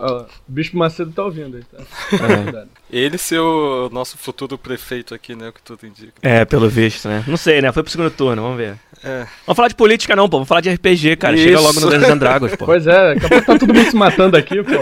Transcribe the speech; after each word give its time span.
Ó, 0.00 0.22
o 0.22 0.26
Bispo 0.46 0.78
Macedo 0.78 1.10
tá 1.10 1.24
ouvindo 1.24 1.56
aí, 1.56 1.64
tá? 1.64 1.82
É. 2.12 2.66
Ele 2.90 3.18
ser 3.18 3.40
o 3.40 3.90
nosso 3.90 4.16
futuro 4.16 4.56
prefeito 4.56 5.12
aqui, 5.12 5.34
né? 5.34 5.48
O 5.48 5.52
que 5.52 5.60
tudo 5.60 5.84
indica. 5.84 6.12
É, 6.22 6.44
pelo 6.44 6.68
visto, 6.68 7.08
né? 7.08 7.24
Não 7.26 7.36
sei, 7.36 7.60
né? 7.60 7.72
Foi 7.72 7.82
pro 7.82 7.90
segundo 7.90 8.10
turno, 8.10 8.40
vamos 8.40 8.56
ver. 8.56 8.76
É. 9.02 9.26
Vamos 9.44 9.56
falar 9.56 9.68
de 9.68 9.74
política 9.74 10.14
não, 10.14 10.28
pô. 10.28 10.36
Vamos 10.36 10.48
falar 10.48 10.60
de 10.60 10.70
RPG, 10.70 11.16
cara. 11.16 11.34
Isso. 11.34 11.44
Chega 11.44 11.60
logo 11.60 11.80
no 11.80 11.90
Dungeons 11.90 12.10
and 12.10 12.18
Dragons, 12.18 12.54
pô. 12.54 12.66
Pois 12.66 12.86
é, 12.86 13.14
daqui 13.14 13.26
a 13.26 13.28
pouco 13.28 13.46
tá 13.46 13.58
todo 13.58 13.74
mundo 13.74 13.90
se 13.90 13.96
matando 13.96 14.36
aqui, 14.36 14.62
pô. 14.62 14.70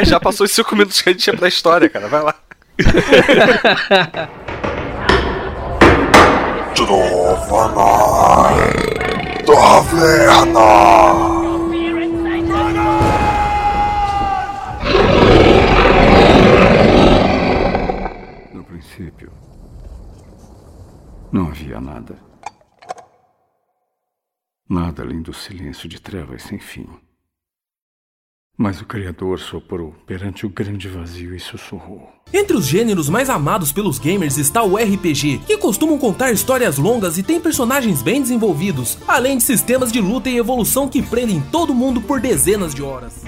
É, 0.00 0.04
já 0.04 0.18
passou 0.18 0.44
os 0.46 0.52
cinco 0.52 0.74
minutos 0.74 1.02
que 1.02 1.10
a 1.10 1.12
gente 1.12 1.22
tinha 1.22 1.36
pra 1.36 1.48
história, 1.48 1.88
cara. 1.88 2.08
Vai 2.08 2.22
lá. 2.22 2.34
Trova 6.74 7.68
Taverna! 9.44 11.37
Não 21.32 21.48
havia 21.48 21.80
nada. 21.80 22.18
Nada 24.68 25.02
além 25.02 25.22
do 25.22 25.32
silêncio 25.32 25.88
de 25.88 26.00
trevas 26.00 26.42
sem 26.42 26.58
fim. 26.58 26.86
Mas 28.56 28.80
o 28.80 28.84
Criador 28.84 29.38
soprou 29.38 29.94
perante 30.04 30.44
o 30.44 30.50
grande 30.50 30.88
vazio 30.88 31.34
e 31.34 31.38
sussurrou. 31.38 32.12
Entre 32.34 32.56
os 32.56 32.66
gêneros 32.66 33.08
mais 33.08 33.30
amados 33.30 33.70
pelos 33.70 33.98
gamers 33.98 34.36
está 34.36 34.64
o 34.64 34.76
RPG, 34.76 35.42
que 35.46 35.56
costumam 35.56 35.96
contar 35.96 36.32
histórias 36.32 36.76
longas 36.76 37.16
e 37.18 37.22
tem 37.22 37.40
personagens 37.40 38.02
bem 38.02 38.20
desenvolvidos, 38.20 38.98
além 39.06 39.38
de 39.38 39.44
sistemas 39.44 39.92
de 39.92 40.00
luta 40.00 40.28
e 40.28 40.36
evolução 40.36 40.88
que 40.88 41.00
prendem 41.00 41.40
todo 41.52 41.72
mundo 41.72 42.00
por 42.00 42.20
dezenas 42.20 42.74
de 42.74 42.82
horas. 42.82 43.24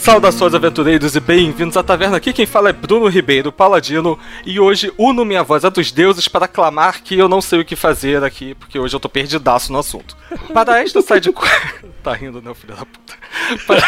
Saudações 0.00 0.54
aventureiros 0.54 1.14
e 1.14 1.20
bem-vindos 1.20 1.76
à 1.76 1.82
taverna. 1.82 2.16
Aqui 2.16 2.32
quem 2.32 2.46
fala 2.46 2.70
é 2.70 2.72
Bruno 2.72 3.06
Ribeiro, 3.06 3.52
paladino, 3.52 4.18
e 4.46 4.58
hoje 4.58 4.90
uno 4.96 5.26
minha 5.26 5.42
voz 5.42 5.62
a 5.62 5.68
dos 5.68 5.92
deuses 5.92 6.26
para 6.26 6.48
clamar 6.48 7.02
que 7.02 7.18
eu 7.18 7.28
não 7.28 7.42
sei 7.42 7.60
o 7.60 7.64
que 7.66 7.76
fazer 7.76 8.24
aqui, 8.24 8.54
porque 8.54 8.78
hoje 8.78 8.96
eu 8.96 9.00
tô 9.00 9.10
perdidaço 9.10 9.70
no 9.70 9.78
assunto. 9.78 10.16
Para 10.54 10.80
esta 10.80 11.02
side 11.02 11.30
Tá 12.02 12.14
rindo, 12.14 12.40
né, 12.40 12.54
filho 12.54 12.74
da 12.74 12.86
puta? 12.86 13.14
Para, 13.66 13.82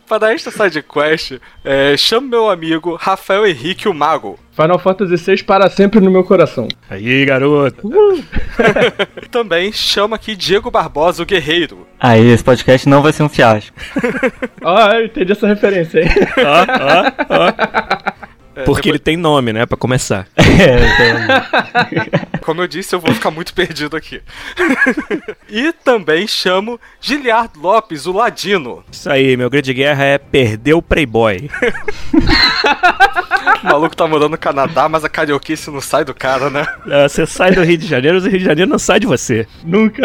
Para 0.08 0.32
esta 0.32 0.50
side 0.50 0.82
quest, 0.82 1.38
é, 1.62 1.94
chamo 1.94 2.26
meu 2.26 2.48
amigo 2.48 2.96
Rafael 2.98 3.46
Henrique 3.46 3.86
o 3.86 3.92
Mago. 3.92 4.38
Final 4.60 4.78
Fantasy 4.80 5.14
VI 5.16 5.44
para 5.44 5.70
sempre 5.70 6.00
no 6.00 6.10
meu 6.10 6.24
coração. 6.24 6.66
Aí, 6.90 7.24
garoto. 7.24 7.86
Uh. 7.86 8.24
Também 9.30 9.70
chama 9.70 10.16
aqui 10.16 10.34
Diego 10.34 10.68
Barbosa, 10.68 11.22
o 11.22 11.26
guerreiro. 11.26 11.86
Aí, 12.00 12.28
esse 12.28 12.42
podcast 12.42 12.88
não 12.88 13.00
vai 13.00 13.12
ser 13.12 13.22
um 13.22 13.28
fiasco. 13.28 13.76
Ó, 14.60 14.74
oh, 14.74 14.94
eu 14.94 15.04
entendi 15.06 15.30
essa 15.30 15.46
referência 15.46 16.00
aí. 16.00 16.08
Ó, 16.44 17.36
ó, 17.36 17.44
ó. 17.44 17.97
É, 18.58 18.64
Porque 18.64 18.82
depois... 18.82 18.86
ele 18.86 18.98
tem 18.98 19.16
nome, 19.16 19.52
né? 19.52 19.64
Pra 19.66 19.76
começar. 19.76 20.26
É, 20.58 22.38
Como 22.42 22.60
eu 22.60 22.66
disse, 22.66 22.92
eu 22.92 22.98
vou 22.98 23.14
ficar 23.14 23.30
muito 23.30 23.54
perdido 23.54 23.96
aqui. 23.96 24.20
e 25.48 25.72
também 25.72 26.26
chamo 26.26 26.80
Giliard 27.00 27.52
Lopes, 27.56 28.06
o 28.06 28.12
Ladino. 28.12 28.82
Isso 28.90 29.08
aí, 29.08 29.36
meu 29.36 29.48
grande 29.48 29.72
guerra 29.72 30.02
é 30.02 30.18
perder 30.18 30.74
o 30.74 30.82
Playboy. 30.82 31.48
o 33.62 33.66
maluco 33.66 33.94
tá 33.94 34.08
morando 34.08 34.30
no 34.30 34.38
Canadá, 34.38 34.88
mas 34.88 35.04
a 35.04 35.08
carioquice 35.08 35.70
não 35.70 35.80
sai 35.80 36.04
do 36.04 36.14
cara, 36.14 36.50
né? 36.50 36.66
Você 37.08 37.24
sai 37.24 37.52
do 37.52 37.62
Rio 37.62 37.78
de 37.78 37.86
Janeiro, 37.86 38.18
o 38.18 38.22
Rio 38.22 38.38
de 38.38 38.44
Janeiro 38.44 38.70
não 38.70 38.78
sai 38.78 38.98
de 38.98 39.06
você. 39.06 39.46
Nunca. 39.62 40.02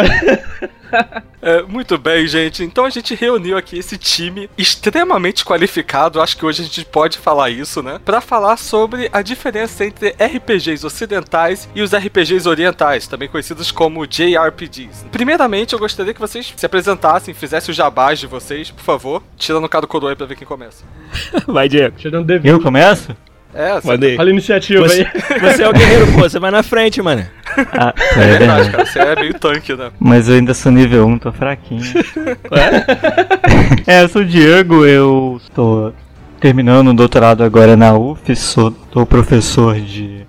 É, 1.46 1.62
muito 1.64 1.98
bem, 1.98 2.26
gente. 2.26 2.64
Então 2.64 2.86
a 2.86 2.90
gente 2.90 3.14
reuniu 3.14 3.58
aqui 3.58 3.78
esse 3.78 3.98
time 3.98 4.50
extremamente 4.58 5.44
qualificado, 5.44 6.22
acho 6.22 6.38
que 6.38 6.46
hoje 6.46 6.62
a 6.62 6.64
gente 6.64 6.86
pode 6.86 7.18
falar 7.18 7.50
isso, 7.50 7.84
né? 7.84 8.00
Para 8.06 8.22
falar 8.22 8.56
sobre 8.56 9.10
a 9.12 9.22
diferença 9.22 9.84
entre 9.84 10.12
RPGs 10.12 10.86
ocidentais 10.86 11.68
e 11.76 11.82
os 11.82 11.94
RPGs 11.94 12.48
orientais, 12.48 13.08
também 13.08 13.28
conhecidos 13.28 13.72
como 13.72 14.08
JRPGs. 14.08 15.06
Primeiramente, 15.12 15.74
eu 15.74 15.80
gostaria 15.80 16.14
que 16.14 16.20
vocês 16.22 16.54
se 16.56 16.66
apresentassem, 16.66 17.34
fizessem 17.34 17.74
o 17.74 17.76
jabás 17.76 18.20
de 18.20 18.28
vocês, 18.28 18.72
por 18.72 18.84
favor. 18.84 19.22
Tira 19.36 19.60
no 19.60 19.68
cara 19.68 19.82
do 19.82 19.88
coroa 19.90 20.12
aí 20.12 20.16
pra 20.16 20.26
ver 20.26 20.38
quem 20.38 20.48
começa. 20.48 20.86
Vai, 21.46 21.68
Diego. 21.68 21.98
Eu 22.48 22.62
começo? 22.62 23.14
É, 23.54 23.80
você 23.80 23.88
Mandei. 23.88 24.18
Olha 24.18 24.30
a 24.30 24.32
iniciativa 24.32 24.88
você, 24.88 25.02
aí. 25.02 25.40
Você 25.40 25.64
é 25.64 25.70
o 25.70 25.74
guerreiro, 25.74 26.08
pô, 26.14 26.22
você 26.22 26.40
vai 26.40 26.52
na 26.52 26.64
frente, 26.64 27.02
mano. 27.02 27.26
Ah, 27.72 27.94
é, 28.18 28.24
é 28.24 28.38
verdade, 28.38 28.72
cara. 28.72 28.86
Você 28.86 29.00
é 29.00 29.16
meio 29.16 29.40
tanque, 29.40 29.76
né? 29.76 29.92
Mas 30.00 30.28
eu 30.28 30.36
ainda 30.36 30.54
sou 30.54 30.72
nível 30.72 31.06
1, 31.06 31.20
tô 31.20 31.32
fraquinho. 31.32 31.84
é, 33.86 34.04
eu 34.04 34.10
sou 34.10 34.24
o 34.24 34.26
Diego, 34.26 34.86
eu 34.86 35.40
estou 35.42 35.94
terminando 36.40 36.90
o 36.90 36.94
doutorado 36.94 37.44
agora 37.44 37.78
na 37.78 37.96
UF, 37.96 38.36
sou 38.36 38.72
tô 38.72 39.06
professor 39.06 39.80
de 39.80 40.26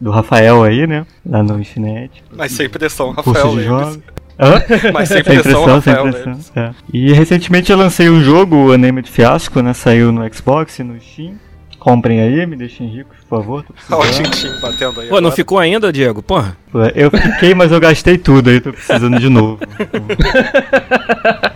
do 0.00 0.10
Rafael 0.10 0.62
aí, 0.62 0.86
né? 0.86 1.06
Lá 1.24 1.42
no 1.42 1.58
Infinite. 1.58 2.22
Mas 2.36 2.52
sem 2.52 2.68
pressão, 2.68 3.12
Rafael. 3.12 3.56
De 3.56 3.64
jogos. 3.64 3.98
Hã? 4.38 4.62
Mas 4.92 5.08
sem 5.08 5.22
pressão, 5.22 5.64
Rafael. 5.64 6.12
Sem 6.12 6.22
pressão, 6.22 6.40
é. 6.56 6.70
E 6.92 7.12
recentemente 7.12 7.72
eu 7.72 7.78
lancei 7.78 8.10
um 8.10 8.20
jogo, 8.20 8.56
o 8.56 8.74
Unnamed 8.74 9.10
Fiasco, 9.10 9.62
né? 9.62 9.72
Saiu 9.72 10.12
no 10.12 10.34
Xbox 10.34 10.78
e 10.78 10.82
no 10.82 11.00
Steam. 11.00 11.36
Comprem 11.84 12.18
aí, 12.18 12.46
me 12.46 12.56
deixem 12.56 12.88
rico, 12.88 13.10
por 13.14 13.28
favor. 13.28 13.64
Olha 13.92 14.10
o 14.10 14.14
Tintin 14.14 14.58
batendo 14.58 15.02
aí. 15.02 15.06
Pô, 15.06 15.16
agora. 15.16 15.20
não 15.20 15.30
ficou 15.30 15.58
ainda, 15.58 15.92
Diego? 15.92 16.22
Porra. 16.22 16.56
Eu 16.94 17.10
fiquei, 17.10 17.54
mas 17.54 17.70
eu 17.70 17.78
gastei 17.78 18.16
tudo 18.16 18.48
aí, 18.48 18.58
tô 18.58 18.72
precisando 18.72 19.20
de 19.20 19.28
novo. 19.28 19.58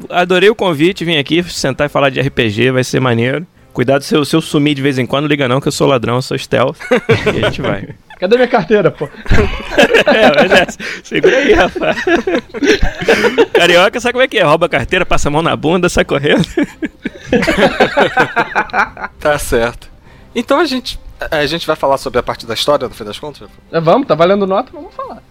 adorei 0.10 0.50
o 0.50 0.56
convite, 0.56 1.04
vim 1.04 1.18
aqui 1.18 1.44
sentar 1.44 1.88
e 1.88 1.90
falar 1.90 2.10
de 2.10 2.22
RPG, 2.22 2.72
vai 2.72 2.84
ser 2.84 3.00
maneiro. 3.00 3.46
Cuidado 3.74 4.04
se 4.04 4.14
eu, 4.14 4.26
se 4.26 4.36
eu 4.36 4.42
sumir 4.42 4.76
de 4.76 4.82
vez 4.82 4.98
em 5.00 5.06
quando, 5.06 5.28
liga 5.28 5.48
não, 5.48 5.62
que 5.62 5.68
eu 5.68 5.72
sou 5.72 5.88
ladrão, 5.88 6.16
eu 6.16 6.22
sou 6.22 6.38
stealth. 6.38 6.78
e 7.34 7.40
a 7.40 7.50
gente 7.50 7.62
vai. 7.62 7.90
Cadê 8.22 8.36
minha 8.36 8.48
carteira, 8.48 8.92
pô? 8.92 9.06
é, 10.06 10.32
mas 10.36 10.52
é, 10.52 10.68
segura 11.04 11.38
aí, 11.38 11.54
rapaz. 11.54 11.98
Carioca, 13.52 14.00
sabe 14.00 14.14
como 14.14 14.24
é 14.24 14.28
que 14.28 14.38
é? 14.38 14.44
Rouba 14.44 14.68
a 14.68 14.70
carteira, 14.70 15.04
passa 15.04 15.28
a 15.28 15.32
mão 15.32 15.42
na 15.42 15.56
bunda, 15.56 15.90
sai 15.90 16.06
correndo. 16.06 16.46
tá 19.20 19.40
certo. 19.40 19.90
Então 20.36 20.60
a 20.60 20.66
gente 20.66 21.00
a 21.32 21.46
gente 21.48 21.66
vai 21.66 21.76
falar 21.76 21.98
sobre 21.98 22.20
a 22.20 22.24
parte 22.24 22.46
da 22.46 22.54
história, 22.54 22.88
no 22.88 22.94
fim 22.94 23.04
das 23.04 23.18
contas? 23.18 23.50
É, 23.72 23.80
vamos, 23.80 24.08
tá 24.08 24.14
valendo 24.14 24.46
nota, 24.46 24.72
vamos 24.72 24.94
falar. 24.94 25.22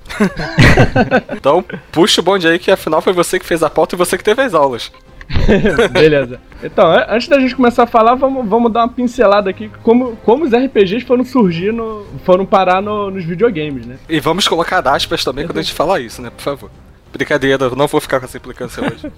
então, 1.37 1.65
puxa 1.93 2.21
o 2.21 2.25
bonde 2.25 2.49
aí, 2.49 2.59
que 2.59 2.73
afinal 2.73 3.01
foi 3.01 3.13
você 3.13 3.39
que 3.39 3.47
fez 3.47 3.63
a 3.63 3.71
pauta 3.71 3.95
e 3.95 3.99
você 3.99 4.19
que 4.19 4.25
teve 4.25 4.43
as 4.43 4.53
aulas. 4.53 4.91
Beleza. 5.91 6.41
Então, 6.63 6.87
antes 7.09 7.29
da 7.29 7.39
gente 7.39 7.55
começar 7.55 7.85
a 7.85 7.87
falar, 7.87 8.15
vamos, 8.15 8.49
vamos 8.49 8.73
dar 8.73 8.81
uma 8.81 8.89
pincelada 8.89 9.49
aqui 9.49 9.71
como, 9.83 10.17
como 10.25 10.45
os 10.45 10.53
RPGs 10.53 11.07
foram 11.07 11.25
surgir, 11.25 11.73
no, 11.73 12.07
foram 12.25 12.45
parar 12.45 12.83
no, 12.83 13.11
nos 13.11 13.25
videogames, 13.25 13.87
né? 13.87 13.97
E 14.09 14.21
vamos 14.21 14.47
colocar 14.47 14.87
aspas 14.87 15.25
também 15.25 15.47
quando 15.47 15.59
a 15.59 15.63
gente 15.63 15.75
falar 15.75 16.01
isso, 16.01 16.21
né? 16.21 16.31
Por 16.31 16.43
favor. 16.43 16.71
Brincadeira, 17.13 17.65
eu 17.65 17.75
não 17.75 17.89
vou 17.89 18.01
ficar 18.01 18.21
com 18.21 18.27
essa 18.27 18.37
implicância 18.37 18.83
hoje. 18.85 19.11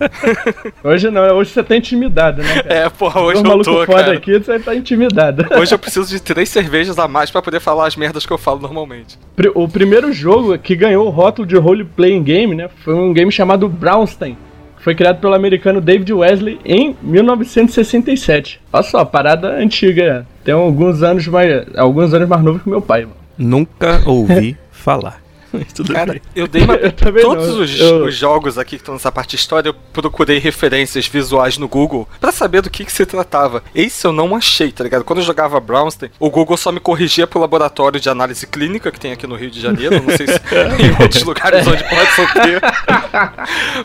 Hoje 0.82 1.10
não, 1.10 1.36
hoje 1.36 1.50
você 1.50 1.62
tá 1.62 1.76
intimidado, 1.76 2.42
né, 2.42 2.62
cara? 2.62 2.74
É, 2.74 2.88
porra, 2.88 3.20
hoje 3.20 3.42
eu 3.44 3.62
tô, 3.62 3.84
foda 3.84 3.86
cara. 3.86 4.12
aqui, 4.14 4.38
você 4.38 4.58
tá 4.58 4.74
intimidado. 4.74 5.46
Hoje 5.58 5.74
eu 5.74 5.78
preciso 5.78 6.08
de 6.08 6.20
três 6.20 6.48
cervejas 6.48 6.98
a 6.98 7.06
mais 7.06 7.30
pra 7.30 7.42
poder 7.42 7.60
falar 7.60 7.86
as 7.86 7.96
merdas 7.96 8.24
que 8.24 8.32
eu 8.32 8.38
falo 8.38 8.60
normalmente. 8.60 9.18
O 9.54 9.68
primeiro 9.68 10.12
jogo 10.12 10.56
que 10.58 10.74
ganhou 10.74 11.06
o 11.06 11.10
rótulo 11.10 11.46
de 11.46 11.56
role 11.56 11.84
playing 11.84 12.22
game, 12.22 12.54
né, 12.54 12.70
foi 12.82 12.94
um 12.94 13.12
game 13.12 13.30
chamado 13.30 13.68
Brownstein, 13.68 14.36
foi 14.88 14.94
criado 14.94 15.20
pelo 15.20 15.34
americano 15.34 15.82
David 15.82 16.10
Wesley 16.14 16.58
em 16.64 16.96
1967. 17.02 18.58
Olha 18.72 18.82
só, 18.82 19.04
parada 19.04 19.50
antiga, 19.56 20.26
tem 20.42 20.54
alguns 20.54 21.02
anos 21.02 21.26
mais, 21.26 21.66
alguns 21.76 22.14
anos 22.14 22.26
mais 22.26 22.42
novo 22.42 22.58
que 22.58 22.70
meu 22.70 22.80
pai. 22.80 23.02
Mano. 23.02 23.14
Nunca 23.36 24.00
ouvi 24.06 24.56
falar. 24.72 25.20
Tudo 25.74 25.92
Cara, 25.92 26.12
bem. 26.14 26.22
eu 26.34 26.46
dei 26.46 26.62
uma. 26.62 26.74
Eu 27.18 27.22
Todos 27.22 27.48
não, 27.48 27.60
os, 27.62 27.80
eu- 27.80 28.04
os 28.04 28.14
jogos 28.14 28.58
aqui 28.58 28.70
que 28.70 28.82
estão 28.82 28.94
nessa 28.94 29.10
parte 29.10 29.30
de 29.30 29.36
história, 29.36 29.68
eu 29.70 29.74
procurei 29.92 30.38
referências 30.38 31.06
visuais 31.06 31.56
no 31.58 31.66
Google 31.68 32.08
pra 32.20 32.30
saber 32.32 32.60
do 32.62 32.70
que, 32.70 32.84
que 32.84 32.92
se 32.92 33.04
tratava. 33.06 33.62
Esse 33.74 34.06
eu 34.06 34.12
não 34.12 34.36
achei, 34.36 34.70
tá 34.70 34.84
ligado? 34.84 35.04
Quando 35.04 35.20
eu 35.20 35.24
jogava 35.24 35.58
Brownstein, 35.60 36.10
o 36.18 36.30
Google 36.30 36.56
só 36.56 36.70
me 36.70 36.80
corrigia 36.80 37.26
pro 37.26 37.40
laboratório 37.40 37.98
de 38.00 38.08
análise 38.10 38.46
clínica 38.46 38.90
que 38.92 39.00
tem 39.00 39.12
aqui 39.12 39.26
no 39.26 39.34
Rio 39.36 39.50
de 39.50 39.60
Janeiro. 39.60 40.02
Não 40.02 40.16
sei 40.16 40.26
se 40.26 40.38
em 40.82 41.02
outros 41.02 41.22
lugares 41.22 41.66
onde 41.66 41.82
pode 41.84 42.10
só 42.14 42.26
ter. 42.42 42.60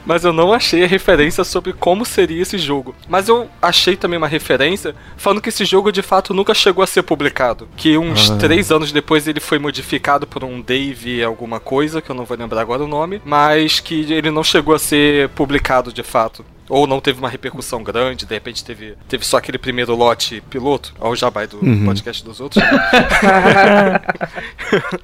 Mas 0.05 0.23
eu 0.23 0.33
não 0.33 0.53
achei 0.53 0.83
a 0.83 0.87
referência 0.87 1.43
sobre 1.43 1.73
como 1.73 2.05
seria 2.05 2.41
esse 2.41 2.57
jogo. 2.57 2.95
Mas 3.07 3.27
eu 3.27 3.49
achei 3.61 3.95
também 3.95 4.17
uma 4.17 4.27
referência 4.27 4.95
falando 5.17 5.41
que 5.41 5.49
esse 5.49 5.65
jogo 5.65 5.91
de 5.91 6.01
fato 6.01 6.33
nunca 6.33 6.53
chegou 6.53 6.83
a 6.83 6.87
ser 6.87 7.03
publicado. 7.03 7.67
Que 7.75 7.97
uns 7.97 8.29
Ah. 8.31 8.35
três 8.37 8.71
anos 8.71 8.91
depois 8.91 9.27
ele 9.27 9.39
foi 9.39 9.59
modificado 9.59 10.25
por 10.27 10.43
um 10.43 10.61
Dave 10.61 11.23
alguma 11.23 11.52
coisa, 11.59 12.01
que 12.01 12.09
eu 12.09 12.15
não 12.15 12.25
vou 12.25 12.37
lembrar 12.37 12.61
agora 12.61 12.83
o 12.83 12.87
nome, 12.87 13.21
mas 13.25 13.79
que 13.79 14.11
ele 14.13 14.31
não 14.31 14.43
chegou 14.43 14.73
a 14.75 14.79
ser 14.79 15.29
publicado 15.29 15.91
de 15.93 16.03
fato. 16.03 16.45
Ou 16.69 16.87
não 16.87 17.01
teve 17.01 17.19
uma 17.19 17.27
repercussão 17.29 17.83
grande, 17.83 18.25
de 18.25 18.33
repente 18.33 18.63
teve, 18.63 18.95
teve 19.07 19.25
só 19.25 19.37
aquele 19.37 19.57
primeiro 19.57 19.93
lote 19.95 20.41
piloto, 20.49 20.93
ao 20.99 21.13
jabai 21.15 21.45
do 21.45 21.57
Uhum. 21.63 21.85
podcast 21.85 22.23
dos 22.23 22.39
outros. 22.39 22.63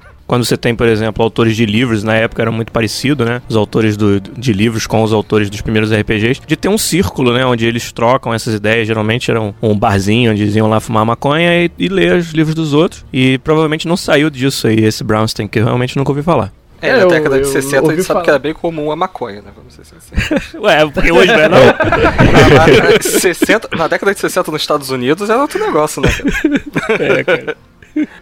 Quando 0.30 0.44
você 0.44 0.56
tem, 0.56 0.76
por 0.76 0.86
exemplo, 0.86 1.24
autores 1.24 1.56
de 1.56 1.66
livros, 1.66 2.04
na 2.04 2.14
época 2.14 2.40
era 2.40 2.52
muito 2.52 2.70
parecido, 2.70 3.24
né? 3.24 3.42
Os 3.48 3.56
autores 3.56 3.96
do- 3.96 4.20
de 4.20 4.52
livros 4.52 4.86
com 4.86 5.02
os 5.02 5.12
autores 5.12 5.50
dos 5.50 5.60
primeiros 5.60 5.90
RPGs, 5.92 6.40
de 6.46 6.54
ter 6.54 6.68
um 6.68 6.78
círculo, 6.78 7.32
né? 7.32 7.44
Onde 7.44 7.66
eles 7.66 7.90
trocam 7.90 8.32
essas 8.32 8.54
ideias. 8.54 8.86
Geralmente 8.86 9.28
era 9.28 9.40
um, 9.40 9.52
um 9.60 9.76
barzinho 9.76 10.30
onde 10.30 10.42
eles 10.42 10.54
iam 10.54 10.68
lá 10.68 10.78
fumar 10.78 11.04
maconha 11.04 11.64
e, 11.64 11.70
e 11.76 11.88
ler 11.88 12.14
os 12.14 12.30
livros 12.30 12.54
dos 12.54 12.72
outros. 12.72 13.04
E 13.12 13.38
provavelmente 13.38 13.88
não 13.88 13.96
saiu 13.96 14.30
disso 14.30 14.68
aí, 14.68 14.84
esse 14.84 15.02
Brownstein, 15.02 15.48
que 15.48 15.58
eu 15.58 15.64
realmente 15.64 15.96
nunca 15.96 16.12
ouvi 16.12 16.22
falar. 16.22 16.52
É, 16.80 16.92
na 16.92 16.98
eu- 17.00 17.08
década 17.08 17.36
de 17.40 17.42
eu 17.46 17.50
60 17.52 17.76
a 17.90 17.94
gente 17.94 18.04
sabe 18.04 18.06
falar. 18.06 18.22
que 18.22 18.30
era 18.30 18.38
bem 18.38 18.54
comum 18.54 18.92
a 18.92 18.96
maconha, 18.96 19.42
né? 19.42 19.50
Vamos 19.56 19.74
ser 19.74 19.84
sinceros. 19.84 20.54
Ué, 20.62 20.86
porque 20.86 21.10
hoje 21.10 21.26
não 21.26 21.40
é 21.40 21.48
não? 21.48 21.58
Na, 22.54 22.92
na- 22.92 23.02
60 23.02 23.68
na 23.76 23.88
década 23.88 24.14
de 24.14 24.20
60 24.20 24.50
nos 24.52 24.62
Estados 24.62 24.90
Unidos 24.90 25.28
era 25.28 25.40
outro 25.42 25.58
negócio, 25.58 26.00
né? 26.00 26.08
cara? 26.08 27.02
É, 27.18 27.24
cara. 27.24 27.56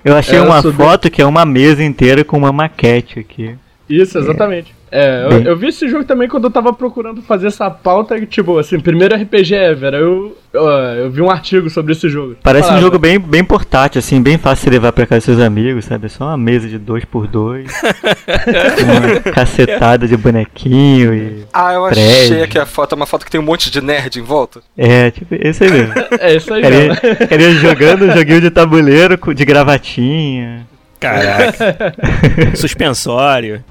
Eu 0.04 0.16
achei 0.16 0.38
É, 0.38 0.42
uma 0.42 0.60
do- 0.62 0.72
foto 0.72 1.10
que 1.10 1.20
é 1.22 1.26
uma 1.26 1.44
mesa 1.44 1.82
inteira 1.82 2.24
com 2.24 2.36
uma 2.38 2.52
maquete 2.52 3.18
aqui. 3.18 3.54
Isso, 3.88 4.18
exatamente. 4.18 4.74
É, 4.90 5.26
eu, 5.30 5.40
eu 5.42 5.56
vi 5.56 5.68
esse 5.68 5.88
jogo 5.88 6.04
também 6.04 6.28
quando 6.28 6.44
eu 6.44 6.50
tava 6.50 6.72
procurando 6.72 7.20
fazer 7.22 7.48
essa 7.48 7.70
pauta, 7.70 8.18
que, 8.18 8.26
tipo, 8.26 8.58
assim, 8.58 8.80
primeiro 8.80 9.14
RPG 9.14 9.54
ever, 9.54 9.94
eu, 9.94 10.36
eu, 10.52 10.62
eu 10.66 11.10
vi 11.10 11.20
um 11.22 11.30
artigo 11.30 11.68
sobre 11.68 11.92
esse 11.92 12.08
jogo. 12.08 12.36
Parece 12.42 12.64
um 12.64 12.68
Falava, 12.68 12.84
jogo 12.84 12.98
bem, 12.98 13.18
bem 13.18 13.44
portátil, 13.44 13.98
assim, 13.98 14.22
bem 14.22 14.38
fácil 14.38 14.64
de 14.66 14.70
levar 14.76 14.92
pra 14.92 15.06
casa 15.06 15.18
dos 15.18 15.24
seus 15.36 15.40
amigos, 15.40 15.84
sabe? 15.84 16.06
É 16.06 16.08
só 16.08 16.24
uma 16.24 16.36
mesa 16.38 16.68
de 16.68 16.78
dois 16.78 17.04
por 17.04 17.26
dois, 17.26 17.70
uma 18.82 19.32
cacetada 19.32 20.06
de 20.06 20.16
bonequinho 20.16 21.14
e. 21.14 21.44
Ah, 21.52 21.74
eu 21.74 21.84
Prédio. 21.88 22.04
achei 22.22 22.42
aqui 22.42 22.58
a 22.58 22.66
foto, 22.66 22.94
é 22.94 22.96
uma 22.96 23.06
foto 23.06 23.24
que 23.24 23.30
tem 23.30 23.40
um 23.40 23.44
monte 23.44 23.70
de 23.70 23.80
nerd 23.80 24.18
em 24.18 24.22
volta. 24.22 24.60
É, 24.76 25.10
tipo, 25.10 25.34
esse 25.34 25.64
aí 25.64 25.70
mesmo. 25.70 25.94
É 26.20 26.34
isso 26.34 26.52
aí, 26.52 26.62
mesmo. 26.62 26.96
Queria, 27.28 27.50
jogando 27.52 28.04
um 28.06 28.10
joguinho 28.16 28.40
de 28.40 28.50
tabuleiro 28.50 29.16
com- 29.18 29.32
de 29.32 29.44
gravatinha. 29.44 30.66
Caraca. 30.98 31.94
Suspensório. 32.56 33.62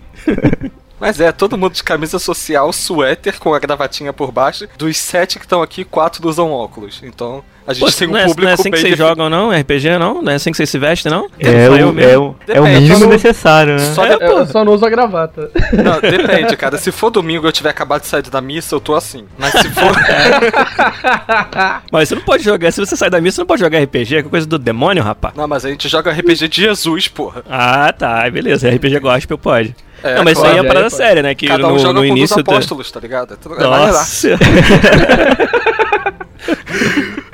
Mas 0.99 1.19
é, 1.19 1.31
todo 1.31 1.57
mundo 1.57 1.73
de 1.73 1.83
camisa 1.83 2.17
social, 2.19 2.71
suéter 2.73 3.37
com 3.39 3.53
a 3.53 3.59
gravatinha 3.59 4.11
por 4.11 4.31
baixo. 4.31 4.67
Dos 4.77 4.97
sete 4.97 5.37
que 5.37 5.45
estão 5.45 5.61
aqui, 5.61 5.83
quatro 5.83 6.27
usam 6.27 6.51
óculos. 6.51 7.01
Então, 7.03 7.43
a 7.67 7.73
gente 7.73 7.85
Pô, 7.85 7.91
tem 7.91 8.07
um 8.07 8.11
não, 8.11 8.17
é, 8.19 8.21
público 8.25 8.41
não 8.43 8.49
é 8.49 8.53
assim 8.53 8.63
que 8.71 8.77
vocês 8.77 8.91
definido. 8.93 9.07
jogam, 9.09 9.29
não? 9.29 9.51
RPG, 9.51 9.97
não? 9.99 10.21
Não 10.23 10.31
é 10.31 10.35
assim 10.35 10.49
que 10.51 10.57
vocês 10.57 10.69
se 10.69 10.79
vestem, 10.79 11.11
não? 11.11 11.29
É 11.39 11.69
o, 11.69 11.75
é, 11.89 11.91
mesmo. 11.91 12.35
o, 12.47 12.51
é 12.51 12.59
o 12.61 12.63
mínimo 12.65 12.97
só- 12.99 13.05
necessário, 13.07 13.73
né? 13.73 13.93
Só 13.93 14.05
É, 14.05 14.17
eu 14.21 14.45
só 14.47 14.65
não 14.65 14.73
uso 14.73 14.85
a 14.85 14.89
gravata. 14.89 15.51
Não, 15.73 15.99
depende, 16.01 16.55
cara. 16.57 16.77
Se 16.77 16.91
for 16.91 17.09
domingo 17.11 17.45
e 17.45 17.47
eu 17.47 17.51
tiver 17.51 17.69
acabado 17.69 18.01
de 18.01 18.07
sair 18.07 18.23
da 18.23 18.41
missa, 18.41 18.73
eu 18.73 18.79
tô 18.79 18.95
assim. 18.95 19.25
Mas 19.37 19.51
se 19.51 19.69
for. 19.69 19.91
Mas 21.91 22.09
você 22.09 22.15
não 22.15 22.21
pode 22.21 22.43
jogar, 22.43 22.71
se 22.71 22.79
você 22.79 22.95
sai 22.95 23.09
da 23.09 23.21
missa, 23.21 23.35
você 23.35 23.41
não 23.41 23.47
pode 23.47 23.61
jogar 23.61 23.79
RPG, 23.83 24.05
que 24.07 24.15
é 24.15 24.23
coisa 24.23 24.47
do 24.47 24.57
demônio, 24.57 25.03
rapaz. 25.03 25.35
Não, 25.35 25.47
mas 25.47 25.65
a 25.65 25.69
gente 25.69 25.87
joga 25.87 26.11
RPG 26.11 26.47
de 26.47 26.61
Jesus, 26.61 27.07
porra. 27.07 27.43
Ah, 27.49 27.93
tá, 27.93 28.29
beleza. 28.29 28.69
RPG 28.69 28.99
gospel 28.99 29.37
pode. 29.37 29.75
É, 30.03 30.15
não, 30.15 30.23
mas 30.23 30.33
isso 30.33 30.41
claro. 30.41 30.53
aí 30.53 30.57
é 30.57 30.61
uma 30.61 30.67
parada 30.67 30.85
Pode. 30.89 30.95
séria, 30.95 31.23
né? 31.23 31.33
Que 31.35 31.47
Cada 31.47 31.67
um 31.67 31.71
no, 31.73 31.79
joga 31.79 31.93
no 31.93 31.99
com 32.01 32.07
dos 32.07 32.17
início 32.17 32.35
da- 32.43 32.51
apóstolos, 32.53 32.91
tá 32.91 32.99
ligado? 32.99 33.33
É 33.33 33.37
tudo- 33.37 33.55
é. 33.55 33.63
Nossa. 33.63 34.29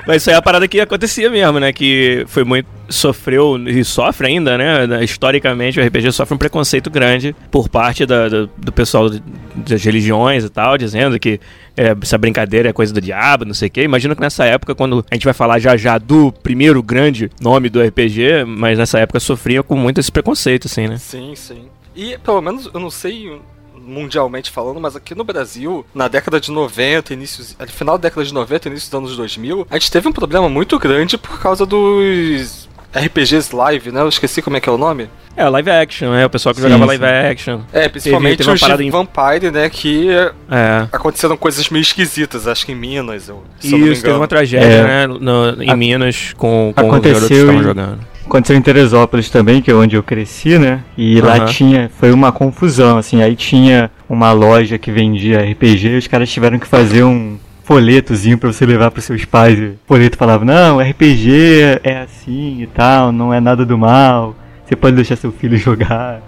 Mas 0.06 0.20
isso 0.20 0.28
aí 0.28 0.34
é 0.34 0.38
a 0.38 0.42
parada 0.42 0.68
que 0.68 0.78
acontecia 0.80 1.30
mesmo, 1.30 1.58
né? 1.58 1.72
Que 1.72 2.24
foi 2.28 2.44
muito. 2.44 2.66
Sofreu 2.90 3.56
e 3.66 3.82
sofre 3.82 4.26
ainda, 4.26 4.58
né? 4.58 5.02
Historicamente, 5.02 5.80
o 5.80 5.82
RPG 5.86 6.12
sofre 6.12 6.34
um 6.34 6.38
preconceito 6.38 6.90
grande 6.90 7.34
por 7.50 7.66
parte 7.70 8.04
da- 8.04 8.28
da- 8.28 8.46
do 8.58 8.70
pessoal 8.72 9.08
das 9.56 9.82
religiões 9.82 10.44
e 10.44 10.50
tal, 10.50 10.76
dizendo 10.76 11.18
que 11.18 11.40
é, 11.74 11.96
essa 12.02 12.18
brincadeira 12.18 12.68
é 12.68 12.72
coisa 12.74 12.92
do 12.92 13.00
diabo, 13.00 13.46
não 13.46 13.54
sei 13.54 13.68
o 13.68 13.70
quê. 13.70 13.82
Imagino 13.84 14.14
que 14.14 14.20
nessa 14.20 14.44
época, 14.44 14.74
quando 14.74 15.02
a 15.10 15.14
gente 15.14 15.24
vai 15.24 15.32
falar 15.32 15.58
já 15.58 15.74
já 15.78 15.96
do 15.96 16.30
primeiro 16.30 16.82
grande 16.82 17.30
nome 17.40 17.70
do 17.70 17.80
RPG, 17.82 18.44
mas 18.46 18.78
nessa 18.78 18.98
época 18.98 19.18
sofria 19.18 19.62
com 19.62 19.74
muito 19.76 19.98
esse 19.98 20.12
preconceito, 20.12 20.66
assim, 20.66 20.86
né? 20.86 20.98
Sim, 20.98 21.32
sim. 21.34 21.62
E 21.94 22.18
pelo 22.18 22.40
menos, 22.40 22.68
eu 22.72 22.80
não 22.80 22.90
sei 22.90 23.40
mundialmente 23.76 24.50
falando, 24.50 24.80
mas 24.80 24.96
aqui 24.96 25.14
no 25.14 25.24
Brasil, 25.24 25.84
na 25.94 26.08
década 26.08 26.40
de 26.40 26.50
90, 26.50 27.12
início, 27.12 27.44
final 27.68 27.98
da 27.98 28.02
década 28.08 28.24
de 28.26 28.32
90, 28.32 28.68
início 28.68 28.90
dos 28.90 28.98
anos 28.98 29.16
2000, 29.16 29.66
a 29.70 29.74
gente 29.74 29.90
teve 29.90 30.08
um 30.08 30.12
problema 30.12 30.48
muito 30.48 30.78
grande 30.78 31.18
por 31.18 31.38
causa 31.38 31.66
dos 31.66 32.68
RPGs 32.94 33.54
live, 33.54 33.90
né? 33.92 34.00
Eu 34.00 34.08
esqueci 34.08 34.40
como 34.40 34.56
é 34.56 34.60
que 34.60 34.68
é 34.68 34.72
o 34.72 34.78
nome. 34.78 35.10
É, 35.36 35.46
live 35.48 35.68
action, 35.68 36.14
é 36.14 36.24
o 36.24 36.30
pessoal 36.30 36.54
que 36.54 36.60
Sim, 36.60 36.68
jogava 36.68 36.82
sim. 36.92 36.98
live 36.98 37.04
action. 37.04 37.60
É, 37.72 37.88
principalmente 37.88 38.36
teve 38.38 38.48
uma 38.50 38.54
os 38.54 38.60
de 38.78 38.84
em- 38.84 38.90
Vampire, 38.90 39.50
né? 39.50 39.68
Que 39.68 40.08
É. 40.48 40.88
aconteceram 40.92 41.36
coisas 41.36 41.68
meio 41.68 41.82
esquisitas, 41.82 42.46
acho 42.46 42.64
que 42.64 42.70
em 42.72 42.76
Minas, 42.76 43.28
eu, 43.28 43.42
se 43.58 43.66
eu 43.72 43.78
não 43.78 43.78
me 43.86 43.92
Isso, 43.92 44.00
teve 44.00 44.08
engano. 44.10 44.20
uma 44.20 44.28
tragédia, 44.28 44.64
É. 44.66 44.82
né? 44.84 45.06
no- 45.08 45.60
em 45.62 45.70
A- 45.70 45.76
Minas 45.76 46.32
com, 46.38 46.72
com 46.74 46.82
os 46.82 46.86
Aconteceu 46.88 47.14
garotos 47.14 47.28
que 47.28 47.34
estavam 47.34 47.62
jogando. 47.64 48.13
Aconteceu 48.26 48.56
em 48.56 48.62
Teresópolis 48.62 49.28
também, 49.30 49.60
que 49.60 49.70
é 49.70 49.74
onde 49.74 49.96
eu 49.96 50.02
cresci, 50.02 50.58
né? 50.58 50.80
E 50.96 51.20
lá 51.20 51.36
Aham. 51.36 51.46
tinha. 51.46 51.90
Foi 51.98 52.10
uma 52.10 52.32
confusão, 52.32 52.98
assim. 52.98 53.22
Aí 53.22 53.36
tinha 53.36 53.90
uma 54.08 54.32
loja 54.32 54.78
que 54.78 54.90
vendia 54.90 55.40
RPG 55.40 55.88
e 55.88 55.98
os 55.98 56.06
caras 56.06 56.30
tiveram 56.30 56.58
que 56.58 56.66
fazer 56.66 57.04
um 57.04 57.36
folhetozinho 57.64 58.38
pra 58.38 58.52
você 58.52 58.64
levar 58.64 58.90
pros 58.90 59.04
seus 59.04 59.24
pais. 59.24 59.58
E 59.58 59.62
o 59.64 59.78
folheto 59.86 60.16
falava: 60.16 60.44
Não, 60.44 60.80
RPG 60.80 61.80
é 61.82 62.00
assim 62.00 62.62
e 62.62 62.66
tal, 62.66 63.12
não 63.12 63.32
é 63.32 63.40
nada 63.40 63.64
do 63.64 63.76
mal. 63.76 64.34
Você 64.64 64.74
pode 64.74 64.96
deixar 64.96 65.16
seu 65.16 65.30
filho 65.30 65.56
jogar. 65.58 66.22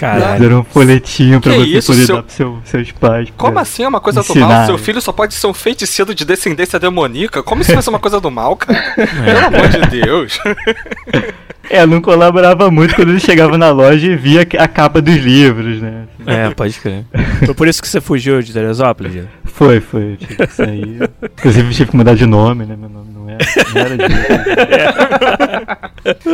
Caralho. 0.00 0.36
Fizeram 0.36 0.60
um 0.60 0.64
folhetinho 0.64 1.40
pra 1.40 1.52
Que 1.52 1.58
você 1.58 1.78
isso, 1.78 1.92
poder 1.92 2.06
seu- 2.06 2.16
dar 2.16 2.22
pros 2.22 2.34
seu, 2.34 2.58
seus 2.64 2.90
pais. 2.92 3.28
Como 3.36 3.58
assim 3.58 3.82
é 3.82 3.88
uma 3.88 4.00
coisa 4.00 4.22
do 4.22 4.30
ensinar, 4.30 4.46
mal? 4.48 4.66
Seu 4.66 4.78
filho 4.78 5.00
só 5.00 5.12
pode 5.12 5.34
ser 5.34 5.46
um 5.46 5.52
feiticeiro 5.52 6.14
de 6.14 6.24
descendência 6.24 6.78
demoníaca? 6.78 7.42
Como 7.42 7.60
isso 7.60 7.82
ser 7.82 7.90
uma 7.90 7.98
coisa 7.98 8.18
do 8.18 8.30
mal, 8.30 8.56
cara? 8.56 8.94
Pelo 8.94 9.38
amor 9.46 9.68
de 9.68 10.00
Deus. 10.00 10.40
É, 11.70 11.86
não 11.86 12.00
colaborava 12.00 12.68
muito 12.68 12.96
quando 12.96 13.10
ele 13.10 13.20
chegava 13.20 13.56
na 13.56 13.70
loja 13.70 14.04
e 14.04 14.16
via 14.16 14.42
a 14.58 14.66
capa 14.66 15.00
dos 15.00 15.14
livros, 15.14 15.80
né? 15.80 16.06
É, 16.26 16.50
pode 16.50 16.78
crer. 16.80 17.04
Foi 17.46 17.54
por 17.54 17.68
isso 17.68 17.80
que 17.80 17.86
você 17.86 18.00
fugiu 18.00 18.42
de 18.42 18.52
Teresópolis? 18.52 19.24
Foi, 19.44 19.80
foi, 19.80 20.12
eu 20.12 20.16
tive 20.16 20.36
que 20.36 20.52
sair. 20.52 21.10
Inclusive 21.38 21.72
tive 21.72 21.90
que 21.92 21.96
mudar 21.96 22.14
de 22.14 22.26
nome, 22.26 22.66
né? 22.66 22.74
Meu 22.76 22.88
nome 22.88 23.12
não, 23.14 23.30
é, 23.30 23.38
não 23.72 23.80
era 23.80 23.96
de. 23.96 24.04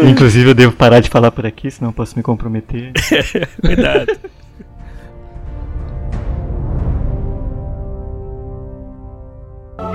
Inclusive 0.10 0.50
eu 0.50 0.54
devo 0.54 0.72
parar 0.72 1.00
de 1.00 1.10
falar 1.10 1.30
por 1.30 1.44
aqui, 1.44 1.70
senão 1.70 1.90
eu 1.90 1.94
posso 1.94 2.16
me 2.16 2.22
comprometer. 2.22 2.92
Cuidado. 3.60 4.18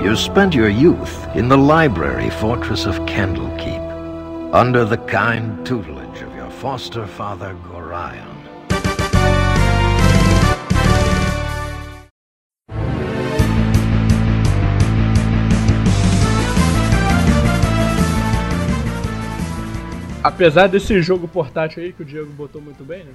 You 0.02 0.16
spent 0.16 0.54
your 0.54 0.68
youth 0.68 1.28
in 1.34 1.48
the 1.48 1.56
library 1.56 2.30
fortress 2.30 2.86
of 2.86 2.98
Candlekeep, 3.06 3.81
under 4.52 4.84
the 4.84 4.98
kind 4.98 5.64
tutelage 5.66 6.20
of 6.20 6.34
your 6.36 6.50
foster 6.50 7.06
father 7.06 7.54
Gorion. 7.54 8.28
Apesar 20.22 20.68
desse 20.68 21.00
jogo 21.00 21.26
portátil 21.26 21.82
aí 21.82 21.92
que 21.92 22.02
o 22.02 22.04
Diego 22.04 22.30
botou 22.32 22.60
muito 22.60 22.84
bem, 22.84 23.04
né? 23.04 23.12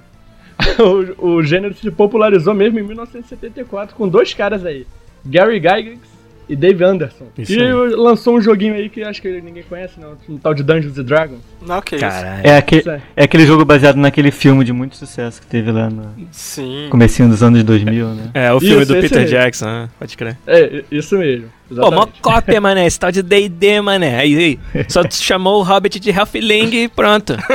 o, 1.20 1.36
o 1.36 1.42
gênero 1.42 1.72
se 1.74 1.88
popularizou 1.88 2.52
mesmo 2.52 2.80
em 2.80 2.82
1974 2.82 3.94
com 3.94 4.08
dois 4.08 4.34
caras 4.34 4.66
aí, 4.66 4.86
Gary 5.24 5.60
Gygax 5.60 6.17
e 6.48 6.56
Dave 6.56 6.82
Anderson. 6.82 7.26
Isso 7.36 7.52
e 7.52 7.60
aí. 7.60 7.72
lançou 7.72 8.36
um 8.36 8.40
joguinho 8.40 8.74
aí 8.74 8.88
que 8.88 9.02
acho 9.02 9.20
que 9.20 9.40
ninguém 9.40 9.62
conhece, 9.62 10.00
não, 10.00 10.16
um 10.28 10.38
tal 10.38 10.54
de 10.54 10.62
Dungeons 10.62 10.98
and 10.98 11.04
Dragons. 11.04 11.40
Não, 11.60 11.82
que 11.82 11.96
isso. 11.96 12.04
Caralho. 12.04 12.40
É, 12.44 12.64
Isso 12.76 12.90
aí. 12.90 13.00
é 13.16 13.24
aquele 13.24 13.44
jogo 13.44 13.64
baseado 13.64 13.96
naquele 13.96 14.30
filme 14.30 14.64
de 14.64 14.72
muito 14.72 14.96
sucesso 14.96 15.40
que 15.40 15.46
teve 15.46 15.70
lá 15.70 15.90
no 15.90 16.14
Sim. 16.30 16.86
comecinho 16.90 17.28
dos 17.28 17.42
anos 17.42 17.62
2000, 17.62 18.08
né? 18.14 18.30
É, 18.32 18.52
o 18.52 18.60
filme 18.60 18.82
Isso, 18.82 18.94
do 18.94 19.00
Peter 19.00 19.18
aí. 19.18 19.24
Jackson, 19.26 19.66
né? 19.66 19.88
pode 19.98 20.16
crer. 20.16 20.38
É, 20.46 20.84
isso 20.90 21.18
mesmo. 21.18 21.48
Pô, 21.68 21.74
mó 21.74 21.82
Exatamente. 21.88 22.20
cópia, 22.22 22.60
mané, 22.62 22.86
esse 22.86 22.98
tal 22.98 23.12
de 23.12 23.22
D&D, 23.22 23.80
mané. 23.80 24.18
Aí, 24.18 24.58
aí, 24.74 24.84
só 24.88 25.02
chamou 25.10 25.60
o 25.60 25.62
Hobbit 25.62 26.00
de 26.00 26.10
Halfling 26.10 26.84
e 26.84 26.88
pronto. 26.88 27.36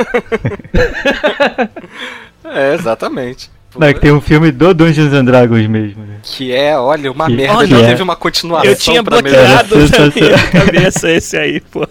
É, 2.44 2.74
exatamente. 2.74 3.50
Não, 3.76 3.86
é 3.86 3.92
que 3.94 4.00
tem 4.00 4.12
um 4.12 4.20
filme 4.20 4.50
do 4.52 4.72
Dungeons 4.74 5.12
and 5.12 5.24
Dragons 5.24 5.66
mesmo, 5.66 6.04
né? 6.04 6.16
Que 6.22 6.52
é, 6.52 6.78
olha, 6.78 7.10
uma 7.12 7.26
Que- 7.26 7.34
merda. 7.36 7.56
Olha, 7.58 7.76
não 7.76 7.84
é. 7.84 7.88
teve 7.88 8.02
uma 8.02 8.16
continuação 8.16 8.70
Eu 8.70 8.76
tinha 8.76 9.02
bloqueado 9.02 9.76
na 9.76 9.86
Sensacional. 9.86 10.12
minha 10.38 10.50
cabeça 10.64 11.10
esse 11.10 11.36
aí, 11.36 11.60
pô. 11.60 11.86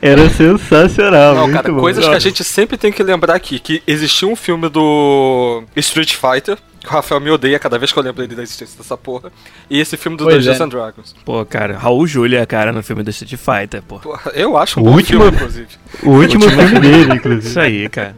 Era 0.00 0.28
sensacional, 0.30 1.34
Não, 1.34 1.50
cara, 1.52 1.72
bom. 1.72 1.80
coisas 1.80 2.06
que 2.06 2.14
a 2.14 2.18
gente 2.18 2.44
sempre 2.44 2.76
tem 2.76 2.92
que 2.92 3.02
lembrar 3.02 3.34
aqui, 3.34 3.58
que 3.58 3.82
existiu 3.86 4.30
um 4.30 4.36
filme 4.36 4.68
do 4.68 5.62
Street 5.76 6.14
Fighter, 6.14 6.56
que 6.80 6.86
o 6.86 6.90
Rafael 6.90 7.20
me 7.20 7.30
odeia 7.30 7.58
cada 7.58 7.78
vez 7.78 7.92
que 7.92 7.98
eu 7.98 8.02
lembro 8.02 8.22
ele 8.22 8.34
da 8.34 8.42
existência 8.42 8.76
dessa 8.76 8.96
porra, 8.96 9.32
e 9.70 9.80
esse 9.80 9.96
filme 9.96 10.16
do 10.18 10.24
Pois 10.24 10.36
Dungeons 10.36 10.60
é. 10.60 10.62
and 10.64 10.68
Dragons. 10.68 11.14
Pô, 11.24 11.44
cara, 11.46 11.76
Raul 11.78 12.06
Júlia, 12.06 12.44
cara, 12.46 12.72
no 12.72 12.82
filme 12.82 13.02
do 13.02 13.10
Street 13.10 13.36
Fighter, 13.36 13.82
pô. 13.82 14.00
Eu 14.34 14.56
acho 14.56 14.78
um 14.80 14.82
O 14.82 14.86
bom 14.86 14.92
último- 14.96 15.22
filme, 15.22 15.36
inclusive. 15.36 15.68
O 16.02 16.10
último 16.10 16.48
filme 16.50 16.80
dele, 16.80 17.14
inclusive. 17.14 17.48
Isso 17.48 17.60
aí, 17.60 17.88
cara. 17.88 18.14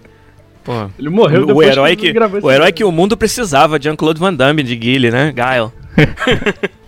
Pô. 0.66 0.90
Ele 0.98 1.08
morreu 1.08 1.44
O 1.44 1.46
depois 1.46 1.68
herói, 1.68 1.96
que, 1.96 2.12
gravou 2.12 2.38
esse 2.38 2.46
o 2.46 2.50
herói 2.50 2.72
que 2.72 2.82
o 2.84 2.90
mundo 2.92 3.16
precisava, 3.16 3.80
Jean-Claude 3.80 4.18
Van 4.20 4.34
Damme 4.34 4.62
de 4.62 4.74
Guile, 4.76 5.10
né? 5.10 5.32
Guile. 5.32 5.70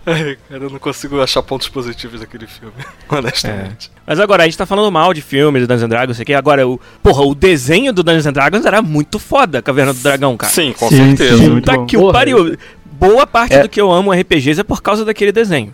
Ai, 0.05 0.37
cara, 0.49 0.63
eu 0.65 0.69
não 0.69 0.77
consigo 0.79 1.19
achar 1.21 1.41
pontos 1.41 1.67
positivos 1.69 2.19
daquele 2.19 2.45
filme, 2.45 2.73
honestamente. 3.09 3.89
Mas 4.05 4.19
agora, 4.19 4.43
a 4.43 4.45
gente 4.45 4.57
tá 4.57 4.65
falando 4.65 4.91
mal 4.91 5.13
de 5.13 5.21
filmes 5.21 5.61
do 5.63 5.67
Dungeons 5.67 5.83
and 5.85 5.89
Dragons, 5.89 6.17
sei 6.17 6.25
que 6.25 6.33
agora, 6.33 6.67
o, 6.67 6.79
porra, 7.01 7.23
o 7.23 7.33
desenho 7.33 7.93
do 7.93 8.03
Dungeons 8.03 8.25
and 8.27 8.33
Dragons 8.33 8.65
era 8.65 8.81
muito 8.81 9.17
foda, 9.17 9.61
Caverna 9.61 9.93
do 9.93 9.99
Dragão, 9.99 10.35
cara. 10.37 10.51
Sim, 10.51 10.73
com 10.77 10.89
Sim, 10.89 11.15
certeza. 11.15 11.37
sim. 11.37 11.55
Puta 11.55 11.85
que 11.85 11.97
o 11.97 12.11
pariu. 12.11 12.57
Boa 12.91 13.25
parte 13.25 13.53
É. 13.55 13.61
do 13.61 13.69
que 13.69 13.79
eu 13.79 13.89
amo 13.89 14.11
RPGs 14.11 14.59
é 14.59 14.63
por 14.63 14.81
causa 14.81 15.05
daquele 15.05 15.31
desenho. 15.31 15.73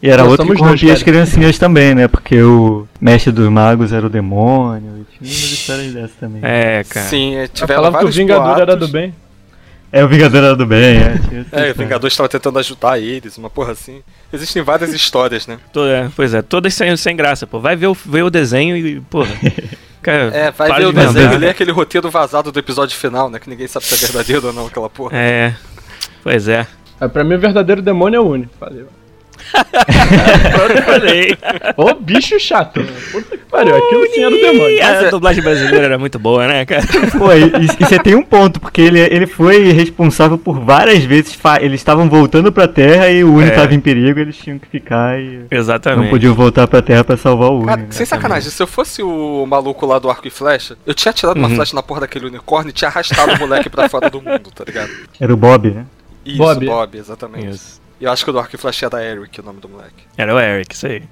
E 0.00 0.08
era 0.08 0.22
Nós 0.22 0.32
outro 0.32 0.46
que 0.46 0.54
corrompia 0.56 0.92
as 0.92 1.02
criancinhas 1.02 1.58
também, 1.58 1.94
né? 1.94 2.06
Porque 2.06 2.40
o 2.40 2.86
mestre 3.00 3.32
dos 3.32 3.48
magos 3.48 3.92
era 3.92 4.06
o 4.06 4.08
demônio. 4.10 5.04
E 5.10 5.18
tinha 5.18 5.30
umas 5.30 5.50
histórias 5.52 5.92
dessas 5.92 6.16
também. 6.20 6.40
É, 6.44 6.84
cara. 6.84 7.06
Sim, 7.06 7.34
é, 7.34 7.48
tiveram 7.48 7.74
falava 7.74 7.98
que 7.98 8.04
o 8.04 8.06
vários 8.06 8.16
Vingador 8.16 8.56
era 8.56 8.66
boatos. 8.66 8.88
do 8.88 8.92
bem. 8.92 9.14
É, 9.90 10.04
o 10.04 10.08
Vingador 10.08 10.44
era 10.44 10.54
do 10.54 10.66
bem, 10.66 10.98
é. 10.98 11.18
É, 11.68 11.70
o. 11.72 11.74
Vingador 11.74 12.06
estava 12.06 12.28
tentando 12.28 12.58
ajudar 12.60 12.98
eles, 13.00 13.36
uma 13.38 13.50
porra 13.50 13.72
assim. 13.72 14.02
Existem 14.32 14.62
várias 14.62 14.92
histórias, 14.92 15.46
né? 15.48 15.58
To- 15.72 15.84
é, 15.86 16.08
pois 16.14 16.32
é, 16.34 16.42
todas 16.42 16.74
sem, 16.74 16.94
sem 16.96 17.16
graça, 17.16 17.46
pô. 17.46 17.58
Vai 17.58 17.74
ver 17.74 17.86
o, 17.88 17.94
ver 17.94 18.22
o 18.22 18.30
desenho 18.30 18.76
e, 18.76 19.00
porra. 19.00 19.30
cara, 20.00 20.24
É, 20.32 20.50
vai 20.52 20.78
ver 20.78 20.86
o 20.86 20.92
de 20.92 20.98
desenho 21.00 21.32
e 21.32 21.38
ler 21.38 21.48
aquele 21.48 21.72
roteiro 21.72 22.08
vazado 22.10 22.52
do 22.52 22.58
episódio 22.60 22.96
final, 22.96 23.28
né? 23.30 23.38
Que 23.40 23.50
ninguém 23.50 23.66
sabe 23.66 23.84
se 23.86 23.94
é 23.94 24.06
verdadeiro 24.06 24.46
ou 24.48 24.52
não, 24.52 24.66
aquela 24.66 24.88
porra. 24.90 25.16
É. 25.16 25.54
Pois 26.22 26.46
é. 26.46 26.66
Ah, 27.00 27.08
Pra 27.08 27.24
mim, 27.24 27.34
o 27.34 27.40
verdadeiro 27.40 27.80
demônio 27.82 28.18
é 28.18 28.20
o 28.20 28.26
Uni. 28.28 28.48
Valeu. 28.60 28.86
Ô, 31.76 31.94
bicho 31.94 32.38
chato. 32.38 32.80
mano. 32.80 32.92
Puta 33.12 33.36
que 33.36 33.44
pariu. 33.44 33.76
Aquilo 33.76 34.06
sim 34.12 34.24
era 34.24 34.34
o 34.34 34.38
demônio. 34.38 34.84
A 34.84 35.10
dublagem 35.10 35.42
brasileira 35.42 35.86
era 35.86 35.98
muito 35.98 36.18
boa, 36.18 36.46
né, 36.46 36.64
cara? 36.64 36.82
Pô, 37.16 37.32
e, 37.32 37.66
você 37.80 37.98
tem 37.98 38.14
um 38.14 38.22
ponto, 38.22 38.60
porque 38.60 38.80
ele, 38.80 39.00
ele 39.00 39.26
foi 39.26 39.72
responsável 39.72 40.38
por 40.38 40.58
várias 40.60 41.04
vezes. 41.04 41.38
Eles 41.60 41.80
estavam 41.80 42.08
voltando 42.08 42.52
pra 42.52 42.68
Terra 42.68 43.08
e 43.10 43.24
o 43.24 43.34
Uni 43.34 43.46
É. 43.46 43.48
estava 43.48 43.74
em 43.74 43.80
perigo, 43.80 44.18
eles 44.18 44.36
tinham 44.36 44.58
que 44.58 44.68
ficar 44.68 45.20
e 45.20 45.40
Exatamente. 45.50 46.04
não 46.04 46.10
podiam 46.10 46.34
voltar 46.34 46.66
pra 46.66 46.82
Terra 46.82 47.04
pra 47.04 47.16
salvar 47.16 47.50
o 47.50 47.58
Uni. 47.58 47.66
Cara, 47.66 47.80
né? 47.82 47.86
sem 47.90 48.06
sacanagem, 48.06 48.50
se 48.50 48.62
eu 48.62 48.66
fosse 48.66 49.02
o 49.02 49.46
maluco 49.46 49.86
lá 49.86 49.98
do 49.98 50.10
arco 50.10 50.26
e 50.26 50.30
flecha, 50.30 50.76
eu 50.86 50.94
tinha 50.94 51.12
tirado 51.12 51.36
uma 51.36 51.48
flecha 51.48 51.74
na 51.74 51.82
porra 51.82 52.00
daquele 52.02 52.26
unicórnio 52.26 52.70
e 52.70 52.72
tinha 52.72 52.88
arrastado 52.88 53.32
o 53.32 53.38
moleque 53.38 53.68
pra 53.70 53.88
fora 53.88 54.10
do 54.10 54.20
mundo, 54.20 54.50
tá 54.54 54.64
ligado? 54.64 54.90
Era 55.20 55.32
o 55.32 55.36
Bob, 55.36 55.70
né? 55.70 55.84
Isso, 56.24 56.38
Bob. 56.38 56.66
Bob, 56.66 56.98
exatamente. 56.98 57.48
Isso. 57.50 57.80
E 58.00 58.04
eu 58.04 58.10
acho 58.12 58.24
que 58.24 58.30
o 58.30 58.32
do 58.32 58.38
arco 58.38 58.54
e 58.54 58.58
flecha 58.58 58.86
era 58.86 59.02
Eric, 59.04 59.40
o 59.40 59.44
nome 59.44 59.60
do 59.60 59.68
moleque. 59.68 60.04
Era 60.16 60.34
o 60.34 60.38
Eric, 60.40 60.74
isso 60.74 60.86
aí. 60.86 61.02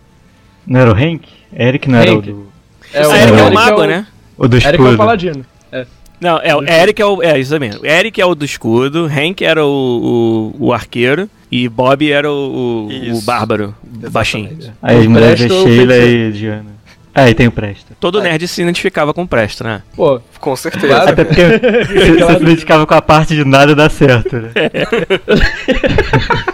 Não 0.66 0.80
era 0.80 0.90
o 0.90 0.94
Hank? 0.94 1.22
Eric 1.56 1.88
não 1.88 1.98
era 1.98 2.10
Hank. 2.12 2.18
o 2.18 2.22
do, 2.32 2.46
É, 2.92 3.06
o 3.06 3.12
Eric 3.14 3.32
é 3.32 3.34
o 3.34 3.38
Eric 3.46 3.54
mago, 3.54 3.80
é 3.82 3.84
o- 3.84 3.88
né? 3.88 4.06
o 4.38 4.48
do 4.48 4.56
Eric 4.56 4.66
é 4.66 4.70
o 4.70 4.74
escudo. 4.82 4.96
paladino. 4.96 5.46
É. 5.72 5.86
Não, 6.20 6.38
é, 6.42 6.54
o 6.56 6.62
Eric 6.64 7.02
é 7.02 7.06
o. 7.06 7.22
É, 7.22 7.38
isso 7.38 7.58
mesmo. 7.60 7.84
Eric 7.84 8.20
é 8.20 8.24
o 8.26 8.34
do 8.34 8.44
escudo, 8.44 9.06
Hank 9.06 9.42
era 9.44 9.64
o, 9.64 10.52
o, 10.58 10.66
o 10.68 10.72
arqueiro 10.72 11.28
e 11.52 11.68
Bob 11.68 12.10
era 12.10 12.30
o, 12.30 12.88
o, 12.88 13.16
o 13.18 13.20
bárbaro, 13.22 13.74
Exatamente. 13.84 14.10
baixinho. 14.12 14.58
Aí 14.82 14.98
as 14.98 15.06
O 15.06 15.10
mulheres 15.10 15.40
é 15.44 15.48
Sheila 15.48 15.96
e 15.96 16.32
Diana. 16.32 16.76
Ah, 17.18 17.30
e 17.30 17.34
tem 17.34 17.46
o 17.46 17.50
Presta. 17.52 17.96
Todo 17.98 18.20
nerd 18.20 18.46
se 18.46 18.60
identificava 18.60 19.14
com 19.14 19.22
o 19.22 19.28
Presto, 19.28 19.64
né? 19.64 19.82
Pô, 19.94 20.20
Com 20.38 20.54
certeza. 20.54 20.86
Claro. 20.86 21.10
Até 21.12 21.24
porque 21.24 21.42
Claro. 22.18 22.36
se 22.38 22.42
identificava 22.42 22.86
com 22.86 22.92
a 22.94 23.00
parte 23.00 23.34
de 23.34 23.42
nada 23.44 23.74
dar 23.74 23.90
certo, 23.90 24.36
né? 24.36 24.50
exatamente. 24.74 26.44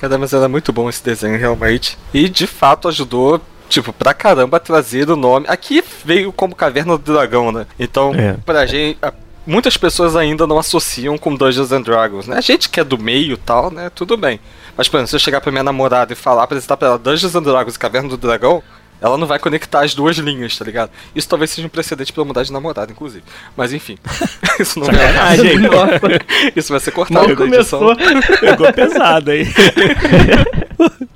Cara, 0.00 0.16
mas 0.16 0.32
era 0.32 0.48
muito 0.48 0.72
bom 0.72 0.88
esse 0.88 1.04
desenho, 1.04 1.38
realmente. 1.38 1.98
E 2.14 2.28
de 2.28 2.46
fato 2.46 2.88
ajudou, 2.88 3.40
tipo, 3.68 3.92
pra 3.92 4.14
caramba 4.14 4.56
a 4.56 4.60
trazer 4.60 5.10
o 5.10 5.16
nome. 5.16 5.44
Aqui 5.48 5.84
veio 6.04 6.32
como 6.32 6.54
Caverna 6.54 6.96
do 6.96 7.12
Dragão, 7.12 7.52
né? 7.52 7.66
Então, 7.78 8.14
É. 8.14 8.32
pra 8.44 8.64
gente. 8.66 8.98
Muitas 9.46 9.76
pessoas 9.76 10.16
ainda 10.16 10.46
não 10.46 10.58
associam 10.58 11.16
com 11.18 11.34
Dungeons 11.34 11.72
and 11.72 11.82
Dragons, 11.82 12.26
né? 12.26 12.36
A 12.36 12.40
gente 12.40 12.68
que 12.68 12.78
é 12.78 12.84
do 12.84 12.96
meio 12.98 13.34
e 13.34 13.36
tal, 13.36 13.70
né? 13.70 13.90
Tudo 13.94 14.16
bem. 14.16 14.38
Mas, 14.76 14.86
por 14.88 14.98
exemplo, 14.98 15.08
se 15.08 15.16
eu 15.16 15.20
chegar 15.20 15.40
pra 15.40 15.50
minha 15.50 15.64
namorada 15.64 16.12
e 16.12 16.16
falar, 16.16 16.44
apresentar 16.44 16.76
pra 16.76 16.88
ela 16.88 16.98
Dungeons 16.98 17.34
and 17.34 17.42
Dragons 17.42 17.74
e 17.74 17.78
Caverna 17.78 18.08
do 18.08 18.16
Dragão, 18.16 18.62
ela 19.00 19.16
não 19.16 19.26
vai 19.26 19.38
conectar 19.38 19.80
as 19.84 19.94
duas 19.94 20.16
linhas, 20.18 20.56
tá 20.58 20.64
ligado? 20.64 20.90
Isso 21.14 21.28
talvez 21.28 21.50
seja 21.50 21.66
um 21.66 21.70
precedente 21.70 22.12
pra 22.12 22.20
eu 22.22 22.26
mudar 22.26 22.42
de 22.42 22.52
namorada, 22.52 22.92
inclusive. 22.92 23.24
Mas 23.56 23.72
enfim. 23.72 23.96
Isso 24.60 24.78
não 24.78 24.86
vai 24.86 25.38
hein? 25.38 25.58
Nossa, 25.68 26.52
Isso 26.54 26.72
vai 26.72 26.80
ser 26.80 26.90
cortado 26.90 27.26
mal 27.26 27.36
da 27.36 27.56
edição. 27.56 27.80
começou. 27.80 28.38
Pegou 28.40 28.72
pesado 28.72 29.30
aí. 29.30 29.46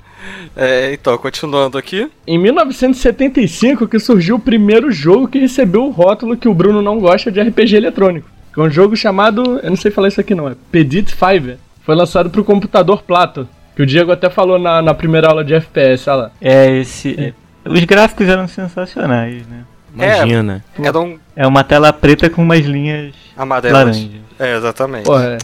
É, 0.57 0.93
então, 0.93 1.19
continuando 1.19 1.76
aqui. 1.76 2.09
Em 2.26 2.38
1975 2.38 3.88
que 3.88 3.99
surgiu 3.99 4.37
o 4.37 4.41
primeiro 4.41 4.91
jogo 4.93 5.26
que 5.26 5.38
recebeu 5.38 5.85
o 5.85 5.91
rótulo 5.91 6.37
que 6.37 6.49
o 6.49 6.55
Bruno 6.55 6.81
não 6.81 7.00
gosta 7.00 7.31
de 7.31 7.41
RPG 7.41 7.75
eletrônico. 7.76 8.29
Que 8.53 8.61
é 8.61 8.62
um 8.62 8.71
jogo 8.71 8.97
chamado, 8.97 9.59
eu 9.61 9.71
não 9.71 9.76
sei 9.76 9.91
falar 9.91 10.09
isso 10.09 10.21
aqui 10.21 10.33
não, 10.35 10.49
é 10.49 10.55
Pedit 10.71 11.11
5. 11.11 11.59
Foi 11.83 11.97
lançado 11.97 12.31
pro 12.31 12.45
computador 12.45 13.03
Plato. 13.03 13.49
Que 13.75 13.83
o 13.83 13.87
Diego 13.87 14.12
até 14.12 14.31
falou 14.31 14.57
na, 14.57 14.81
na 14.81 14.95
primeira 14.95 15.26
aula 15.29 15.45
de 15.45 15.55
FPS, 15.55 16.09
olha 16.09 16.17
lá. 16.17 16.31
É 16.41 16.71
esse. 16.79 17.21
é- 17.21 17.33
Os 17.64 17.85
gráficos 17.85 18.28
eram 18.28 18.47
sensacionais, 18.49 19.47
né? 19.47 19.64
Imagina. 19.94 20.64
Era 20.83 20.99
um 21.00 21.18
É 21.37 21.47
uma 21.47 21.62
tela 21.64 21.92
preta 21.92 22.28
com 22.28 22.42
umas 22.42 22.64
linhas 22.64 23.14
amarelas. 23.37 23.78
laranjas. 23.78 24.11
É, 24.38 24.56
exatamente. 24.56 25.04
Porra, 25.04 25.25
é. 25.25 25.38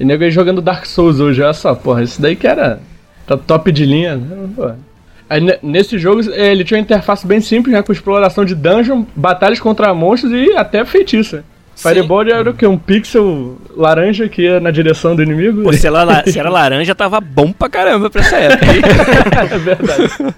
E 0.00 0.04
nego 0.04 0.24
aí 0.24 0.30
jogando 0.30 0.60
Dark 0.60 0.84
Souls 0.86 1.18
hoje, 1.20 1.40
olha 1.42 1.52
só, 1.52 1.74
porra, 1.74 2.02
isso 2.02 2.20
daí 2.20 2.36
que 2.36 2.46
era 2.46 2.80
tá 3.26 3.36
top 3.36 3.70
de 3.72 3.84
linha. 3.86 4.16
né, 4.16 4.48
porra. 4.54 4.78
Aí, 5.30 5.40
ne- 5.40 5.58
nesse 5.62 5.98
jogo 5.98 6.20
eh, 6.32 6.50
ele 6.52 6.64
tinha 6.64 6.78
uma 6.78 6.82
interface 6.82 7.26
bem 7.26 7.40
simples, 7.40 7.74
né, 7.74 7.82
com 7.82 7.92
exploração 7.92 8.44
de 8.44 8.54
dungeon, 8.54 9.04
batalhas 9.14 9.60
contra 9.60 9.92
monstros 9.92 10.32
e 10.32 10.52
até 10.56 10.84
feitiço. 10.84 11.42
Sim. 11.74 11.88
Fireball 11.90 12.22
era 12.28 12.50
o 12.50 12.54
que? 12.54 12.66
Um 12.66 12.78
pixel 12.78 13.56
laranja 13.76 14.28
que 14.28 14.42
ia 14.42 14.58
na 14.58 14.70
direção 14.70 15.14
do 15.14 15.22
inimigo? 15.22 15.62
Pô, 15.62 15.72
se, 15.72 15.86
ela, 15.86 16.02
la- 16.02 16.24
se 16.26 16.38
era 16.38 16.48
laranja, 16.50 16.94
tava 16.94 17.20
bom 17.20 17.52
pra 17.52 17.68
caramba 17.68 18.08
pra 18.10 18.20
essa 18.22 18.36
época. 18.36 18.66
é 19.54 19.58
verdade. 19.58 20.34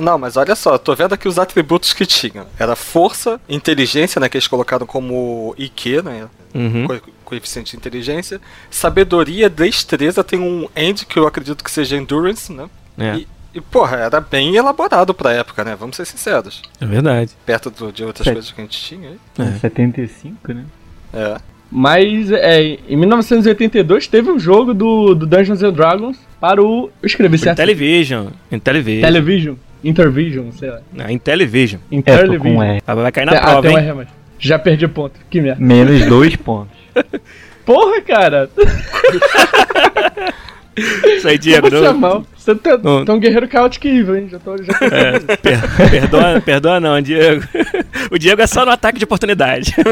Não, 0.00 0.18
mas 0.18 0.36
olha 0.36 0.54
só, 0.56 0.76
tô 0.78 0.94
vendo 0.94 1.12
aqui 1.12 1.28
os 1.28 1.38
atributos 1.38 1.92
que 1.92 2.04
tinha. 2.06 2.46
Era 2.58 2.74
força, 2.74 3.40
inteligência, 3.48 4.20
né, 4.20 4.28
que 4.28 4.36
eles 4.36 4.48
colocaram 4.48 4.86
como 4.86 5.54
IQ, 5.58 6.02
né, 6.02 6.28
Uhum. 6.54 6.86
co- 6.88 7.00
coeficiente 7.24 7.70
de 7.72 7.76
inteligência, 7.76 8.40
sabedoria, 8.70 9.48
destreza, 9.48 10.24
tem 10.24 10.40
um 10.40 10.68
end 10.74 11.06
que 11.06 11.18
eu 11.18 11.26
acredito 11.26 11.62
que 11.62 11.70
seja 11.70 11.96
endurance, 11.96 12.52
né? 12.52 12.68
É, 12.98 13.14
E, 13.16 13.28
e, 13.54 13.60
porra, 13.60 13.98
era 13.98 14.20
bem 14.20 14.56
elaborado 14.56 15.14
pra 15.14 15.32
época, 15.32 15.62
né? 15.62 15.76
Vamos 15.78 15.96
ser 15.96 16.04
sinceros. 16.06 16.62
é 16.80 16.86
verdade. 16.86 17.30
Perto 17.46 17.70
do- 17.70 17.92
de 17.92 18.02
outras 18.04 18.26
Sim. 18.26 18.32
coisas 18.32 18.50
que 18.50 18.60
a 18.60 18.64
gente 18.64 18.80
tinha 18.80 19.10
aí. 19.10 19.18
É. 19.38 19.58
75, 19.60 20.52
né? 20.52 20.64
É. 21.12 21.36
Mas 21.70 22.30
é, 22.32 22.78
em 22.88 22.96
1982 22.96 24.08
teve 24.08 24.30
um 24.30 24.38
jogo 24.38 24.74
do, 24.74 25.14
do 25.14 25.26
Dungeons 25.26 25.62
and 25.62 25.72
Dragons 25.72 26.16
para 26.40 26.60
o. 26.62 26.90
Eu 27.02 27.06
escrevi 27.06 27.38
certo? 27.38 27.58
Intellivision. 27.60 28.26
Intellivision. 28.50 29.02
Television. 29.04 29.54
Intervision, 29.84 30.50
sei 30.52 30.70
lá. 30.70 30.80
Ah, 30.98 31.12
Intellivision. 31.12 31.80
É, 32.04 32.24
tô 32.26 32.38
com. 32.38 32.62
R. 32.62 32.82
Ah, 32.86 32.94
Vai 32.94 33.12
cair 33.12 33.24
na 33.26 33.32
Ah, 33.32 33.40
prova, 33.40 33.68
um 33.68 33.78
hein? 33.78 33.92
Mais. 33.94 34.08
Já 34.38 34.58
perdi 34.58 34.88
ponto. 34.88 35.14
Que 35.30 35.40
merda. 35.40 35.62
Menos 35.64 36.04
dois 36.06 36.34
pontos. 36.36 36.76
Porra, 37.64 38.00
cara! 38.00 38.50
Isso 41.16 41.28
aí, 41.28 41.38
Diego. 41.38 41.66
É 41.68 41.70
não- 41.70 41.94
mal? 41.98 42.24
Você 42.36 42.54
tá, 42.54 42.78
Não. 42.78 43.04
tá 43.04 43.12
um 43.12 43.20
guerreiro 43.20 43.46
caótico 43.46 43.86
evil, 43.86 44.16
hein? 44.16 44.28
Já 44.30 44.38
tô, 44.38 44.56
já 44.56 44.72
tô... 44.72 44.84
É, 44.86 45.18
per- 45.36 45.90
perdoa, 45.90 46.40
perdoa 46.40 46.80
não, 46.80 47.00
Diego. 47.00 47.42
O 48.10 48.18
Diego 48.18 48.40
é 48.40 48.46
só 48.46 48.64
no 48.64 48.70
ataque 48.70 48.98
de 48.98 49.04
oportunidade. 49.04 49.74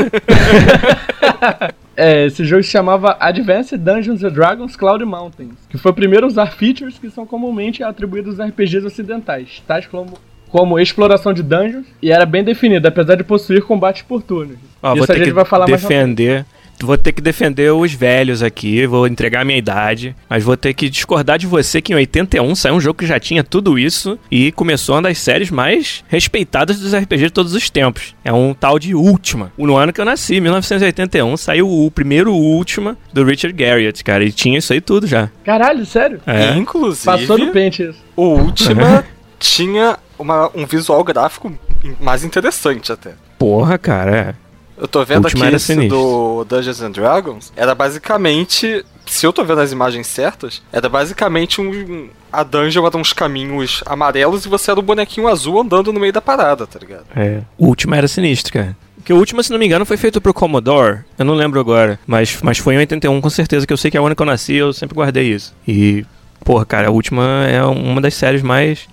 É, 2.00 2.26
esse 2.26 2.44
jogo 2.44 2.62
se 2.62 2.70
chamava 2.70 3.16
Advanced 3.18 3.76
Dungeons 3.76 4.22
and 4.22 4.30
Dragons 4.30 4.76
Cloud 4.76 5.04
Mountains, 5.04 5.54
que 5.68 5.76
foi 5.76 5.90
o 5.90 5.94
primeiro 5.94 6.26
a 6.26 6.28
usar 6.28 6.46
features 6.52 6.96
que 6.96 7.10
são 7.10 7.26
comumente 7.26 7.82
atribuídos 7.82 8.38
aos 8.38 8.50
RPGs 8.50 8.86
ocidentais, 8.86 9.60
tais 9.66 9.84
como, 9.84 10.14
como 10.48 10.78
exploração 10.78 11.32
de 11.32 11.42
dungeons, 11.42 11.86
e 12.00 12.12
era 12.12 12.24
bem 12.24 12.44
definido, 12.44 12.86
apesar 12.86 13.16
de 13.16 13.24
possuir 13.24 13.62
combate 13.62 14.04
por 14.04 14.22
turnos. 14.22 14.58
Vou 14.80 14.94
Isso 14.94 15.10
a 15.10 15.14
gente 15.16 15.24
que 15.24 15.32
vai 15.32 15.44
falar 15.44 15.66
mais 15.68 15.82
na 15.82 15.88
frente. 15.88 15.98
defender. 16.14 16.46
Vou 16.80 16.96
ter 16.96 17.12
que 17.12 17.20
defender 17.20 17.72
os 17.72 17.92
velhos 17.92 18.42
aqui, 18.42 18.86
vou 18.86 19.06
entregar 19.06 19.44
minha 19.44 19.58
idade, 19.58 20.14
mas 20.30 20.44
vou 20.44 20.56
ter 20.56 20.72
que 20.74 20.88
discordar 20.88 21.38
de 21.38 21.46
você 21.46 21.80
que 21.82 21.92
em 21.92 21.96
81 21.96 22.54
saiu 22.54 22.74
um 22.76 22.80
jogo 22.80 22.98
que 23.00 23.06
já 23.06 23.18
tinha 23.18 23.42
tudo 23.42 23.78
isso 23.78 24.18
e 24.30 24.52
começou 24.52 24.94
uma 24.94 25.02
das 25.02 25.18
séries 25.18 25.50
mais 25.50 26.04
respeitadas 26.08 26.78
dos 26.78 26.94
RPG 26.94 27.24
de 27.26 27.30
todos 27.30 27.52
os 27.54 27.68
tempos. 27.68 28.14
É 28.24 28.32
um 28.32 28.54
tal 28.54 28.78
de 28.78 28.94
Ultima. 28.94 29.52
No 29.58 29.76
ano 29.76 29.92
que 29.92 30.00
eu 30.00 30.04
nasci, 30.04 30.40
1981, 30.40 31.36
saiu 31.36 31.68
o 31.68 31.90
primeiro 31.90 32.32
Ultima 32.32 32.96
do 33.12 33.24
Richard 33.24 33.52
Garriott, 33.56 34.04
cara, 34.04 34.24
e 34.24 34.30
tinha 34.32 34.58
isso 34.58 34.72
aí 34.72 34.80
tudo 34.80 35.06
já. 35.06 35.28
Caralho, 35.44 35.84
sério? 35.84 36.20
É. 36.26 36.54
Inclusive, 36.56 37.04
Passou 37.06 37.38
do 37.38 37.48
pente 37.48 37.82
isso. 37.82 37.98
o 38.16 38.22
Ultima 38.38 39.04
tinha 39.40 39.98
uma- 40.18 40.50
um 40.54 40.64
visual 40.66 41.02
gráfico 41.02 41.52
mais 42.00 42.22
interessante 42.24 42.92
até. 42.92 43.12
Porra, 43.38 43.78
cara, 43.78 44.16
é. 44.16 44.47
Eu 44.80 44.88
tô 44.88 45.04
vendo 45.04 45.24
Ultima 45.24 45.40
aqui 45.44 45.46
era 45.48 45.56
esse 45.56 45.66
sinistro. 45.66 45.96
do 45.98 46.44
Dungeons 46.44 46.80
and 46.80 46.90
Dragons. 46.92 47.52
Era 47.56 47.74
basicamente. 47.74 48.84
Se 49.06 49.26
eu 49.26 49.32
tô 49.32 49.42
vendo 49.42 49.60
as 49.60 49.72
imagens 49.72 50.06
certas, 50.06 50.62
era 50.72 50.88
basicamente 50.88 51.60
um. 51.60 52.08
A 52.30 52.42
dungeon 52.42 52.86
era 52.86 52.96
uns 52.96 53.12
caminhos 53.12 53.82
amarelos 53.86 54.44
e 54.44 54.48
você 54.48 54.70
era 54.70 54.78
um 54.78 54.82
bonequinho 54.82 55.28
azul 55.28 55.60
andando 55.60 55.92
no 55.92 55.98
meio 55.98 56.12
da 56.12 56.20
parada, 56.20 56.66
tá 56.66 56.78
ligado? 56.78 57.06
É. 57.16 57.40
O 57.56 57.66
último 57.66 57.94
era 57.94 58.06
sinistro, 58.06 58.52
cara. 58.52 58.76
Porque 58.96 59.12
o 59.12 59.16
último, 59.16 59.42
se 59.42 59.50
não 59.50 59.58
me 59.58 59.64
engano, 59.64 59.86
foi 59.86 59.96
feito 59.96 60.20
pro 60.20 60.34
Commodore. 60.34 61.00
Eu 61.18 61.24
não 61.24 61.34
lembro 61.34 61.58
agora. 61.58 61.98
Mas, 62.06 62.38
mas 62.42 62.58
foi 62.58 62.74
em 62.74 62.78
81, 62.78 63.18
com 63.20 63.30
certeza, 63.30 63.66
que 63.66 63.72
eu 63.72 63.76
sei 63.78 63.90
que 63.90 63.96
é 63.96 64.00
o 64.00 64.04
ano 64.04 64.14
que 64.14 64.20
eu 64.20 64.26
nasci, 64.26 64.54
eu 64.54 64.72
sempre 64.74 64.94
guardei 64.94 65.32
isso. 65.32 65.54
E, 65.66 66.04
porra, 66.44 66.66
cara, 66.66 66.88
a 66.88 66.90
última 66.90 67.46
é 67.48 67.64
uma 67.64 68.02
das 68.02 68.12
séries 68.12 68.42
mais 68.42 68.86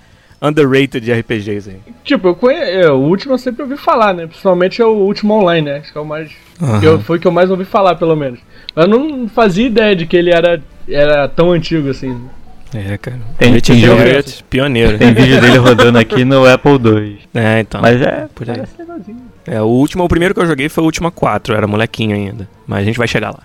underrated 0.47 0.99
de 1.03 1.11
RPGs 1.13 1.69
aí. 1.69 1.77
Tipo, 2.03 2.29
eu 2.29 2.35
conhe... 2.35 2.57
é, 2.57 2.89
o 2.89 2.95
último 2.97 3.33
eu 3.33 3.37
sempre 3.37 3.63
ouvi 3.63 3.77
falar, 3.77 4.13
né? 4.13 4.27
Principalmente 4.27 4.81
é 4.81 4.85
o 4.85 4.89
último 4.93 5.33
online, 5.33 5.69
né? 5.69 5.77
Acho 5.77 5.91
que 5.91 5.97
é 5.97 6.01
o 6.01 6.05
mais. 6.05 6.29
Que 6.79 6.85
eu- 6.85 6.99
foi 6.99 7.17
o 7.17 7.19
que 7.19 7.27
eu 7.27 7.31
mais 7.31 7.49
ouvi 7.51 7.65
falar, 7.65 7.95
pelo 7.95 8.15
menos. 8.15 8.39
Mas 8.75 8.87
eu 8.87 8.91
não 8.99 9.27
fazia 9.27 9.65
ideia 9.67 9.95
de 9.95 10.05
que 10.05 10.15
ele 10.15 10.31
era, 10.31 10.61
era 10.87 11.27
tão 11.27 11.51
antigo 11.51 11.89
assim. 11.89 12.19
É, 12.73 12.97
cara. 12.97 13.17
Tem- 13.37 13.59
tem 13.59 13.79
jogo- 13.79 13.97
Garriott, 13.97 14.43
pioneiro. 14.49 14.97
Tem 14.97 15.13
vídeo 15.13 15.39
dele 15.39 15.57
rodando 15.57 15.97
aqui 15.97 16.25
no 16.25 16.45
Apple 16.45 16.73
II. 16.73 17.19
É, 17.33 17.59
então. 17.61 17.81
Mas 17.81 18.01
é. 18.01 18.27
por 18.33 18.49
aí. 18.49 18.61
É, 19.47 19.61
o 19.61 19.65
último, 19.65 20.03
o 20.03 20.07
primeiro 20.09 20.33
que 20.33 20.39
eu 20.41 20.45
joguei 20.47 20.67
foi 20.69 20.81
o 20.83 20.85
Última 20.85 21.11
4, 21.11 21.53
eu 21.53 21.57
era 21.57 21.67
molequinho 21.67 22.15
ainda. 22.15 22.47
Mas 22.67 22.79
a 22.79 22.83
gente 22.83 22.97
vai 22.97 23.07
chegar 23.07 23.29
lá. 23.29 23.39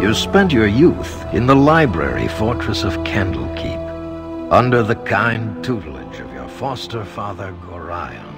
You 0.00 0.14
spent 0.14 0.50
your 0.50 0.66
youth 0.66 1.26
in 1.34 1.46
the 1.46 1.54
library 1.54 2.26
fortress 2.26 2.84
of 2.84 2.94
Candlekeep, 3.04 4.50
under 4.50 4.82
the 4.82 4.96
kind 4.96 5.62
tutelage 5.62 6.20
of 6.20 6.32
your 6.32 6.48
foster 6.48 7.04
father 7.04 7.52
Gorion. 7.68 8.29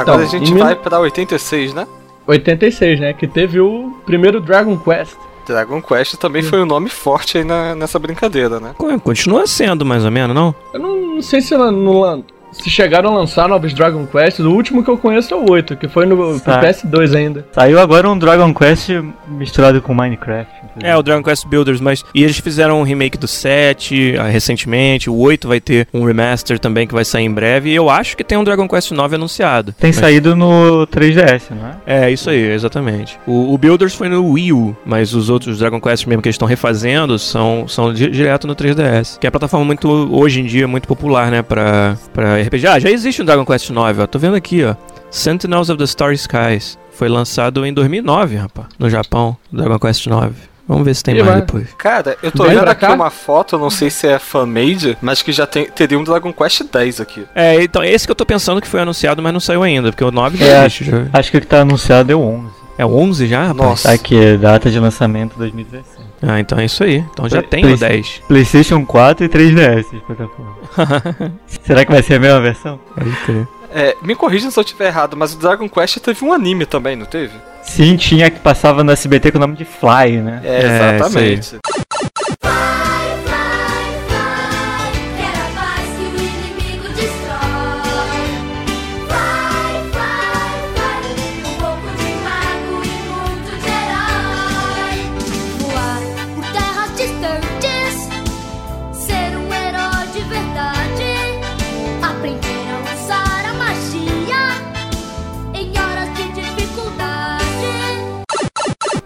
Agora 0.00 0.02
Então, 0.02 0.14
a 0.20 0.24
gente 0.40 0.52
mil- 0.52 0.64
vai 0.64 0.74
pra 0.74 0.98
86, 1.00 1.74
né? 1.74 1.86
86, 2.26 3.00
né? 3.00 3.12
Que 3.12 3.26
teve 3.26 3.60
o 3.60 3.92
primeiro 4.06 4.40
Dragon 4.40 4.76
Quest. 4.78 5.16
Dragon 5.46 5.82
Quest 5.82 6.14
também 6.16 6.42
foi 6.42 6.62
um 6.62 6.66
nome 6.66 6.88
forte 6.88 7.38
aí 7.38 7.44
na- 7.44 7.74
nessa 7.74 7.98
brincadeira, 7.98 8.60
né? 8.60 8.74
Co- 8.78 8.98
Continua 9.00 9.46
sendo, 9.46 9.84
mais 9.84 10.04
ou 10.04 10.10
menos, 10.10 10.34
não? 10.34 10.54
Eu 10.72 10.80
não, 10.80 10.96
não 11.16 11.22
sei 11.22 11.40
se, 11.40 11.52
ela- 11.52 11.72
no 11.72 11.98
lan- 12.00 12.22
se 12.52 12.68
chegaram 12.70 13.10
a 13.14 13.18
lançar 13.18 13.48
novos 13.48 13.72
Dragon 13.74 14.06
Quest. 14.06 14.38
O 14.40 14.50
último 14.50 14.84
que 14.84 14.90
eu 14.90 14.96
conheço 14.98 15.32
é 15.34 15.36
o 15.36 15.50
8, 15.50 15.76
que 15.76 15.88
foi 15.88 16.06
no 16.06 16.38
Tá. 16.40 16.60
PS2 16.60 17.14
ainda. 17.16 17.46
Saiu 17.52 17.80
agora 17.80 18.08
um 18.10 18.18
Dragon 18.18 18.52
Quest 18.54 18.90
misturado 19.26 19.80
com 19.82 19.94
Minecraft. 19.94 20.52
É, 20.82 20.96
o 20.96 21.02
Dragon 21.02 21.22
Quest 21.22 21.46
Builders, 21.46 21.80
mas. 21.80 22.02
E 22.14 22.22
eles 22.22 22.38
fizeram 22.38 22.80
um 22.80 22.82
remake 22.82 23.18
do 23.18 23.26
7 23.28 24.16
ah, 24.18 24.24
recentemente. 24.28 25.10
O 25.10 25.16
8 25.18 25.46
vai 25.48 25.60
ter 25.60 25.86
um 25.92 26.04
remaster 26.04 26.58
também 26.58 26.86
que 26.86 26.94
vai 26.94 27.04
sair 27.04 27.24
em 27.24 27.30
breve. 27.30 27.70
E 27.70 27.74
eu 27.74 27.90
acho 27.90 28.16
que 28.16 28.24
tem 28.24 28.38
um 28.38 28.44
Dragon 28.44 28.66
Quest 28.68 28.90
9 28.92 29.16
anunciado. 29.16 29.72
Tem 29.72 29.88
Mas- 29.88 29.96
saído 29.96 30.34
no 30.34 30.86
3DS, 30.86 31.50
não 31.50 31.68
é? 31.86 32.06
É, 32.06 32.10
isso 32.10 32.30
aí, 32.30 32.50
exatamente. 32.52 33.18
O, 33.26 33.52
o 33.52 33.58
Builders 33.58 33.94
foi 33.94 34.08
no 34.08 34.32
Wii 34.32 34.52
U, 34.52 34.76
mas 34.84 35.14
os 35.14 35.28
outros 35.30 35.58
Dragon 35.58 35.80
Quest 35.80 36.06
mesmo 36.06 36.22
que 36.22 36.28
eles 36.28 36.34
estão 36.34 36.48
refazendo 36.48 37.18
são, 37.18 37.66
são 37.68 37.92
di- 37.92 38.10
direto 38.10 38.46
no 38.46 38.54
3DS. 38.54 39.18
Que 39.18 39.26
é 39.26 39.28
a 39.28 39.30
plataforma 39.30 39.64
muito, 39.66 39.88
hoje 40.12 40.40
em 40.40 40.44
dia, 40.44 40.66
muito 40.66 40.88
popular, 40.88 41.30
né, 41.30 41.42
pra, 41.42 41.96
pra 42.12 42.41
RPG. 42.42 42.66
Ah, 42.66 42.78
já 42.78 42.90
existe 42.90 43.22
um 43.22 43.24
Dragon 43.24 43.44
Quest 43.44 43.70
9, 43.70 44.02
ó. 44.02 44.06
Tô 44.06 44.18
vendo 44.18 44.36
aqui, 44.36 44.64
ó. 44.64 44.74
Sentinels 45.10 45.68
of 45.70 45.78
the 45.78 45.84
Starry 45.84 46.14
Skies. 46.16 46.78
Foi 46.92 47.08
lançado 47.08 47.64
em 47.66 47.72
2009, 47.72 48.36
rapaz, 48.36 48.66
no 48.78 48.88
Japão. 48.90 49.36
Dragon 49.52 49.78
Quest 49.78 50.06
9. 50.06 50.34
Vamos 50.68 50.84
ver 50.84 50.94
se 50.94 51.02
tem 51.02 51.14
E 51.16 51.18
mais 51.18 51.28
vai. 51.32 51.40
depois. 51.40 51.68
Cara, 51.76 52.16
eu 52.22 52.30
tô 52.30 52.44
Vem 52.44 52.52
vendo 52.54 52.62
pra 52.62 52.70
aqui 52.72 52.86
uma 52.86 53.10
foto, 53.10 53.56
eu 53.56 53.58
não 53.58 53.68
sei 53.68 53.90
se 53.90 54.06
é 54.06 54.18
fan-made, 54.18 54.96
mas 55.02 55.20
que 55.20 55.32
já 55.32 55.44
tem, 55.46 55.66
teria 55.66 55.98
um 55.98 56.04
Dragon 56.04 56.32
Quest 56.32 56.62
10 56.72 57.00
aqui. 57.00 57.26
É, 57.34 57.60
então, 57.62 57.82
esse 57.82 58.06
que 58.06 58.10
eu 58.12 58.14
tô 58.14 58.24
pensando 58.24 58.60
que 58.60 58.68
foi 58.68 58.80
anunciado, 58.80 59.20
mas 59.20 59.32
não 59.32 59.40
saiu 59.40 59.62
ainda, 59.64 59.90
porque 59.90 60.04
o 60.04 60.10
9 60.12 60.38
já 60.38 60.46
É, 60.46 60.60
existe. 60.60 60.84
Já. 60.84 61.06
Acho 61.12 61.30
que 61.32 61.36
o 61.38 61.40
que 61.40 61.46
tá 61.46 61.60
anunciado 61.62 62.12
é 62.12 62.14
o 62.14 62.20
11. 62.20 62.61
É 62.82 62.84
o 62.84 62.96
11 62.96 63.28
já, 63.28 63.42
rapaz? 63.44 63.56
Nossa. 63.70 63.88
Tá 63.88 63.94
aqui, 63.94 64.36
data 64.38 64.68
de 64.68 64.80
lançamento 64.80 65.34
2017. 65.38 65.84
Ah, 66.20 66.40
então 66.40 66.58
é 66.58 66.64
isso 66.64 66.82
aí. 66.82 66.96
Então 67.12 67.28
já 67.28 67.38
Play- 67.38 67.48
tem 67.48 67.64
o 67.64 67.76
Play- 67.78 67.90
10. 67.90 68.22
PlayStation 68.26 68.84
4 68.84 69.24
e 69.24 69.28
3DS 69.28 69.86
de 69.92 70.00
plataforma. 70.00 70.56
Será 71.64 71.84
que 71.84 71.92
vai 71.92 72.02
ser 72.02 72.14
a 72.14 72.18
mesma 72.18 72.40
versão? 72.40 72.80
Pode 72.92 73.10
crer. 73.24 73.46
É, 73.72 73.96
me 74.02 74.16
corrija 74.16 74.50
se 74.50 74.58
eu 74.58 74.62
estiver 74.62 74.88
errado, 74.88 75.16
mas 75.16 75.32
o 75.32 75.38
Dragon 75.38 75.68
Quest 75.68 75.98
teve 75.98 76.24
um 76.24 76.32
anime 76.32 76.66
também, 76.66 76.96
não 76.96 77.06
teve? 77.06 77.32
Sim, 77.62 77.96
tinha 77.96 78.28
que 78.30 78.40
passava 78.40 78.82
no 78.82 78.90
SBT 78.90 79.30
com 79.30 79.38
o 79.38 79.40
nome 79.40 79.56
de 79.56 79.64
Fly, 79.64 80.16
né? 80.20 80.40
É, 80.44 80.48
É, 80.48 80.96
exatamente. 80.96 81.56
Quer 81.64 81.91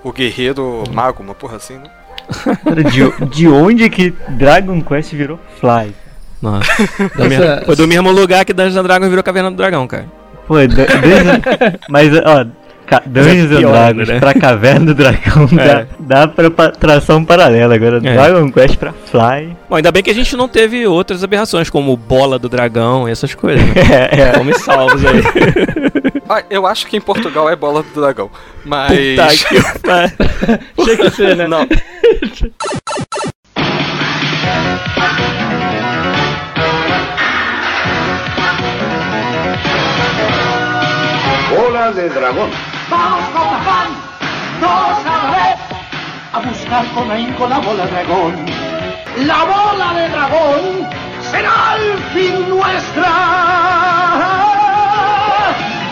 O 0.07 0.12
guerreiro 0.12 0.85
mago, 0.92 1.23
uma 1.23 1.35
porra 1.35 1.57
assim, 1.57 1.75
né? 1.79 1.90
Cara, 2.64 2.85
De, 2.85 3.27
de 3.27 3.49
onde 3.49 3.88
que 3.90 4.11
Dragon 4.31 4.81
Quest 4.81 5.12
virou 5.12 5.38
Fly? 5.61 5.92
Nossa. 6.40 6.71
Foi 7.66 7.75
do 7.77 7.88
mesmo 7.88 8.11
lugar 8.12 8.45
que 8.45 8.53
Dungeons 8.53 8.77
and 8.77 8.83
Dragons 8.85 9.09
virou 9.09 9.23
Caverna 9.25 9.51
do 9.51 9.57
Dragão, 9.57 9.87
cara. 9.87 10.07
Pô, 10.47 10.55
Dan- 10.59 10.66
Dungeons- 10.69 11.79
mas 11.88 12.11
ó, 12.25 12.47
ca- 12.87 13.03
Dungeons 13.05 13.51
and 13.53 13.57
pior 13.59 13.72
Dragons 13.72 14.09
né? 14.09 14.18
pra 14.20 14.35
Caverna 14.35 14.87
do 14.87 14.94
Dragão 14.94 15.49
É. 15.59 15.87
dá, 15.99 16.27
dá 16.27 16.51
pra 16.51 16.70
tração 16.70 17.25
paralela. 17.25 17.75
Agora 17.75 17.96
É. 17.99 18.01
Dragon 18.14 18.51
Quest 18.53 18.77
pra 18.77 18.92
Fly. 18.92 19.57
Bom, 19.68 19.77
ainda 19.77 19.90
bem 19.92 20.03
que 20.03 20.11
a 20.11 20.14
gente 20.14 20.37
não 20.37 20.49
teve 20.49 20.87
outras 20.87 21.22
aberrações, 21.25 21.68
como 21.68 21.96
Bola 21.96 22.38
do 22.38 22.49
Dragão 22.49 23.09
e 23.09 23.12
essas 23.12 23.35
coisas. 23.35 23.64
Né? 23.66 23.75
É, 24.12 24.38
é. 24.38 24.42
Me 24.44 24.55
salvos 24.55 25.03
aí. 25.05 25.22
Ah, 26.29 26.42
eu 26.51 26.66
acho 26.66 26.87
que 26.87 26.96
em 26.96 27.01
Portugal 27.01 27.49
é 27.49 27.55
bola 27.57 27.83
do 27.83 28.01
dragão. 28.01 28.31
Mas. 28.64 28.90
Puta 29.44 29.61
que 29.62 29.79
pariu. 29.87 30.85
Tinha 30.85 30.96
que 30.96 31.11
ser, 31.11 31.37
né? 31.37 31.46
Não. 31.46 31.66
Bola 41.51 41.92
de 41.92 42.09
dragón. 42.11 42.51
¡Vamos, 42.90 43.25
Cotafán! 43.31 43.88
¡Todos 44.61 45.07
a 45.07 45.25
la 45.25 45.31
vez! 45.31 45.59
A 46.33 46.38
buscar 46.40 46.87
con 46.94 47.11
ahínco 47.11 47.46
la 47.49 47.59
bola 47.59 47.87
dragón. 47.87 48.46
la 49.27 49.44
bola 49.44 49.92
de 49.94 50.09
dragón 50.11 50.88
será 51.31 51.72
al 51.72 51.99
fin 52.12 52.49
nuestra. 52.49 53.12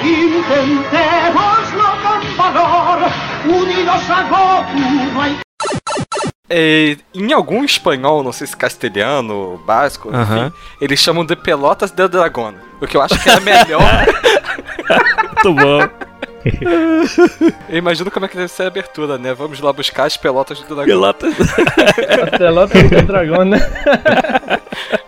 Intentémoslo 0.02 1.88
con 2.02 2.37
valor, 2.37 2.98
unidos 3.46 4.11
a 4.11 4.22
Goku, 4.24 4.78
no 5.12 5.22
hay 5.22 5.38
É, 6.50 6.98
em 7.14 7.33
algum 7.33 7.64
espanhol, 7.64 8.22
não 8.22 8.30
sei 8.30 8.46
se 8.46 8.54
castelhano, 8.57 9.59
básico, 9.66 10.11
Aham. 10.14 10.46
enfim, 10.48 10.52
eles 10.80 11.00
chamam 11.00 11.24
de 11.24 11.35
Pelotas 11.35 11.90
de 11.90 12.07
Dragona. 12.07 12.59
O 12.80 12.87
que 12.87 12.96
eu 12.96 13.02
acho 13.02 13.18
que 13.20 13.30
é 13.30 13.40
melhor. 13.40 13.80
Muito 15.46 15.54
bom. 15.54 16.13
Eu 17.68 17.78
imagino 17.78 18.11
como 18.11 18.26
é 18.26 18.28
que 18.28 18.37
deve 18.37 18.48
ser 18.48 18.64
a 18.64 18.66
abertura, 18.66 19.16
né? 19.18 19.33
Vamos 19.35 19.61
lá 19.61 19.72
buscar 19.72 20.04
as 20.04 20.16
pelotas 20.16 20.61
do 20.61 20.74
dragão. 20.74 20.85
Pelota. 20.85 21.26
A 22.35 22.38
pelota 22.38 22.83
do 22.83 23.02
dragão, 23.02 23.44
né? 23.44 23.59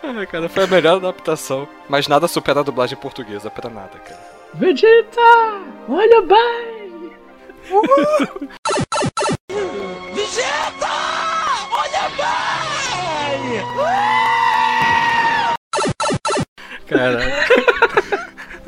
Ai, 0.03 0.27
cara, 0.27 0.49
foi 0.49 0.65
a 0.65 0.67
melhor 0.67 0.97
adaptação. 0.97 1.69
Mas 1.89 2.09
nada 2.09 2.27
supera 2.27 2.61
a 2.61 2.63
dublagem 2.63 2.97
portuguesa, 2.97 3.51
pra 3.51 3.69
nada, 3.69 3.99
cara. 3.99 4.21
Vegeta! 4.55 5.21
Olha 5.89 6.23
bem! 6.23 7.13
Caraca. 16.87 17.36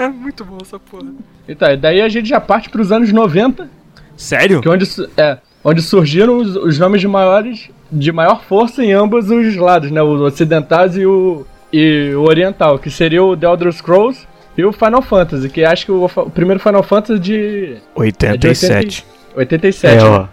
É 0.08 0.12
muito 0.12 0.44
bom 0.44 0.58
essa 0.60 0.78
porra. 0.78 1.12
E 1.46 1.54
daí 1.76 2.00
a 2.00 2.08
gente 2.08 2.28
já 2.28 2.40
parte 2.40 2.68
pros 2.68 2.92
anos 2.92 3.12
90, 3.12 3.68
Sério? 4.16 4.60
que 4.60 4.68
é 4.68 4.70
onde, 4.70 4.86
é, 5.16 5.38
onde 5.64 5.82
surgiram 5.82 6.38
os, 6.38 6.56
os 6.56 6.78
nomes 6.78 7.00
de 7.00 7.08
maiores 7.08 7.70
de 7.90 8.12
maior 8.12 8.42
força 8.42 8.84
em 8.84 8.92
ambos 8.92 9.30
os 9.30 9.56
lados, 9.56 9.90
né? 9.90 10.02
Os 10.02 10.20
ocidentais 10.20 10.96
e 10.96 11.06
o, 11.06 11.46
e 11.72 12.12
o 12.14 12.22
oriental, 12.22 12.78
que 12.78 12.90
seria 12.90 13.22
o 13.22 13.36
The 13.36 13.46
Elder 13.46 13.72
Scrolls 13.72 14.26
e 14.56 14.64
o 14.64 14.72
Final 14.72 15.02
Fantasy, 15.02 15.48
que 15.48 15.64
acho 15.64 15.86
que 15.86 15.92
o, 15.92 16.04
o 16.04 16.30
primeiro 16.30 16.60
Final 16.60 16.82
Fantasy 16.82 17.20
de, 17.20 17.76
é 17.96 18.36
de 18.36 18.48
87. 18.48 19.06
87. 19.36 20.04
É, 20.04 20.10
né? 20.10 20.28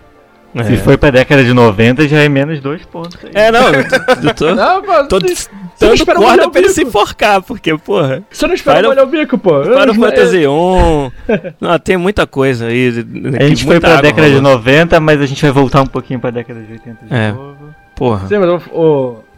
Ó. 0.55 0.63
Se 0.63 0.77
foi 0.77 0.97
pra 0.97 1.09
década 1.09 1.43
de 1.43 1.53
90, 1.53 2.07
já 2.07 2.19
é 2.23 2.29
menos 2.29 2.59
dois 2.59 2.83
pontos 2.85 3.17
aí. 3.23 3.31
É, 3.33 3.51
não, 3.51 3.67
eu 3.73 4.33
tô, 4.35 4.55
Não, 4.55 4.81
pô, 4.81 5.03
tô 5.07 5.19
dando 5.19 5.93
espera 5.93 6.17
corda 6.17 6.49
pra 6.49 6.61
ele 6.61 6.69
se 6.69 6.83
enforcar, 6.83 7.41
porque, 7.41 7.77
porra. 7.77 8.23
Você 8.31 8.47
não 8.47 8.53
espera 8.53 8.77
Final- 8.77 8.91
molhar 8.91 9.05
o 9.05 9.09
bico, 9.09 9.37
pô. 9.37 9.61
Final 9.63 9.93
Fantasy 9.95 10.47
1. 10.47 11.11
Não, 11.59 11.79
tem 11.79 11.97
muita 11.97 12.25
coisa 12.25 12.67
aí. 12.67 13.05
A 13.39 13.43
gente 13.47 13.65
foi 13.65 13.79
pra 13.79 13.99
década 14.01 14.29
de 14.29 14.39
90, 14.39 14.99
mas 14.99 15.21
a 15.21 15.25
gente 15.25 15.41
vai 15.41 15.51
voltar 15.51 15.81
um 15.81 15.87
pouquinho 15.87 16.19
pra 16.19 16.29
década 16.31 16.61
de 16.61 16.71
80 16.71 17.05
de 17.05 17.13
É. 17.13 17.31
novo. 17.31 17.55
Porra. 17.95 18.27
Sim, 18.27 18.37
mas 18.39 18.49
o, 18.71 18.77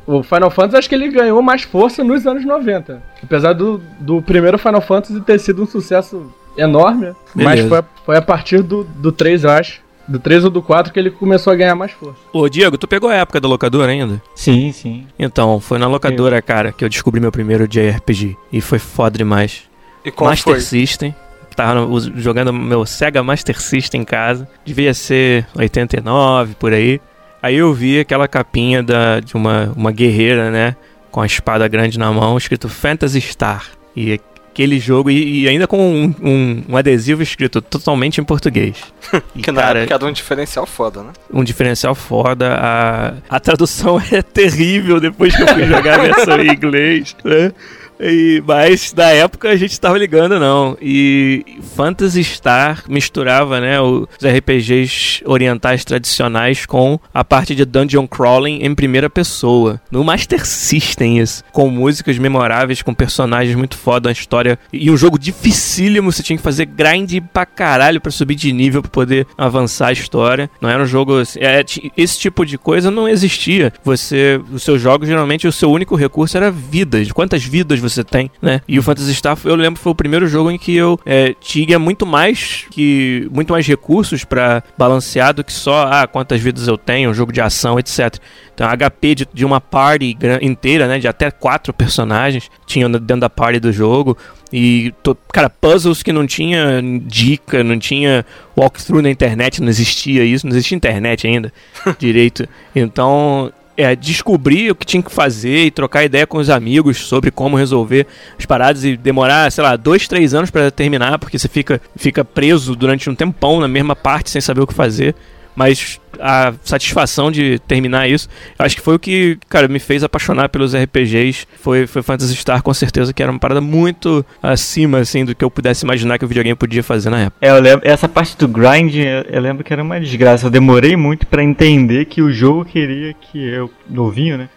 o, 0.08 0.18
o 0.20 0.24
Final 0.24 0.50
Fantasy 0.52 0.78
acho 0.78 0.90
que 0.90 0.96
ele 0.96 1.10
ganhou 1.10 1.42
mais 1.42 1.64
força 1.64 2.04
nos 2.04 2.26
anos 2.28 2.46
90. 2.46 3.02
Apesar 3.24 3.54
do, 3.54 3.82
do 4.00 4.22
primeiro 4.22 4.58
Final 4.58 4.82
Fantasy 4.82 5.20
ter 5.22 5.40
sido 5.40 5.64
um 5.64 5.68
sucesso 5.68 6.32
enorme, 6.58 7.14
mas 7.36 7.46
Beleza. 7.62 7.68
foi, 7.70 7.78
a- 7.80 7.84
foi 8.06 8.18
a 8.18 8.22
partir 8.22 8.62
do, 8.64 8.84
do 8.84 9.12
3, 9.12 9.44
eu 9.44 9.50
acho. 9.52 9.80
Do 10.08 10.20
3 10.20 10.46
ou 10.46 10.50
do 10.50 10.62
4 10.62 10.94
que 10.94 11.00
ele 11.00 11.12
começou 11.12 11.52
a 11.52 11.56
ganhar 11.56 11.76
mais 11.76 11.92
força. 11.92 12.18
Ô, 12.32 12.48
Diego, 12.48 12.78
tu 12.78 12.88
pegou 12.88 13.10
a 13.10 13.16
época 13.16 13.42
da 13.42 13.48
locadora 13.48 13.92
ainda? 13.92 14.22
Sim, 14.34 14.72
sim. 14.72 15.06
Então, 15.20 15.60
foi 15.60 15.78
na 15.78 15.88
locadora, 15.88 16.42
cara, 16.42 16.72
que 16.72 16.84
eu 16.84 16.90
descobri 16.90 17.20
meu 17.20 17.32
primeiro 17.32 17.68
JRPG. 17.68 18.38
E 18.52 18.62
foi 18.62 18.80
foda 18.80 19.18
demais. 19.18 19.64
E 20.06 20.12
como 20.12 20.30
Master 20.30 20.54
foi? 20.54 20.62
System. 20.62 21.14
Tava 21.56 21.88
jogando 22.16 22.54
meu 22.54 22.86
Sega 22.86 23.24
Master 23.24 23.60
System 23.60 24.02
em 24.02 24.06
casa. 24.06 24.48
Devia 24.64 24.94
ser 24.94 25.46
89, 25.56 26.56
por 26.56 26.72
aí. 26.72 27.02
Aí 27.42 27.56
eu 27.56 27.74
vi 27.74 28.00
aquela 28.00 28.28
capinha 28.28 28.82
da, 28.82 29.20
de 29.20 29.36
uma, 29.36 29.74
uma 29.76 29.92
guerreira, 29.92 30.52
né? 30.52 30.76
Com 31.12 31.20
a 31.20 31.26
espada 31.26 31.68
grande 31.68 31.98
na 31.98 32.12
mão, 32.12 32.38
escrito 32.38 32.70
Phantasy 32.70 33.20
Star. 33.22 33.66
E 33.96 34.20
aquele 34.58 34.80
jogo, 34.80 35.12
e, 35.12 35.44
e 35.44 35.48
ainda 35.48 35.68
com 35.68 35.78
um, 35.80 36.16
um- 36.20 36.64
um 36.70 36.76
adesivo 36.78 37.22
escrito 37.22 37.62
totalmente 37.62 38.20
em 38.20 38.24
português. 38.24 38.78
E, 39.36 39.42
Que 39.42 39.52
na 39.52 39.62
cara, 39.62 39.80
época 39.82 39.94
era 39.96 40.06
um 40.06 40.12
diferencial 40.12 40.66
foda, 40.66 41.02
né? 41.04 41.12
um 41.32 41.44
diferencial 41.44 41.94
foda. 41.96 42.56
A, 42.60 43.14
a 43.30 43.40
tradução 43.40 44.02
é 44.12 44.22
terrível 44.22 45.00
depois 45.00 45.34
que 45.36 45.42
eu 45.44 45.48
fui 45.48 45.66
jogar 45.66 46.00
a 46.00 46.04
versão 46.04 46.40
em 46.42 46.50
inglês. 46.52 47.16
Né? 47.24 47.54
E, 48.00 48.44
mas 48.46 48.94
na 48.94 49.10
época 49.10 49.50
a 49.50 49.56
gente 49.56 49.80
tava 49.80 49.98
ligando, 49.98 50.40
não. 50.40 50.78
E 50.82 51.44
Phantasy 51.76 52.24
Star 52.24 52.84
misturava 52.88 53.60
né, 53.60 53.80
os 53.82 54.08
RPGs 54.24 55.24
orientais 55.26 55.84
tradicionais 55.84 56.66
com 56.66 57.00
a 57.14 57.24
parte 57.24 57.56
de 57.56 57.66
dungeon 57.66 58.08
crawling 58.08 58.60
em 58.62 58.74
primeira 58.76 59.10
pessoa. 59.10 59.82
No 59.92 60.04
Master 60.04 60.46
System, 60.46 61.20
isso. 61.20 61.44
Com 61.52 61.70
músicas 61.70 62.18
memoráveis, 62.18 62.82
com 62.82 62.94
personagens 62.94 63.56
muito 63.56 63.78
foda, 63.78 64.10
uma 64.10 64.14
história. 64.14 64.60
E 64.72 64.90
um 64.92 64.98
jogo 64.98 65.18
dificílimo, 65.18 66.12
você 66.12 66.24
tinha 66.24 66.38
que 66.38 66.44
fazer 66.44 66.66
grind 66.66 67.22
pra 67.34 67.46
caralho 67.46 68.02
pra 68.02 68.12
subir 68.12 68.36
de 68.36 68.52
nível 68.52 68.82
pra 68.82 68.92
poder 68.92 69.28
avançar 69.38 69.88
a 69.88 69.94
história. 69.94 70.50
Não 70.62 70.70
era 70.70 70.82
um 70.82 70.88
jogo. 70.88 71.18
assim, 71.20 71.40
é, 71.42 71.64
esse 71.96 72.20
tipo 72.20 72.46
de 72.46 72.58
coisa 72.58 72.92
não 72.92 73.08
existia. 73.08 73.74
Você. 73.84 74.40
Os 74.52 74.64
seus 74.64 74.82
jogos, 74.82 75.08
geralmente, 75.08 75.48
o 75.48 75.52
seu 75.52 75.72
único 75.72 75.96
recurso 75.96 76.38
era 76.38 76.52
vidas. 76.52 77.12
Quantas 77.12 77.44
vidas 77.44 77.80
você 77.80 77.87
tem, 78.04 78.32
né? 78.42 78.62
E 78.68 78.78
o 78.78 78.84
Phantasy 78.84 79.14
Star, 79.16 79.38
eu 79.44 79.56
lembro, 79.56 79.80
foi 79.80 79.92
o 79.92 79.96
primeiro 79.96 80.28
jogo 80.28 80.52
em 80.52 80.58
que 80.58 80.76
eu 80.76 81.00
é, 81.06 81.34
tinha 81.40 81.80
muito 81.80 82.06
mais 82.06 82.66
que. 82.72 83.28
muito 83.32 83.52
mais 83.52 83.66
recursos 83.68 84.24
pra 84.24 84.64
balancear 84.78 85.34
do 85.34 85.44
que 85.44 85.54
só, 85.54 85.88
ah, 85.90 86.08
quantas 86.08 86.42
vidas 86.42 86.68
eu 86.68 86.78
tenho, 86.78 87.14
jogo 87.14 87.32
de 87.32 87.42
ação, 87.42 87.80
etc. 87.80 88.18
Então, 88.54 88.68
HP 88.68 89.16
de, 89.16 89.28
de 89.32 89.46
uma 89.46 89.62
party 89.62 90.18
inteira, 90.42 90.88
né? 90.88 91.00
De 91.00 91.08
até 91.08 91.30
quatro 91.30 91.74
personagens 91.74 92.50
tinham 92.66 92.90
dentro 92.90 93.20
da 93.20 93.30
party 93.30 93.60
do 93.60 93.72
jogo. 93.72 94.18
E, 94.52 94.94
cara, 95.32 95.50
puzzles 95.50 96.02
que 96.02 96.14
não 96.14 96.26
tinha 96.26 96.82
dica, 97.06 97.64
não 97.64 97.78
tinha 97.78 98.26
walkthrough 98.58 99.02
na 99.02 99.10
internet, 99.10 99.62
não 99.62 99.70
existia 99.70 100.24
isso, 100.24 100.48
não 100.48 100.54
existia 100.54 100.76
internet 100.76 101.28
ainda 101.28 101.52
direito. 102.00 102.48
Então, 102.76 103.52
é, 103.78 103.96
descobrir 103.96 104.72
o 104.72 104.76
que 104.76 104.86
tinha 104.86 105.04
que 105.04 105.12
fazer 105.12 105.66
e 105.66 105.72
trocar 105.72 106.04
ideia 106.04 106.26
com 106.26 106.40
os 106.40 106.50
amigos 106.50 106.98
sobre 106.98 107.30
como 107.30 107.56
resolver 107.56 108.08
as 108.38 108.46
paradas 108.46 108.84
e 108.84 108.98
demorar, 108.98 109.52
sei 109.52 109.64
lá, 109.64 109.76
dois, 109.76 110.08
três 110.08 110.34
anos 110.34 110.50
pra 110.50 110.72
terminar, 110.72 111.20
porque 111.20 111.38
você 111.38 111.48
fica, 111.48 111.80
fica 111.96 112.26
preso 112.26 112.76
durante 112.76 113.10
um 113.10 113.16
tempão 113.16 113.60
na 113.60 113.68
mesma 113.68 113.96
parte 113.96 114.32
sem 114.32 114.42
saber 114.42 114.62
o 114.62 114.68
que 114.68 114.74
fazer. 114.74 115.16
Mas 115.58 116.00
a 116.20 116.54
satisfação 116.64 117.32
de 117.32 117.58
terminar 117.68 118.08
isso, 118.08 118.30
eu 118.60 118.64
acho 118.64 118.76
que 118.76 118.82
foi 118.82 118.94
o 118.94 119.00
que, 119.00 119.40
cara, 119.50 119.68
me 119.68 119.80
fez 119.80 120.04
apaixonar 120.04 120.50
pelos 120.50 120.76
RPGs. 120.76 121.48
Foi, 121.60 121.88
foi 121.88 122.04
Phantasy 122.04 122.36
Star, 122.36 122.62
com 122.62 122.72
certeza, 122.76 123.12
que 123.12 123.24
era 123.24 123.32
uma 123.32 123.40
parada 123.40 123.60
muito 123.60 124.24
acima, 124.42 125.00
assim, 125.00 125.26
do 125.26 125.34
que 125.34 125.44
eu 125.44 125.50
pudesse 125.50 125.84
imaginar 125.84 126.20
que 126.20 126.26
o 126.26 126.28
videogame 126.28 126.56
podia 126.56 126.84
fazer 126.84 127.10
na 127.10 127.22
época. 127.22 127.38
É, 127.44 127.50
eu 127.50 127.60
lembro, 127.60 127.88
essa 127.88 128.08
parte 128.08 128.38
do 128.38 128.48
grind, 128.48 128.94
eu, 128.96 129.24
eu 129.36 129.42
lembro 129.42 129.64
que 129.64 129.74
era 129.74 129.82
uma 129.82 130.00
desgraça. 130.00 130.46
Eu 130.46 130.52
demorei 130.52 130.96
muito 130.96 131.26
pra 131.26 131.44
entender 131.44 132.06
que 132.06 132.22
o 132.22 132.32
jogo 132.32 132.64
queria 132.64 133.14
que 133.16 133.44
eu, 133.44 133.70
novinho, 133.90 134.38
né? 134.38 134.50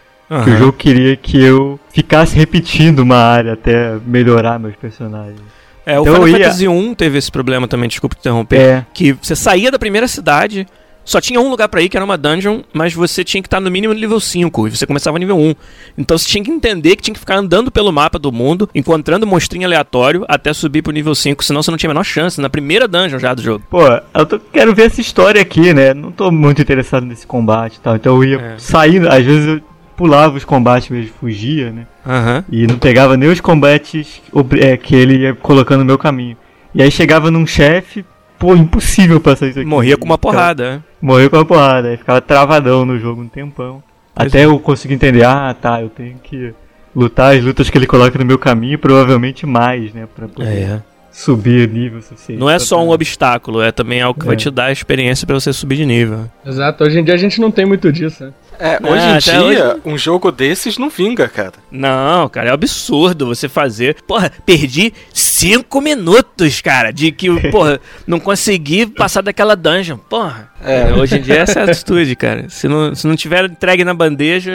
Que 0.45 0.49
o 0.51 0.57
jogo 0.57 0.73
queria 0.73 1.15
que 1.17 1.41
eu 1.43 1.77
ficasse 1.91 2.37
repetindo 2.37 2.99
uma 2.99 3.17
área 3.17 3.51
até 3.53 3.97
melhorar 4.05 4.57
meus 4.59 4.75
personagens. 4.77 5.41
É, 5.85 5.99
o 5.99 6.03
Então 6.03 6.13
Final 6.13 6.27
ia- 6.29 6.37
Fantasy 6.45 6.67
1 6.69 6.93
teve 6.93 7.17
esse 7.17 7.29
problema 7.31 7.67
também, 7.67 7.89
desculpa 7.89 8.15
te 8.15 8.19
interromper. 8.19 8.59
É. 8.59 8.85
Que 8.93 9.11
você 9.13 9.35
saía 9.35 9.69
da 9.71 9.77
primeira 9.79 10.07
cidade, 10.07 10.65
só 11.11 11.19
tinha 11.21 11.39
um 11.39 11.49
lugar 11.49 11.67
pra 11.67 11.81
ir, 11.81 11.89
que 11.89 11.97
era 11.97 12.03
uma 12.05 12.17
dungeon, 12.17 12.61
mas 12.73 12.93
você 12.93 13.23
tinha 13.23 13.41
que 13.41 13.47
estar 13.47 13.59
no 13.59 13.69
mínimo 13.69 13.93
nível 13.93 14.19
5, 14.19 14.67
e 14.67 14.71
você 14.77 14.85
começava 14.85 15.19
nível 15.19 15.37
1. 15.37 15.53
Então 15.97 16.17
você 16.17 16.27
tinha 16.27 16.43
que 16.43 16.49
entender 16.51 16.95
que 16.95 17.03
tinha 17.03 17.13
que 17.13 17.19
ficar 17.19 17.35
andando 17.35 17.69
pelo 17.71 17.91
mapa 17.91 18.17
do 18.17 18.31
mundo, 18.31 18.69
encontrando 18.73 19.27
monstrinho 19.27 19.65
aleatório, 19.67 20.25
até 20.27 20.53
subir 20.53 20.81
pro 20.81 20.91
nível 20.93 21.13
5, 21.13 21.43
senão 21.43 21.61
você 21.61 21.69
não 21.71 21.77
tinha 21.77 21.89
a 21.89 21.93
menor 21.93 22.03
chance, 22.03 22.39
na 22.39 22.49
primeira 22.49 22.87
dungeon 22.87 23.19
já 23.19 23.33
do 23.33 23.41
jogo. 23.41 23.63
Pô, 23.69 23.81
eu 24.13 24.25
tô- 24.25 24.39
quero 24.39 24.73
ver 24.73 24.83
essa 24.87 25.01
história 25.01 25.41
aqui, 25.41 25.73
né? 25.73 25.93
Não 25.93 26.11
tô 26.11 26.31
muito 26.31 26.61
interessado 26.61 27.05
nesse 27.05 27.27
combate 27.27 27.75
e 27.75 27.79
tal. 27.81 27.95
Então 27.95 28.15
eu 28.15 28.23
ia 28.23 28.37
É. 28.41 28.55
saindo, 28.57 29.07
às 29.09 29.23
vezes 29.25 29.47
eu 29.47 29.61
pulava 29.97 30.37
os 30.37 30.45
combates 30.45 30.89
mesmo, 30.89 31.11
fugia, 31.19 31.71
né? 31.71 31.85
Aham. 32.07 32.43
E 32.51 32.65
não 32.65 32.77
pegava 32.77 33.15
nem 33.17 33.29
os 33.29 33.39
combates 33.41 34.21
é, 34.59 34.77
que 34.77 34.95
ele 34.95 35.17
ia 35.17 35.35
colocando 35.35 35.79
no 35.79 35.85
meu 35.85 35.97
caminho. 35.97 36.37
E 36.73 36.81
aí 36.81 36.89
chegava 36.89 37.29
num 37.29 37.45
chefe, 37.45 38.03
pô, 38.41 38.55
impossível 38.55 39.21
passar 39.21 39.47
isso 39.47 39.59
aqui. 39.59 39.69
Morria 39.69 39.95
com 39.95 40.05
uma 40.05 40.17
Ficava- 40.17 40.33
porrada, 40.37 40.63
é. 40.65 40.79
Morreu 41.01 41.29
com 41.29 41.37
uma 41.37 41.45
porrada, 41.45 41.87
aí 41.89 41.97
ficava 41.97 42.19
travadão 42.19 42.83
no 42.85 42.99
jogo 42.99 43.21
um 43.21 43.27
tempão. 43.27 43.81
Pois 44.13 44.27
Até 44.27 44.43
eu 44.45 44.59
conseguir 44.59 44.95
entender, 44.95 45.23
ah 45.23 45.55
tá, 45.59 45.81
eu 45.81 45.89
tenho 45.89 46.15
que 46.21 46.53
lutar 46.95 47.35
as 47.35 47.43
lutas 47.43 47.69
que 47.69 47.77
ele 47.77 47.87
coloca 47.87 48.17
no 48.19 48.25
meu 48.25 48.37
caminho, 48.37 48.77
provavelmente 48.77 49.45
mais, 49.45 49.93
né? 49.93 50.07
Pra 50.13 50.27
poder 50.27 50.47
É. 50.49 50.81
subir 51.11 51.69
nível 51.69 52.01
suficiente. 52.01 52.39
Não 52.39 52.49
é 52.49 52.59
só 52.59 52.83
um 52.83 52.89
obstáculo, 52.89 53.61
é 53.61 53.71
também 53.71 54.01
algo 54.01 54.19
que 54.19 54.25
vai 54.25 54.35
É. 54.35 54.37
te 54.37 54.49
dar 54.51 54.65
a 54.65 54.71
experiência 54.71 55.25
pra 55.27 55.39
você 55.39 55.53
subir 55.53 55.77
de 55.77 55.85
nível. 55.85 56.25
Exato, 56.45 56.83
hoje 56.83 56.99
em 56.99 57.03
dia 57.03 57.13
a 57.13 57.17
gente 57.17 57.39
não 57.39 57.51
tem 57.51 57.65
muito 57.65 57.91
disso, 57.91 58.25
né? 58.25 58.33
É, 58.61 58.73
É, 58.75 58.79
hoje 58.87 59.05
em 59.05 59.17
até 59.17 59.47
dia, 59.47 59.79
um 59.83 59.97
jogo 59.97 60.31
desses 60.31 60.77
não 60.77 60.89
vinga, 60.89 61.27
cara. 61.27 61.53
Não, 61.71 62.29
cara, 62.29 62.49
é 62.49 62.53
absurdo 62.53 63.25
você 63.25 63.49
fazer. 63.49 63.97
Porra, 64.07 64.31
perdi 64.45 64.93
cinco 65.13 65.81
minutos, 65.81 66.61
cara, 66.61 66.91
de 66.91 67.11
que, 67.11 67.27
porra, 67.49 67.79
não 68.05 68.19
consegui 68.19 68.85
passar 68.85 69.21
daquela 69.21 69.55
dungeon. 69.55 69.97
Porra. 69.97 70.51
É. 70.63 70.93
Hoje 70.93 71.17
em 71.17 71.21
dia 71.21 71.37
essa 71.39 71.59
é 71.59 71.63
a 71.63 71.71
atitude, 71.71 72.15
cara. 72.15 72.47
Se 72.49 72.67
não, 72.67 72.93
se 72.93 73.07
não 73.07 73.15
tiver 73.15 73.45
entregue 73.45 73.83
na 73.83 73.95
bandeja, 73.95 74.51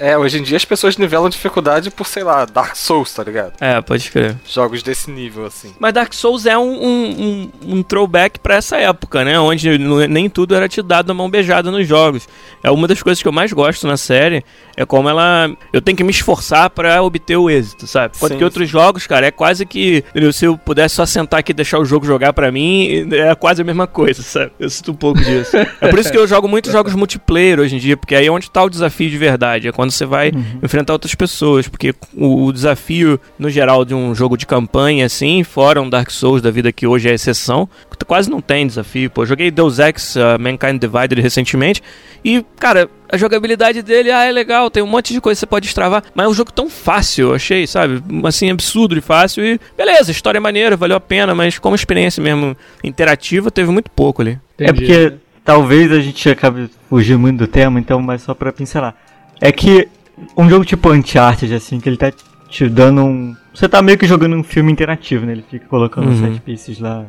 É, 0.00 0.16
hoje 0.16 0.38
em 0.38 0.42
dia 0.42 0.56
as 0.56 0.64
pessoas 0.64 0.96
nivelam 0.96 1.28
dificuldade 1.28 1.90
por, 1.90 2.06
sei 2.06 2.24
lá, 2.24 2.46
Dark 2.46 2.74
Souls, 2.74 3.12
tá 3.12 3.22
ligado? 3.22 3.52
é, 3.60 3.80
pode 3.82 4.10
crer. 4.10 4.34
Jogos 4.48 4.82
desse 4.82 5.10
nível, 5.10 5.44
assim. 5.44 5.74
Mas 5.78 5.92
Dark 5.92 6.12
Souls 6.14 6.46
é 6.46 6.56
um, 6.56 6.62
um, 6.82 7.50
um- 7.64 7.76
um 7.78 7.82
throwback 7.82 8.38
pra 8.40 8.54
essa 8.56 8.76
época, 8.78 9.24
né? 9.24 9.38
Onde 9.38 9.76
nem 10.08 10.28
tudo 10.30 10.54
era 10.54 10.68
te 10.68 10.80
dado 10.80 11.10
a 11.10 11.14
mão 11.14 11.28
beijada 11.28 11.70
nos 11.70 11.86
jogos. 11.86 12.26
É 12.64 12.70
uma 12.70 12.88
das 12.88 13.02
coisas 13.02 13.20
que 13.22 13.28
eu 13.28 13.32
mais 13.32 13.52
gosto 13.52 13.86
na 13.86 13.96
série. 13.98 14.42
É 14.76 14.86
como 14.86 15.08
ela. 15.08 15.50
Eu 15.72 15.82
tenho 15.82 15.96
que 15.96 16.04
me 16.04 16.10
esforçar 16.10 16.70
pra 16.70 17.02
obter 17.02 17.36
o 17.36 17.50
êxito, 17.50 17.86
sabe? 17.86 18.16
Sim, 18.16 18.38
que 18.38 18.44
outros 18.44 18.68
jogos, 18.68 19.06
cara, 19.06 19.26
é 19.26 19.30
quase 19.30 19.66
que. 19.66 20.02
Se 20.32 20.46
eu 20.46 20.56
pudesse 20.56 20.94
só 20.94 21.04
sentar 21.04 21.40
aqui 21.40 21.52
e 21.52 21.54
deixar 21.54 21.78
o 21.78 21.84
jogo 21.84 22.06
jogar 22.06 22.32
pra 22.32 22.50
mim, 22.50 23.06
é 23.12 23.34
quase 23.34 23.60
a 23.60 23.64
mesma 23.64 23.86
coisa, 23.86 24.22
sabe? 24.22 24.52
Eu 24.58 24.70
sinto 24.70 24.92
um 24.92 24.94
pouco 24.96 25.20
disso. 25.22 25.54
é 25.80 25.88
por 25.88 25.98
isso 25.98 26.10
que 26.10 26.16
eu 26.16 26.26
jogo 26.26 26.48
muitos 26.48 26.72
jogos 26.72 26.94
multiplayer 26.94 27.60
hoje 27.60 27.76
em 27.76 27.78
dia, 27.78 27.96
porque 27.96 28.14
aí 28.14 28.26
é 28.26 28.30
onde 28.30 28.50
tá 28.50 28.62
o 28.62 28.70
desafio 28.70 29.10
de 29.10 29.18
verdade. 29.18 29.68
É 29.68 29.72
quando 29.72 29.89
você 29.90 30.04
vai 30.04 30.32
enfrentar 30.62 30.92
outras 30.92 31.14
pessoas. 31.14 31.68
Porque 31.68 31.94
o, 32.14 32.44
o 32.46 32.52
desafio, 32.52 33.20
no 33.38 33.50
geral, 33.50 33.84
de 33.84 33.94
um 33.94 34.14
jogo 34.14 34.36
de 34.36 34.46
campanha, 34.46 35.06
assim, 35.06 35.42
fora 35.42 35.80
um 35.80 35.88
Dark 35.88 36.10
Souls 36.10 36.42
da 36.42 36.50
vida 36.50 36.72
que 36.72 36.86
hoje 36.86 37.08
é 37.08 37.14
exceção, 37.14 37.68
quase 38.06 38.30
não 38.30 38.40
tem 38.40 38.66
desafio. 38.66 39.10
Pô, 39.10 39.22
eu 39.22 39.26
joguei 39.26 39.50
Deus 39.50 39.78
Ex 39.78 40.16
uh, 40.16 40.40
Mankind 40.40 40.80
Divided 40.80 41.20
recentemente 41.20 41.82
e, 42.24 42.44
cara, 42.58 42.90
a 43.10 43.16
jogabilidade 43.16 43.82
dele, 43.82 44.10
ah, 44.10 44.24
é 44.24 44.32
legal, 44.32 44.70
tem 44.70 44.82
um 44.82 44.86
monte 44.86 45.12
de 45.12 45.20
coisa 45.20 45.36
que 45.36 45.40
você 45.40 45.46
pode 45.46 45.66
destravar, 45.66 46.02
mas 46.14 46.26
é 46.26 46.28
um 46.28 46.34
jogo 46.34 46.52
tão 46.52 46.68
fácil, 46.68 47.28
eu 47.28 47.34
achei, 47.34 47.66
sabe? 47.66 48.02
Assim, 48.24 48.50
absurdo 48.50 48.94
de 48.94 49.00
fácil 49.00 49.44
e 49.44 49.60
beleza, 49.76 50.10
história 50.10 50.38
é 50.38 50.40
maneira, 50.40 50.76
valeu 50.76 50.96
a 50.96 51.00
pena, 51.00 51.34
mas 51.34 51.58
como 51.58 51.74
experiência 51.74 52.22
mesmo 52.22 52.56
interativa, 52.84 53.50
teve 53.50 53.70
muito 53.70 53.90
pouco 53.90 54.22
ali. 54.22 54.38
É 54.58 54.64
Entendi. 54.64 54.80
porque 54.80 55.12
talvez 55.44 55.90
a 55.92 56.00
gente 56.00 56.28
acabe 56.28 56.68
fugindo 56.88 57.18
muito 57.18 57.38
do 57.38 57.46
tema, 57.46 57.80
então, 57.80 58.00
mas 58.02 58.22
só 58.22 58.34
pra 58.34 58.52
pincelar. 58.52 58.94
É 59.40 59.50
que 59.52 59.88
um 60.36 60.48
jogo 60.48 60.64
tipo 60.64 60.92
Uncharted, 60.92 61.54
assim, 61.54 61.80
que 61.80 61.88
ele 61.88 61.96
tá 61.96 62.12
te 62.48 62.68
dando 62.68 63.02
um. 63.04 63.34
Você 63.54 63.68
tá 63.68 63.80
meio 63.82 63.96
que 63.98 64.06
jogando 64.06 64.36
um 64.36 64.42
filme 64.42 64.70
interativo, 64.70 65.24
né? 65.26 65.32
Ele 65.32 65.44
fica 65.48 65.66
colocando 65.66 66.08
Uhum. 66.08 66.16
set 66.16 66.40
pieces 66.42 66.78
lá, 66.78 67.04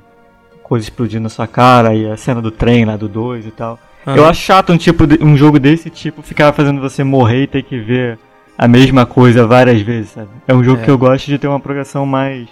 coisa 0.63 0.83
explodindo 0.85 1.23
na 1.23 1.29
sua 1.29 1.47
cara, 1.47 1.93
e 1.93 2.09
a 2.09 2.15
cena 2.17 2.41
do 2.41 2.49
trem 2.51 2.85
lá 2.85 2.95
do 2.97 3.07
2 3.09 3.45
e 3.45 3.51
tal. 3.51 3.77
Aham. 4.07 4.17
Eu 4.17 4.25
acho 4.25 4.41
chato 4.41 4.71
um, 4.73 4.77
tipo 4.77 5.05
de- 5.05 5.23
um 5.23 5.35
jogo 5.37 5.59
desse 5.59 5.89
tipo 5.89 6.21
ficar 6.21 6.51
fazendo 6.53 6.81
você 6.81 7.03
morrer 7.03 7.43
e 7.43 7.47
ter 7.47 7.61
que 7.63 7.77
ver 7.79 8.17
a 8.57 8.67
mesma 8.67 9.05
coisa 9.05 9.45
várias 9.45 9.81
vezes, 9.81 10.11
sabe? 10.11 10.29
É 10.47 10.53
um 10.53 10.63
jogo 10.63 10.81
É. 10.81 10.85
que 10.85 10.89
eu 10.91 10.97
gosto 10.97 11.27
de 11.27 11.37
ter 11.37 11.47
uma 11.47 11.59
progressão 11.59 12.05
mais. 12.05 12.47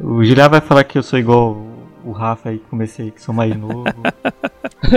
O 0.00 0.24
Julián 0.24 0.48
vai 0.48 0.60
falar 0.60 0.82
que 0.84 0.96
eu 0.98 1.02
sou 1.02 1.18
igual 1.18 1.56
o 2.04 2.12
Rafa 2.12 2.48
aí 2.48 2.58
que 2.58 2.64
comecei, 2.70 3.10
que 3.10 3.20
sou 3.22 3.34
mais 3.34 3.54
novo. 3.56 3.84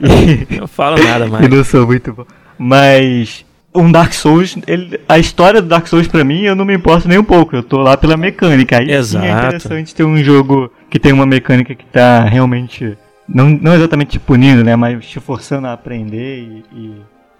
e, 0.00 0.60
Não 0.60 0.66
falo 0.66 1.02
nada 1.02 1.26
e 1.26 1.30
mais. 1.30 1.48
não 1.48 1.64
sou 1.64 1.86
muito 1.86 2.12
bom. 2.12 2.24
Mas 2.64 3.44
um 3.74 3.90
Dark 3.90 4.12
Souls, 4.12 4.56
ele, 4.68 5.00
a 5.08 5.18
história 5.18 5.60
do 5.60 5.66
Dark 5.68 5.86
Souls 5.88 6.06
pra 6.06 6.22
mim, 6.22 6.42
eu 6.42 6.54
não 6.54 6.64
me 6.64 6.74
importo 6.74 7.08
nem 7.08 7.18
um 7.18 7.24
pouco. 7.24 7.56
Eu 7.56 7.62
tô 7.62 7.78
lá 7.78 7.96
pela 7.96 8.16
mecânica. 8.16 8.78
Aí 8.78 8.88
é 8.90 8.96
Exato. 8.98 9.26
interessante 9.26 9.94
ter 9.94 10.04
um 10.04 10.22
jogo 10.22 10.70
que 10.88 10.98
tem 10.98 11.12
uma 11.12 11.26
mecânica 11.26 11.74
que 11.74 11.84
tá 11.86 12.20
realmente. 12.24 12.96
Não, 13.28 13.48
não 13.48 13.74
exatamente 13.74 14.10
te 14.12 14.20
punindo, 14.20 14.62
né? 14.62 14.76
Mas 14.76 15.04
te 15.06 15.18
forçando 15.18 15.66
a 15.66 15.72
aprender 15.72 16.38
e, 16.40 16.64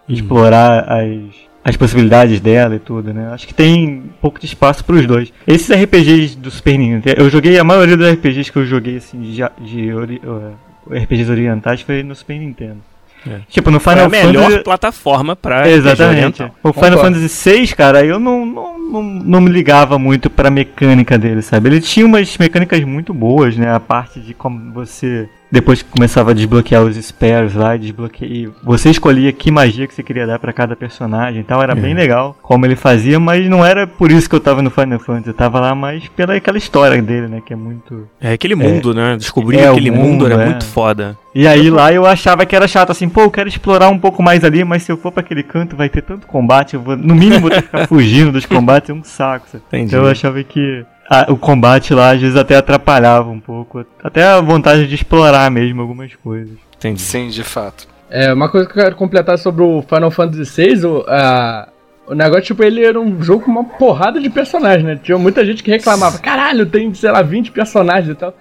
e 0.09 0.15
explorar 0.15 0.87
as, 0.91 1.19
as 1.65 1.77
possibilidades 1.77 2.41
dela 2.41 2.75
e 2.75 2.79
tudo, 2.81 3.13
né? 3.15 3.31
Acho 3.33 3.47
que 3.47 3.55
tem 3.55 3.89
um 3.89 4.09
pouco 4.21 4.41
de 4.41 4.47
espaço 4.47 4.85
pros 4.85 5.07
dois. 5.07 5.33
Esses 5.47 5.71
RPGs 5.71 6.37
do 6.37 6.51
Super 6.51 6.79
Nintendo, 6.79 7.21
eu 7.21 7.31
joguei 7.31 7.59
a 7.59 7.65
maioria 7.65 7.97
dos 7.97 8.11
RPGs 8.11 8.51
que 8.51 8.59
eu 8.59 8.67
joguei 8.67 8.97
assim 8.97 9.21
de, 9.21 9.43
de 9.61 9.93
ori- 9.93 10.21
uh, 10.25 10.53
RPGs 10.93 11.31
orientais 11.31 11.81
foi 11.83 12.03
no 12.03 12.15
Super 12.15 12.39
Nintendo. 12.39 12.79
É. 13.27 13.41
Tipo, 13.49 13.71
no 13.71 13.79
Final 13.79 14.07
a 14.07 14.09
melhor 14.09 14.45
Fantasy. 14.45 14.65
plataforma 14.65 15.37
pra 15.37 15.69
Exatamente. 15.69 16.43
O 16.43 16.73
Final 16.73 16.73
Concordo. 16.73 16.99
Fantasy 16.99 17.51
VI, 17.51 17.69
cara, 17.75 18.05
eu 18.05 18.19
não, 18.19 18.45
não, 18.45 18.79
não, 18.92 19.02
não 19.02 19.40
me 19.40 19.50
ligava 19.50 19.98
muito 19.98 20.28
pra 20.31 20.50
mecânica 20.50 21.16
dele, 21.18 21.42
sabe? 21.42 21.68
Ele 21.68 21.81
tinha 21.81 22.05
umas 22.07 22.37
mecânicas 22.38 22.83
muito 22.85 23.12
boas, 23.14 23.57
né? 23.57 23.74
A 23.74 23.81
parte 23.81 24.20
de 24.20 24.35
como 24.35 24.72
você, 24.72 25.28
depois 25.50 25.83
que 25.83 25.90
começava 25.90 26.31
a 26.31 26.35
desbloquear 26.35 26.83
os 26.83 26.96
spares 26.96 27.55
lá, 27.55 27.76
desbloqueia, 27.76 28.28
e 28.31 28.50
você 28.62 28.90
escolhia 28.90 29.33
que 29.33 29.50
magia 29.50 29.87
que 29.87 29.94
você 29.94 30.02
queria 30.02 30.26
dar 30.26 30.38
pra 30.38 30.52
cada 30.52 30.74
personagem 30.76 31.40
e 31.40 31.44
tal, 31.44 31.62
era 31.62 31.72
É. 31.72 31.76
bem 31.76 31.94
legal 31.94 32.37
como 32.42 32.66
ele 32.66 32.76
fazia, 32.76 33.18
mas 33.18 33.48
não 33.48 33.64
era 33.64 33.87
por 33.87 34.11
isso 34.11 34.28
que 34.28 34.35
eu 34.35 34.40
tava 34.40 34.62
no 34.62 34.70
Final 34.70 34.98
Fantasy, 34.98 35.28
eu 35.28 35.35
tava 35.35 35.61
lá 35.61 35.74
mais 35.74 36.07
pela 36.09 36.35
aquela 36.35 36.59
história 36.59 37.00
dele, 37.02 37.28
né? 37.28 37.42
Que 37.44 37.52
é 37.52 37.57
muito. 37.57 38.09
É 38.20 38.33
aquele 38.33 38.55
mundo, 38.55 38.92
né? 38.94 39.16
Descobrir 39.16 39.59
É, 39.59 39.68
aquele 39.68 39.90
mundo, 39.90 40.02
mundo, 40.24 40.26
era 40.26 40.42
é. 40.42 40.46
muito 40.46 40.64
foda. 40.64 41.16
E 41.35 41.46
aí 41.48 41.70
lá 41.70 41.90
eu 41.90 42.05
achava 42.05 42.44
que 42.44 42.55
era 42.55 42.68
chato, 42.68 42.90
assim, 42.92 43.09
pô, 43.09 43.22
eu 43.22 43.31
quero 43.31 43.48
explorar 43.48 43.88
um 43.88 43.98
pouco 43.98 44.22
mais 44.22 44.44
ali, 44.44 44.62
mas 44.64 44.83
se 44.83 44.92
eu 44.92 44.98
for 44.98 45.11
pra 45.11 45.22
aquele 45.22 45.42
canto 45.42 45.74
vai 45.74 45.88
ter 45.88 46.02
tanto 46.02 46.26
combate, 46.26 46.74
eu 46.74 46.81
vou, 46.83 46.94
no 46.94 47.14
mínimo, 47.14 47.48
ter 47.48 47.57
que 47.57 47.68
ficar 47.68 47.87
fugindo 47.88 48.31
dos 48.33 48.44
combates, 48.44 48.82
é 48.90 48.95
um 48.95 49.05
saco. 49.05 49.47
sabe? 49.51 49.64
Entendi. 49.68 49.85
Então 49.95 50.05
eu 50.05 50.11
achava 50.11 50.42
que 50.42 50.85
a- 51.09 51.27
o 51.31 51.37
combate 51.37 51.95
lá 51.95 52.11
às 52.12 52.21
vezes 52.21 52.37
até 52.37 52.57
atrapalhava 52.57 53.29
um 53.31 53.40
pouco, 53.40 53.85
até 54.03 54.25
a 54.25 54.40
vontade 54.40 54.87
de 54.87 54.95
explorar 54.95 55.51
mesmo 55.51 55.81
algumas 55.83 56.14
coisas. 56.16 56.55
Entendi. 56.77 57.01
Sim, 57.01 57.29
de 57.29 57.42
fato. 57.45 57.87
É, 58.11 58.33
uma 58.33 58.49
coisa 58.49 58.66
que 58.68 58.79
eu 58.79 58.83
quero 58.85 58.97
completar 58.97 59.38
sobre 59.38 59.62
o 59.62 59.83
Final 59.83 60.11
Fantasy 60.11 60.64
VI, 60.75 60.85
o, 60.87 61.05
a- 61.09 61.68
o 62.07 62.14
negócio, 62.14 62.42
tipo, 62.42 62.62
ele 62.64 62.85
era 62.85 63.01
um 63.01 63.23
jogo 63.23 63.45
com 63.45 63.51
uma 63.51 63.64
porrada 63.64 64.21
de 64.21 64.29
personagens, 64.29 64.85
né? 64.85 64.99
Tinha 65.03 65.16
muita 65.16 65.47
gente 65.47 65.62
que 65.62 65.71
reclamava, 65.71 66.18
caralho, 66.18 66.66
tem, 66.66 66.92
sei 66.92 67.11
lá, 67.11 67.23
20 67.23 67.53
personagens 67.53 68.11
e 68.11 68.14
tal. 68.14 68.35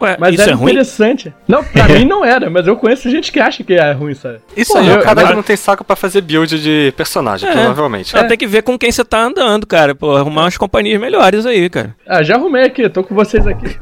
Ué, 0.00 0.16
Mas 0.18 0.34
isso 0.34 0.42
era 0.42 0.52
é 0.52 0.54
ruim? 0.54 0.70
interessante. 0.72 1.32
Não, 1.46 1.62
pra 1.62 1.86
mim 1.88 2.06
não 2.06 2.24
era, 2.24 2.48
mas 2.48 2.66
eu 2.66 2.74
conheço 2.76 3.10
gente 3.10 3.30
que 3.30 3.38
acha 3.38 3.62
que 3.62 3.74
é 3.74 3.92
ruim, 3.92 4.14
sabe? 4.14 4.38
Isso 4.56 4.72
Pô, 4.72 4.78
aí 4.78 4.88
é 4.88 4.94
o 4.98 5.02
cara 5.02 5.34
não 5.34 5.42
tem 5.42 5.56
saco 5.56 5.84
pra 5.84 5.94
fazer 5.94 6.22
build 6.22 6.58
de 6.60 6.92
personagem, 6.96 7.48
É. 7.48 7.52
provavelmente. 7.52 8.08
Só 8.10 8.24
tem 8.24 8.38
que 8.38 8.46
ver 8.46 8.62
com 8.62 8.78
quem 8.78 8.90
você 8.90 9.04
tá 9.04 9.20
andando, 9.22 9.66
cara. 9.66 9.94
Pô, 9.94 10.16
arrumar 10.16 10.42
umas 10.44 10.56
companhias 10.56 10.98
melhores 11.00 11.44
aí, 11.44 11.68
cara. 11.68 11.94
Ah, 12.06 12.22
já 12.22 12.36
arrumei 12.36 12.64
aqui, 12.64 12.88
tô 12.88 13.04
com 13.04 13.14
vocês 13.14 13.46
aqui. 13.46 13.76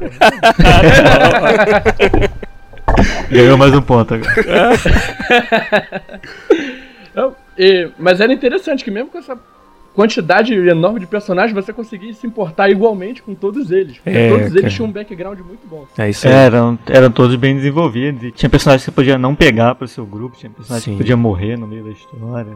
Ganhou 3.29 3.57
mais 3.57 3.73
um 3.73 3.81
ponto 3.81 4.15
agora. 4.15 4.33
Não, 7.15 7.33
e- 7.57 7.89
mas 7.97 8.19
era 8.19 8.33
interessante 8.33 8.83
que 8.83 8.91
mesmo 8.91 9.09
com 9.09 9.19
essa 9.19 9.37
quantidade 9.93 10.53
enorme 10.53 10.99
de 10.99 11.05
personagens, 11.07 11.53
você 11.53 11.73
conseguia 11.73 12.13
se 12.13 12.25
importar 12.25 12.69
igualmente 12.69 13.21
com 13.21 13.33
todos 13.35 13.71
eles. 13.71 13.97
Porque 13.97 14.17
É, 14.17 14.29
todos 14.29 14.47
cara. 14.47 14.59
eles 14.59 14.73
tinham 14.73 14.87
um 14.87 14.91
background 14.91 15.39
muito 15.39 15.67
bom. 15.69 15.85
É 15.97 16.09
isso 16.09 16.27
aí. 16.27 16.33
Eram, 16.33 16.79
eram 16.87 17.11
todos 17.11 17.35
bem 17.35 17.55
desenvolvidos. 17.55 18.23
E 18.23 18.31
tinha 18.31 18.49
personagens 18.49 18.83
que 18.83 18.91
você 18.91 18.95
podia 18.95 19.17
não 19.17 19.35
pegar 19.35 19.75
pro 19.75 19.87
seu 19.87 20.05
grupo, 20.05 20.37
tinha 20.37 20.49
personagens 20.49 20.83
Sim. 20.83 20.91
que 20.91 20.97
podia 20.97 21.17
morrer 21.17 21.57
no 21.57 21.67
meio 21.67 21.83
da 21.83 21.91
história. 21.91 22.53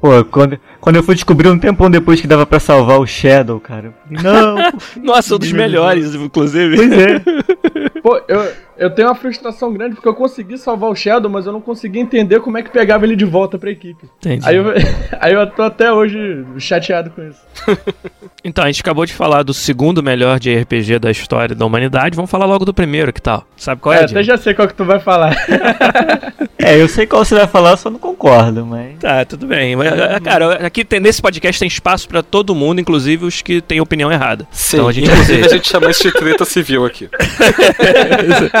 Pô, 0.00 0.24
quando, 0.24 0.60
quando 0.80 0.94
eu 0.94 1.02
fui 1.02 1.16
descobrir 1.16 1.48
um 1.48 1.58
tempão 1.58 1.90
depois 1.90 2.20
que 2.20 2.26
dava 2.28 2.46
pra 2.46 2.60
salvar 2.60 3.00
o 3.00 3.06
Shadow, 3.06 3.58
cara, 3.58 3.86
eu 4.10 4.18
falei, 4.18 4.22
não, 4.22 4.56
Nossa, 5.02 5.34
um 5.34 5.38
dos 5.38 5.50
melhores, 5.50 6.14
inclusive. 6.14 6.76
Pois 6.76 6.92
é. 6.92 8.00
Pô, 8.00 8.20
eu, 8.28 8.52
eu 8.78 8.90
tenho 8.90 9.08
uma 9.08 9.14
frustração 9.14 9.72
grande 9.72 9.94
porque 9.96 10.08
eu 10.08 10.14
consegui 10.14 10.56
salvar 10.56 10.90
o 10.90 10.94
Shadow, 10.94 11.30
mas 11.30 11.46
eu 11.46 11.52
não 11.52 11.60
consegui 11.60 11.98
entender 11.98 12.40
como 12.40 12.56
é 12.58 12.62
que 12.62 12.70
pegava 12.70 13.04
ele 13.04 13.16
de 13.16 13.24
volta 13.24 13.58
pra 13.58 13.70
equipe. 13.70 14.08
Entendi. 14.18 14.48
Aí 14.48 14.56
eu, 14.56 14.64
aí 15.20 15.32
eu 15.34 15.46
tô 15.50 15.62
até 15.62 15.92
hoje 15.92 16.44
chateado 16.58 17.10
com 17.10 17.22
isso. 17.22 17.40
Então, 18.44 18.64
a 18.64 18.68
gente 18.68 18.80
acabou 18.80 19.04
de 19.04 19.12
falar 19.12 19.42
do 19.42 19.52
segundo 19.52 20.00
melhor 20.00 20.38
de 20.38 20.54
RPG 20.54 21.00
da 21.00 21.10
história 21.10 21.56
da 21.56 21.66
humanidade. 21.66 22.14
Vamos 22.14 22.30
falar 22.30 22.46
logo 22.46 22.64
do 22.64 22.72
primeiro, 22.72 23.12
que 23.12 23.20
tal? 23.20 23.44
Sabe 23.56 23.80
qual 23.80 23.92
é, 23.92 24.02
É, 24.02 24.04
até 24.04 24.22
já 24.22 24.38
sei 24.38 24.54
qual 24.54 24.68
que 24.68 24.74
tu 24.74 24.84
vai 24.84 25.00
falar. 25.00 25.36
É, 26.60 26.80
eu 26.80 26.88
sei 26.88 27.06
qual 27.06 27.24
você 27.24 27.36
vai 27.36 27.46
falar, 27.46 27.70
eu 27.70 27.76
só 27.76 27.88
não 27.88 28.00
concordo, 28.00 28.66
mas. 28.66 28.98
Tá, 28.98 29.24
tudo 29.24 29.46
bem. 29.46 29.76
Mas, 29.76 29.92
ah, 29.92 30.20
Cara, 30.20 30.66
aqui 30.66 30.84
tem, 30.84 30.98
nesse 30.98 31.22
podcast 31.22 31.58
tem 31.58 31.68
espaço 31.68 32.08
pra 32.08 32.20
todo 32.20 32.52
mundo, 32.54 32.80
inclusive 32.80 33.24
os 33.24 33.40
que 33.40 33.60
têm 33.60 33.80
opinião 33.80 34.10
errada. 34.10 34.46
Sim, 34.50 34.78
Então 34.78 34.88
a 34.88 34.92
gente 34.92 35.08
inclusive 35.08 35.46
a 35.46 35.48
gente 35.48 35.68
chama 35.68 35.88
isso 35.88 36.02
de 36.02 36.12
treta 36.12 36.44
civil 36.44 36.84
aqui. 36.84 37.08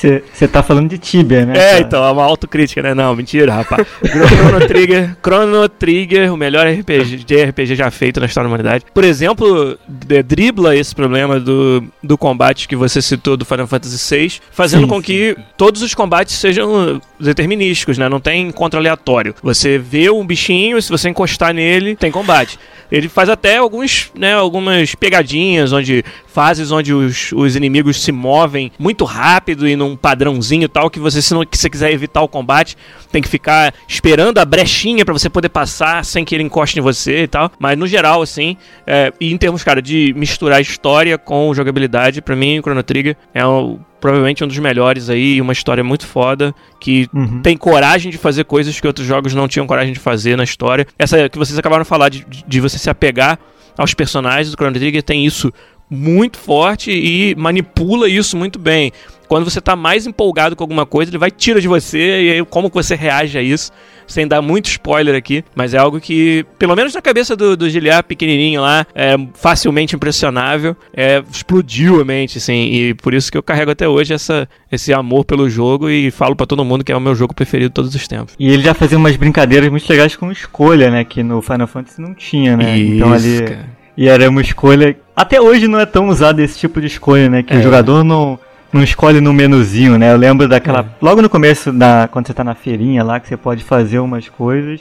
Você 0.00 0.48
tá 0.48 0.62
falando 0.62 0.88
de 0.90 0.98
Tibia, 0.98 1.46
né? 1.46 1.54
É, 1.56 1.70
cara? 1.72 1.80
então, 1.80 2.04
é 2.04 2.10
uma 2.10 2.24
autocrítica, 2.24 2.82
né? 2.82 2.94
Não, 2.94 3.14
mentira, 3.16 3.52
rapaz. 3.52 3.86
Chrono 4.02 4.66
Trigger, 4.66 5.16
Chrono 5.22 5.68
Trigger, 5.68 6.32
o 6.32 6.36
melhor 6.36 6.66
RPG, 6.66 7.24
de 7.24 7.44
RPG 7.44 7.74
já 7.76 7.90
feito 7.90 8.20
na 8.20 8.26
história 8.26 8.48
da 8.48 8.54
humanidade. 8.54 8.84
Por 8.92 9.04
exemplo, 9.04 9.78
de- 9.88 10.22
dribla 10.22 10.76
esse 10.76 10.94
problema 10.94 11.38
do, 11.40 11.82
do 12.02 12.18
combate 12.18 12.68
que 12.68 12.76
você 12.76 13.00
citou 13.00 13.36
do 13.36 13.44
Final 13.44 13.66
Fantasy 13.66 14.14
VI, 14.16 14.32
fazendo 14.50 14.82
Sim, 14.82 14.88
com 14.88 14.96
sim, 14.96 15.02
que 15.02 15.36
todos 15.56 15.82
os 15.82 15.94
combates 15.94 16.34
sejam 16.34 17.00
determinísticos, 17.18 17.98
né? 17.98 18.08
Não 18.08 18.20
tem 18.20 18.48
encontro 18.48 18.78
aleatório. 18.78 19.34
Você 19.42 19.78
vê 19.78 20.10
um 20.10 20.26
bichinho, 20.26 20.80
se 20.80 20.90
você 20.90 21.08
encostar 21.08 21.52
nele, 21.54 21.96
tem 21.96 22.10
combate. 22.10 22.58
Ele 22.90 23.08
faz 23.08 23.28
até 23.28 23.56
alguns, 23.56 24.10
né, 24.16 24.34
algumas 24.34 24.94
pegadinhas, 24.94 25.72
onde 25.72 26.04
fases 26.26 26.70
onde 26.70 26.92
os, 26.92 27.32
os 27.32 27.56
inimigos 27.56 28.02
se 28.02 28.12
movem 28.12 28.70
muito 28.78 29.04
rápido 29.04 29.66
e 29.66 29.74
não 29.74 29.85
num 29.88 29.96
padrãozinho 29.96 30.68
tal, 30.68 30.90
que 30.90 30.98
você, 30.98 31.20
se 31.22 31.32
não 31.34 31.44
que 31.44 31.56
você 31.56 31.70
quiser 31.70 31.92
evitar 31.92 32.22
o 32.22 32.28
combate, 32.28 32.76
tem 33.10 33.22
que 33.22 33.28
ficar 33.28 33.72
esperando 33.88 34.38
a 34.38 34.44
brechinha 34.44 35.04
pra 35.04 35.12
você 35.12 35.28
poder 35.30 35.48
passar 35.48 36.04
sem 36.04 36.24
que 36.24 36.34
ele 36.34 36.44
encoste 36.44 36.78
em 36.78 36.82
você 36.82 37.22
e 37.22 37.28
tal. 37.28 37.50
Mas 37.58 37.78
no 37.78 37.86
geral, 37.86 38.22
assim, 38.22 38.56
é, 38.86 39.12
e 39.20 39.32
em 39.32 39.36
termos, 39.36 39.62
cara, 39.62 39.80
de 39.80 40.12
misturar 40.16 40.60
história 40.60 41.16
com 41.18 41.52
jogabilidade, 41.54 42.20
pra 42.20 42.34
mim, 42.36 42.58
o 42.58 42.62
Chrono 42.62 42.82
Trigger 42.82 43.16
é 43.34 43.44
o 43.44 43.78
provavelmente 43.98 44.44
um 44.44 44.46
dos 44.46 44.58
melhores 44.58 45.08
aí, 45.08 45.40
uma 45.40 45.52
história 45.52 45.82
muito 45.82 46.06
foda, 46.06 46.54
que 46.78 47.08
Uhum. 47.14 47.40
tem 47.42 47.56
coragem 47.56 48.12
de 48.12 48.18
fazer 48.18 48.44
coisas 48.44 48.78
que 48.78 48.86
outros 48.86 49.06
jogos 49.06 49.34
não 49.34 49.48
tinham 49.48 49.66
coragem 49.66 49.92
de 49.92 49.98
fazer 49.98 50.36
na 50.36 50.44
história. 50.44 50.86
Essa 50.98 51.28
que 51.28 51.38
vocês 51.38 51.58
acabaram 51.58 51.82
de 51.82 51.88
falar, 51.88 52.08
de, 52.10 52.24
de 52.46 52.60
você 52.60 52.78
se 52.78 52.90
apegar 52.90 53.38
aos 53.76 53.94
personagens 53.94 54.50
do 54.50 54.54
Chrono 54.56 54.74
Trigger, 54.74 55.02
tem 55.02 55.24
isso 55.24 55.52
muito 55.90 56.36
forte 56.38 56.90
e 56.90 57.34
manipula 57.36 58.08
isso 58.08 58.36
muito 58.36 58.58
bem. 58.58 58.92
Quando 59.28 59.44
você 59.44 59.60
tá 59.60 59.74
mais 59.76 60.06
empolgado 60.06 60.54
com 60.56 60.62
alguma 60.64 60.86
coisa, 60.86 61.10
ele 61.10 61.18
vai 61.18 61.30
tira 61.30 61.60
de 61.60 61.68
você 61.68 62.22
e 62.22 62.32
aí 62.32 62.44
como 62.44 62.68
que 62.70 62.74
você 62.76 62.94
reage 62.94 63.36
a 63.38 63.42
isso, 63.42 63.70
sem 64.06 64.26
dar 64.26 64.40
muito 64.40 64.66
spoiler 64.66 65.14
aqui, 65.16 65.44
mas 65.54 65.74
é 65.74 65.78
algo 65.78 66.00
que, 66.00 66.44
pelo 66.58 66.76
menos 66.76 66.94
na 66.94 67.02
cabeça 67.02 67.34
do, 67.34 67.56
do 67.56 67.68
Giliar 67.68 68.04
pequenininho 68.04 68.60
lá, 68.60 68.86
é 68.94 69.16
facilmente 69.34 69.96
impressionável, 69.96 70.76
é, 70.94 71.22
explodiu 71.30 72.00
a 72.00 72.04
mente, 72.04 72.38
assim, 72.38 72.72
e 72.72 72.94
por 72.94 73.12
isso 73.14 73.30
que 73.32 73.36
eu 73.38 73.42
carrego 73.42 73.70
até 73.72 73.88
hoje 73.88 74.14
essa, 74.14 74.48
esse 74.70 74.92
amor 74.92 75.24
pelo 75.24 75.48
jogo 75.50 75.90
e 75.90 76.10
falo 76.10 76.36
pra 76.36 76.46
todo 76.46 76.64
mundo 76.64 76.84
que 76.84 76.92
é 76.92 76.96
o 76.96 77.00
meu 77.00 77.14
jogo 77.14 77.34
preferido 77.34 77.70
de 77.70 77.74
todos 77.74 77.94
os 77.94 78.06
tempos. 78.08 78.34
E 78.38 78.48
ele 78.48 78.62
já 78.62 78.74
fazia 78.74 78.96
umas 78.96 79.16
brincadeiras 79.16 79.68
muito 79.70 79.88
legais 79.90 80.14
com 80.14 80.30
escolha, 80.30 80.90
né? 80.90 81.04
Que 81.04 81.22
no 81.22 81.42
Final 81.42 81.66
Fantasy 81.66 82.00
não 82.00 82.14
tinha, 82.14 82.56
né? 82.56 82.78
então 82.78 83.12
ali. 83.12 83.42
cara. 83.42 83.76
E 83.96 84.08
era 84.08 84.28
uma 84.28 84.42
escolha. 84.42 84.94
Até 85.16 85.40
hoje 85.40 85.66
não 85.66 85.80
é 85.80 85.86
tão 85.86 86.08
usado 86.08 86.40
esse 86.40 86.58
tipo 86.58 86.80
de 86.80 86.86
escolha, 86.86 87.30
né? 87.30 87.42
Que 87.42 87.54
É. 87.54 87.56
o 87.56 87.62
jogador 87.62 88.04
não, 88.04 88.38
não 88.76 88.84
escolhe 88.84 89.20
no 89.20 89.32
menuzinho, 89.32 89.98
né? 89.98 90.12
Eu 90.12 90.16
lembro 90.16 90.46
daquela. 90.48 90.80
É. 90.80 90.84
Logo 91.00 91.22
no 91.22 91.28
começo, 91.28 91.72
da, 91.72 92.08
quando 92.10 92.26
você 92.26 92.34
tá 92.34 92.44
na 92.44 92.54
feirinha 92.54 93.02
lá, 93.02 93.18
que 93.18 93.28
você 93.28 93.36
pode 93.36 93.64
fazer 93.64 93.98
umas 93.98 94.28
coisas. 94.28 94.80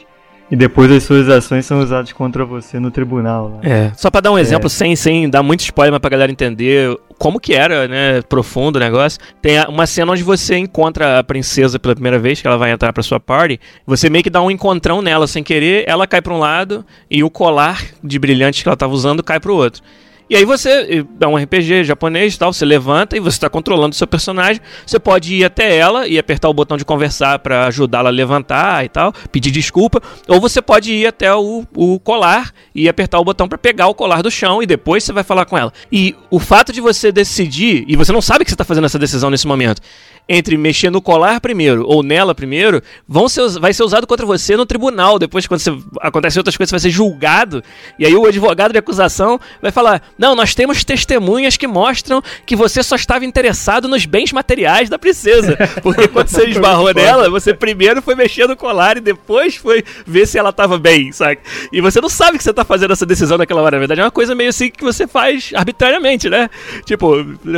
E 0.50 0.56
depois 0.56 0.92
as 0.92 1.02
suas 1.02 1.28
ações 1.28 1.66
são 1.66 1.80
usadas 1.80 2.14
contra 2.14 2.46
você 2.46 2.80
no 2.80 2.92
tribunal. 2.92 3.56
Lá. 3.56 3.68
É, 3.68 3.92
só 3.96 4.12
pra 4.12 4.22
dar 4.22 4.32
um 4.32 4.38
exemplo, 4.38 4.70
sem, 4.70 4.96
sem 4.96 5.28
dar 5.28 5.42
muito 5.42 5.62
spoiler, 5.62 5.92
mas 5.92 6.00
pra 6.00 6.10
galera 6.10 6.32
entender 6.32 6.96
como 7.18 7.40
que 7.40 7.54
era, 7.56 7.88
né, 7.88 8.22
profundo 8.22 8.76
o 8.76 8.80
negócio. 8.80 9.20
Tem 9.42 9.60
uma 9.68 9.88
cena 9.88 10.12
onde 10.12 10.22
você 10.22 10.56
encontra 10.56 11.18
a 11.18 11.24
princesa 11.24 11.80
pela 11.80 11.96
primeira 11.96 12.20
vez, 12.20 12.42
que 12.42 12.48
ela 12.48 12.58
vai 12.58 12.72
entrar 12.72 12.94
pra 12.94 13.02
sua 13.02 13.20
party. 13.20 13.60
Você 13.88 14.08
meio 14.08 14.24
que 14.24 14.30
dá 14.30 14.40
um 14.40 14.52
encontrão 14.52 15.02
nela 15.02 15.26
sem 15.26 15.44
querer, 15.44 15.84
ela 15.88 16.06
cai 16.06 16.22
pra 16.22 16.34
um 16.34 16.40
lado 16.40 16.86
e 17.10 17.24
o 17.24 17.30
colar 17.30 17.84
de 18.04 18.20
brilhantes 18.20 18.62
que 18.62 18.70
ela 18.70 18.78
tava 18.78 18.94
usando 18.94 19.24
cai 19.24 19.40
pro 19.40 19.56
outro. 19.56 19.82
E 20.30 20.36
aí 20.36 20.44
você, 20.44 21.06
é 21.20 21.28
um 21.28 21.36
RPG 21.36 21.84
japonês 21.84 22.38
tal, 22.38 22.52
você 22.52 22.66
levanta 22.66 23.16
e 23.16 23.20
você 23.20 23.38
está 23.38 23.50
controlando 23.50 23.94
o 23.94 23.98
seu 23.98 24.08
personagem. 24.08 24.62
Você 24.86 25.00
pode 25.00 25.36
ir 25.36 25.46
até 25.46 25.76
ela 25.76 26.08
e 26.08 26.18
apertar 26.18 26.50
o 26.50 26.54
botão 26.54 26.78
de 26.78 26.86
conversar 26.86 27.40
para 27.40 27.68
ajudá-la 27.68 28.10
a 28.10 28.12
levantar 28.12 28.84
e 28.84 28.90
tal, 28.90 29.14
pedir 29.32 29.52
desculpa. 29.52 30.02
Ou 30.28 30.42
você 30.42 30.62
pode 30.62 30.92
ir 30.92 31.06
até 31.06 31.34
o, 31.34 31.64
o 31.76 32.00
colar 32.00 32.52
e 32.74 32.90
apertar 32.90 33.20
o 33.20 33.24
botão 33.24 33.48
para 33.48 33.58
pegar 33.58 33.88
o 33.88 33.94
colar 33.94 34.24
do 34.24 34.32
chão 34.32 34.64
e 34.64 34.66
depois 34.66 35.04
você 35.04 35.14
vai 35.14 35.24
falar 35.24 35.46
com 35.46 35.58
ela. 35.58 35.72
E 35.92 36.16
o 36.32 36.40
fato 36.40 36.74
de 36.74 36.82
você 36.82 37.12
decidir, 37.12 37.86
e 37.88 37.96
você 37.96 38.12
não 38.12 38.22
sabe 38.22 38.44
que 38.44 38.50
você 38.50 38.56
está 38.56 38.64
fazendo 38.64 38.86
essa 38.86 39.00
decisão 39.00 39.30
nesse 39.30 39.46
momento, 39.46 39.82
entre 40.28 40.58
mexer 40.58 40.90
no 40.90 41.02
colar 41.02 41.40
primeiro 41.40 41.86
ou 41.88 42.02
nela 42.02 42.34
primeiro, 42.34 42.82
vão 43.08 43.30
ser, 43.30 43.48
vai 43.60 43.74
ser 43.74 43.84
usado 43.84 44.08
contra 44.08 44.26
você 44.26 44.58
no 44.58 44.66
tribunal. 44.66 45.20
Depois, 45.20 45.48
quando 45.48 45.60
você, 45.60 45.78
acontecem 46.02 46.40
outras 46.40 46.58
coisas, 46.58 46.70
você 46.70 46.76
vai 46.76 46.80
ser 46.80 46.90
julgado. 46.90 47.64
E 48.00 48.06
aí 48.06 48.16
o 48.16 48.26
advogado 48.26 48.72
de 48.72 48.80
acusação 48.80 49.40
vai 49.62 49.72
falar: 49.72 50.02
Não, 50.18 50.36
nós 50.36 50.56
temos 50.56 50.84
testemunhas 50.84 51.58
que 51.58 51.68
mostram 51.68 52.22
que 52.46 52.56
você 52.56 52.82
só 52.82 52.96
estava 52.96 53.26
interessado 53.26 53.88
nos 53.88 54.06
bens 54.06 54.32
materiais 54.32 54.90
da 54.90 54.98
princesa. 54.98 55.58
Porque 55.82 56.08
quando 56.08 56.28
você 56.28 56.46
esbarrou 56.46 56.94
nela, 56.94 57.30
você 57.30 57.54
primeiro 57.54 58.02
foi 58.02 58.16
mexer 58.16 58.48
no 58.48 58.56
colar 58.56 58.98
e 58.98 59.02
depois 59.02 59.56
foi 59.56 59.84
ver 60.06 60.26
se 60.28 60.38
ela 60.38 60.50
estava 60.50 60.78
bem, 60.78 61.12
sabe? 61.12 61.40
E 61.72 61.82
você 61.82 62.02
não 62.02 62.10
sabe 62.10 62.38
que 62.38 62.44
você 62.44 62.52
está 62.52 62.66
fazendo 62.66 62.94
essa 62.94 63.06
decisão 63.06 63.38
naquela 63.38 63.62
hora. 63.62 63.76
Na 63.76 63.80
verdade, 63.80 64.02
é 64.02 64.04
uma 64.04 64.12
coisa 64.12 64.34
meio 64.34 64.50
assim 64.50 64.70
que 64.70 64.84
você 64.84 65.08
faz 65.08 65.52
arbitrariamente, 65.54 66.30
né? 66.30 66.50
Tipo, 66.86 67.14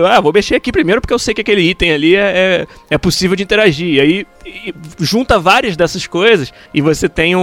ah, 0.09 0.19
vou 0.19 0.33
mexer 0.33 0.55
aqui 0.55 0.71
primeiro 0.71 1.01
porque 1.01 1.13
eu 1.13 1.19
sei 1.19 1.33
que 1.33 1.41
aquele 1.41 1.61
item 1.61 1.91
ali 1.91 2.15
é, 2.15 2.19
é, 2.19 2.56
é 2.89 2.97
possível 2.97 3.35
de 3.35 3.43
interagir. 3.43 3.87
E 3.95 3.99
aí 3.99 4.27
e 4.45 4.73
junta 4.99 5.37
várias 5.37 5.75
dessas 5.75 6.07
coisas 6.07 6.53
e 6.73 6.81
você 6.81 7.09
tem 7.09 7.35
um, 7.35 7.39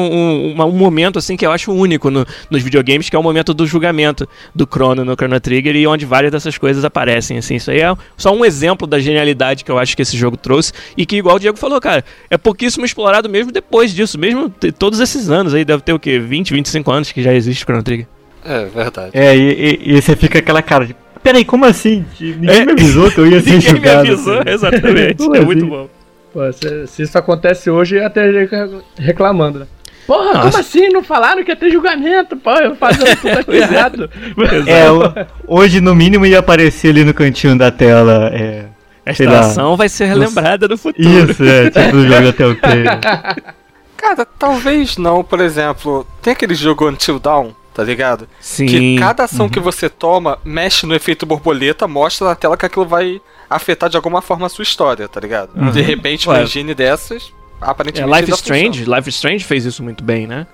um, 0.56 0.62
um 0.62 0.72
momento 0.72 1.18
assim 1.18 1.36
que 1.36 1.44
eu 1.44 1.52
acho 1.52 1.70
único 1.70 2.10
no- 2.10 2.26
nos 2.48 2.62
videogames, 2.62 3.10
que 3.10 3.16
é 3.16 3.18
o 3.18 3.22
momento 3.22 3.52
do 3.52 3.66
julgamento 3.66 4.26
do 4.54 4.66
Chrono 4.66 5.04
no 5.04 5.14
Chrono 5.14 5.38
Trigger 5.38 5.76
e 5.76 5.86
onde 5.86 6.06
várias 6.06 6.32
dessas 6.32 6.56
coisas 6.56 6.84
aparecem. 6.84 7.36
Assim, 7.36 7.56
isso 7.56 7.70
aí 7.70 7.80
é 7.80 7.94
só 8.16 8.34
um 8.34 8.44
exemplo 8.44 8.86
da 8.86 8.98
genialidade 8.98 9.64
que 9.64 9.70
eu 9.70 9.78
acho 9.78 9.94
que 9.94 10.00
esse 10.02 10.16
jogo 10.16 10.36
trouxe 10.36 10.72
e 10.96 11.04
que, 11.04 11.16
igual 11.16 11.36
o 11.36 11.38
Diego 11.38 11.58
falou, 11.58 11.78
cara, 11.80 12.02
é 12.30 12.38
pouquíssimo 12.38 12.84
explorado 12.86 13.28
mesmo 13.28 13.52
depois 13.52 13.94
disso, 13.94 14.18
mesmo 14.18 14.48
todos 14.78 14.98
esses 15.00 15.28
anos 15.28 15.52
aí, 15.52 15.64
deve 15.64 15.82
ter 15.82 15.92
o 15.92 15.98
quê? 15.98 16.18
20, 16.18 16.54
25 16.54 16.90
anos 16.90 17.12
que 17.12 17.22
já 17.22 17.34
existe 17.34 17.62
o 17.62 17.66
Chrono 17.66 17.82
Trigger. 17.82 18.06
É 18.44 18.64
verdade. 18.66 19.10
É, 19.14 19.36
e, 19.36 19.80
e, 19.84 19.96
e 19.96 20.02
você 20.02 20.14
fica 20.16 20.38
aquela 20.38 20.60
cara 20.62 20.86
de. 20.86 20.96
Peraí, 21.24 21.44
como 21.44 21.64
assim? 21.64 22.04
Ninguém 22.20 22.60
É. 22.60 22.64
me 22.66 22.72
avisou 22.72 23.10
que 23.10 23.18
eu 23.18 23.26
ia 23.26 23.40
ser 23.42 23.50
Ninguém 23.54 23.56
me 23.72 23.76
julgado. 23.78 23.98
avisou, 24.00 24.34
assim. 24.38 24.42
exatamente. 24.54 25.14
Como 25.16 25.34
é 25.34 25.38
assim? 25.38 25.46
muito 25.46 25.66
bom. 25.66 25.88
Pô, 26.32 26.52
se, 26.52 26.86
se 26.86 27.02
isso 27.02 27.16
acontece 27.18 27.70
hoje, 27.70 27.98
gente 28.32 28.84
reclamando, 28.98 29.60
né? 29.60 29.66
Porra, 30.06 30.34
Nossa. 30.34 30.40
como 30.50 30.56
assim? 30.58 30.88
Não 30.90 31.02
falaram 31.02 31.42
que 31.42 31.50
ia 31.50 31.56
ter 31.56 31.70
julgamento, 31.70 32.36
pô, 32.36 32.50
eu 32.50 32.76
fazendo 32.76 33.16
tudo 33.20 33.38
aqui 33.38 33.56
errado. 33.56 34.10
É, 34.66 34.90
o- 34.90 35.26
hoje 35.60 35.80
no 35.80 35.94
mínimo 35.94 36.26
ia 36.26 36.40
aparecer 36.40 36.90
ali 36.90 37.04
no 37.04 37.14
cantinho 37.14 37.56
da 37.56 37.70
tela. 37.70 38.30
É, 38.34 38.66
Esta 39.06 39.24
sei 39.24 39.26
lá. 39.32 39.40
ação 39.40 39.76
vai 39.78 39.88
ser 39.88 40.04
relembrada 40.06 40.68
no 40.68 40.76
futuro. 40.76 41.08
Isso, 41.30 41.42
é, 41.42 41.70
tipo 41.70 41.96
o 41.96 42.06
jogo 42.06 42.28
até 42.28 42.46
o. 42.46 42.56
Cara, 43.96 44.26
talvez 44.38 44.98
não, 44.98 45.24
por 45.24 45.40
exemplo, 45.40 46.06
tem 46.20 46.32
aquele 46.34 46.54
jogo 46.54 46.86
Until 46.88 47.18
Dawn, 47.18 47.52
tá 47.74 47.82
ligado? 47.84 48.28
Sim. 48.40 48.66
Que 48.66 48.96
cada 48.98 49.24
ação 49.24 49.48
que 49.48 49.58
você 49.60 49.88
toma 49.88 50.38
mexe 50.44 50.86
no 50.86 50.94
efeito 50.94 51.26
borboleta, 51.26 51.86
mostra 51.88 52.28
na 52.28 52.34
tela 52.34 52.56
que 52.56 52.64
aquilo 52.64 52.86
vai 52.86 53.20
afetar 53.50 53.90
de 53.90 53.96
alguma 53.96 54.22
forma 54.22 54.46
a 54.46 54.48
sua 54.48 54.62
história, 54.62 55.08
tá 55.08 55.20
ligado? 55.20 55.50
De 55.72 55.80
repente, 55.82 56.28
uma 56.28 56.36
Ué. 56.36 56.42
engine 56.44 56.74
dessas, 56.74 57.32
É, 57.60 57.66
aparentemente. 57.70 58.08
Life 58.10 58.22
ainda 58.24 58.34
is 58.34 58.40
Strange. 58.40 58.84
Life 58.84 59.08
is 59.08 59.14
Strange 59.16 59.44
fez 59.44 59.64
isso 59.64 59.82
muito 59.82 60.02
bem, 60.02 60.26
né? 60.26 60.46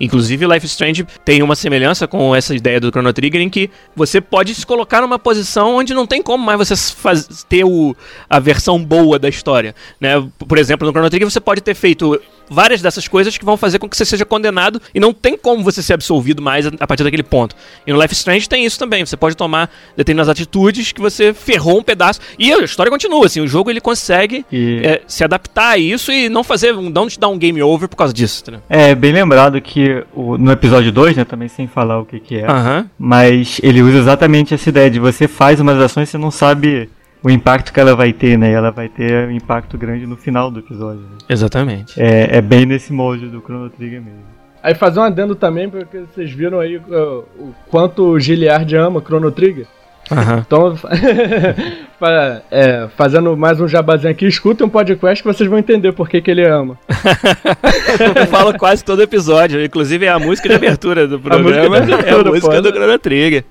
Inclusive, 0.00 0.46
Life 0.46 0.64
is 0.64 0.70
Strange 0.72 1.04
tem 1.24 1.42
uma 1.42 1.56
semelhança 1.56 2.06
com 2.06 2.34
essa 2.34 2.54
ideia 2.54 2.78
do 2.78 2.88
Chrono 2.90 3.12
Trigger 3.12 3.40
em 3.40 3.50
que 3.50 3.68
você 3.96 4.20
pode 4.20 4.54
se 4.54 4.64
colocar 4.64 5.00
numa 5.00 5.18
posição 5.18 5.74
onde 5.74 5.92
não 5.92 6.06
tem 6.06 6.22
como 6.22 6.44
mais 6.44 6.56
você 6.56 6.76
faz- 6.76 7.44
ter 7.48 7.64
o, 7.64 7.96
a 8.30 8.38
versão 8.38 8.82
boa 8.82 9.18
da 9.18 9.28
história, 9.28 9.74
né? 10.00 10.24
Por 10.46 10.56
exemplo, 10.56 10.86
no 10.86 10.92
Chrono 10.92 11.10
Trigger 11.10 11.28
você 11.28 11.40
pode 11.40 11.60
ter 11.60 11.74
feito 11.74 12.20
várias 12.50 12.80
dessas 12.82 13.06
coisas 13.08 13.36
que 13.36 13.44
vão 13.44 13.56
fazer 13.56 13.78
com 13.78 13.88
que 13.88 13.96
você 13.96 14.04
seja 14.04 14.24
condenado 14.24 14.80
e 14.94 15.00
não 15.00 15.12
tem 15.12 15.36
como 15.36 15.62
você 15.62 15.82
ser 15.82 15.94
absolvido 15.94 16.40
mais 16.42 16.66
a, 16.66 16.86
partir 16.86 17.04
daquele 17.04 17.22
ponto. 17.22 17.54
E 17.86 17.92
no 17.92 18.00
Life 18.00 18.14
Strange 18.14 18.48
tem 18.48 18.64
isso 18.64 18.78
também, 18.78 19.04
você 19.04 19.16
pode 19.16 19.36
tomar 19.36 19.70
determinadas 19.96 20.28
atitudes 20.30 20.92
que 20.92 21.00
você 21.00 21.32
ferrou 21.34 21.78
um 21.78 21.82
pedaço 21.82 22.20
e 22.38 22.52
a 22.52 22.58
história 22.64 22.90
continua, 22.90 23.26
assim, 23.26 23.40
o 23.40 23.48
jogo 23.48 23.70
ele 23.70 23.80
consegue 23.80 24.44
E- 24.50 24.80
é, 24.84 25.02
se 25.06 25.22
adaptar 25.24 25.70
a 25.70 25.78
isso 25.78 26.10
e 26.12 26.28
não 26.28 26.42
fazer, 26.44 26.72
não 26.74 27.08
te 27.08 27.18
dar 27.18 27.28
um 27.28 27.38
game 27.38 27.62
over 27.62 27.88
por 27.88 27.96
causa 27.96 28.12
disso, 28.12 28.42
entendeu? 28.42 28.62
É, 28.68 28.94
bem 28.94 29.12
lembrado 29.12 29.60
que 29.60 30.04
o- 30.14 30.36
no 30.38 30.52
episódio 30.52 30.90
2, 30.92 31.16
né, 31.16 31.24
também 31.24 31.48
sem 31.48 31.66
falar 31.66 32.00
o 32.00 32.04
que 32.04 32.18
que 32.20 32.36
é, 32.38 32.46
Aham. 32.50 32.88
mas 32.98 33.60
ele 33.62 33.82
usa 33.82 33.98
exatamente 33.98 34.54
essa 34.54 34.68
ideia 34.68 34.90
de 34.90 34.98
você 34.98 35.26
faz 35.28 35.60
umas 35.60 35.78
ações 35.78 36.08
e 36.08 36.12
você 36.12 36.18
não 36.18 36.30
sabe 36.30 36.88
o 37.22 37.30
impacto 37.30 37.72
que 37.72 37.80
ela 37.80 37.94
vai 37.94 38.12
ter, 38.12 38.38
né, 38.38 38.50
e 38.50 38.54
ela 38.54 38.70
vai 38.70 38.88
ter 38.88 39.28
um 39.28 39.32
impacto 39.32 39.76
grande 39.76 40.06
no 40.06 40.16
final 40.16 40.50
do 40.50 40.60
episódio. 40.60 41.02
né. 41.02 41.18
Exatamente. 41.28 42.00
É, 42.00 42.38
é 42.38 42.40
bem 42.40 42.64
nesse 42.64 42.92
molde 42.92 43.26
do 43.26 43.40
Chrono 43.40 43.68
Trigger 43.70 44.02
mesmo. 44.02 44.38
Aí 44.62 44.74
fazer 44.74 45.00
um 45.00 45.04
adendo 45.04 45.34
também, 45.34 45.68
porque 45.68 46.00
vocês 46.00 46.30
viram 46.30 46.58
aí 46.58 46.76
uh, 46.76 47.24
o 47.38 47.54
quanto 47.70 48.02
o 48.04 48.20
Giliard 48.20 48.74
ama 48.76 49.00
Chrono 49.00 49.30
Trigger. 49.30 49.66
Aham. 50.10 50.44
Então, 50.46 50.74
é, 52.50 52.88
fazendo 52.96 53.36
mais 53.36 53.60
um 53.60 53.68
jabazinho 53.68 54.10
aqui, 54.10 54.26
escutem 54.26 54.66
um 54.66 54.70
podcast 54.70 55.22
que 55.22 55.32
vocês 55.32 55.48
vão 55.48 55.58
entender 55.58 55.92
por 55.92 56.08
que, 56.08 56.20
que 56.20 56.30
ele 56.30 56.46
ama. 56.46 56.78
Eu 58.16 58.26
falo 58.26 58.56
quase 58.58 58.82
todo 58.82 59.02
episódio, 59.02 59.62
inclusive 59.62 60.06
é 60.06 60.08
a 60.08 60.18
música 60.18 60.48
de 60.48 60.54
abertura 60.54 61.06
do 61.06 61.20
programa, 61.20 61.80
música 61.80 61.84
de 61.86 61.92
é 61.92 61.96
a 61.96 61.98
abertura, 61.98 62.30
música 62.30 62.54
pô. 62.56 62.62
do 62.62 62.68
Chrono 62.70 62.98
Trigger. 62.98 63.44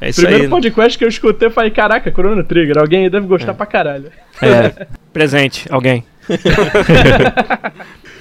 É 0.00 0.08
isso 0.08 0.20
Primeiro 0.22 0.44
aí. 0.44 0.50
podcast 0.50 0.96
que 0.98 1.04
eu 1.04 1.08
escutei, 1.08 1.48
eu 1.48 1.52
falei, 1.52 1.70
caraca, 1.70 2.10
Chrono 2.10 2.42
Trigger, 2.42 2.78
alguém 2.78 3.04
aí 3.04 3.10
deve 3.10 3.26
gostar 3.26 3.52
pra 3.54 3.66
caralho. 3.66 4.10
É. 4.40 4.86
Presente, 5.12 5.66
alguém. 5.70 6.04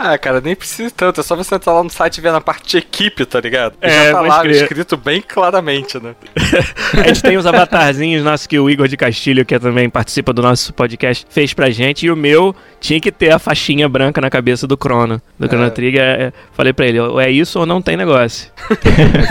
Ah, 0.02 0.18
cara, 0.18 0.40
nem 0.40 0.56
precisa 0.56 0.90
tanto. 0.96 1.20
É 1.20 1.24
só 1.26 1.36
você 1.36 1.56
entrar 1.56 1.74
lá 1.74 1.84
no 1.84 1.90
site 1.90 2.20
e 2.20 2.22
ver 2.22 2.32
na 2.32 2.40
parte 2.40 2.70
de 2.70 2.78
equipe, 2.78 3.26
tá 3.26 3.38
ligado? 3.42 3.74
E 3.82 3.86
É, 3.86 4.06
já 4.06 4.12
tá 4.14 4.22
lá 4.22 4.40
crer. 4.40 4.56
escrito 4.56 4.96
bem 4.96 5.22
claramente, 5.22 6.00
né? 6.00 6.16
A 7.04 7.08
gente 7.10 7.22
tem 7.22 7.36
os 7.36 7.46
avatarzinhos 7.46 8.24
nossos 8.24 8.48
que 8.48 8.58
o 8.58 8.70
Igor 8.70 8.88
de 8.88 8.96
Castilho, 8.96 9.46
que 9.46 9.60
também 9.60 9.90
participa 9.90 10.32
do 10.32 10.42
nosso 10.42 10.74
podcast, 10.74 11.26
fez 11.30 11.54
pra 11.54 11.70
gente. 11.70 12.06
E 12.06 12.12
o 12.12 12.16
meu 12.16 12.56
tinha 12.80 12.98
que 13.02 13.12
ter 13.12 13.32
a 13.34 13.40
faixinha 13.40 13.90
branca 13.90 14.22
na 14.22 14.30
cabeça 14.30 14.66
do 14.66 14.78
Chrono, 14.82 15.22
do 15.38 15.48
Chrono 15.50 15.70
Trigger. 15.70 16.02
É, 16.02 16.34
Falei 16.54 16.72
pra 16.72 16.86
ele, 16.88 16.98
ou 17.02 17.20
é 17.20 17.30
isso 17.30 17.60
ou 17.60 17.66
não 17.66 17.82
tem 17.82 17.98
negócio. 17.98 18.50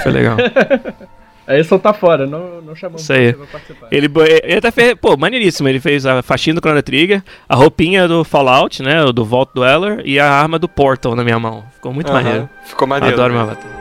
Foi 0.02 0.12
legal. 0.12 0.36
Aí 1.48 1.64
só 1.64 1.78
tá 1.78 1.94
fora, 1.94 2.26
não, 2.26 2.60
não 2.60 2.76
chamamos 2.76 3.00
Isso 3.00 3.12
aí. 3.12 3.32
você 3.32 3.38
pra 3.38 3.46
participar. 3.46 3.88
Ele, 3.90 4.06
ele 4.42 4.58
até 4.58 4.70
fez, 4.70 4.94
pô, 4.94 5.16
maneiríssimo. 5.16 5.66
Ele 5.66 5.80
fez 5.80 6.04
a 6.04 6.22
faixinha 6.22 6.52
do 6.52 6.60
Chrono 6.60 6.82
Trigger, 6.82 7.22
a 7.48 7.56
roupinha 7.56 8.06
do 8.06 8.22
Fallout, 8.22 8.82
né? 8.82 9.02
o 9.02 9.14
Do 9.14 9.24
Vault 9.24 9.52
Dweller 9.54 10.02
e 10.04 10.20
a 10.20 10.30
arma 10.30 10.58
do 10.58 10.68
Portal 10.68 11.16
na 11.16 11.24
minha 11.24 11.38
mão. 11.38 11.64
Ficou 11.72 11.90
muito 11.90 12.12
maneiro. 12.12 12.50
Ficou 12.66 12.86
maneiro. 12.86 13.14
Adoro 13.14 13.32
né? 13.32 13.40
meu 13.40 13.50
avatar. 13.50 13.77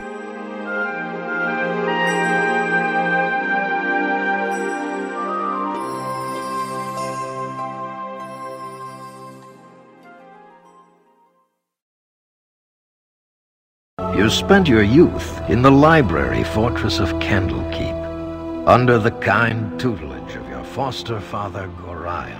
You 14.28 14.34
spent 14.34 14.68
your 14.68 14.82
youth 14.82 15.40
in 15.48 15.62
the 15.62 15.70
library 15.70 16.44
fortress 16.44 17.00
of 17.00 17.14
Candlekeep, 17.14 17.96
under 18.66 18.98
the 18.98 19.10
kind 19.10 19.80
tutelage 19.80 20.36
of 20.36 20.46
your 20.50 20.62
foster 20.64 21.18
father 21.18 21.66
Gorion. 21.82 22.36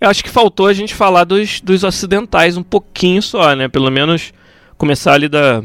Eu 0.00 0.08
acho 0.08 0.24
que 0.24 0.30
faltou 0.30 0.66
a 0.66 0.72
gente 0.72 0.94
falar 0.94 1.24
dos, 1.24 1.60
dos 1.60 1.84
ocidentais 1.84 2.56
um 2.56 2.62
pouquinho 2.62 3.20
só, 3.20 3.54
né? 3.54 3.68
Pelo 3.68 3.90
menos 3.90 4.32
começar 4.78 5.12
ali 5.12 5.28
da, 5.28 5.62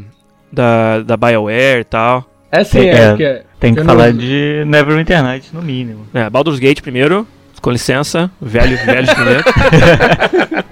da, 0.52 1.00
da 1.00 1.16
BioWare 1.16 1.80
e 1.80 1.84
tal. 1.84 2.30
É 2.52 2.62
sim, 2.64 2.80
é, 2.80 3.12
é, 3.12 3.16
que 3.16 3.42
Tem 3.58 3.74
que 3.74 3.82
falar 3.82 4.08
não- 4.08 4.18
de 4.18 4.62
Neverwinter 4.66 5.22
Nights, 5.22 5.52
no 5.54 5.62
mínimo. 5.62 6.06
É, 6.12 6.28
Baldur's 6.28 6.58
Gate 6.58 6.82
primeiro, 6.82 7.26
com 7.62 7.70
licença, 7.70 8.30
velho, 8.42 8.76
velho 8.76 9.08
primeiro. 9.14 9.44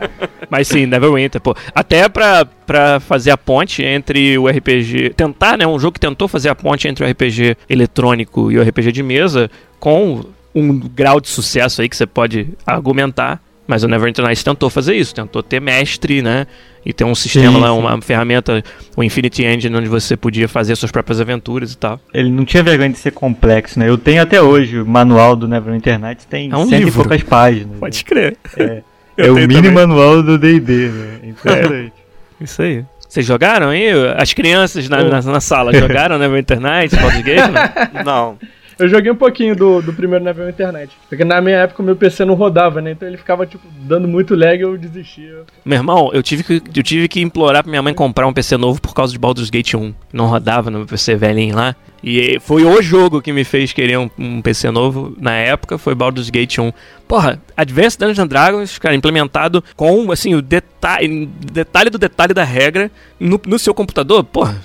Mas 0.50 0.68
sim, 0.68 0.86
Neverwinter, 0.86 1.40
pô. 1.40 1.54
Até 1.74 2.08
pra, 2.08 2.44
pra 2.44 3.00
fazer 3.00 3.30
a 3.30 3.36
ponte 3.36 3.82
entre 3.82 4.38
o 4.38 4.48
RPG. 4.48 5.10
Tentar, 5.16 5.56
né? 5.58 5.66
Um 5.66 5.78
jogo 5.78 5.92
que 5.94 6.00
tentou 6.00 6.26
fazer 6.28 6.48
a 6.48 6.54
ponte 6.54 6.88
entre 6.88 7.04
o 7.04 7.08
RPG 7.10 7.56
eletrônico 7.68 8.50
e 8.50 8.58
o 8.58 8.62
RPG 8.62 8.92
de 8.92 9.02
mesa, 9.02 9.50
com 9.78 10.24
um 10.54 10.78
grau 10.78 11.20
de 11.20 11.28
sucesso 11.28 11.82
aí 11.82 11.88
que 11.88 11.96
você 11.96 12.06
pode 12.06 12.48
argumentar. 12.66 13.40
Mas 13.66 13.82
o 13.82 13.88
Neverwinter 13.88 14.24
Nights 14.24 14.42
tentou 14.42 14.70
fazer 14.70 14.96
isso, 14.96 15.14
tentou 15.14 15.42
ter 15.42 15.60
mestre, 15.60 16.22
né? 16.22 16.46
E 16.86 16.90
ter 16.90 17.04
um 17.04 17.14
sistema 17.14 17.52
Sim, 17.52 17.60
lá, 17.60 17.68
sim. 17.70 17.78
uma 17.78 18.00
ferramenta, 18.00 18.64
o 18.96 19.02
Infinity 19.04 19.44
Engine, 19.44 19.76
onde 19.76 19.88
você 19.88 20.16
podia 20.16 20.48
fazer 20.48 20.74
suas 20.74 20.90
próprias 20.90 21.20
aventuras 21.20 21.74
e 21.74 21.76
tal. 21.76 22.00
Ele 22.14 22.30
não 22.30 22.46
tinha 22.46 22.62
vergonha 22.62 22.88
de 22.88 22.96
ser 22.96 23.10
complexo, 23.10 23.78
né? 23.78 23.86
Eu 23.86 23.98
tenho 23.98 24.22
até 24.22 24.40
hoje 24.40 24.80
o 24.80 24.86
manual 24.86 25.36
do 25.36 25.46
Neverwinter 25.46 25.98
Nights, 25.98 26.24
tem 26.24 26.50
É 26.50 26.56
um 26.56 26.66
cento 26.66 26.78
livro. 26.82 26.88
e 26.88 26.94
poucas 26.94 27.22
páginas. 27.24 27.78
Pode 27.78 28.02
crer. 28.06 28.38
É, 28.56 28.82
é 29.18 29.30
o 29.30 29.34
mini 29.34 29.54
também. 29.54 29.72
manual 29.72 30.22
do 30.22 30.38
D&D, 30.38 30.88
né? 30.88 31.18
Impressionante. 31.24 31.92
Isso 32.40 32.62
aí. 32.62 32.84
Vocês 33.08 33.24
jogaram 33.24 33.70
aí? 33.70 33.88
As 34.16 34.32
crianças 34.32 34.88
na, 34.88 35.02
na, 35.02 35.22
na 35.22 35.40
sala 35.40 35.72
jogaram 35.72 36.18
Neverwinter 36.18 36.60
Nights, 36.60 36.98
Baldur's 36.98 37.22
Gate? 37.22 37.50
Não? 37.92 38.04
Não. 38.04 38.38
Eu 38.78 38.88
joguei 38.88 39.10
um 39.10 39.16
pouquinho 39.16 39.56
do, 39.56 39.82
do 39.82 39.92
primeiro 39.92 40.24
Never 40.24 40.48
Internet. 40.48 40.96
Porque 41.08 41.24
na 41.24 41.40
minha 41.40 41.56
época 41.56 41.82
o 41.82 41.84
meu 41.84 41.96
PC 41.96 42.24
não 42.24 42.34
rodava, 42.34 42.80
né? 42.80 42.92
Então 42.92 43.08
ele 43.08 43.16
ficava, 43.16 43.44
tipo, 43.44 43.66
dando 43.80 44.06
muito 44.06 44.36
lag 44.36 44.56
e 44.56 44.62
eu 44.62 44.78
desistia. 44.78 45.42
Meu 45.64 45.78
irmão, 45.78 46.10
eu 46.12 46.22
tive, 46.22 46.44
que, 46.44 46.62
eu 46.78 46.82
tive 46.82 47.08
que 47.08 47.20
implorar 47.20 47.64
pra 47.64 47.70
minha 47.70 47.82
mãe 47.82 47.92
comprar 47.92 48.26
um 48.26 48.32
PC 48.32 48.56
novo 48.56 48.80
por 48.80 48.94
causa 48.94 49.12
de 49.12 49.18
Baldur's 49.18 49.50
Gate 49.50 49.74
1. 49.74 49.92
Não 50.12 50.26
rodava 50.26 50.70
no 50.70 50.86
PC 50.86 51.16
velhinho 51.16 51.56
lá. 51.56 51.74
E 52.02 52.38
foi 52.40 52.64
o 52.64 52.80
jogo 52.80 53.20
que 53.20 53.32
me 53.32 53.42
fez 53.42 53.72
querer 53.72 53.98
um, 53.98 54.08
um 54.16 54.40
PC 54.40 54.70
novo 54.70 55.16
na 55.18 55.34
época, 55.34 55.76
foi 55.76 55.96
Baldur's 55.96 56.30
Gate 56.30 56.58
1. 56.58 56.72
Porra, 57.08 57.42
Advanced 57.56 57.98
Dungeons 57.98 58.18
and 58.20 58.28
Dragons, 58.28 58.78
cara, 58.78 58.94
implementado 58.94 59.64
com, 59.74 60.12
assim, 60.12 60.34
o 60.36 60.40
detalhe, 60.40 61.26
detalhe 61.26 61.90
do 61.90 61.98
detalhe 61.98 62.32
da 62.32 62.44
regra 62.44 62.88
no, 63.18 63.40
no 63.44 63.58
seu 63.58 63.74
computador, 63.74 64.22
porra, 64.22 64.56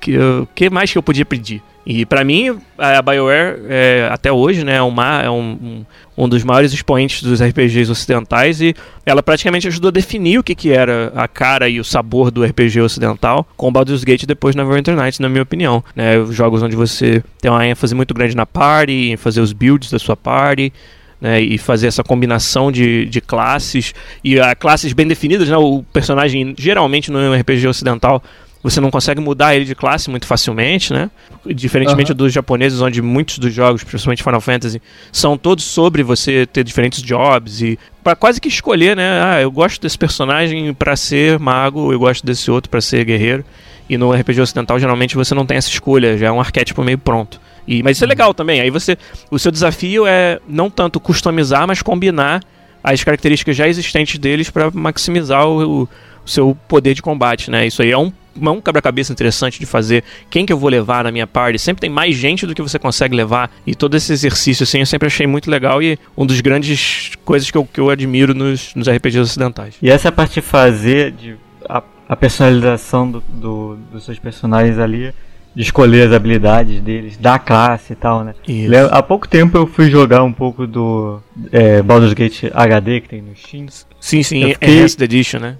que, 0.00 0.16
o 0.16 0.46
que 0.54 0.70
mais 0.70 0.92
que 0.92 0.98
eu 0.98 1.02
podia 1.02 1.24
pedir? 1.24 1.60
E 1.86 2.06
pra 2.06 2.24
mim, 2.24 2.58
a 2.78 3.02
BioWare, 3.02 3.60
é, 3.68 4.08
até 4.10 4.32
hoje, 4.32 4.64
né, 4.64 4.76
é, 4.76 4.82
uma, 4.82 5.22
é 5.22 5.28
um, 5.28 5.84
um, 6.16 6.28
dos 6.28 6.42
maiores 6.42 6.72
expoentes 6.72 7.22
dos 7.22 7.42
RPGs 7.42 7.90
ocidentais 7.90 8.60
e 8.62 8.74
ela 9.04 9.22
praticamente 9.22 9.68
ajudou 9.68 9.88
a 9.88 9.92
definir 9.92 10.38
o 10.38 10.42
que, 10.42 10.54
que 10.54 10.70
era 10.70 11.12
a 11.14 11.28
cara 11.28 11.68
e 11.68 11.78
o 11.78 11.84
sabor 11.84 12.30
do 12.30 12.42
RPG 12.42 12.80
ocidental 12.80 13.46
com 13.54 13.70
Baldur's 13.70 14.02
Gate 14.02 14.24
depois 14.24 14.56
Neverwinter 14.56 14.96
Nights, 14.96 15.18
na 15.18 15.28
minha 15.28 15.42
opinião. 15.42 15.84
Né, 15.94 16.18
os 16.18 16.34
jogos 16.34 16.62
onde 16.62 16.74
você 16.74 17.22
tem 17.38 17.50
uma 17.50 17.66
ênfase 17.66 17.94
muito 17.94 18.14
grande 18.14 18.34
na 18.34 18.46
party, 18.46 19.10
em 19.10 19.16
fazer 19.18 19.42
os 19.42 19.52
builds 19.52 19.90
da 19.90 19.98
sua 19.98 20.16
party, 20.16 20.72
né, 21.20 21.40
e 21.40 21.58
fazer 21.58 21.86
essa 21.86 22.02
combinação 22.02 22.72
de, 22.72 23.04
de 23.06 23.20
classes 23.20 23.94
e 24.22 24.40
a 24.40 24.54
classes 24.54 24.94
bem 24.94 25.06
definidas, 25.06 25.50
né, 25.50 25.56
o 25.58 25.82
personagem 25.92 26.54
geralmente 26.56 27.10
no 27.10 27.34
RPG 27.34 27.68
ocidental 27.68 28.22
você 28.64 28.80
não 28.80 28.90
consegue 28.90 29.20
mudar 29.20 29.54
ele 29.54 29.66
de 29.66 29.74
classe 29.74 30.08
muito 30.08 30.26
facilmente, 30.26 30.90
né? 30.90 31.10
Diferentemente 31.44 32.12
Aham. 32.12 32.16
dos 32.16 32.32
japoneses, 32.32 32.80
onde 32.80 33.02
muitos 33.02 33.38
dos 33.38 33.52
jogos, 33.52 33.84
principalmente 33.84 34.22
Final 34.22 34.40
Fantasy, 34.40 34.80
são 35.12 35.36
todos 35.36 35.64
sobre 35.64 36.02
você 36.02 36.46
ter 36.46 36.64
diferentes 36.64 37.02
jobs 37.02 37.60
e 37.60 37.78
para 38.02 38.16
quase 38.16 38.40
que 38.40 38.48
escolher, 38.48 38.96
né? 38.96 39.22
Ah, 39.22 39.42
eu 39.42 39.50
gosto 39.50 39.82
desse 39.82 39.98
personagem 39.98 40.72
para 40.72 40.96
ser 40.96 41.38
mago, 41.38 41.92
eu 41.92 41.98
gosto 41.98 42.24
desse 42.24 42.50
outro 42.50 42.70
para 42.70 42.80
ser 42.80 43.04
guerreiro. 43.04 43.44
E 43.86 43.98
no 43.98 44.12
RPG 44.12 44.40
ocidental, 44.40 44.80
geralmente 44.80 45.14
você 45.14 45.34
não 45.34 45.44
tem 45.44 45.58
essa 45.58 45.68
escolha, 45.68 46.16
já 46.16 46.28
é 46.28 46.32
um 46.32 46.40
arquétipo 46.40 46.82
meio 46.82 46.96
pronto. 46.96 47.38
E, 47.68 47.82
mas 47.82 47.98
isso 47.98 48.04
é 48.04 48.06
legal 48.06 48.32
também. 48.32 48.62
Aí 48.62 48.70
você, 48.70 48.96
o 49.30 49.38
seu 49.38 49.52
desafio 49.52 50.06
é 50.06 50.40
não 50.48 50.70
tanto 50.70 50.98
customizar, 50.98 51.66
mas 51.68 51.82
combinar 51.82 52.40
as 52.82 53.04
características 53.04 53.56
já 53.56 53.68
existentes 53.68 54.18
deles 54.18 54.48
para 54.48 54.70
maximizar 54.70 55.46
o, 55.46 55.82
o 55.82 55.88
seu 56.26 56.56
poder 56.68 56.94
de 56.94 57.02
combate, 57.02 57.50
né? 57.50 57.66
Isso 57.66 57.82
aí 57.82 57.90
é 57.90 57.98
um 57.98 58.12
é 58.42 58.50
um 58.50 58.60
quebra-cabeça 58.60 59.12
interessante 59.12 59.60
de 59.60 59.66
fazer. 59.66 60.02
Quem 60.28 60.44
que 60.44 60.52
eu 60.52 60.58
vou 60.58 60.68
levar 60.68 61.04
na 61.04 61.12
minha 61.12 61.24
party? 61.26 61.56
Sempre 61.56 61.82
tem 61.82 61.88
mais 61.90 62.16
gente 62.16 62.44
do 62.46 62.52
que 62.52 62.60
você 62.60 62.80
consegue 62.80 63.14
levar. 63.14 63.48
E 63.64 63.76
todo 63.76 63.96
esse 63.96 64.12
exercício, 64.12 64.64
assim, 64.64 64.80
eu 64.80 64.86
sempre 64.86 65.06
achei 65.06 65.24
muito 65.24 65.48
legal 65.48 65.80
e 65.80 65.96
um 66.16 66.26
dos 66.26 66.40
grandes 66.40 67.12
coisas 67.24 67.48
que 67.48 67.56
eu, 67.56 67.64
que 67.64 67.78
eu 67.78 67.90
admiro 67.90 68.34
nos, 68.34 68.74
nos 68.74 68.88
RPGs 68.88 69.20
ocidentais. 69.20 69.76
E 69.80 69.88
essa 69.88 70.10
parte 70.10 70.34
de 70.34 70.40
fazer, 70.40 71.12
de, 71.12 71.36
a, 71.68 71.80
a 72.08 72.16
personalização 72.16 73.08
do, 73.08 73.20
do- 73.28 73.76
dos 73.92 74.04
seus 74.04 74.18
personagens 74.18 74.80
ali, 74.80 75.12
de 75.54 75.62
escolher 75.62 76.08
as 76.08 76.12
habilidades 76.12 76.80
deles, 76.80 77.16
da 77.16 77.38
classe 77.38 77.92
e 77.92 77.96
tal, 77.96 78.24
né? 78.24 78.34
Isso. 78.48 78.72
Há 78.90 79.00
pouco 79.00 79.28
tempo 79.28 79.56
eu 79.56 79.68
fui 79.68 79.88
jogar 79.88 80.24
um 80.24 80.32
pouco 80.32 80.66
do 80.66 81.20
é, 81.52 81.80
Baldur's 81.82 82.12
Gate 82.14 82.46
HD 82.52 83.00
que 83.00 83.08
tem 83.10 83.22
no 83.22 83.36
Steam. 83.36 83.66
Sim, 84.00 84.24
sim, 84.24 84.42
Eu 84.42 84.48
fiquei- 84.54 84.78
Enhanced 84.80 85.00
Edition, 85.00 85.38
né? 85.38 85.56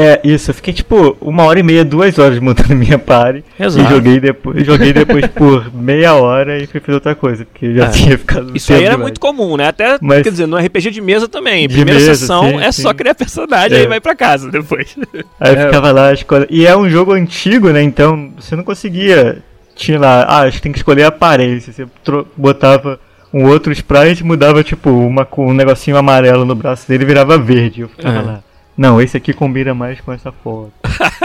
É, 0.00 0.20
isso, 0.22 0.50
eu 0.50 0.54
fiquei 0.54 0.72
tipo 0.72 1.16
uma 1.20 1.42
hora 1.44 1.58
e 1.58 1.62
meia, 1.62 1.84
duas 1.84 2.16
horas 2.18 2.38
montando 2.38 2.74
minha 2.76 2.98
party. 2.98 3.42
Exato. 3.58 3.84
E 3.84 3.90
joguei 3.94 4.20
depois, 4.20 4.64
joguei 4.64 4.92
depois 4.92 5.26
por 5.26 5.70
meia 5.74 6.14
hora 6.14 6.56
e 6.62 6.66
fui 6.68 6.78
fazer 6.78 6.94
outra 6.94 7.14
coisa, 7.16 7.44
porque 7.44 7.74
já 7.74 7.86
É. 7.86 7.88
tinha 7.88 8.16
ficado 8.16 8.56
Isso 8.56 8.72
aí 8.72 8.80
era 8.82 8.90
demais. 8.92 9.02
muito 9.02 9.20
comum, 9.20 9.56
né? 9.56 9.66
Até, 9.68 9.98
Mas- 10.00 10.22
quer 10.22 10.30
dizer, 10.30 10.46
no 10.46 10.56
RPG 10.56 10.90
de 10.92 11.00
mesa 11.00 11.26
também. 11.26 11.66
De 11.66 11.74
Primeira 11.74 11.98
mesa, 11.98 12.14
sessão 12.14 12.48
sim, 12.48 12.60
é 12.60 12.70
sim. 12.70 12.82
só 12.82 12.94
criar 12.94 13.14
personagem 13.14 13.76
É. 13.78 13.82
e 13.82 13.86
vai 13.88 14.00
pra 14.00 14.14
casa 14.14 14.50
depois. 14.50 14.96
Aí 15.40 15.54
eu 15.54 15.60
É. 15.60 15.64
ficava 15.66 15.90
lá. 15.90 16.10
E 16.48 16.66
é 16.66 16.76
um 16.76 16.88
jogo 16.88 17.12
antigo, 17.12 17.70
né? 17.70 17.82
Então 17.82 18.32
você 18.38 18.54
não 18.54 18.62
conseguia. 18.62 19.38
Tinha 19.74 19.98
lá, 19.98 20.24
ah, 20.28 20.40
acho 20.42 20.56
que 20.58 20.62
tem 20.62 20.72
que 20.72 20.78
escolher 20.78 21.04
a 21.04 21.08
aparência. 21.08 21.72
Você 21.72 21.86
tro- 22.04 22.26
botava 22.36 22.98
um 23.32 23.46
outro 23.46 23.72
sprite, 23.72 24.24
mudava 24.24 24.62
tipo 24.64 24.90
uma 24.90 25.24
com 25.24 25.48
um 25.48 25.54
negocinho 25.54 25.96
amarelo 25.96 26.44
no 26.44 26.54
braço 26.54 26.86
dele 26.88 27.04
e 27.04 27.06
virava 27.06 27.36
verde. 27.38 27.82
Eu 27.82 27.88
ficava 27.88 28.18
É. 28.18 28.22
lá. 28.22 28.40
Não, 28.78 29.02
esse 29.02 29.16
aqui 29.16 29.32
combina 29.32 29.74
mais 29.74 30.00
com 30.00 30.12
essa 30.12 30.30
foto. 30.30 30.70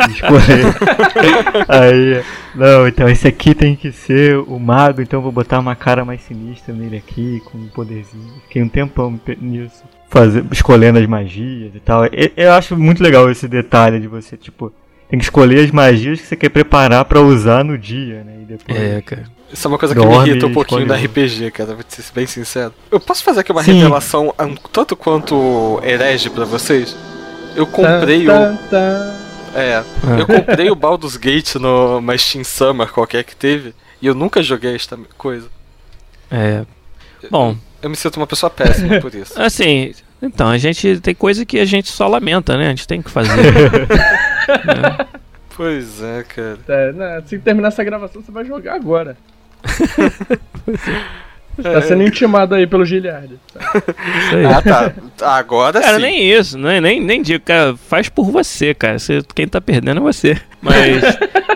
Escolher. 0.09 0.65
Aí, 1.69 2.23
não, 2.55 2.87
então 2.87 3.07
esse 3.07 3.27
aqui 3.27 3.53
tem 3.53 3.75
que 3.75 3.91
ser 3.91 4.37
o 4.39 4.57
mago, 4.59 5.01
então 5.01 5.19
eu 5.19 5.23
vou 5.23 5.31
botar 5.31 5.59
uma 5.59 5.75
cara 5.75 6.03
mais 6.03 6.21
sinistra 6.23 6.73
nele 6.73 6.97
aqui, 6.97 7.41
com 7.45 7.59
um 7.59 7.67
poderzinho. 7.67 8.33
Fiquei 8.47 8.63
um 8.63 8.67
tempão 8.67 9.19
nisso. 9.39 9.83
Fazer, 10.09 10.43
escolhendo 10.51 10.97
as 10.97 11.05
magias 11.05 11.75
e 11.75 11.79
tal. 11.79 12.05
E- 12.05 12.31
Eu 12.35 12.53
acho 12.53 12.75
muito 12.75 13.03
legal 13.03 13.29
esse 13.29 13.47
detalhe 13.47 13.99
de 13.99 14.07
você, 14.07 14.35
tipo, 14.35 14.71
tem 15.07 15.19
que 15.19 15.25
escolher 15.25 15.63
as 15.63 15.69
magias 15.71 16.19
que 16.21 16.25
você 16.27 16.35
quer 16.35 16.49
preparar 16.49 17.05
pra 17.05 17.21
usar 17.21 17.63
no 17.63 17.77
dia, 17.77 18.23
né? 18.23 18.33
E 18.41 18.45
depois. 18.45 18.77
É, 18.79 18.99
cara. 19.01 19.23
Isso 19.51 19.67
é 19.67 19.69
uma 19.69 19.77
coisa 19.77 19.93
que 19.93 20.01
Dorme 20.01 20.23
me 20.23 20.29
irrita 20.31 20.47
um 20.47 20.51
pouquinho 20.53 20.87
da. 20.87 20.95
RPG, 20.95 21.51
cara, 21.51 21.75
vou 21.75 21.83
ser 21.87 22.03
bem 22.15 22.25
sincero. 22.25 22.73
Eu 22.91 22.99
posso 22.99 23.23
fazer 23.23 23.41
aqui 23.41 23.51
uma 23.51 23.61
Sim. 23.63 23.73
revelação 23.73 24.33
um 24.39 24.55
tanto 24.71 24.95
quanto 24.95 25.79
herege 25.83 26.31
pra 26.31 26.45
vocês? 26.45 26.95
Eu 27.55 27.67
comprei 27.67 28.25
Tan, 28.25 28.53
o. 28.53 28.57
tan, 28.57 28.67
tan. 28.69 29.23
É, 29.55 29.83
eu 30.19 30.25
comprei 30.25 30.71
o 30.71 30.75
Baldur's 30.75 31.15
Gate 31.15 31.55
numa 31.55 32.17
Steam 32.17 32.43
Summer 32.43 32.87
qualquer 32.91 33.23
que 33.23 33.35
teve 33.35 33.73
e 34.01 34.07
eu 34.07 34.15
nunca 34.15 34.41
joguei 34.41 34.75
esta 34.75 34.97
coisa. 35.17 35.47
É. 36.31 36.65
Bom, 37.29 37.55
Eu 37.81 37.89
me 37.89 37.95
sinto 37.95 38.17
uma 38.17 38.27
pessoa 38.27 38.49
péssima 38.49 38.99
por 38.99 39.13
isso. 39.13 39.39
assim, 39.39 39.93
então, 40.21 40.49
a 40.49 40.57
gente 40.57 40.99
tem 40.99 41.13
coisa 41.13 41.45
que 41.45 41.59
a 41.59 41.65
gente 41.65 41.89
só 41.89 42.07
lamenta, 42.07 42.57
né? 42.57 42.67
A 42.67 42.69
gente 42.69 42.87
tem 42.87 43.01
que 43.01 43.11
fazer. 43.11 43.31
Pois 45.55 46.01
é, 46.01 46.23
cara. 46.23 46.59
É, 46.67 47.17
assim 47.17 47.37
que 47.37 47.43
terminar 47.43 47.67
essa 47.67 47.83
gravação, 47.83 48.23
você 48.23 48.31
vai 48.31 48.43
jogar 48.43 48.73
agora. 48.73 49.15
É, 51.57 51.73
Tá 51.73 51.81
sendo 51.81 52.03
intimado 52.03 52.55
aí 52.55 52.65
pelo 52.65 52.85
Giliard. 52.85 53.33
Isso 53.33 54.35
aí. 54.35 54.45
Ah, 54.45 54.61
tá. 54.61 54.93
Agora 55.37 55.79
Cara, 55.81 55.95
sim. 55.97 56.01
nem 56.01 56.31
isso, 56.31 56.57
né? 56.57 56.81
nem, 56.81 56.99
nem 56.99 57.21
digo, 57.21 57.43
cara, 57.43 57.75
faz 57.75 58.09
por 58.09 58.31
você, 58.31 58.73
cara. 58.73 58.97
Você, 58.97 59.21
quem 59.35 59.47
tá 59.47 59.61
perdendo 59.61 59.99
é 59.99 60.03
você. 60.03 60.39
Mas, 60.63 61.03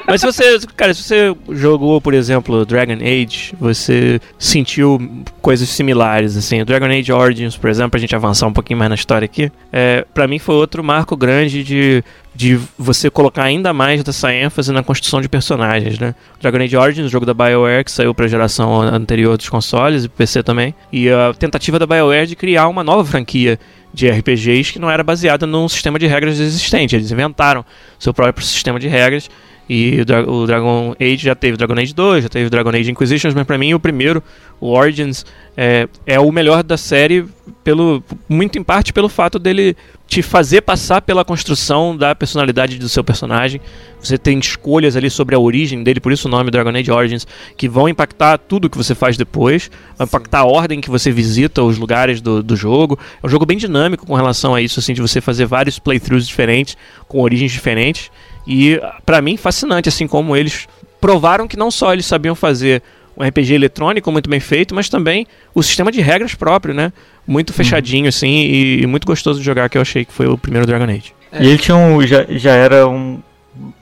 mas 0.05 0.20
se 0.22 0.28
você, 0.28 0.60
cara, 0.76 0.93
se 0.93 1.01
você 1.01 1.36
jogou, 1.51 2.01
por 2.01 2.14
exemplo, 2.14 2.66
Dragon 2.66 2.97
Age, 3.01 3.55
você 3.58 4.20
sentiu 4.38 4.99
coisas 5.41 5.70
similares, 5.70 6.36
assim. 6.36 6.64
Dragon 6.66 6.88
Age 6.88 7.12
Origins, 7.14 7.55
por 7.55 7.70
exemplo, 7.70 7.91
pra 7.91 7.99
gente 8.01 8.14
avançar 8.14 8.47
um 8.47 8.53
pouquinho 8.53 8.78
mais 8.78 8.89
na 8.89 8.95
história 8.95 9.26
aqui, 9.26 9.49
é, 9.72 10.05
para 10.14 10.28
mim 10.28 10.39
foi 10.39 10.55
outro 10.55 10.84
marco 10.84 11.16
grande 11.16 11.64
de, 11.64 12.03
de 12.36 12.60
você 12.78 13.10
colocar 13.10 13.43
ainda 13.43 13.72
mais 13.72 14.03
dessa 14.03 14.34
ênfase 14.34 14.74
na 14.74 14.84
construção 14.84 15.22
de 15.22 15.30
personagens, 15.30 15.97
né? 15.97 16.14
Dragon 16.41 16.58
Age 16.58 16.76
Origins, 16.76 17.10
jogo 17.10 17.26
da 17.26 17.34
BioWare 17.34 17.86
que 17.86 17.91
saiu 17.91 18.14
pra 18.14 18.28
geração 18.28 18.82
anterior 18.82 19.38
dos 19.38 19.47
consoles 19.47 20.03
e 20.03 20.10
PC 20.10 20.43
também, 20.43 20.76
e 20.91 21.10
a 21.10 21.34
tentativa 21.34 21.80
da 21.80 21.88
BioWare 21.88 22.28
de 22.28 22.36
criar 22.36 22.68
uma 22.68 22.84
nova 22.84 23.05
franquia 23.05 23.58
de 23.98 24.08
RPGs 24.08 24.74
que 24.74 24.80
não 24.80 24.89
era 24.89 25.04
baseada 25.04 25.48
num 25.48 25.68
sistema 25.68 25.98
de 25.98 26.06
regras 26.06 26.39
existente. 26.39 26.95
Eles 26.95 27.12
inventaram 27.12 27.66
seu 27.98 28.14
próprio 28.14 28.45
sistema 28.45 28.80
de 28.80 28.88
regras. 28.88 29.30
E 29.70 29.99
o, 30.01 30.05
Dra- 30.05 30.30
o 30.30 30.45
Dragon 30.47 30.95
Age 30.99 31.18
já 31.18 31.36
teve 31.36 31.57
Dragon 31.57 31.74
Age 31.78 31.93
2, 31.93 32.24
já 32.24 32.30
teve 32.30 32.49
Dragon 32.49 32.70
Age 32.70 32.91
Inquisitions, 32.91 33.34
mas 33.34 33.45
pra 33.45 33.57
mim 33.57 33.74
o 33.74 33.80
primeiro, 33.80 34.24
o 34.61 34.70
Origins, 34.72 35.26
é, 35.57 35.88
é 36.05 36.20
o 36.20 36.32
melhor 36.32 36.63
da 36.63 36.78
série, 36.78 37.26
pelo, 37.63 38.01
muito 38.30 38.57
em 38.57 38.63
parte 38.63 38.93
pelo 38.93 39.09
fato 39.09 39.38
dele 39.38 39.76
te 40.07 40.22
fazer 40.22 40.61
passar 40.61 41.01
pela 41.01 41.26
construção 41.26 41.95
da 41.97 42.15
personalidade 42.15 42.80
do 42.80 42.88
seu 42.88 43.03
personagem. 43.03 43.59
Você 44.01 44.18
tem 44.18 44.39
escolhas 44.39 44.95
ali 44.95 45.09
sobre 45.09 45.36
a 45.36 45.39
origem 45.39 45.84
dele, 45.84 45.99
por 45.99 46.13
isso 46.13 46.30
o 46.30 46.32
nome 46.32 46.49
Dragon 46.49 46.70
Age 46.70 46.89
Origins, 46.89 47.28
que 47.57 47.68
vão 47.68 47.89
impactar 47.89 48.38
tudo 48.38 48.70
que 48.70 48.78
você 48.78 48.95
faz 48.95 49.18
depois, 49.18 49.70
vai 49.97 50.07
impactar 50.07 50.39
a 50.39 50.45
ordem 50.45 50.80
que 50.80 50.89
você 50.89 51.11
visita 51.11 51.61
os 51.61 51.78
lugares 51.78 52.22
do, 52.22 52.41
do 52.41 52.55
jogo. 52.55 52.97
É 53.22 53.28
um 53.28 53.30
jogo 53.30 53.45
bem 53.45 53.57
dinâmico 53.57 54.07
com 54.07 54.15
relação 54.15 54.55
a 54.55 54.61
isso, 54.61 54.80
assim, 54.80 54.93
de 54.93 55.01
você 55.01 55.20
fazer 55.20 55.45
vários 55.45 55.78
playthroughs 55.78 56.26
diferentes, 56.26 56.78
com 57.05 57.20
origens 57.22 57.51
diferentes. 57.51 58.09
E 58.48 58.80
pra 59.06 59.22
mim 59.22 59.36
fascinante, 59.38 59.89
assim 59.89 60.08
como 60.08 60.36
eles 60.36 60.68
provaram 61.02 61.48
que 61.48 61.58
não 61.58 61.70
só 61.70 61.91
eles 61.93 62.06
sabiam 62.06 62.34
fazer 62.36 62.82
um 63.18 63.24
RPG 63.24 63.54
eletrônico 63.56 64.12
muito 64.12 64.30
bem 64.30 64.39
feito, 64.39 64.74
mas 64.76 64.88
também 64.89 65.26
o 65.54 65.62
sistema 65.64 65.91
de 65.91 66.00
regras 66.02 66.34
próprio, 66.36 66.74
né? 66.74 66.93
Muito 67.28 67.52
fechadinho, 67.52 68.08
assim, 68.08 68.28
e, 68.45 68.82
e 68.84 68.88
muito 68.88 69.06
gostoso 69.06 69.39
de 69.39 69.45
jogar, 69.45 69.70
que 69.70 69.78
eu 69.78 69.82
achei 69.82 70.06
que 70.06 70.14
foi 70.14 70.28
o 70.28 70.38
primeiro 70.38 70.66
Dragon 70.68 70.86
Age. 70.86 71.14
E 71.39 71.48
ele 71.48 71.58
tinha 71.58 71.76
um. 71.76 72.02
Já, 72.08 72.26
já 72.30 72.52
era 72.54 72.88
um. 72.88 73.20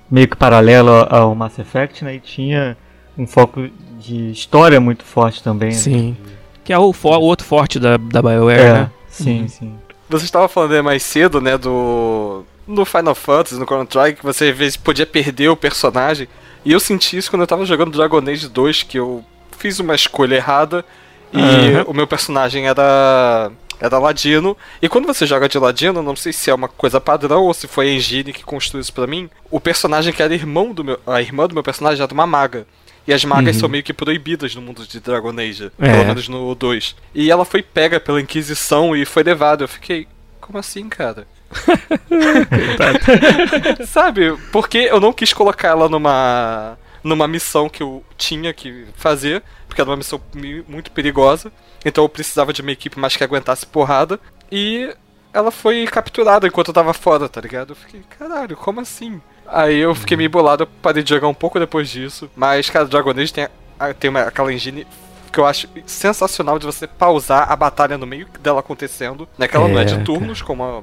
meio 0.10 0.28
que 0.28 0.36
paralelo 0.36 0.90
ao 1.10 1.36
Mass 1.36 1.60
Effect, 1.60 2.04
né? 2.04 2.16
E 2.16 2.20
tinha 2.20 2.76
um 3.18 3.28
foco 3.28 3.68
de 4.00 4.32
história 4.32 4.80
muito 4.80 5.04
forte 5.04 5.44
também. 5.44 5.70
né? 5.70 5.76
Sim. 5.76 6.18
Que 6.64 6.74
é 6.74 6.80
o, 6.80 6.92
fo- 6.92 7.10
o 7.10 7.22
outro 7.22 7.46
forte 7.46 7.78
da, 7.80 7.98
da 7.98 8.22
BioWare, 8.22 8.60
É, 8.60 8.74
né? 8.74 8.92
sim, 9.10 9.42
Uhum. 9.42 9.48
sim. 9.48 9.74
Você 10.10 10.26
estava 10.26 10.48
falando 10.48 10.74
aí 10.74 10.82
mais 10.82 11.04
cedo, 11.04 11.40
né, 11.42 11.58
do. 11.58 12.44
No 12.68 12.84
Final 12.86 13.14
Fantasy, 13.16 13.56
no 13.60 13.66
Chrono 13.66 13.86
Trigger, 13.86 14.18
que 14.18 14.24
você 14.24 14.50
às 14.50 14.58
vezes 14.58 14.78
podia 14.78 15.06
perder 15.06 15.50
o 15.50 15.56
personagem. 15.56 16.28
E 16.64 16.72
eu 16.72 16.80
senti 16.80 17.16
isso 17.18 17.30
quando 17.30 17.42
eu 17.42 17.48
tava 17.48 17.66
jogando 17.66 17.92
Dragon 17.96 18.18
Age 18.28 18.48
2, 18.50 18.84
que 18.84 18.98
eu 18.98 19.24
fiz 19.58 19.80
uma 19.80 19.94
escolha 19.94 20.36
errada 20.36 20.84
e 21.32 21.40
Aham. 21.40 21.84
o 21.88 21.94
meu 21.94 22.08
personagem 22.08 22.68
era. 22.68 23.52
Era 23.78 24.00
Ladino. 24.00 24.56
E 24.82 24.88
quando 24.88 25.06
você 25.06 25.26
joga 25.26 25.50
de 25.50 25.60
Ladino, 25.60 26.02
não 26.02 26.16
sei 26.16 26.32
se 26.32 26.50
é 26.50 26.54
uma 26.56 26.70
coisa 26.70 27.00
padrão 27.02 27.44
ou 27.44 27.54
se 27.54 27.68
foi 27.68 27.90
a 27.90 27.94
engine 27.94 28.32
que 28.32 28.42
construiu 28.42 28.82
isso 28.82 28.94
pra 28.94 29.06
mim. 29.06 29.30
O 29.52 29.60
personagem 29.60 30.14
que 30.14 30.24
era 30.24 30.34
irmão 30.34 30.72
do 30.74 30.82
meu. 30.82 30.98
A 31.06 31.22
irmã 31.22 31.46
do 31.46 31.54
meu 31.54 31.62
personagem 31.62 32.02
era 32.02 32.14
uma 32.14 32.26
maga. 32.26 32.66
E 33.06 33.14
as 33.14 33.24
magas 33.26 33.56
Uhum. 33.56 33.60
são 33.60 33.70
meio 33.70 33.84
que 33.84 33.92
proibidas 33.94 34.56
no 34.56 34.62
mundo 34.62 34.88
de 34.88 35.00
Dragon 35.02 35.38
Age. 35.38 35.72
É. 35.78 35.92
Pelo 35.92 36.06
menos 36.06 36.30
no 36.30 36.56
2. 36.56 36.96
E 37.14 37.30
ela 37.30 37.44
foi 37.44 37.62
pega 37.62 38.00
pela 38.00 38.22
Inquisição 38.22 38.96
e 38.96 39.04
foi 39.04 39.24
levada. 39.24 39.66
Eu 39.66 39.68
fiquei. 39.68 40.08
Como 40.40 40.58
assim, 40.58 40.88
cara? 40.88 41.28
Sabe? 43.88 44.36
Porque 44.52 44.78
eu 44.78 45.00
não 45.00 45.14
quis 45.14 45.34
colocar 45.34 45.70
ela 45.70 45.90
numa. 45.90 46.78
numa 47.04 47.28
missão 47.28 47.70
que 47.70 47.84
eu 47.84 48.04
tinha 48.18 48.54
que 48.54 48.86
fazer. 48.96 49.44
Porque 49.68 49.82
era 49.82 49.90
uma 49.90 49.98
missão 49.98 50.20
mi- 50.34 50.64
muito 50.68 50.92
perigosa. 50.92 51.52
Então 51.84 52.04
eu 52.04 52.10
precisava 52.10 52.54
de 52.54 52.62
uma 52.62 52.72
equipe 52.72 53.00
mais 53.00 53.16
que 53.16 53.24
aguentasse 53.24 53.66
porrada. 53.66 54.20
E 54.52 54.94
ela 55.34 55.52
foi 55.52 55.86
capturada 55.86 56.48
enquanto 56.48 56.70
eu 56.70 56.74
tava 56.74 56.94
fora, 56.94 57.28
tá 57.28 57.42
ligado? 57.42 57.72
Eu 57.72 57.76
fiquei, 57.76 58.02
caralho, 58.18 58.56
como 58.56 58.80
assim? 58.80 59.22
Aí 59.48 59.78
eu 59.78 59.94
fiquei 59.94 60.16
meio 60.18 60.30
bolado, 60.30 60.64
eu 60.64 60.68
parei 60.82 61.04
de 61.04 61.10
jogar 61.10 61.28
um 61.28 61.34
pouco 61.34 61.60
depois 61.60 61.90
disso. 61.90 62.30
Mas, 62.36 62.70
cara, 62.70 62.86
Dragon 62.86 63.12
Age 63.12 63.34
tem, 63.34 63.48
a- 63.80 63.94
tem 63.94 64.10
uma, 64.10 64.22
aquela 64.22 64.52
engine 64.54 64.88
que 65.32 65.40
eu 65.40 65.46
acho 65.46 65.68
sensacional 65.86 66.58
de 66.58 66.66
você 66.66 66.88
pausar 66.88 67.52
a 67.52 67.56
batalha 67.58 67.98
no 67.98 68.08
meio 68.08 68.28
dela 68.40 68.62
acontecendo. 68.62 69.28
Né? 69.38 69.48
Que 69.48 69.58
ela 69.58 69.68
não 69.68 69.80
é 69.80 69.84
de 69.84 69.96
É, 69.96 69.98
turnos, 69.98 70.42
como 70.42 70.64
a 70.64 70.82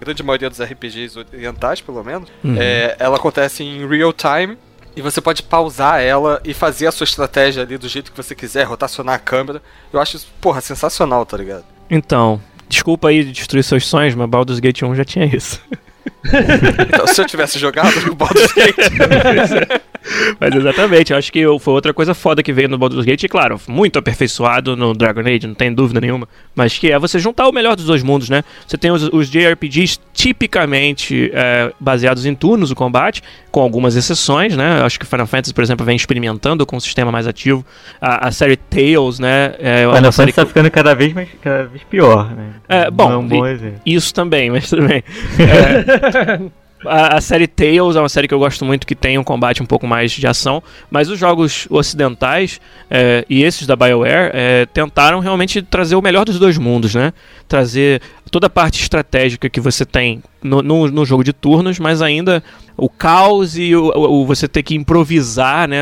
grande 0.00 0.22
maioria 0.22 0.48
dos 0.48 0.60
RPGs 0.60 1.18
orientais, 1.18 1.80
pelo 1.80 2.02
menos. 2.02 2.28
Uhum. 2.42 2.56
É, 2.58 2.96
ela 2.98 3.16
acontece 3.16 3.62
em 3.62 3.86
real 3.86 4.12
time. 4.12 4.56
E 4.96 5.02
você 5.02 5.20
pode 5.20 5.42
pausar 5.42 6.00
ela 6.00 6.40
e 6.44 6.54
fazer 6.54 6.86
a 6.86 6.92
sua 6.92 7.04
estratégia 7.04 7.64
ali 7.64 7.76
do 7.76 7.88
jeito 7.88 8.12
que 8.12 8.16
você 8.16 8.32
quiser, 8.32 8.62
rotacionar 8.62 9.16
a 9.16 9.18
câmera. 9.18 9.60
Eu 9.92 10.00
acho 10.00 10.16
isso, 10.16 10.28
porra, 10.40 10.60
sensacional, 10.60 11.26
tá 11.26 11.36
ligado? 11.36 11.64
Então, 11.90 12.40
desculpa 12.68 13.08
aí 13.08 13.24
de 13.24 13.32
destruir 13.32 13.64
seus 13.64 13.86
sonhos, 13.86 14.14
mas 14.14 14.28
Baldur's 14.28 14.60
Gate 14.60 14.82
1 14.82 14.94
já 14.94 15.04
tinha 15.04 15.24
isso. 15.26 15.60
Então, 16.86 17.06
se 17.06 17.20
eu 17.20 17.26
tivesse 17.26 17.58
jogado 17.58 18.10
o 18.10 18.14
Baldur's 18.16 18.52
Gate, 18.52 18.76
Mas 20.38 20.54
exatamente, 20.54 21.12
eu 21.12 21.18
acho 21.18 21.32
que 21.32 21.44
foi 21.58 21.74
outra 21.74 21.94
coisa 21.94 22.14
foda 22.14 22.42
que 22.42 22.52
veio 22.52 22.68
no 22.68 22.78
Baldur's 22.78 23.04
Gate, 23.04 23.24
e 23.24 23.28
claro, 23.28 23.60
muito 23.66 23.98
aperfeiçoado 23.98 24.76
no 24.76 24.94
Dragon 24.94 25.20
Age, 25.20 25.46
não 25.46 25.54
tem 25.54 25.72
dúvida 25.72 26.00
nenhuma, 26.00 26.28
mas 26.54 26.78
que 26.78 26.90
é 26.90 26.98
você 26.98 27.18
juntar 27.18 27.48
o 27.48 27.52
melhor 27.52 27.76
dos 27.76 27.86
dois 27.86 28.02
mundos, 28.02 28.28
né? 28.28 28.44
Você 28.66 28.76
tem 28.76 28.90
os, 28.90 29.08
os 29.12 29.30
JRPGs 29.30 29.98
tipicamente 30.12 31.30
é, 31.32 31.72
baseados 31.80 32.26
em 32.26 32.34
turnos, 32.34 32.70
o 32.70 32.74
combate, 32.74 33.22
com 33.50 33.60
algumas 33.60 33.96
exceções, 33.96 34.56
né? 34.56 34.80
Eu 34.80 34.86
acho 34.86 34.98
que 34.98 35.06
Final 35.06 35.26
Fantasy, 35.26 35.54
por 35.54 35.62
exemplo, 35.62 35.84
vem 35.84 35.96
experimentando 35.96 36.66
com 36.66 36.76
um 36.76 36.80
sistema 36.80 37.10
mais 37.10 37.26
ativo. 37.26 37.64
A, 38.00 38.28
a 38.28 38.32
série 38.32 38.56
Tales, 38.56 39.18
né? 39.18 39.54
É 39.58 39.86
uma 39.86 39.96
Final 39.96 40.12
série 40.12 40.32
Fantasy 40.32 40.32
tá 40.32 40.46
ficando 40.46 40.70
cada 40.70 40.94
vez, 40.94 41.12
mais, 41.12 41.28
cada 41.42 41.64
vez 41.64 41.82
pior, 41.84 42.34
né? 42.34 42.54
É, 42.68 42.90
bom, 42.90 43.12
é 43.12 43.16
um 43.16 43.26
bom. 43.26 43.42
Isso 43.84 44.12
também, 44.12 44.50
mas 44.50 44.68
tudo 44.68 44.86
bem. 44.86 45.02
É, 45.44 46.63
a, 46.86 47.16
a 47.16 47.20
série 47.20 47.46
Tales 47.46 47.96
é 47.96 48.00
uma 48.00 48.08
série 48.08 48.26
que 48.28 48.34
eu 48.34 48.38
gosto 48.38 48.64
muito 48.64 48.86
que 48.86 48.94
tem 48.94 49.18
um 49.18 49.24
combate 49.24 49.62
um 49.62 49.66
pouco 49.66 49.86
mais 49.86 50.12
de 50.12 50.26
ação, 50.26 50.62
mas 50.90 51.08
os 51.08 51.18
jogos 51.18 51.66
ocidentais 51.70 52.60
é, 52.90 53.24
e 53.28 53.42
esses 53.42 53.66
da 53.66 53.76
BioWare 53.76 54.30
é, 54.32 54.66
tentaram 54.66 55.20
realmente 55.20 55.62
trazer 55.62 55.96
o 55.96 56.02
melhor 56.02 56.24
dos 56.24 56.38
dois 56.38 56.58
mundos, 56.58 56.94
né? 56.94 57.12
Trazer 57.48 58.00
toda 58.30 58.46
a 58.46 58.50
parte 58.50 58.80
estratégica 58.82 59.48
que 59.48 59.60
você 59.60 59.84
tem 59.84 60.22
no, 60.42 60.60
no, 60.62 60.88
no 60.90 61.04
jogo 61.04 61.22
de 61.22 61.32
turnos, 61.32 61.78
mas 61.78 62.02
ainda 62.02 62.42
o 62.76 62.88
caos 62.88 63.56
e 63.56 63.74
o, 63.76 63.92
o- 63.96 64.26
você 64.26 64.48
ter 64.48 64.62
que 64.62 64.74
improvisar, 64.74 65.68
né? 65.68 65.78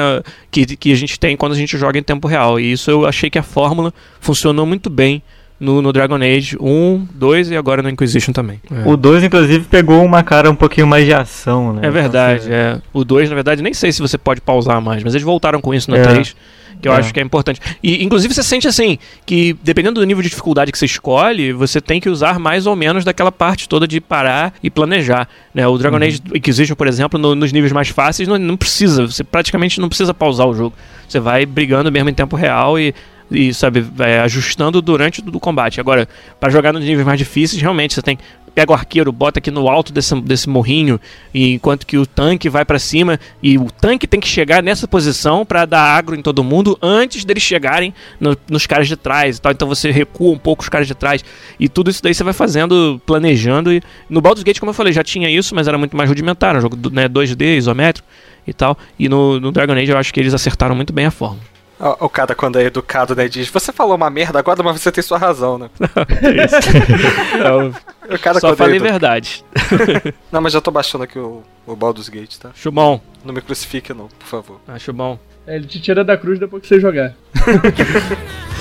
Que, 0.50 0.64
que 0.76 0.92
a 0.92 0.96
gente 0.96 1.18
tem 1.18 1.36
quando 1.36 1.52
a 1.52 1.56
gente 1.56 1.76
joga 1.78 1.98
em 1.98 2.02
tempo 2.02 2.28
real. 2.28 2.60
E 2.60 2.72
isso 2.72 2.90
eu 2.90 3.06
achei 3.06 3.30
que 3.30 3.38
a 3.38 3.42
fórmula 3.42 3.92
funcionou 4.20 4.66
muito 4.66 4.90
bem 4.90 5.22
no, 5.62 5.80
no 5.80 5.92
Dragon 5.92 6.16
Age 6.16 6.56
1, 6.60 7.06
2 7.14 7.50
e 7.52 7.56
agora 7.56 7.82
no 7.82 7.88
Inquisition 7.88 8.32
também. 8.32 8.60
É. 8.70 8.88
O 8.88 8.96
2, 8.96 9.24
inclusive, 9.24 9.64
pegou 9.66 10.04
uma 10.04 10.22
cara 10.22 10.50
um 10.50 10.54
pouquinho 10.56 10.86
mais 10.86 11.04
de 11.06 11.14
ação, 11.14 11.72
né? 11.74 11.86
É 11.86 11.90
verdade, 11.90 12.44
Então, 12.46 12.54
é. 12.56 12.80
O 12.92 13.04
2, 13.04 13.28
na 13.28 13.34
verdade, 13.34 13.62
nem 13.62 13.72
sei 13.72 13.92
se 13.92 14.00
você 14.02 14.18
pode 14.18 14.40
pausar 14.40 14.80
mais, 14.80 15.02
mas 15.04 15.14
eles 15.14 15.24
voltaram 15.24 15.60
com 15.60 15.72
isso 15.72 15.90
no 15.90 15.96
É. 15.96 16.02
3, 16.02 16.34
que 16.80 16.88
eu 16.88 16.92
É. 16.92 16.96
acho 16.96 17.14
que 17.14 17.20
é 17.20 17.22
importante. 17.22 17.60
E, 17.80 18.02
inclusive, 18.02 18.34
você 18.34 18.42
sente 18.42 18.66
assim, 18.66 18.98
que 19.24 19.56
dependendo 19.62 20.00
do 20.00 20.06
nível 20.06 20.22
de 20.22 20.28
dificuldade 20.28 20.72
que 20.72 20.78
você 20.78 20.86
escolhe, 20.86 21.52
você 21.52 21.80
tem 21.80 22.00
que 22.00 22.08
usar 22.08 22.40
mais 22.40 22.66
ou 22.66 22.74
menos 22.74 23.04
daquela 23.04 23.30
parte 23.30 23.68
toda 23.68 23.86
de 23.86 24.00
parar 24.00 24.52
e 24.62 24.68
planejar. 24.68 25.28
Né? 25.54 25.64
O 25.68 25.78
Dragon 25.78 25.98
Age 25.98 26.20
Inquisition, 26.34 26.74
por 26.74 26.88
exemplo, 26.88 27.20
no- 27.20 27.36
nos 27.36 27.52
níveis 27.52 27.72
mais 27.72 27.88
fáceis, 27.88 28.28
não, 28.28 28.36
não 28.36 28.56
precisa, 28.56 29.06
você 29.06 29.22
praticamente 29.22 29.80
não 29.80 29.88
precisa 29.88 30.12
pausar 30.12 30.48
o 30.48 30.54
jogo. 30.54 30.74
Você 31.08 31.20
vai 31.20 31.46
brigando 31.46 31.92
mesmo 31.92 32.08
em 32.08 32.14
tempo 32.14 32.34
real 32.34 32.78
e. 32.80 32.92
E, 33.30 33.52
sabe, 33.54 33.80
vai 33.80 34.18
ajustando 34.18 34.82
durante 34.82 35.20
o 35.26 35.40
combate. 35.40 35.80
Agora, 35.80 36.08
para 36.38 36.50
jogar 36.50 36.72
nos 36.72 36.84
níveis 36.84 37.06
mais 37.06 37.18
difíceis, 37.18 37.60
realmente 37.60 37.94
você 37.94 38.02
tem 38.02 38.18
pega 38.54 38.70
o 38.70 38.74
arqueiro, 38.74 39.10
bota 39.10 39.38
aqui 39.38 39.50
no 39.50 39.66
alto 39.66 39.94
desse, 39.94 40.14
desse 40.20 40.46
morrinho, 40.46 41.00
e 41.32 41.54
enquanto 41.54 41.86
que 41.86 41.96
o 41.96 42.04
tanque 42.04 42.50
vai 42.50 42.66
pra 42.66 42.78
cima, 42.78 43.18
e 43.42 43.56
o 43.56 43.70
tanque 43.70 44.06
tem 44.06 44.20
que 44.20 44.28
chegar 44.28 44.62
nessa 44.62 44.86
posição 44.86 45.44
pra 45.46 45.64
dar 45.64 45.80
agro 45.80 46.14
em 46.14 46.20
todo 46.20 46.44
mundo 46.44 46.78
antes 46.82 47.24
deles 47.24 47.42
chegarem 47.42 47.94
no- 48.20 48.36
nos 48.50 48.66
caras 48.66 48.88
de 48.88 48.94
trás 48.94 49.38
e 49.38 49.40
tal. 49.40 49.52
Então 49.52 49.66
você 49.66 49.90
recua 49.90 50.32
um 50.34 50.38
pouco 50.38 50.62
os 50.62 50.68
caras 50.68 50.86
de 50.86 50.94
trás. 50.94 51.24
E 51.58 51.66
tudo 51.66 51.90
isso 51.90 52.02
daí 52.02 52.12
você 52.14 52.22
vai 52.22 52.34
fazendo, 52.34 53.00
planejando. 53.06 53.72
E 53.72 53.80
no 54.08 54.20
Baldur's 54.20 54.44
Gate, 54.44 54.58
como 54.60 54.68
eu 54.68 54.74
falei, 54.74 54.92
já 54.92 55.02
tinha 55.02 55.30
isso, 55.30 55.54
mas 55.54 55.66
era 55.66 55.78
muito 55.78 55.96
mais 55.96 56.08
rudimentar, 56.10 56.54
um 56.54 56.60
jogo 56.60 56.76
né, 56.90 57.08
2D, 57.08 57.56
isométrico 57.56 58.06
e 58.46 58.52
tal. 58.52 58.76
E 58.98 59.08
no, 59.08 59.40
no 59.40 59.50
Dragon 59.50 59.72
Age 59.72 59.90
eu 59.92 59.96
acho 59.96 60.12
que 60.12 60.20
eles 60.20 60.34
acertaram 60.34 60.74
muito 60.74 60.92
bem 60.92 61.06
a 61.06 61.10
forma. 61.10 61.38
O 61.82 62.06
o 62.06 62.08
cara, 62.08 62.34
quando 62.34 62.58
é 62.58 62.64
educado, 62.64 63.14
né, 63.16 63.28
diz: 63.28 63.48
Você 63.48 63.72
falou 63.72 63.96
uma 63.96 64.08
merda 64.10 64.38
agora, 64.38 64.62
mas 64.62 64.80
você 64.80 64.92
tem 64.92 65.02
sua 65.02 65.18
razão, 65.18 65.58
né? 65.58 65.68
Eu 67.44 67.74
O 68.16 68.18
cara, 68.18 68.40
só 68.40 68.48
quando 68.48 68.54
é 68.54 68.56
falei 68.56 68.76
edu- 68.76 68.84
verdade. 68.84 69.44
Não, 70.30 70.40
mas 70.40 70.52
já 70.52 70.60
tô 70.60 70.70
baixando 70.70 71.04
aqui 71.04 71.18
o, 71.18 71.42
o 71.66 71.74
Baldur's 71.76 72.08
Gate, 72.08 72.36
tá? 72.36 72.50
Chubão. 72.54 73.00
Não 73.24 73.32
me 73.32 73.40
crucifique, 73.40 73.94
não, 73.94 74.08
por 74.08 74.26
favor. 74.26 74.60
Acho 74.68 74.92
bom. 74.92 75.18
É, 75.46 75.54
ele 75.56 75.66
te 75.66 75.80
tira 75.80 76.02
da 76.04 76.16
cruz 76.16 76.38
depois 76.38 76.62
que 76.62 76.68
você 76.68 76.80
jogar. 76.80 77.14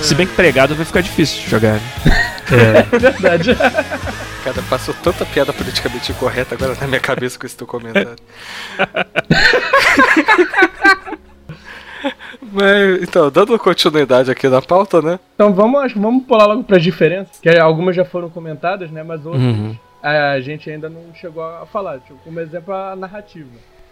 Se 0.01 0.13
bem 0.15 0.25
que 0.27 0.33
pregado 0.35 0.75
vai 0.75 0.85
ficar 0.85 1.01
difícil 1.01 1.41
de 1.43 1.49
jogar. 1.49 1.73
né? 1.73 1.81
É. 2.51 2.95
É 2.95 2.99
verdade. 2.99 3.55
Cara, 4.43 4.61
passou 4.69 4.93
tanta 5.03 5.25
piada 5.25 5.51
politicamente 5.53 6.11
incorreta 6.11 6.55
agora 6.55 6.75
na 6.79 6.87
minha 6.87 6.99
cabeça 6.99 7.37
com 7.39 7.45
esse 7.45 7.55
teu 7.57 7.67
comentário. 7.67 8.15
Mas, 12.51 13.03
então, 13.03 13.29
dando 13.29 13.57
continuidade 13.59 14.31
aqui 14.31 14.47
na 14.47 14.61
pauta, 14.61 15.01
né? 15.01 15.19
Então 15.35 15.53
vamos, 15.53 15.81
acho 15.81 15.99
vamos 15.99 16.25
pular 16.25 16.45
logo 16.45 16.63
para 16.63 16.77
as 16.77 16.83
diferenças, 16.83 17.39
que 17.39 17.49
algumas 17.49 17.95
já 17.95 18.03
foram 18.03 18.29
comentadas, 18.29 18.89
né? 18.91 19.03
Mas 19.03 19.25
outras 19.25 19.43
Uhum. 19.43 19.75
a 20.01 20.39
gente 20.39 20.69
ainda 20.69 20.89
não 20.89 21.01
chegou 21.13 21.43
a 21.43 21.65
falar. 21.65 21.99
Tipo, 21.99 22.19
como 22.23 22.39
exemplo, 22.39 22.73
a 22.73 22.95
narrativa. 22.95 23.49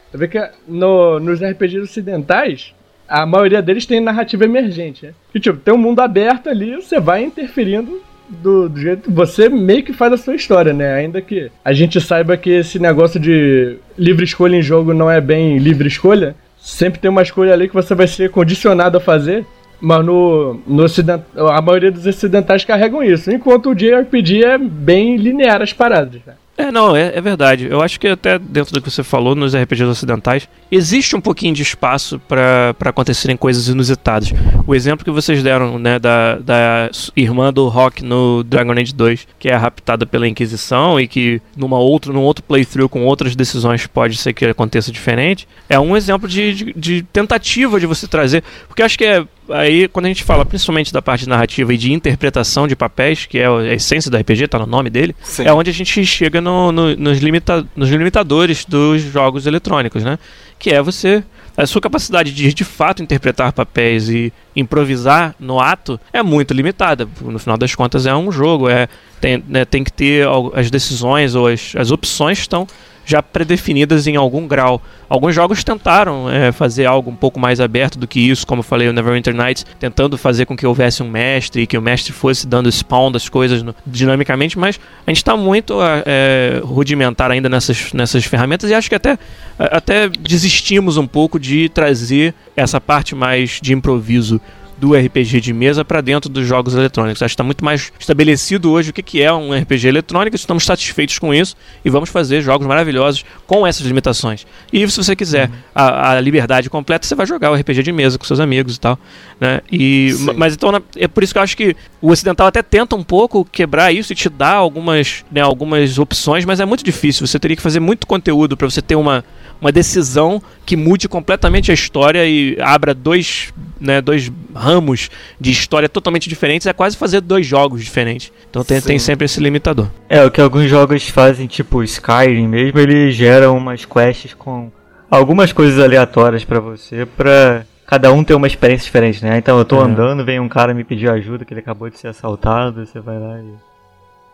Você 0.10 0.18
vê 0.18 0.28
que 0.28 0.50
no, 0.68 1.20
nos 1.20 1.40
RPGs 1.40 1.84
ocidentais, 1.84 2.74
a 3.08 3.26
maioria 3.26 3.62
deles 3.62 3.86
tem 3.86 4.00
narrativa 4.00 4.46
emergente, 4.46 5.06
né? 5.06 5.14
Que 5.32 5.40
tipo, 5.40 5.60
tem 5.60 5.74
um 5.74 5.78
mundo 5.78 6.00
aberto 6.00 6.50
ali, 6.50 6.76
você 6.76 7.00
vai 7.00 7.24
interferindo 7.24 8.02
do, 8.30 8.70
do 8.70 8.80
jeito 8.80 9.12
você 9.12 9.50
meio 9.50 9.84
que 9.84 9.92
faz 9.94 10.14
a 10.14 10.18
sua 10.18 10.36
história, 10.36 10.74
né? 10.74 10.94
Ainda 10.94 11.22
que 11.22 11.52
a 11.66 11.74
gente 11.74 12.00
saiba 12.00 12.38
que 12.38 12.50
esse 12.50 12.80
negócio 12.80 13.20
de 13.20 13.78
livre 13.98 14.24
escolha 14.24 14.56
em 14.56 14.62
jogo 14.62 14.94
não 14.94 15.10
é 15.10 15.20
bem 15.20 15.58
livre 15.58 15.88
escolha, 15.88 16.36
sempre 16.60 17.00
tem 17.00 17.10
uma 17.10 17.22
escolha 17.22 17.54
ali 17.54 17.68
que 17.68 17.74
você 17.74 17.96
vai 17.96 18.08
ser 18.08 18.30
condicionado 18.30 18.98
a 18.98 19.02
fazer. 19.02 19.46
Mas 19.82 20.06
no, 20.06 20.60
no 20.68 20.84
ocident... 20.84 21.22
a 21.36 21.62
maioria 21.62 21.92
dos 21.92 22.06
ocidentais 22.06 22.66
carregam 22.66 23.02
isso, 23.02 23.32
enquanto 23.32 23.70
o 23.70 23.76
JRPG 23.76 24.44
é 24.44 24.58
bem 24.58 25.16
linear 25.16 25.62
as 25.62 25.72
paradas. 25.72 26.22
Né? 26.26 26.34
É, 26.60 26.74
não, 26.74 26.94
é, 26.94 27.14
é 27.16 27.22
verdade. 27.22 27.68
Eu 27.72 27.82
acho 27.82 27.98
que 27.98 28.06
até 28.06 28.38
dentro 28.38 28.74
do 28.74 28.82
que 28.82 28.92
você 28.92 29.02
falou, 29.02 29.34
nos 29.34 29.56
RPGs 29.56 29.90
ocidentais, 29.90 30.50
existe 30.70 31.16
um 31.16 31.22
pouquinho 31.22 31.54
de 31.54 31.64
espaço 31.64 32.20
para 32.28 32.76
acontecerem 32.82 33.38
coisas 33.38 33.70
inusitadas. 33.70 34.34
O 34.68 34.76
exemplo 34.76 35.06
que 35.06 35.10
vocês 35.10 35.42
deram, 35.42 35.80
né, 35.80 35.98
da, 35.98 36.36
da 36.36 36.92
irmã 37.16 37.54
do 37.54 37.70
Rock 37.70 38.04
no 38.04 38.44
Dragon 38.44 38.74
Age 38.74 38.94
2, 38.94 39.26
que 39.40 39.48
é 39.48 39.56
raptada 39.56 40.06
pela 40.06 40.28
Inquisição 40.28 41.00
e 41.00 41.08
que 41.08 41.42
numa 41.56 41.80
outro, 41.80 42.12
num 42.12 42.24
outro 42.24 42.44
playthrough 42.44 42.90
com 42.90 43.06
outras 43.06 43.38
decisões 43.38 43.88
pode 43.88 44.18
ser 44.18 44.34
que 44.34 44.44
aconteça 44.44 44.92
diferente, 44.92 45.48
é 45.70 45.80
um 45.80 45.96
exemplo 45.96 46.28
de, 46.28 46.54
de, 46.54 46.74
de 46.74 47.04
tentativa 47.04 47.80
de 47.80 47.86
você 47.86 48.06
trazer. 48.06 48.44
Porque 48.68 48.84
acho 48.84 48.98
que 48.98 49.06
é 49.06 49.26
aí 49.52 49.88
quando 49.88 50.06
a 50.06 50.10
gente 50.10 50.24
fala 50.24 50.46
principalmente 50.46 50.92
da 50.94 51.02
parte 51.02 51.28
narrativa 51.28 51.74
e 51.74 51.78
de 51.78 51.92
interpretação 51.94 52.68
de 52.68 52.76
papéis, 52.76 53.26
que 53.26 53.38
é 53.40 53.48
a 53.48 53.74
essência 53.74 54.10
do 54.10 54.18
RPG, 54.18 54.48
tá 54.48 54.60
no 54.60 54.66
nome 54.66 54.90
dele, 54.90 55.16
Sim. 55.24 55.44
é 55.46 55.54
onde 55.54 55.70
a 55.70 55.74
gente 55.74 56.06
chega 56.06 56.40
no- 56.42 56.72
no- 56.72 56.96
nos, 56.96 57.20
limita, 57.20 57.66
nos 57.76 57.90
limitadores 57.90 58.66
dos 58.66 59.02
jogos 59.02 59.46
eletrônicos, 59.46 60.04
né? 60.04 60.18
Que 60.58 60.72
é 60.72 60.82
você. 60.82 61.24
A 61.58 61.66
sua 61.66 61.82
capacidade 61.82 62.34
de 62.34 62.54
de 62.54 62.64
fato 62.64 63.04
interpretar 63.04 63.52
papéis 63.52 64.08
e 64.10 64.32
improvisar 64.56 65.36
no 65.40 65.60
ato 65.60 66.00
é 66.14 66.24
muito 66.24 66.54
limitada. 66.54 67.08
No 67.22 67.38
final 67.40 67.58
das 67.58 67.76
contas, 67.76 68.06
é 68.06 68.16
um 68.16 68.32
jogo. 68.32 68.70
É, 68.70 68.88
tem, 69.20 69.44
né, 69.48 69.66
tem 69.66 69.84
que 69.84 69.92
ter 69.92 70.26
as 70.54 70.72
decisões 70.72 71.36
ou 71.36 71.48
as, 71.48 71.74
as 71.76 71.92
opções 71.92 72.40
estão 72.40 72.66
já 73.10 73.24
predefinidas 73.24 74.06
em 74.06 74.16
algum 74.16 74.48
grau. 74.48 74.82
Alguns 75.10 75.34
jogos 75.34 75.64
tentaram 75.64 76.30
é, 76.30 76.52
fazer 76.52 76.86
algo 76.86 77.10
um 77.10 77.16
pouco 77.16 77.40
mais 77.40 77.60
aberto 77.60 77.98
do 77.98 78.08
que 78.08 78.20
isso, 78.20 78.46
como 78.46 78.60
eu 78.60 78.64
falei, 78.64 78.88
o 78.88 78.94
Neverwinter 78.94 79.34
Nights, 79.34 79.66
tentando 79.80 80.16
fazer 80.18 80.46
com 80.46 80.56
que 80.56 80.68
houvesse 80.68 81.02
um 81.02 81.10
mestre 81.10 81.64
e 81.64 81.68
que 81.68 81.76
o 81.78 81.82
mestre 81.82 82.14
fosse 82.14 82.46
dando 82.46 82.72
spawn 82.72 83.12
das 83.12 83.28
coisas 83.28 83.64
no- 83.64 83.74
dinamicamente, 83.88 84.60
mas 84.60 84.80
a 85.08 85.10
gente 85.10 85.18
está 85.18 85.36
muito 85.36 85.80
a- 85.82 86.04
é, 86.06 86.62
rudimentar 86.64 87.32
ainda 87.32 87.50
nessas, 87.50 87.92
nessas 87.94 88.24
ferramentas 88.26 88.70
e 88.70 88.74
acho 88.76 88.88
que 88.88 88.96
até, 88.96 89.18
até 89.58 90.08
desistimos 90.08 90.98
um 90.98 91.08
pouco 91.08 91.40
de 91.40 91.68
trazer 91.70 92.34
essa 92.56 92.80
parte 92.80 93.16
mais 93.16 93.60
de 93.62 93.74
improviso 93.74 94.40
do 94.80 94.96
RPG 94.96 95.42
de 95.42 95.54
mesa 95.54 95.84
para 95.84 96.02
dentro 96.02 96.30
dos 96.30 96.48
jogos 96.48 96.74
eletrônicos. 96.74 97.22
Acho 97.22 97.32
que 97.32 97.34
está 97.34 97.44
muito 97.44 97.64
mais 97.64 97.92
estabelecido 98.00 98.72
hoje 98.72 98.92
o 98.92 98.94
que, 98.94 99.22
é 99.22 99.32
um 99.32 99.54
RPG 99.54 99.88
eletrônico, 99.88 100.36
estamos 100.36 100.64
satisfeitos 100.66 101.20
com 101.20 101.34
isso 101.34 101.56
e 101.84 101.90
vamos 101.90 102.10
fazer 102.10 102.42
jogos 102.42 102.66
maravilhosos 102.66 103.26
com 103.46 103.66
essas 103.68 103.86
limitações. 103.86 104.46
E 104.72 104.88
se 104.90 104.98
você 104.98 105.16
quiser 105.16 105.50
a, 105.76 106.12
a 106.12 106.22
liberdade 106.22 106.70
completa, 106.70 107.06
você 107.06 107.16
vai 107.16 107.26
jogar 107.26 107.52
o 107.52 107.56
RPG 107.56 107.84
de 107.84 107.92
mesa 107.92 108.18
com 108.18 108.26
seus 108.26 108.40
amigos 108.40 108.78
e 108.78 108.80
tal. 108.80 108.98
Né? 109.40 109.62
E, 109.72 110.14
Sim. 110.14 110.34
mas 110.36 110.54
então 110.54 110.82
é 110.96 111.08
por 111.08 111.24
isso 111.24 111.34
que 111.34 111.40
eu 111.40 111.44
acho 111.44 111.58
que 111.58 111.76
o 112.02 112.10
ocidental 112.10 112.48
até 112.48 112.62
tenta 112.62 112.96
um 112.96 113.04
pouco 113.04 113.46
quebrar 113.46 113.94
isso 113.94 114.14
e 114.14 114.16
te 114.16 114.30
dar 114.30 114.54
algumas, 114.54 115.24
né, 115.32 115.42
algumas 115.42 115.98
opções, 116.00 116.46
mas 116.46 116.60
é 116.60 116.66
muito 116.66 116.84
difícil. 116.84 117.28
Você 117.28 117.40
teria 117.40 117.58
que 117.58 117.64
fazer 117.64 117.80
muito 117.80 118.08
conteúdo 118.08 118.56
para 118.56 118.70
você 118.70 118.82
ter 118.82 118.96
uma, 118.96 119.24
uma 119.60 119.72
decisão 119.72 120.42
que 120.66 120.76
mude 120.76 121.08
completamente 121.08 121.72
a 121.72 121.74
história 121.74 122.26
e 122.26 122.58
abra 122.62 122.94
dois, 122.94 123.54
né, 123.80 124.02
dois 124.02 124.32
ramos 124.56 125.10
de 125.40 125.52
história 125.52 125.88
totalmente 125.90 126.28
diferentes. 126.30 126.68
É 126.68 126.74
quase 126.74 126.98
fazer 126.98 127.22
dois 127.22 127.46
jogos 127.46 127.84
diferentes. 127.84 128.32
Então 128.50 128.64
tem, 128.64 128.82
tem 128.82 129.00
sempre 129.00 129.26
esse 129.26 129.40
limitador. 129.40 129.88
É, 130.08 130.24
o 130.26 130.32
que 130.32 130.42
alguns 130.42 130.70
jogos 130.70 131.08
fazem, 131.10 131.48
tipo 131.48 131.84
Skyrim 131.84 132.48
mesmo, 132.48 132.80
ele 132.80 133.12
gera 133.12 133.52
umas 133.52 133.86
quests 133.86 134.34
com 134.34 134.72
algumas 135.10 135.52
coisas 135.52 135.80
aleatórias 135.84 136.44
pra 136.44 136.60
você, 136.60 137.06
pra 137.06 137.64
cada 137.88 138.12
um 138.12 138.24
ter 138.24 138.36
uma 138.36 138.46
experiência 138.48 138.86
diferente, 138.86 139.24
né? 139.24 139.38
Então 139.38 139.58
eu 139.58 139.66
tô 139.66 139.82
É. 139.82 139.84
andando, 139.86 140.24
vem 140.24 140.40
um 140.40 140.48
cara 140.50 140.74
me 140.74 140.84
pedir 140.84 141.10
ajuda, 141.10 141.44
que 141.46 141.54
ele 141.54 141.62
acabou 141.62 141.90
de 141.90 141.98
ser 141.98 142.08
assaltado, 142.10 142.86
você 142.86 143.00
vai 143.00 143.18
lá 143.18 143.40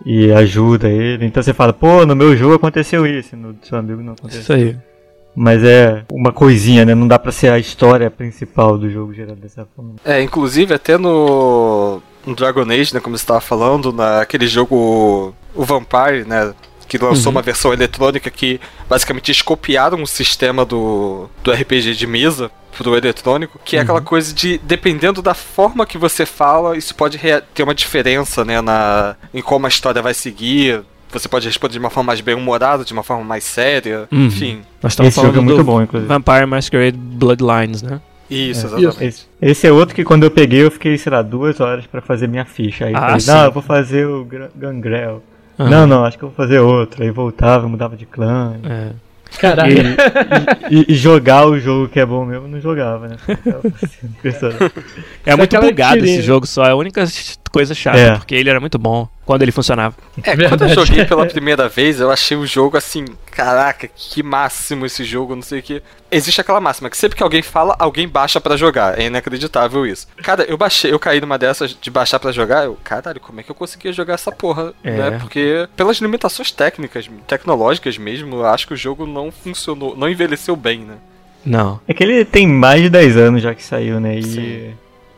e, 0.06 0.26
e 0.28 0.32
ajuda 0.34 0.90
ele. 0.90 1.26
Então 1.26 1.42
você 1.42 1.54
fala, 1.54 1.72
pô, 1.72 2.06
no 2.06 2.16
meu 2.16 2.36
jogo 2.36 2.56
aconteceu 2.56 3.08
isso, 3.08 3.38
no 3.38 3.56
seu 3.64 3.78
amigo 3.78 4.02
não 4.02 4.12
aconteceu. 4.14 4.42
Isso 4.42 4.54
aí. 4.54 4.76
Mas 5.36 5.64
é 5.64 6.04
uma 6.12 6.32
coisinha, 6.32 6.86
né? 6.86 6.96
Não 6.96 7.08
dá 7.08 7.20
pra 7.20 7.32
ser 7.32 7.52
a 7.52 7.60
história 7.60 8.10
principal 8.10 8.78
do 8.78 8.90
jogo 8.90 9.14
gerada 9.14 9.36
dessa 9.36 9.68
forma. 9.76 9.96
É, 10.06 10.22
inclusive 10.22 10.74
até 10.74 10.98
no, 10.98 12.02
no 12.26 12.36
Dragon 12.36 12.62
Age, 12.72 12.94
né, 12.94 13.00
como 13.00 13.18
você 13.18 13.24
estava 13.24 13.42
falando, 13.42 13.92
naquele 13.92 14.48
jogo, 14.48 15.34
o 15.54 15.64
Vampire, 15.66 16.26
né, 16.26 16.54
que 16.88 16.98
lançou 16.98 17.26
Uhum. 17.32 17.38
uma 17.38 17.42
versão 17.42 17.74
eletrônica 17.74 18.30
que 18.30 18.60
basicamente 18.88 19.32
eles 19.32 19.42
copiaram 19.42 20.02
o 20.04 20.08
sistema 20.08 20.64
do, 20.64 21.28
do 21.44 21.52
RPG 21.52 21.96
de 21.96 22.08
mesa 22.08 22.50
pro 22.78 22.96
eletrônico, 22.96 23.60
que 23.64 23.78
é 23.78 23.80
aquela 23.80 24.02
coisa 24.02 24.34
de, 24.34 24.58
dependendo 24.60 25.22
da 25.22 25.34
forma 25.34 25.86
que 25.86 25.98
você 25.98 26.26
fala, 26.26 26.78
isso 26.78 26.94
pode 26.94 27.18
ter 27.54 27.64
uma 27.64 27.74
diferença, 27.74 28.44
né, 28.46 28.62
na, 28.62 29.16
em 29.34 29.42
como 29.42 29.66
a 29.66 29.70
história 29.70 30.02
vai 30.02 30.14
seguir. 30.14 30.82
Você 31.12 31.30
pode 31.30 31.48
responder 31.48 31.74
de 31.74 31.80
uma 31.80 31.90
forma 31.90 32.08
mais 32.08 32.20
bem-humorada, 32.22 32.84
de 32.84 32.92
uma 32.94 33.04
forma 33.04 33.24
mais 33.24 33.44
séria, 33.44 34.08
Uhum. 34.12 34.26
enfim. 34.26 34.62
Nós 34.84 34.92
estamos 34.94 35.10
Esse 35.10 35.16
jogo 35.22 35.34
falando 35.34 35.38
é 35.44 35.46
muito 35.46 35.58
do 35.58 35.64
bom, 35.64 35.82
inclusive. 35.82 36.08
Vampire 36.08 36.46
Masquerade 36.46 36.98
Bloodlines, 36.98 37.82
né? 37.82 38.02
Isso, 38.30 38.66
É. 38.66 38.70
exatamente. 38.80 39.04
Esse, 39.06 39.26
esse 39.42 39.68
é 39.68 39.72
outro 39.72 39.96
que 39.96 40.04
quando 40.04 40.24
eu 40.24 40.32
peguei 40.32 40.64
eu 40.64 40.72
fiquei, 40.72 40.98
sei 40.98 41.12
lá, 41.12 41.22
duas 41.22 41.60
horas 41.60 41.86
pra 41.86 42.02
fazer 42.02 42.28
minha 42.28 42.44
ficha. 42.44 42.86
Aí 42.86 42.92
eu 42.94 42.98
Ah, 42.98 43.02
falei, 43.02 43.20
sim. 43.20 43.32
não, 43.32 43.44
eu 43.46 43.52
vou 43.52 43.62
fazer 43.64 44.06
o 44.08 44.28
Gangrel. 44.56 45.22
Aham. 45.58 45.70
Não, 45.70 45.88
não, 45.88 46.06
acho 46.06 46.18
que 46.18 46.24
eu 46.26 46.30
vou 46.30 46.36
fazer 46.36 46.60
outro. 46.60 47.02
Aí 47.04 47.12
voltava, 47.12 47.68
mudava 47.70 47.96
de 47.96 48.06
clã. 48.06 48.56
É. 48.64 48.90
Caralho. 49.40 49.74
E, 50.70 50.76
e- 50.80 50.86
e 50.90 50.96
jogar 50.96 51.46
o 51.48 51.60
jogo 51.60 51.88
que 51.88 52.00
é 52.00 52.06
bom 52.06 52.26
mesmo, 52.26 52.48
não 52.48 52.60
jogava, 52.60 53.08
né? 53.08 53.18
Fazendo 53.80 54.14
personagem. 54.22 54.72
É 55.26 55.36
muito 55.36 55.56
aquela 55.56 55.70
bugado 55.72 55.98
tirinha. 55.98 56.16
esse 56.18 56.22
jogo 56.26 56.46
só, 56.48 56.66
é 56.66 56.72
a 56.72 56.76
única 56.76 57.06
coisa 57.56 57.74
chata, 57.74 57.98
É. 57.98 58.16
porque 58.18 58.36
ele 58.36 58.50
era 58.50 58.60
muito 58.60 58.78
bom 58.78 59.08
quando 59.26 59.42
ele 59.44 59.52
funcionava. 59.54 59.96
É, 60.22 60.36
quando 60.50 60.64
eu 60.64 60.70
joguei 60.70 61.06
pela 61.06 61.26
primeira 61.28 61.70
vez, 61.70 62.02
eu 62.02 62.12
achei 62.12 62.36
o 62.36 62.46
jogo 62.46 62.76
assim, 62.76 63.06
caraca, 63.32 63.88
que 63.88 64.22
máximo 64.22 64.86
esse 64.86 65.06
jogo, 65.06 65.34
não 65.36 65.42
sei 65.42 65.60
o 65.60 65.64
que. 65.64 65.82
Existe 66.12 66.42
aquela 66.42 66.60
máxima 66.60 66.90
que 66.90 66.98
sempre 66.98 67.16
que 67.18 67.24
alguém 67.24 67.42
fala, 67.42 67.74
alguém 67.80 68.08
baixa 68.10 68.42
pra 68.42 68.58
jogar. 68.58 69.00
É 69.00 69.06
inacreditável 69.06 69.86
isso. 69.88 70.06
Cara, 70.22 70.44
eu 70.44 70.58
baixei, 70.58 70.92
eu 70.92 71.00
caí 71.00 71.22
numa 71.22 71.38
dessas 71.38 71.76
de 71.80 71.90
baixar 71.90 72.20
pra 72.20 72.32
jogar, 72.34 72.66
eu, 72.66 72.78
caralho, 72.84 73.22
como 73.22 73.40
é 73.40 73.44
que 73.44 73.50
eu 73.52 73.56
conseguia 73.56 73.94
jogar 73.94 74.16
essa 74.16 74.32
porra, 74.34 74.74
É. 74.84 74.92
né? 74.92 75.18
Porque 75.20 75.68
pelas 75.78 75.98
limitações 75.98 76.52
técnicas, 76.52 77.10
tecnológicas 77.26 77.98
mesmo, 77.98 78.36
eu 78.36 78.46
acho 78.46 78.68
que 78.68 78.74
o 78.74 78.78
jogo 78.78 79.06
não 79.08 79.32
funcionou, 79.32 79.96
não 79.96 80.10
envelheceu 80.10 80.56
bem, 80.58 80.80
né? 80.80 80.96
Não. 81.46 81.80
É 81.88 81.94
que 81.94 82.04
ele 82.04 82.26
tem 82.26 82.46
mais 82.48 82.82
de 82.82 82.90
10 82.90 83.16
anos 83.18 83.42
já 83.42 83.54
que 83.56 83.64
saiu, 83.64 84.00
né? 84.00 84.18
E 84.18 84.24
Sim. 84.24 84.74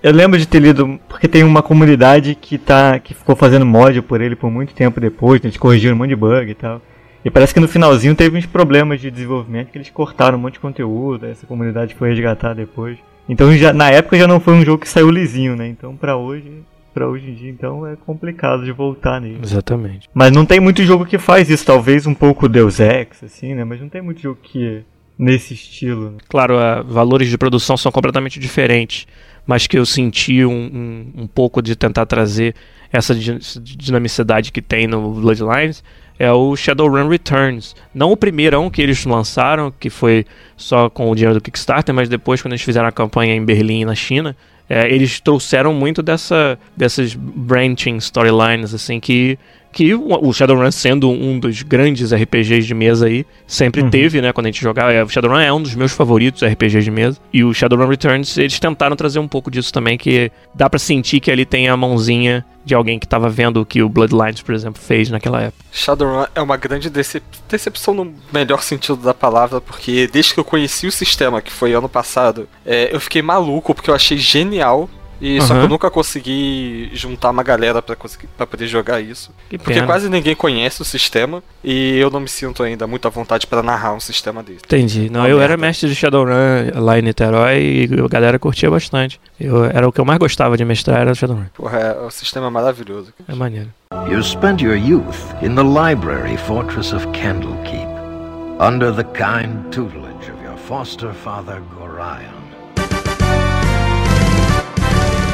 Eu 0.08 0.14
lembro 0.14 0.38
de 0.40 0.48
ter 0.48 0.60
lido, 0.60 1.00
porque 1.08 1.28
tem 1.28 1.44
uma 1.44 1.62
comunidade 1.62 2.36
que 2.36 2.58
tá 2.58 3.00
que 3.00 3.14
ficou 3.14 3.36
fazendo 3.36 3.66
mod 3.66 4.02
por 4.02 4.22
ele 4.22 4.36
por 4.36 4.50
muito 4.52 4.74
tempo 4.74 5.00
depois, 5.00 5.44
eles 5.44 5.58
corrigiram 5.58 5.96
um 5.96 5.98
monte 5.98 6.10
de 6.10 6.16
bug 6.16 6.50
e 6.50 6.56
tal. 6.56 6.82
E 7.26 7.30
parece 7.30 7.54
que 7.54 7.60
no 7.60 7.68
finalzinho 7.68 8.16
teve 8.16 8.38
uns 8.38 8.46
problemas 8.46 9.02
de 9.02 9.12
desenvolvimento 9.12 9.70
que 9.72 9.78
eles 9.78 9.90
cortaram 9.90 10.38
um 10.38 10.42
monte 10.42 10.54
de 10.54 10.60
conteúdo, 10.60 11.26
essa 11.26 11.46
comunidade 11.46 11.94
foi 11.96 12.10
resgatada 12.10 12.56
depois. 12.56 12.98
Então 13.28 13.52
já, 13.58 13.74
na 13.74 13.90
época 13.90 14.18
já 14.18 14.28
não 14.28 14.40
foi 14.40 14.54
um 14.54 14.64
jogo 14.64 14.82
que 14.82 14.88
saiu 14.90 15.10
lisinho, 15.10 15.56
né? 15.56 15.68
Então 15.68 15.96
pra 15.96 16.16
hoje, 16.16 16.50
para 16.94 17.08
hoje 17.08 17.30
em 17.30 17.34
dia, 17.36 17.50
então 17.50 17.86
é 17.86 17.96
complicado 17.98 18.64
de 18.64 18.72
voltar 18.72 19.20
nele. 19.20 19.40
Exatamente. 19.44 20.08
Mas 20.14 20.32
não 20.32 20.46
tem 20.46 20.60
muito 20.60 20.82
jogo 20.84 21.06
que 21.06 21.18
faz 21.18 21.50
isso, 21.50 21.66
talvez 21.66 22.08
um 22.08 22.14
pouco 22.14 22.48
Deus 22.48 22.80
Ex, 22.80 23.22
assim, 23.24 23.54
né? 23.54 23.64
Mas 23.66 23.82
não 23.82 23.90
tem 23.90 24.02
muito 24.02 24.22
jogo 24.22 24.40
que 24.42 24.84
nesse 25.20 25.54
estilo. 25.56 26.12
né? 26.12 26.18
Claro, 26.30 26.58
a- 26.58 26.82
valores 26.84 27.28
de 27.28 27.38
produção 27.38 27.76
são 27.76 27.92
completamente 27.92 28.40
diferentes, 28.40 29.06
mas 29.48 29.66
que 29.66 29.80
eu 29.80 29.86
senti 29.86 30.46
um, 30.46 30.52
um, 30.52 31.22
um 31.24 31.28
pouco 31.28 31.62
de 31.62 31.76
tentar 31.76 32.06
trazer 32.06 32.54
essa 32.92 33.16
di- 33.16 33.40
dinamicidade 33.60 34.52
que 34.52 34.62
tem 34.62 34.86
no 34.86 35.14
Bloodlines 35.14 35.84
é 36.20 36.32
o 36.32 36.56
Shadowrun 36.56 37.08
Returns. 37.10 37.76
Não 37.94 38.12
o 38.12 38.18
primeirão 38.18 38.70
que 38.70 38.82
eles 38.82 39.06
lançaram, 39.06 39.72
que 39.72 39.90
foi 39.90 40.26
só 40.56 40.90
com 40.90 41.10
o 41.10 41.16
dinheiro 41.16 41.36
do 41.36 41.42
Kickstarter, 41.42 41.94
mas 41.94 42.10
depois, 42.10 42.42
quando 42.42 42.54
eles 42.54 42.64
fizeram 42.64 42.88
a 42.88 42.92
campanha 42.92 43.36
em 43.36 43.46
Berlim 43.46 43.82
e 43.82 43.86
na 43.86 43.94
China, 43.96 44.36
é, 44.68 44.92
eles 44.92 45.20
trouxeram 45.20 45.74
muito 45.74 46.02
dessa, 46.02 46.58
dessas 46.76 47.14
branching 47.14 47.98
storylines, 47.98 48.74
assim, 48.74 49.00
que, 49.00 49.38
que 49.78 49.94
o 49.94 50.34
Shadowrun 50.34 50.72
sendo 50.72 51.08
um 51.08 51.40
dos 51.40 51.62
grandes 51.62 52.12
RPGs 52.12 52.66
de 52.66 52.74
mesa 52.74 53.06
aí, 53.06 53.24
sempre 53.46 53.84
Uhum. 53.84 53.90
teve, 53.92 54.20
né, 54.22 54.34
quando 54.34 54.48
a 54.48 54.50
gente 54.50 54.60
jogava. 54.60 54.92
É, 54.92 55.04
O 55.04 55.08
Shadowrun 55.08 55.38
é 55.38 55.54
um 55.54 55.62
dos 55.62 55.76
meus 55.76 55.92
favoritos 55.92 56.42
RPGs 56.42 56.84
de 56.84 56.90
mesa. 56.90 57.20
E 57.32 57.44
o 57.44 57.54
Shadowrun 57.54 57.88
Returns, 57.88 58.40
eles 58.40 58.60
tentaram 58.60 58.96
trazer 58.96 59.20
um 59.20 59.28
pouco 59.28 59.52
disso 59.52 59.72
também, 59.72 59.96
que 59.96 60.32
dá 60.56 60.68
pra 60.68 60.80
sentir 60.80 61.20
que 61.20 61.30
ali 61.30 61.46
tem 61.46 61.70
a 61.70 61.78
mãozinha 61.78 62.44
de 62.66 62.74
alguém 62.74 62.98
que 63.00 63.08
tava 63.08 63.30
vendo 63.30 63.62
o 63.62 63.66
que 63.66 63.82
o 63.84 63.88
Bloodlines, 63.88 64.42
por 64.42 64.54
exemplo, 64.56 64.82
fez 64.82 65.10
naquela 65.12 65.42
época. 65.44 65.64
Shadowrun 65.72 66.26
é 66.36 66.42
uma 66.42 66.58
grande 66.58 66.90
decep- 66.90 67.24
decepção 67.48 67.94
no 67.94 68.14
melhor 68.34 68.62
sentido 68.64 68.98
da 68.98 69.14
palavra, 69.14 69.62
porque 69.62 70.08
desde 70.12 70.34
que 70.34 70.40
eu 70.40 70.44
conheci 70.44 70.88
o 70.88 70.92
sistema, 70.92 71.40
que 71.42 71.52
foi 71.52 71.74
ano 71.74 71.88
passado, 71.88 72.50
é, 72.66 72.94
eu 72.94 73.00
fiquei 73.00 73.22
maluco 73.22 73.74
porque 73.76 73.90
eu 73.92 73.96
achei 73.96 74.18
genial. 74.18 74.90
E 75.20 75.42
só 75.42 75.54
que 75.56 75.62
eu 75.62 75.68
nunca 75.70 75.90
consegui 75.90 76.90
juntar 76.94 77.32
uma 77.32 77.42
galera 77.44 77.82
pra, 77.82 77.96
conseguir, 77.96 78.28
pra 78.38 78.46
poder 78.46 78.68
jogar 78.68 79.02
isso. 79.02 79.32
Que 79.50 79.58
Porque 79.58 79.74
pena. 79.76 79.86
quase 79.88 80.10
ninguém 80.10 80.36
conhece 80.36 80.82
o 80.82 80.86
sistema 80.86 81.42
e 81.64 81.98
eu 81.98 82.10
não 82.12 82.20
me 82.20 82.28
sinto 82.30 82.62
ainda 82.64 82.86
muito 82.86 83.08
à 83.08 83.10
vontade 83.12 83.48
pra 83.48 83.64
narrar 83.64 83.94
um 83.94 84.00
sistema 84.00 84.44
desse. 84.44 84.60
Entendi. 84.66 85.10
Não, 85.10 85.22
Uma 85.22 85.30
eu 85.30 85.38
era 85.40 85.50
merda. 85.50 85.66
mestre 85.66 85.90
de 85.90 85.96
Shadowrun 85.96 86.34
lá 86.76 87.00
em 87.00 87.02
Niterói 87.02 87.58
e 87.60 87.90
a 88.04 88.08
galera 88.08 88.38
curtia 88.38 88.70
bastante. 88.70 89.20
Eu, 89.40 89.66
era 89.66 89.88
o 89.88 89.92
que 89.92 90.00
eu 90.00 90.06
mais 90.06 90.20
gostava 90.20 90.56
de 90.56 90.64
mestrar, 90.64 91.02
era 91.02 91.12
o 91.12 91.16
Shadowrun. 91.16 91.46
Porra, 91.56 91.78
é, 91.80 92.00
o 92.06 92.12
sistema 92.12 92.48
é 92.48 92.50
maravilhoso. 92.50 93.14
É 93.28 93.34
maneiro. 93.34 93.70
You 94.12 94.22
spent 94.22 94.62
your 94.62 94.76
youth 94.78 95.16
in 95.42 95.56
the 95.56 95.64
library 95.64 96.38
fortress 96.38 96.94
of 96.94 97.08
Candlekeep, 97.08 97.88
under 98.60 98.92
the 98.94 99.04
kind 99.04 99.64
tutelage 99.72 100.30
of 100.32 100.44
your 100.44 100.58
foster 100.68 101.12
father 101.14 101.62
Gorion. 101.76 102.37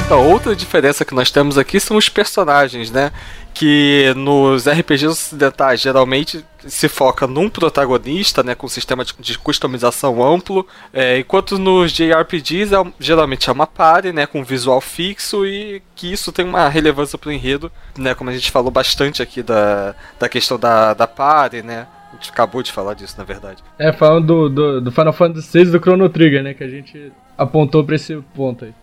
Então, 0.06 0.30
outra 0.30 0.54
diferença 0.54 1.06
que 1.06 1.16
nós 1.16 1.32
temos 1.32 1.58
aqui 1.58 1.80
são 1.80 1.96
os 1.96 2.10
personagens, 2.10 2.92
né? 2.92 3.12
Que 3.54 4.14
nos 4.18 4.68
RPGs 4.68 5.08
ocidentais 5.08 5.80
geralmente 5.80 6.44
se 6.68 6.90
foca 6.90 7.26
num 7.26 7.50
protagonista, 7.50 8.44
né? 8.44 8.54
Com 8.54 8.66
um 8.66 8.70
sistema 8.70 9.06
de, 9.06 9.40
customização 9.40 10.22
amplo, 10.22 10.68
é, 10.94 11.20
enquanto 11.20 11.58
nos 11.58 11.92
JRPGs 11.94 12.76
é, 12.76 12.84
geralmente 13.00 13.50
é 13.50 13.54
uma 13.54 13.66
party, 13.66 14.12
né? 14.12 14.26
Com 14.26 14.44
visual 14.44 14.82
fixo 14.82 15.46
e 15.46 15.82
que 15.96 16.12
isso 16.12 16.34
tem 16.34 16.46
uma 16.46 16.68
relevância 16.68 17.18
pro 17.18 17.32
enredo, 17.32 17.72
né? 17.98 18.14
Como 18.14 18.30
a 18.30 18.34
gente 18.34 18.52
falou 18.52 18.70
bastante 18.70 19.22
aqui 19.22 19.42
da, 19.42 19.96
da 20.20 20.28
questão 20.28 20.60
da, 20.60 20.94
da 20.94 21.08
party, 21.08 21.62
né? 21.62 21.88
A 22.12 22.16
gente 22.16 22.30
acabou 22.30 22.62
de 22.62 22.74
falar 22.74 22.94
disso, 22.94 23.16
na 23.18 23.24
verdade. 23.24 23.64
É, 23.80 23.94
falando 23.94 24.28
do, 24.28 24.50
do, 24.50 24.82
do 24.82 24.92
Final 24.92 25.14
Fantasy 25.14 25.64
VI 25.64 25.72
do 25.72 25.80
Chrono 25.80 26.10
Trigger, 26.10 26.44
né? 26.44 26.54
Que 26.54 26.64
a 26.64 26.70
gente 26.70 27.12
apontou 27.38 27.86
pra 27.86 27.96
esse 27.96 28.16
ponto 28.36 28.66
aí. 28.66 28.74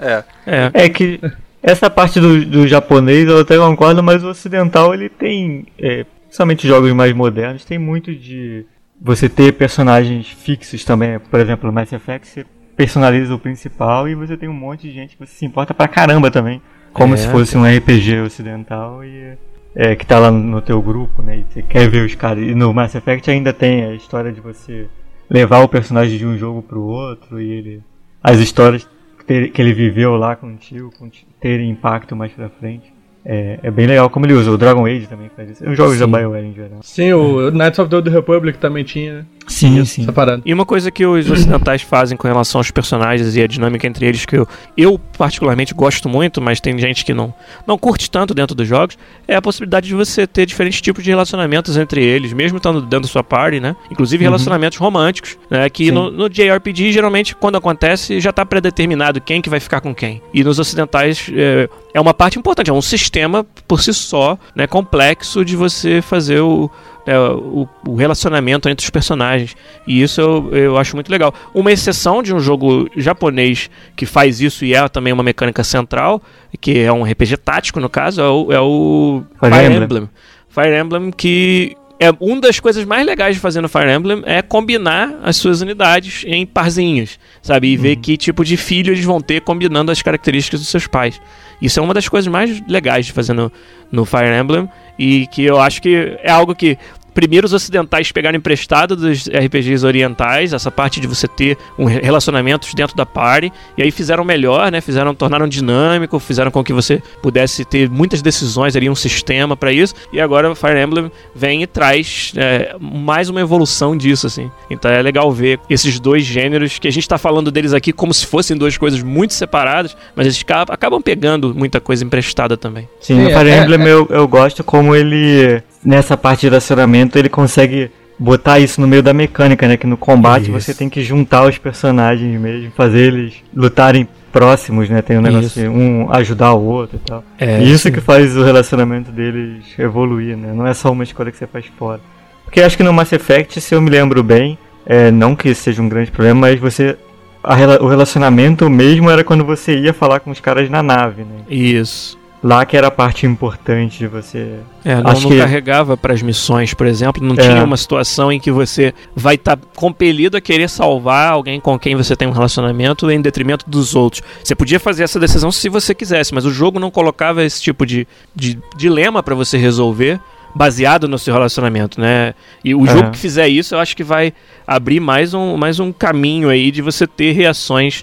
É, 0.00 0.24
É. 0.46 0.70
É 0.72 0.88
que 0.88 1.20
essa 1.62 1.90
parte 1.90 2.20
do, 2.20 2.44
do 2.44 2.66
japonês 2.66 3.28
eu 3.28 3.40
até 3.40 3.56
concordo, 3.58 4.02
mas 4.02 4.24
o 4.24 4.28
ocidental 4.28 4.94
ele 4.94 5.08
tem, 5.08 5.66
é, 5.78 6.04
principalmente 6.24 6.66
jogos 6.66 6.92
mais 6.92 7.12
modernos, 7.12 7.64
tem 7.64 7.78
muito 7.78 8.14
de 8.14 8.64
você 9.00 9.28
ter 9.28 9.52
personagens 9.52 10.28
fixos 10.28 10.84
também. 10.84 11.18
Por 11.18 11.40
exemplo, 11.40 11.66
no 11.66 11.72
Mass 11.72 11.92
Effect 11.92 12.26
você 12.28 12.46
personaliza 12.76 13.34
o 13.34 13.38
principal 13.38 14.08
e 14.08 14.14
você 14.14 14.36
tem 14.36 14.48
um 14.48 14.54
monte 14.54 14.88
de 14.88 14.92
gente 14.92 15.16
que 15.16 15.26
você 15.26 15.34
se 15.34 15.44
importa 15.44 15.74
pra 15.74 15.86
caramba 15.88 16.30
também. 16.30 16.62
Como 16.92 17.14
É, 17.14 17.16
se 17.16 17.28
fosse 17.28 17.56
um 17.56 17.64
RPG 17.64 18.20
ocidental 18.20 19.04
e 19.04 19.36
é, 19.74 19.94
que 19.94 20.04
tá 20.04 20.18
lá 20.18 20.30
no 20.30 20.60
teu 20.60 20.80
grupo, 20.82 21.22
né? 21.22 21.38
E 21.38 21.44
você 21.48 21.62
quer 21.62 21.88
ver 21.88 22.04
os 22.04 22.14
caras. 22.14 22.42
E 22.42 22.54
no 22.54 22.72
Mass 22.72 22.94
Effect 22.94 23.30
ainda 23.30 23.52
tem 23.52 23.84
a 23.84 23.94
história 23.94 24.32
de 24.32 24.40
você 24.40 24.88
levar 25.28 25.60
o 25.60 25.68
personagem 25.68 26.18
de 26.18 26.26
um 26.26 26.36
jogo 26.36 26.62
pro 26.62 26.82
outro 26.82 27.40
e 27.40 27.50
ele. 27.50 27.82
As 28.22 28.38
histórias 28.38 28.88
ter- 29.30 29.50
que 29.50 29.62
ele 29.62 29.72
viveu 29.72 30.16
lá 30.16 30.34
contigo 30.34 30.90
conti- 30.98 31.24
terem 31.40 31.70
impacto 31.70 32.16
mais 32.16 32.32
pra 32.32 32.48
frente. 32.48 32.92
É, 33.24 33.60
é 33.62 33.70
bem 33.70 33.86
legal 33.86 34.10
como 34.10 34.26
ele 34.26 34.32
usa. 34.32 34.50
O 34.50 34.56
Dragon 34.58 34.84
Age 34.86 35.06
também 35.06 35.30
faz 35.36 35.50
isso. 35.50 35.68
Os 35.70 35.76
jogos 35.76 35.98
da 35.98 36.06
Sim. 36.06 36.10
BioWare 36.12 36.46
em 36.46 36.54
geral. 36.54 36.78
Sim, 36.82 37.12
o 37.12 37.50
Knights 37.52 37.78
of 37.78 37.88
the 37.90 37.96
Old 37.96 38.10
Republic 38.10 38.58
também 38.58 38.82
tinha, 38.82 39.18
né? 39.18 39.26
Sim, 39.46 39.84
parada. 40.12 40.42
E 40.44 40.54
uma 40.54 40.64
coisa 40.64 40.90
que 40.90 41.04
os 41.04 41.28
ocidentais 41.30 41.82
fazem 41.82 42.16
com 42.16 42.26
relação 42.26 42.60
aos 42.60 42.70
personagens 42.70 43.36
e 43.36 43.42
a 43.42 43.46
dinâmica 43.46 43.86
entre 43.86 44.06
eles, 44.06 44.24
que 44.24 44.36
eu, 44.36 44.46
eu 44.76 44.98
particularmente 45.18 45.74
gosto 45.74 46.08
muito, 46.08 46.40
mas 46.40 46.60
tem 46.60 46.78
gente 46.78 47.04
que 47.04 47.12
não, 47.12 47.34
não 47.66 47.76
curte 47.76 48.10
tanto 48.10 48.32
dentro 48.32 48.54
dos 48.54 48.66
jogos, 48.66 48.96
é 49.26 49.34
a 49.34 49.42
possibilidade 49.42 49.88
de 49.88 49.94
você 49.94 50.26
ter 50.26 50.46
diferentes 50.46 50.80
tipos 50.80 51.02
de 51.02 51.10
relacionamentos 51.10 51.76
entre 51.76 52.02
eles, 52.02 52.32
mesmo 52.32 52.58
estando 52.58 52.80
dentro 52.80 53.00
da 53.00 53.08
sua 53.08 53.24
party, 53.24 53.60
né? 53.60 53.74
Inclusive 53.90 54.22
relacionamentos 54.22 54.78
românticos, 54.78 55.36
né? 55.50 55.68
Que 55.68 55.86
Sim. 55.86 55.92
no, 55.92 56.10
no 56.10 56.28
JRPG, 56.28 56.92
geralmente, 56.92 57.34
quando 57.34 57.56
acontece, 57.56 58.20
já 58.20 58.30
está 58.30 58.46
predeterminado 58.46 59.20
quem 59.20 59.42
que 59.42 59.50
vai 59.50 59.60
ficar 59.60 59.80
com 59.80 59.94
quem. 59.94 60.22
E 60.32 60.44
nos 60.44 60.58
ocidentais 60.58 61.30
é, 61.34 61.68
é 61.92 62.00
uma 62.00 62.14
parte 62.14 62.38
importante, 62.38 62.70
é 62.70 62.72
um 62.72 62.82
sistema 62.82 63.44
por 63.70 63.80
si 63.80 63.94
só, 63.94 64.36
né? 64.52 64.66
Complexo 64.66 65.44
de 65.44 65.54
você 65.54 66.02
fazer 66.02 66.40
o, 66.40 66.68
né, 67.06 67.16
o, 67.20 67.68
o 67.86 67.94
relacionamento 67.94 68.68
entre 68.68 68.82
os 68.82 68.90
personagens. 68.90 69.54
E 69.86 70.02
isso 70.02 70.20
eu, 70.20 70.50
eu 70.52 70.76
acho 70.76 70.96
muito 70.96 71.08
legal. 71.08 71.32
Uma 71.54 71.70
exceção 71.70 72.20
de 72.20 72.34
um 72.34 72.40
jogo 72.40 72.90
japonês 72.96 73.70
que 73.94 74.04
faz 74.06 74.40
isso 74.40 74.64
e 74.64 74.74
é 74.74 74.88
também 74.88 75.12
uma 75.12 75.22
mecânica 75.22 75.62
central, 75.62 76.20
que 76.60 76.80
é 76.80 76.92
um 76.92 77.04
RPG 77.04 77.36
tático 77.36 77.78
no 77.78 77.88
caso, 77.88 78.20
é 78.20 78.28
o, 78.28 78.52
é 78.52 78.60
o 78.60 79.22
Fire 79.38 79.54
Fire, 79.54 79.66
Emblem. 79.66 79.84
Emblem. 79.84 80.10
Fire 80.48 80.76
Emblem 80.76 81.10
que 81.12 81.76
é 82.00 82.10
uma 82.18 82.40
das 82.40 82.58
coisas 82.58 82.82
mais 82.86 83.04
legais 83.04 83.34
de 83.34 83.40
fazer 83.40 83.60
no 83.60 83.68
Fire 83.68 83.90
Emblem 83.90 84.22
é 84.24 84.40
combinar 84.40 85.20
as 85.22 85.36
suas 85.36 85.60
unidades 85.60 86.24
em 86.26 86.46
parzinhos, 86.46 87.18
sabe? 87.42 87.68
E 87.68 87.76
ver 87.76 87.96
que 87.96 88.16
tipo 88.16 88.42
de 88.42 88.56
filho 88.56 88.94
eles 88.94 89.04
vão 89.04 89.20
ter 89.20 89.42
combinando 89.42 89.92
as 89.92 90.00
características 90.00 90.60
dos 90.60 90.70
seus 90.70 90.86
pais. 90.86 91.20
Isso 91.60 91.78
é 91.78 91.82
uma 91.82 91.92
das 91.92 92.08
coisas 92.08 92.26
mais 92.26 92.66
legais 92.66 93.04
de 93.04 93.12
fazer 93.12 93.34
no, 93.34 93.52
no 93.92 94.06
Fire 94.06 94.34
Emblem 94.34 94.66
e 94.98 95.26
que 95.26 95.44
eu 95.44 95.60
acho 95.60 95.82
que 95.82 96.16
é 96.22 96.30
algo 96.30 96.54
que 96.54 96.78
primeiro 97.14 97.46
os 97.46 97.52
ocidentais 97.52 98.10
pegaram 98.12 98.36
emprestado 98.36 98.94
dos 98.96 99.28
RPGs 99.28 99.84
orientais, 99.86 100.52
essa 100.52 100.70
parte 100.70 101.00
de 101.00 101.06
você 101.06 101.26
ter 101.28 101.56
um 101.78 101.84
re- 101.84 102.00
relacionamentos 102.00 102.72
dentro 102.74 102.96
da 102.96 103.04
party, 103.06 103.52
e 103.76 103.82
aí 103.82 103.90
fizeram 103.90 104.24
melhor, 104.24 104.70
né? 104.70 104.80
Fizeram, 104.80 105.14
tornaram 105.14 105.46
dinâmico, 105.48 106.18
fizeram 106.18 106.50
com 106.50 106.62
que 106.64 106.72
você 106.72 107.02
pudesse 107.22 107.64
ter 107.64 107.88
muitas 107.90 108.22
decisões 108.22 108.76
ali, 108.76 108.88
um 108.88 108.94
sistema 108.94 109.56
pra 109.56 109.72
isso. 109.72 109.94
E 110.12 110.20
agora 110.20 110.50
o 110.50 110.54
Fire 110.54 110.80
Emblem 110.80 111.10
vem 111.34 111.62
e 111.62 111.66
traz 111.66 112.32
é, 112.36 112.74
mais 112.80 113.28
uma 113.28 113.40
evolução 113.40 113.96
disso, 113.96 114.26
assim. 114.26 114.50
Então 114.70 114.90
é 114.90 115.02
legal 115.02 115.30
ver 115.32 115.58
esses 115.68 115.98
dois 116.00 116.24
gêneros 116.24 116.78
que 116.78 116.88
a 116.88 116.92
gente 116.92 117.08
tá 117.08 117.18
falando 117.18 117.50
deles 117.50 117.72
aqui 117.72 117.92
como 117.92 118.12
se 118.14 118.26
fossem 118.26 118.56
duas 118.56 118.76
coisas 118.78 119.02
muito 119.02 119.34
separadas, 119.34 119.96
mas 120.14 120.26
eles 120.26 120.42
ca- 120.42 120.62
acabam 120.68 121.00
pegando 121.02 121.54
muita 121.54 121.80
coisa 121.80 122.04
emprestada 122.04 122.56
também. 122.56 122.88
Sim, 123.00 123.26
Sim, 123.26 123.34
Fire 123.34 123.48
é- 123.50 123.58
Emblem 123.62 123.82
é- 123.82 123.90
Eu, 123.90 124.06
eu 124.10 124.28
gosto 124.28 124.62
como 124.62 124.94
ele, 124.94 125.62
nessa 125.84 126.16
parte 126.16 126.40
de 126.40 126.48
relacionamento, 126.48 127.18
ele 127.18 127.28
consegue 127.28 127.90
botar 128.20 128.58
isso 128.58 128.80
no 128.80 128.86
meio 128.86 129.02
da 129.02 129.14
mecânica, 129.14 129.66
né? 129.66 129.78
Que 129.78 129.86
no 129.86 129.96
combate 129.96 130.42
Isso. 130.42 130.52
você 130.52 130.74
tem 130.74 130.90
que 130.90 131.02
juntar 131.02 131.48
os 131.48 131.56
personagens 131.56 132.38
mesmo, 132.38 132.70
fazer 132.72 133.12
eles 133.12 133.34
lutarem 133.54 134.06
próximos, 134.30 134.90
né? 134.90 135.00
Tem 135.00 135.18
um 135.18 135.22
negócio 135.22 135.46
Isso. 135.46 135.60
de 135.60 135.66
um 135.66 136.12
ajudar 136.12 136.52
o 136.52 136.62
outro 136.62 137.00
e 137.02 137.08
tal. 137.08 137.24
É, 137.38 137.62
isso 137.62 137.84
sim. 137.84 137.92
que 137.92 138.00
faz 138.00 138.36
o 138.36 138.44
relacionamento 138.44 139.10
deles 139.10 139.64
evoluir, 139.78 140.36
né? 140.36 140.52
Não 140.54 140.66
é 140.66 140.74
só 140.74 140.92
uma 140.92 141.02
escolha 141.02 141.32
que 141.32 141.38
você 141.38 141.46
faz 141.46 141.64
fora. 141.78 142.00
Porque 142.44 142.60
acho 142.60 142.76
que 142.76 142.82
no 142.82 142.92
Mass 142.92 143.12
Effect, 143.12 143.60
se 143.60 143.74
eu 143.74 143.80
me 143.80 143.88
lembro 143.88 144.22
bem, 144.22 144.58
é, 144.84 145.10
não 145.10 145.34
que 145.34 145.48
isso 145.48 145.62
seja 145.62 145.80
um 145.80 145.88
grande 145.88 146.10
problema, 146.10 146.40
mas 146.40 146.60
você. 146.60 146.96
a 147.42 147.54
o 147.82 147.88
relacionamento 147.88 148.68
mesmo 148.68 149.08
era 149.08 149.24
quando 149.24 149.44
você 149.44 149.78
ia 149.78 149.94
falar 149.94 150.20
com 150.20 150.30
os 150.30 150.40
caras 150.40 150.68
na 150.68 150.82
nave, 150.82 151.22
né? 151.22 151.44
Isso. 151.48 152.19
Lá 152.42 152.64
que 152.64 152.74
era 152.74 152.86
a 152.86 152.90
parte 152.90 153.26
importante 153.26 153.98
de 153.98 154.06
você. 154.06 154.60
É, 154.82 154.94
não, 155.02 155.10
Acho 155.10 155.22
não 155.24 155.30
que- 155.30 155.38
carregava 155.38 155.94
para 155.94 156.14
as 156.14 156.22
missões, 156.22 156.72
por 156.72 156.86
exemplo. 156.86 157.22
Não 157.22 157.34
É. 157.34 157.38
tinha 157.38 157.62
uma 157.62 157.76
situação 157.76 158.32
em 158.32 158.40
que 158.40 158.50
você 158.50 158.94
vai 159.14 159.34
estar 159.34 159.58
compelido 159.76 160.38
a 160.38 160.40
querer 160.40 160.68
salvar 160.70 161.32
alguém 161.32 161.60
com 161.60 161.78
quem 161.78 161.94
você 161.94 162.16
tem 162.16 162.26
um 162.26 162.30
relacionamento 162.30 163.10
em 163.10 163.20
detrimento 163.20 163.68
dos 163.68 163.94
outros. 163.94 164.22
Você 164.42 164.54
podia 164.54 164.80
fazer 164.80 165.02
essa 165.02 165.20
decisão 165.20 165.52
se 165.52 165.68
você 165.68 165.94
quisesse, 165.94 166.32
mas 166.34 166.46
o 166.46 166.50
jogo 166.50 166.80
não 166.80 166.90
colocava 166.90 167.44
esse 167.44 167.60
tipo 167.60 167.84
de, 167.84 168.08
de 168.34 168.58
dilema 168.74 169.22
para 169.22 169.34
você 169.34 169.58
resolver 169.58 170.18
baseado 170.54 171.06
no 171.06 171.18
seu 171.18 171.34
relacionamento, 171.34 172.00
né? 172.00 172.32
E 172.64 172.74
o 172.74 172.86
É. 172.86 172.90
jogo 172.90 173.10
que 173.10 173.18
fizer 173.18 173.48
isso, 173.48 173.74
eu 173.74 173.78
acho 173.78 173.94
que 173.94 174.02
vai 174.02 174.32
abrir 174.66 174.98
mais 174.98 175.34
um, 175.34 175.58
mais 175.58 175.78
um 175.78 175.92
caminho 175.92 176.48
aí 176.48 176.70
de 176.70 176.80
você 176.80 177.06
ter 177.06 177.32
reações 177.32 178.02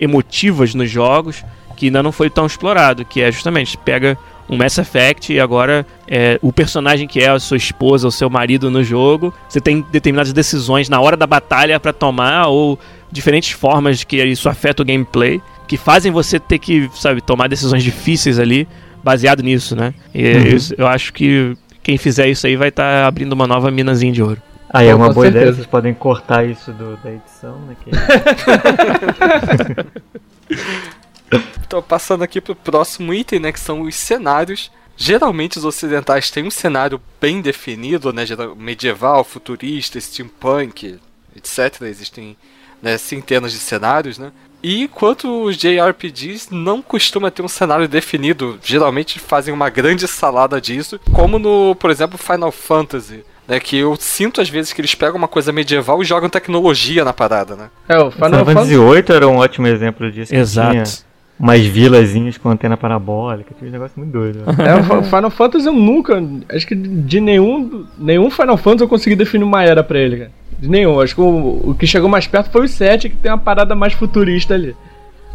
emotivas 0.00 0.74
nos 0.74 0.90
jogos 0.90 1.44
que 1.82 1.86
ainda 1.86 2.00
não 2.00 2.12
foi 2.12 2.30
tão 2.30 2.46
explorado, 2.46 3.04
que 3.04 3.20
é 3.20 3.32
justamente 3.32 3.76
pega 3.76 4.16
um 4.48 4.56
Mass 4.56 4.78
Effect 4.78 5.32
e 5.32 5.40
agora 5.40 5.84
é, 6.06 6.38
o 6.40 6.52
personagem 6.52 7.08
que 7.08 7.20
é 7.20 7.28
a 7.28 7.40
sua 7.40 7.56
esposa 7.56 8.06
ou 8.06 8.10
seu 8.12 8.30
marido 8.30 8.70
no 8.70 8.84
jogo, 8.84 9.34
você 9.48 9.60
tem 9.60 9.84
determinadas 9.90 10.32
decisões 10.32 10.88
na 10.88 11.00
hora 11.00 11.16
da 11.16 11.26
batalha 11.26 11.80
pra 11.80 11.92
tomar 11.92 12.46
ou 12.46 12.78
diferentes 13.10 13.50
formas 13.50 14.04
que 14.04 14.22
isso 14.22 14.48
afeta 14.48 14.80
o 14.82 14.86
gameplay 14.86 15.42
que 15.66 15.76
fazem 15.76 16.12
você 16.12 16.38
ter 16.38 16.60
que, 16.60 16.88
sabe, 16.94 17.20
tomar 17.20 17.48
decisões 17.48 17.82
difíceis 17.82 18.38
ali 18.38 18.68
baseado 19.02 19.42
nisso, 19.42 19.74
né? 19.74 19.92
E 20.14 20.34
Uhum. 20.36 20.46
isso- 20.54 20.74
eu 20.78 20.86
acho 20.86 21.12
que 21.12 21.56
quem 21.82 21.98
fizer 21.98 22.28
isso 22.28 22.46
aí 22.46 22.54
vai 22.54 22.68
estar 22.68 23.06
abrindo 23.06 23.32
uma 23.32 23.48
nova 23.48 23.72
minazinha 23.72 24.12
de 24.12 24.22
ouro. 24.22 24.40
Aí 24.72 24.86
é 24.86 24.92
Com 24.92 24.98
uma 25.00 25.12
boa 25.12 25.26
ideia, 25.26 25.46
certeza. 25.46 25.56
vocês 25.56 25.66
podem 25.66 25.92
cortar 25.94 26.44
isso 26.46 26.70
do- 26.72 26.96
da 27.02 27.10
edição, 27.12 27.56
né? 27.66 27.74
que- 27.84 27.90
Então, 31.64 31.82
passando 31.82 32.22
aqui 32.22 32.40
pro 32.40 32.54
próximo 32.54 33.14
item, 33.14 33.40
né, 33.40 33.52
que 33.52 33.60
são 33.60 33.80
os 33.80 33.94
cenários. 33.94 34.70
geralmente 34.94 35.58
os 35.58 35.64
ocidentais 35.64 36.30
têm 36.30 36.44
um 36.46 36.50
cenário 36.50 37.00
bem 37.20 37.40
definido, 37.40 38.12
né? 38.12 38.24
Medieval, 38.56 39.24
futurista, 39.24 39.98
steampunk, 39.98 40.98
etc. 41.34 41.82
Existem 41.82 42.36
né, 42.82 42.98
centenas 42.98 43.52
de 43.52 43.58
cenários, 43.58 44.18
né? 44.18 44.32
E 44.62 44.82
enquanto 44.82 45.44
os 45.44 45.56
JRPGs 45.56 46.54
não 46.54 46.80
costumam 46.80 47.30
ter 47.30 47.42
um 47.42 47.48
cenário 47.48 47.88
definido, 47.88 48.58
geralmente 48.62 49.18
fazem 49.18 49.52
uma 49.52 49.68
grande 49.68 50.06
salada 50.06 50.60
disso, 50.60 51.00
como 51.12 51.38
no, 51.38 51.74
por 51.74 51.90
exemplo, 51.90 52.16
Final 52.16 52.52
Fantasy. 52.52 53.24
Né, 53.48 53.58
que 53.58 53.76
eu 53.76 53.96
sinto 53.96 54.40
às 54.40 54.48
vezes 54.48 54.72
que 54.72 54.80
eles 54.80 54.94
pegam 54.94 55.16
uma 55.16 55.26
coisa 55.26 55.50
medieval 55.50 56.00
e 56.00 56.04
jogam 56.04 56.28
tecnologia 56.28 57.04
na 57.04 57.12
parada, 57.12 57.56
né? 57.56 57.70
É, 57.88 57.98
o 57.98 58.08
Final 58.08 58.30
Final 58.30 58.44
Fantasy. 58.44 58.76
VIII 58.76 59.16
era 59.16 59.26
um 59.26 59.38
ótimo 59.38 59.66
exemplo 59.66 60.12
disso. 60.12 60.30
que 60.30 60.36
Exato. 60.36 61.04
Umas 61.42 61.60
vilazinhas 61.66 62.38
com 62.38 62.48
antena 62.50 62.76
parabólica, 62.76 63.52
tinha 63.58 63.68
um 63.68 63.72
negócio 63.72 63.94
muito 63.98 64.12
doido. 64.12 64.38
né? 64.46 64.54
É, 64.64 64.94
o 64.96 65.02
Final 65.02 65.30
Fantasy 65.30 65.66
eu 65.66 65.72
nunca. 65.72 66.22
Acho 66.48 66.64
que 66.68 66.76
de 66.76 67.20
nenhum. 67.20 67.84
Nenhum 67.98 68.30
Final 68.30 68.56
Fantasy 68.56 68.84
eu 68.84 68.88
consegui 68.88 69.16
definir 69.16 69.42
uma 69.42 69.64
era 69.64 69.82
pra 69.82 69.98
ele, 69.98 70.18
cara. 70.18 70.30
De 70.56 70.68
nenhum. 70.68 71.00
Acho 71.00 71.16
que 71.16 71.20
o, 71.20 71.60
o 71.70 71.74
que 71.76 71.84
chegou 71.84 72.08
mais 72.08 72.28
perto 72.28 72.48
foi 72.50 72.64
o 72.64 72.68
7, 72.68 73.08
que 73.08 73.16
tem 73.16 73.32
uma 73.32 73.38
parada 73.38 73.74
mais 73.74 73.92
futurista 73.92 74.54
ali. 74.54 74.76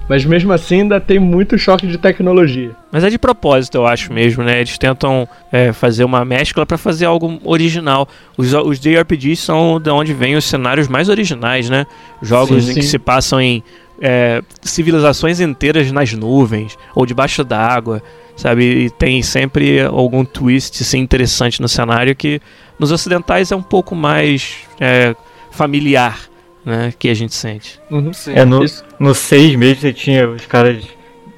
Mas 0.07 0.23
mesmo 0.23 0.53
assim 0.53 0.83
ainda 0.83 1.01
tem 1.01 1.19
muito 1.19 1.57
choque 1.57 1.85
de 1.85 1.97
tecnologia. 1.97 2.71
Mas 2.89 3.03
é 3.03 3.09
de 3.09 3.19
propósito, 3.19 3.75
eu 3.75 3.85
acho 3.85 4.13
mesmo, 4.13 4.41
né? 4.41 4.59
Eles 4.59 4.77
tentam 4.77 5.27
é, 5.51 5.73
fazer 5.73 6.05
uma 6.05 6.23
mescla 6.23 6.65
pra 6.65 6.77
fazer 6.77 7.05
algo 7.05 7.37
original. 7.43 8.07
Os, 8.37 8.53
os 8.53 8.79
JRPGs 8.79 9.41
são 9.41 9.77
de 9.81 9.89
onde 9.89 10.13
vêm 10.13 10.37
os 10.37 10.45
cenários 10.45 10.87
mais 10.87 11.09
originais, 11.09 11.69
né? 11.69 11.85
Jogos 12.21 12.63
Sim, 12.63 12.71
em 12.71 12.75
que 12.75 12.81
sim. 12.83 12.87
se 12.87 12.97
passam 12.97 13.41
em 13.41 13.61
é, 14.01 14.41
civilizações 14.61 15.39
inteiras 15.39 15.91
nas 15.91 16.13
nuvens 16.13 16.77
ou 16.95 17.05
debaixo 17.05 17.43
d'água, 17.43 18.01
sabe? 18.35 18.85
E 18.85 18.89
tem 18.89 19.21
sempre 19.21 19.81
algum 19.81 20.23
twist 20.23 20.81
assim, 20.81 20.99
interessante 20.99 21.61
no 21.61 21.67
cenário 21.67 22.15
que 22.15 22.41
nos 22.79 22.91
ocidentais 22.91 23.51
é 23.51 23.55
um 23.55 23.61
pouco 23.61 23.95
mais 23.95 24.57
é, 24.79 25.15
familiar, 25.51 26.19
né? 26.65 26.93
Que 26.97 27.09
a 27.09 27.13
gente 27.13 27.33
sente. 27.33 27.79
Uhum. 27.89 28.11
É, 28.27 28.45
no, 28.45 28.63
no 28.99 29.15
6 29.15 29.55
mesmo 29.55 29.81
você 29.81 29.93
tinha 29.93 30.29
os 30.29 30.45
caras 30.45 30.83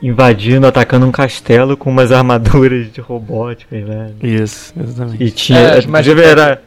invadindo, 0.01 0.65
atacando 0.65 1.05
um 1.05 1.11
castelo 1.11 1.75
com 1.75 1.89
umas 1.89 2.11
armaduras 2.11 2.91
de 2.91 3.01
robóticas, 3.01 3.83
né? 3.83 4.11
Isso, 4.21 4.73
exatamente. 4.79 5.23
E 5.23 5.31
tinha. 5.31 5.59
É, 5.59 5.63
É, 5.63 5.77
as 5.77 5.85
inclusive 5.85 6.21
era, 6.21 6.61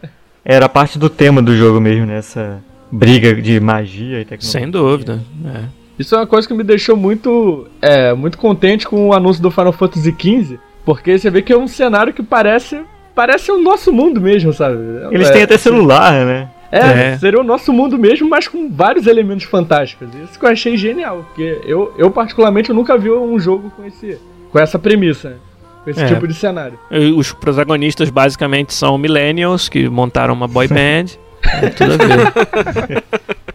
era 0.44 0.68
parte 0.68 0.98
do 0.98 1.08
tema 1.08 1.42
do 1.42 1.56
jogo 1.56 1.80
mesmo, 1.80 2.06
né? 2.06 2.18
Essa 2.18 2.62
briga 2.90 3.34
de 3.34 3.58
magia 3.58 4.20
e 4.20 4.24
tecnologia. 4.24 4.60
Sem 4.60 4.70
dúvida. 4.70 5.20
É. 5.46 5.81
Isso 5.98 6.14
é 6.14 6.18
uma 6.18 6.26
coisa 6.26 6.48
que 6.48 6.54
me 6.54 6.62
deixou 6.64 6.96
muito, 6.96 7.66
é, 7.80 8.12
muito 8.14 8.38
contente 8.38 8.86
com 8.88 9.08
o 9.08 9.12
anúncio 9.12 9.42
do 9.42 9.50
Final 9.50 9.72
Fantasy 9.72 10.10
XV, 10.18 10.58
porque 10.84 11.18
você 11.18 11.30
vê 11.30 11.42
que 11.42 11.52
é 11.52 11.56
um 11.58 11.68
cenário 11.68 12.12
que 12.12 12.22
parece 12.22 12.80
parece 13.14 13.52
o 13.52 13.58
nosso 13.60 13.92
mundo 13.92 14.20
mesmo, 14.20 14.52
sabe? 14.54 14.76
Eles 15.10 15.28
é, 15.28 15.32
têm 15.32 15.42
até 15.42 15.58
celular, 15.58 16.24
né? 16.24 16.48
É, 16.72 16.78
É. 17.12 17.18
seria 17.18 17.38
o 17.38 17.44
nosso 17.44 17.70
mundo 17.70 17.98
mesmo, 17.98 18.26
mas 18.28 18.48
com 18.48 18.70
vários 18.70 19.06
elementos 19.06 19.44
fantásticos. 19.44 20.08
Isso 20.24 20.38
que 20.38 20.44
eu 20.46 20.48
achei 20.50 20.76
genial, 20.78 21.22
porque 21.28 21.60
eu, 21.66 21.92
eu 21.98 22.10
particularmente 22.10 22.70
eu 22.70 22.74
nunca 22.74 22.96
vi 22.96 23.10
um 23.10 23.38
jogo 23.38 23.70
com 23.76 23.84
esse 23.84 24.18
com 24.50 24.58
essa 24.58 24.78
premissa, 24.78 25.28
né? 25.30 25.36
com 25.84 25.90
esse 25.90 26.00
É. 26.02 26.06
tipo 26.06 26.26
de 26.26 26.32
cenário. 26.32 26.78
Os 27.16 27.32
protagonistas 27.32 28.08
basicamente 28.08 28.72
são 28.72 28.96
millennials 28.96 29.68
que 29.68 29.88
montaram 29.90 30.32
uma 30.32 30.48
boy 30.48 30.66
band. 30.68 31.06
É, 31.42 31.68
tudo 31.68 31.92
a 31.92 31.96
ver. 31.96 33.04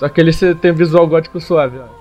Só 0.00 0.08
que 0.08 0.20
ele 0.20 0.32
tem 0.60 0.72
visual 0.72 1.06
gótico 1.06 1.40
suave, 1.40 1.78
ó. 1.78 2.00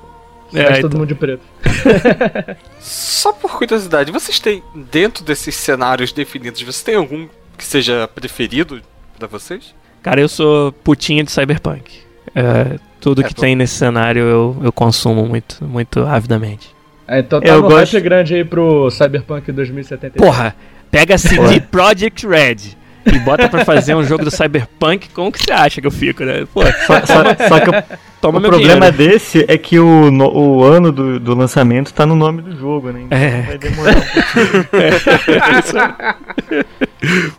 É, 0.58 0.64
Faz 0.66 0.80
todo 0.80 0.88
então. 0.88 1.00
mundo 1.02 1.10
de 1.10 1.14
preto. 1.16 1.44
Só 2.80 3.32
por 3.34 3.52
curiosidade, 3.58 4.12
vocês 4.12 4.40
têm, 4.40 4.64
dentro 4.92 5.24
desses 5.24 5.54
cenários 5.56 6.12
definidos, 6.12 6.62
você 6.64 6.84
tem 6.84 6.96
algum 6.96 7.28
que 7.58 7.64
seja 7.64 8.08
preferido 8.08 8.82
pra 9.18 9.28
vocês? 9.28 9.76
Cara, 10.02 10.20
eu 10.22 10.30
sou 10.30 10.72
putinha 10.72 11.24
de 11.24 11.32
cyberpunk. 11.32 12.00
É, 12.34 12.80
tudo 13.02 13.22
É, 13.22 13.28
que 13.28 13.36
tô- 13.36 13.42
tem 13.42 13.56
nesse 13.56 13.76
cenário 13.76 14.24
eu, 14.24 14.58
eu 14.64 14.72
consumo 14.72 15.26
muito, 15.26 15.64
muito 15.64 16.00
avidamente. 16.02 16.74
É, 17.08 17.20
então 17.20 17.42
tá 17.42 17.48
Eu 17.48 17.62
no 17.62 17.68
gosto- 17.70 18.00
grande 18.02 18.34
aí 18.36 18.46
pro 18.46 18.90
Cyberpunk 18.92 19.52
2077. 19.52 20.18
Porra, 20.24 20.56
pega 20.92 21.16
a 21.16 21.18
CD 21.18 21.60
Project 21.60 22.26
Red 22.28 22.78
e 23.16 23.20
bota 23.20 23.48
pra 23.50 23.64
fazer 23.66 23.96
um 23.96 24.04
jogo 24.04 24.24
do 24.24 24.32
cyberpunk, 24.32 25.10
como 25.10 25.32
que 25.32 25.40
você 25.44 25.52
acha 25.52 25.80
que 25.82 25.88
eu 25.88 25.92
fico, 25.92 26.24
né? 26.24 26.46
Pô, 26.54 26.62
Só, 26.64 27.06
só- 27.06 27.48
só 27.48 27.60
que 27.60 27.70
o, 27.70 27.74
toma 28.22 28.38
o 28.38 28.42
meu 28.42 28.50
problema 28.52 28.92
dinheiro. 28.92 29.14
desse 29.14 29.46
é 29.48 29.58
que 29.58 29.80
o, 29.80 30.10
no- 30.12 30.32
o 30.32 30.64
ano 30.64 30.92
do, 30.92 31.20
do 31.20 31.34
lançamento 31.36 31.94
tá 31.94 32.06
no 32.06 32.16
nome 32.16 32.42
do 32.42 32.58
jogo, 32.58 32.92
né? 32.92 33.02
Então 33.06 33.18
É. 33.18 33.42
vai 33.44 33.58
demorar 33.58 33.96
um 33.98 34.02
pouquinho. 34.02 34.66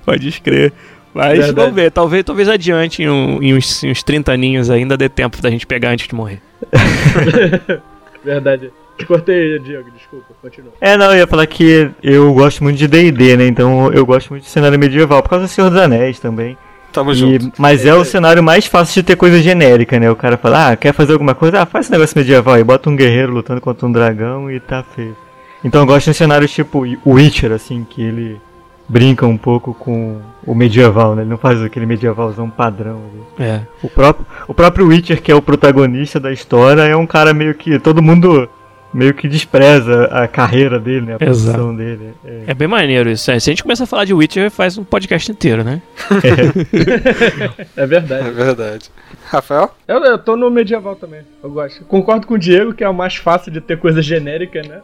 Pode 0.04 0.28
escrever. 0.28 0.72
Mas 1.12 1.30
Verdade. 1.38 1.52
vamos 1.54 1.74
ver, 1.74 1.90
talvez, 1.90 2.22
talvez 2.24 2.48
adiante 2.48 3.02
em, 3.02 3.08
um- 3.10 3.42
em 3.42 3.54
uns, 3.54 3.82
em 3.82 3.90
uns 3.90 4.02
30 4.02 4.32
aninhos 4.32 4.70
ainda 4.70 4.96
dê 4.96 5.08
tempo 5.08 5.42
da 5.42 5.50
gente 5.50 5.66
pegar 5.66 5.90
antes 5.90 6.06
de 6.06 6.14
morrer. 6.14 6.40
Verdade. 8.24 8.70
Te 9.00 9.06
cortei, 9.06 9.58
Diego, 9.58 9.90
desculpa, 9.96 10.26
continua. 10.40 10.72
É, 10.80 10.96
não, 10.96 11.06
eu 11.12 11.18
ia 11.18 11.26
falar 11.26 11.46
que 11.46 11.90
eu 12.02 12.32
gosto 12.34 12.62
muito 12.62 12.76
de 12.76 12.86
D&D, 12.86 13.36
né? 13.36 13.46
Então 13.46 13.92
eu 13.92 14.04
gosto 14.06 14.30
muito 14.30 14.44
de 14.44 14.48
cenário 14.50 14.78
medieval, 14.78 15.22
por 15.22 15.28
causa 15.30 15.46
do 15.46 15.48
Senhor 15.48 15.70
dos 15.70 15.80
Anéis 15.80 16.18
também. 16.20 16.56
Tamo 16.92 17.12
E- 17.12 17.14
junto. 17.14 17.52
mas 17.60 17.86
é 17.86 17.94
o 17.94 18.04
cenário 18.04 18.42
mais 18.42 18.66
fácil 18.66 19.00
de 19.02 19.06
ter 19.06 19.16
coisa 19.16 19.40
genérica, 19.40 19.98
né? 19.98 20.10
O 20.10 20.16
cara 20.16 20.36
fala, 20.36 20.70
ah, 20.72 20.76
quer 20.76 20.92
fazer 20.92 21.12
alguma 21.12 21.34
coisa? 21.34 21.62
Ah, 21.62 21.66
faz 21.66 21.86
esse 21.86 21.92
negócio 21.92 22.18
medieval 22.18 22.54
aí, 22.54 22.64
bota 22.64 22.90
um 22.90 22.96
guerreiro 22.96 23.32
lutando 23.32 23.60
contra 23.60 23.86
um 23.86 23.92
dragão 23.92 24.50
e 24.50 24.58
tá 24.60 24.82
feio. 24.82 25.16
Então 25.64 25.82
eu 25.82 25.86
gosto 25.86 26.10
de 26.10 26.16
cenários 26.16 26.50
tipo 26.50 26.84
o 27.04 27.12
Witcher, 27.12 27.52
assim, 27.52 27.86
que 27.88 28.02
ele 28.02 28.40
brinca 28.88 29.24
um 29.24 29.36
pouco 29.36 29.72
com 29.72 30.20
o 30.44 30.52
medieval, 30.52 31.14
né? 31.14 31.22
Ele 31.22 31.30
não 31.30 31.38
faz 31.38 31.62
aquele 31.62 31.86
medievalzão 31.86 32.50
padrão. 32.50 33.00
ali. 33.38 33.46
É. 33.48 33.60
O 33.82 33.88
próprio, 33.88 34.26
o 34.48 34.52
próprio 34.54 34.86
Witcher, 34.88 35.22
que 35.22 35.30
é 35.30 35.34
o 35.34 35.40
protagonista 35.42 36.18
da 36.18 36.32
história, 36.32 36.82
é 36.82 36.96
um 36.96 37.06
cara 37.06 37.32
meio 37.32 37.54
que. 37.54 37.78
todo 37.78 38.02
mundo 38.02 38.48
meio 38.92 39.14
que 39.14 39.28
despreza 39.28 40.04
a 40.06 40.26
carreira 40.26 40.78
dele, 40.80 41.06
né? 41.06 41.16
A 41.20 41.24
Exato. 41.24 41.52
profissão 41.58 41.76
dele. 41.76 42.10
É. 42.24 42.42
É 42.48 42.54
bem 42.54 42.66
maneiro 42.68 43.10
isso. 43.10 43.30
É, 43.30 43.38
Se 43.38 43.50
a 43.50 43.52
gente 43.52 43.62
começar 43.62 43.84
a 43.84 43.86
falar 43.86 44.04
de 44.04 44.12
Witcher, 44.14 44.50
faz 44.50 44.76
um 44.76 44.84
podcast 44.84 45.30
inteiro, 45.30 45.62
né? 45.64 45.80
É 47.76 47.86
verdade. 47.86 48.28
É 48.28 48.30
verdade. 48.30 48.90
Rafael? 49.26 49.74
Eu, 49.86 49.98
eu 50.04 50.18
tô 50.18 50.36
no 50.36 50.50
medieval 50.50 50.96
também, 50.96 51.20
eu 51.42 51.50
gosto. 51.50 51.84
Concordo 51.84 52.26
com 52.26 52.34
o 52.34 52.38
Diego 52.38 52.74
que 52.74 52.84
é 52.84 52.88
o 52.88 52.94
mais 52.94 53.16
fácil 53.16 53.52
de 53.52 53.60
ter 53.60 53.78
coisa 53.78 54.02
genérica, 54.02 54.62
né? 54.62 54.80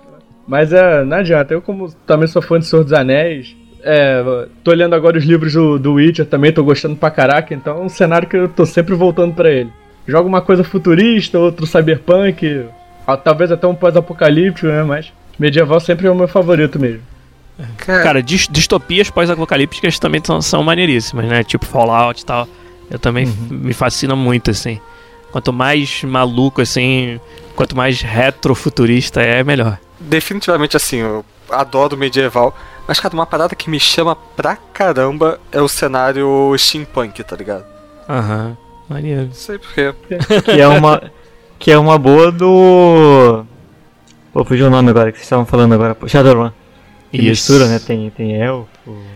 Mas 0.46 0.72
é, 0.72 1.04
não 1.04 1.16
adianta, 1.16 1.52
eu 1.54 1.60
como 1.60 1.90
também 2.06 2.28
sou 2.28 2.40
fã 2.40 2.58
de 2.58 2.66
Senhor 2.66 2.84
dos 2.84 2.92
Anéis, 2.92 3.56
é, 3.82 4.22
tô 4.62 4.72
lendo 4.72 4.94
agora 4.94 5.18
os 5.18 5.24
livros 5.24 5.52
do, 5.52 5.78
do 5.78 5.94
Witcher 5.94 6.24
também, 6.26 6.52
tô 6.52 6.62
gostando 6.62 6.94
pra 6.96 7.10
caraca, 7.10 7.52
então 7.54 7.78
é 7.78 7.80
um 7.80 7.88
cenário 7.88 8.28
que 8.28 8.36
eu 8.36 8.48
tô 8.48 8.64
sempre 8.64 8.94
voltando 8.94 9.34
pra 9.34 9.50
ele. 9.50 9.70
Joga 10.06 10.28
uma 10.28 10.40
coisa 10.40 10.62
futurista, 10.62 11.36
outro 11.38 11.66
cyberpunk, 11.66 12.64
talvez 13.14 13.52
até 13.52 13.66
um 13.66 13.74
pós-apocalíptico, 13.74 14.66
né? 14.68 14.82
Mas 14.82 15.12
medieval 15.38 15.78
sempre 15.80 16.06
é 16.06 16.10
o 16.10 16.14
meu 16.14 16.26
favorito 16.26 16.80
mesmo. 16.80 17.02
Cara, 17.78 18.22
dis- 18.22 18.48
distopias 18.50 19.08
pós-apocalípticas 19.10 19.98
também 19.98 20.20
são, 20.24 20.40
são 20.42 20.62
maneiríssimas, 20.62 21.26
né? 21.26 21.44
Tipo 21.44 21.64
Fallout 21.66 22.22
e 22.22 22.24
tal. 22.24 22.48
Eu 22.90 22.98
também 22.98 23.24
f- 23.26 23.52
me 23.54 23.72
fascina 23.72 24.14
muito, 24.16 24.50
assim. 24.50 24.80
Quanto 25.32 25.52
mais 25.52 26.02
maluco, 26.04 26.60
assim, 26.62 27.20
quanto 27.54 27.76
mais 27.76 28.00
retrofuturista 28.00 29.20
é, 29.22 29.42
melhor. 29.44 29.78
definitivamente 30.00 30.76
assim, 30.76 30.98
eu 30.98 31.24
adoro 31.50 31.96
medieval. 31.96 32.56
Mas, 32.86 33.00
cara, 33.00 33.12
uma 33.14 33.26
parada 33.26 33.54
que 33.56 33.68
me 33.68 33.80
chama 33.80 34.14
pra 34.14 34.54
caramba 34.56 35.40
é 35.50 35.60
o 35.60 35.68
cenário 35.68 36.54
steampunk, 36.56 37.22
tá 37.24 37.34
ligado? 37.36 37.64
Aham, 38.08 38.56
maneiro. 38.88 39.24
Não 39.26 39.32
sei 39.32 39.58
porquê. 39.58 39.92
que 40.44 40.60
é 40.60 40.68
uma 40.68 41.02
que 41.58 41.70
é 41.70 41.78
uma 41.78 41.98
boa 41.98 42.30
do 42.32 43.44
Pô, 44.32 44.44
fugiu 44.44 44.66
o 44.66 44.70
nome 44.70 44.90
agora 44.90 45.10
que 45.10 45.18
vocês 45.18 45.26
estavam 45.26 45.46
falando 45.46 45.72
agora, 45.74 45.96
Shadowrun. 46.06 46.50
Que 47.10 47.18
Isso. 47.18 47.52
mistura, 47.52 47.68
né? 47.68 47.78
Tem 47.84 48.10
tem 48.10 48.34
elfo. 48.42 48.66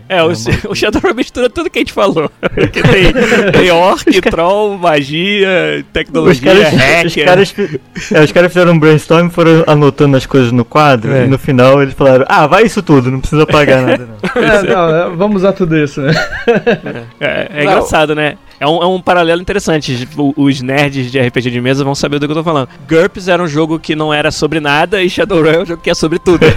É, 0.09 0.23
o, 0.23 0.29
o 0.69 0.73
Shadowrun 0.75 1.13
mistura 1.13 1.49
tudo 1.49 1.69
que 1.69 1.77
a 1.77 1.81
gente 1.81 1.93
falou. 1.93 2.31
Porque 2.41 2.81
tem, 2.81 3.13
tem 3.51 3.69
orc, 3.71 4.03
troll, 4.21 4.77
magia, 4.77 5.47
Os 5.79 5.85
tecnologia, 5.93 6.53
caras, 6.53 6.73
os, 6.73 6.79
hacker. 7.13 7.25
caras, 7.25 7.51
fi- 7.51 7.81
é, 8.13 8.23
os 8.23 8.31
caras 8.31 8.51
fizeram 8.51 8.71
um 8.71 8.79
brainstorm 8.79 9.27
e 9.27 9.29
foram 9.29 9.63
anotando 9.67 10.17
as 10.17 10.25
coisas 10.25 10.51
no 10.51 10.65
quadro 10.65 11.13
É. 11.13 11.25
e 11.25 11.27
no 11.27 11.37
final 11.37 11.81
eles 11.81 11.93
falaram, 11.93 12.25
ah, 12.27 12.47
vai 12.47 12.63
isso 12.63 12.81
tudo, 12.81 13.11
não 13.11 13.19
precisa 13.19 13.45
pagar 13.45 13.81
nada 13.83 14.07
não. 14.07 14.17
É, 14.41 14.63
não, 14.63 14.95
é, 14.95 15.09
vamos 15.15 15.37
usar 15.37 15.53
tudo 15.53 15.77
isso, 15.77 16.01
né? 16.01 16.13
É, 17.19 17.47
é 17.53 17.63
engraçado, 17.63 18.15
né? 18.15 18.37
É 18.61 18.67
um, 18.67 18.83
é 18.83 18.85
um 18.85 19.01
paralelo 19.01 19.41
interessante. 19.41 20.07
Os 20.37 20.61
nerds 20.61 21.11
de 21.11 21.19
RPG 21.19 21.49
de 21.49 21.59
mesa 21.59 21.83
vão 21.83 21.95
saber 21.95 22.19
do 22.19 22.27
que 22.27 22.31
eu 22.31 22.35
tô 22.35 22.43
falando. 22.43 22.69
GURPS 22.87 23.27
era 23.27 23.41
um 23.41 23.47
jogo 23.47 23.79
que 23.79 23.95
não 23.95 24.13
era 24.13 24.29
sobre 24.29 24.59
nada 24.59 25.01
e 25.01 25.09
Shadowrun 25.09 25.49
é 25.49 25.59
um 25.63 25.65
jogo 25.65 25.81
que 25.81 25.89
é 25.89 25.95
sobre 25.95 26.19
tudo. 26.19 26.45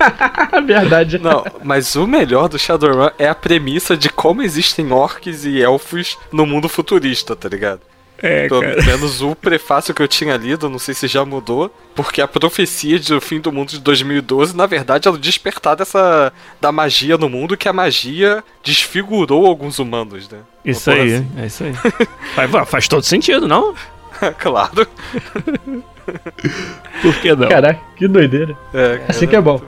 É 0.52 0.60
verdade. 0.60 1.18
Não, 1.18 1.44
mas 1.64 1.96
o 1.96 2.06
melhor 2.06 2.48
do 2.48 2.58
Shadowrun 2.58 3.08
é 3.18 3.28
a 3.28 3.34
premissa 3.34 3.96
de 3.96 4.10
como 4.10 4.42
existem 4.42 4.92
orcs 4.92 5.44
e 5.44 5.62
elfos 5.62 6.18
no 6.30 6.44
mundo 6.44 6.68
futurista, 6.68 7.34
tá 7.34 7.48
ligado? 7.48 7.80
É, 8.22 8.48
Pelo 8.48 8.60
cara. 8.60 8.82
menos 8.84 9.22
o 9.22 9.34
prefácio 9.34 9.94
que 9.94 10.02
eu 10.02 10.08
tinha 10.08 10.36
lido, 10.36 10.68
não 10.68 10.78
sei 10.78 10.94
se 10.94 11.08
já 11.08 11.24
mudou, 11.24 11.74
porque 11.94 12.20
a 12.20 12.28
profecia 12.28 12.98
do 13.00 13.20
fim 13.20 13.40
do 13.40 13.50
mundo 13.50 13.70
de 13.70 13.78
2012, 13.80 14.54
na 14.56 14.66
verdade, 14.66 15.08
é 15.08 15.10
o 15.10 15.16
despertar 15.16 15.74
dessa 15.76 16.32
da 16.60 16.70
magia 16.70 17.16
no 17.16 17.28
mundo, 17.28 17.56
que 17.56 17.68
a 17.68 17.72
magia 17.72 18.44
desfigurou 18.62 19.46
alguns 19.46 19.78
humanos, 19.78 20.28
né? 20.28 20.38
Isso 20.64 20.90
aí, 20.90 21.14
assim. 21.14 21.28
é 21.38 21.46
isso 21.46 21.64
aí. 21.64 21.72
faz, 22.34 22.68
faz 22.68 22.88
todo 22.88 23.02
sentido, 23.04 23.48
não? 23.48 23.74
claro. 24.38 24.86
Por 27.02 27.14
que 27.20 27.34
não? 27.34 27.48
Caraca, 27.48 27.80
que 27.96 28.08
doideira. 28.08 28.56
É, 28.74 29.00
Assim 29.08 29.26
que 29.26 29.36
é 29.36 29.40
bom. 29.40 29.60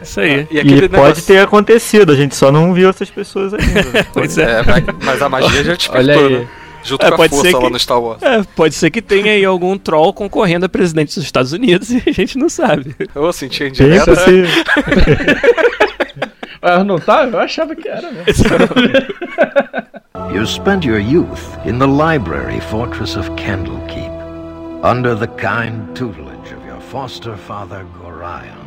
Isso 0.00 0.20
aí. 0.20 0.46
E 0.50 0.58
aquele 0.58 0.86
E 0.86 0.88
pode 0.88 1.02
negócio- 1.02 1.24
ter 1.26 1.38
acontecido, 1.42 2.12
a 2.12 2.16
gente 2.16 2.34
só 2.34 2.50
não 2.50 2.72
viu 2.72 2.88
essas 2.88 3.10
pessoas 3.10 3.52
ainda. 3.54 4.04
Pois 4.12 4.36
é. 4.38 4.60
É, 4.60 4.62
mas- 4.62 4.84
mas 5.04 5.22
a 5.22 5.28
magia 5.28 5.62
já 5.64 5.74
despertou, 5.74 6.00
Olha 6.24 6.26
aí. 6.38 6.38
né? 6.40 6.48
Junto 6.82 7.04
É, 7.04 7.08
com 7.08 7.14
a 7.14 7.16
pode 7.18 7.34
ser 7.34 7.42
força 7.42 7.56
lá 7.58 7.64
que- 7.64 7.70
no 7.72 7.78
Star 7.78 8.00
Wars. 8.00 8.22
É, 8.22 8.42
pode 8.56 8.74
ser 8.74 8.90
que 8.90 9.02
tenha 9.02 9.32
aí 9.32 9.44
algum 9.44 9.76
troll 9.76 10.12
concorrendo 10.12 10.64
a 10.66 10.68
presidente 10.68 11.14
dos 11.14 11.24
Estados 11.24 11.52
Unidos 11.52 11.90
e 11.92 12.02
a 12.06 12.12
gente 12.12 12.38
não 12.38 12.48
sabe. 12.48 12.94
Eu 13.14 13.28
assim, 13.28 13.48
tinha 13.48 13.68
indireta. 13.68 14.06
Pensa 14.06 14.24
se. 14.24 14.44
Ah, 16.62 16.84
não 16.84 16.98
tá? 16.98 17.24
Eu 17.24 17.38
achava 17.38 17.74
que 17.74 17.88
era, 17.88 18.10
né? 18.10 18.24
You 20.34 20.46
spent 20.46 20.84
your 20.84 20.98
youth 21.00 21.40
in 21.64 21.78
the 21.78 21.86
library 21.86 22.60
fortress 22.60 23.16
of 23.16 23.28
Candlekeep, 23.32 24.12
under 24.84 25.16
the 25.16 25.26
kind 25.26 25.82
tutelage 25.94 26.52
of 26.54 26.64
your 26.66 26.80
foster 26.80 27.36
father 27.36 27.84
Gorion. 28.00 28.59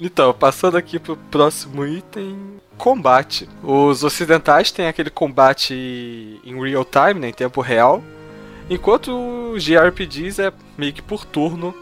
Então, 0.00 0.32
passando 0.34 0.76
aqui 0.76 0.98
pro 0.98 1.16
próximo 1.30 1.86
item. 1.86 2.36
Combate. 2.76 3.48
Os 3.62 4.04
ocidentais 4.04 4.70
têm 4.70 4.86
aquele 4.86 5.08
combate 5.08 5.72
em 6.44 6.60
real 6.62 6.84
time, 6.84 7.20
né, 7.20 7.28
em 7.30 7.32
tempo 7.32 7.62
real. 7.62 8.04
Enquanto 8.68 9.10
os 9.54 9.62
JRPGs 9.64 10.42
é 10.42 10.52
meio 10.76 10.92
que 10.92 11.00
por 11.00 11.24
turno. 11.24 11.74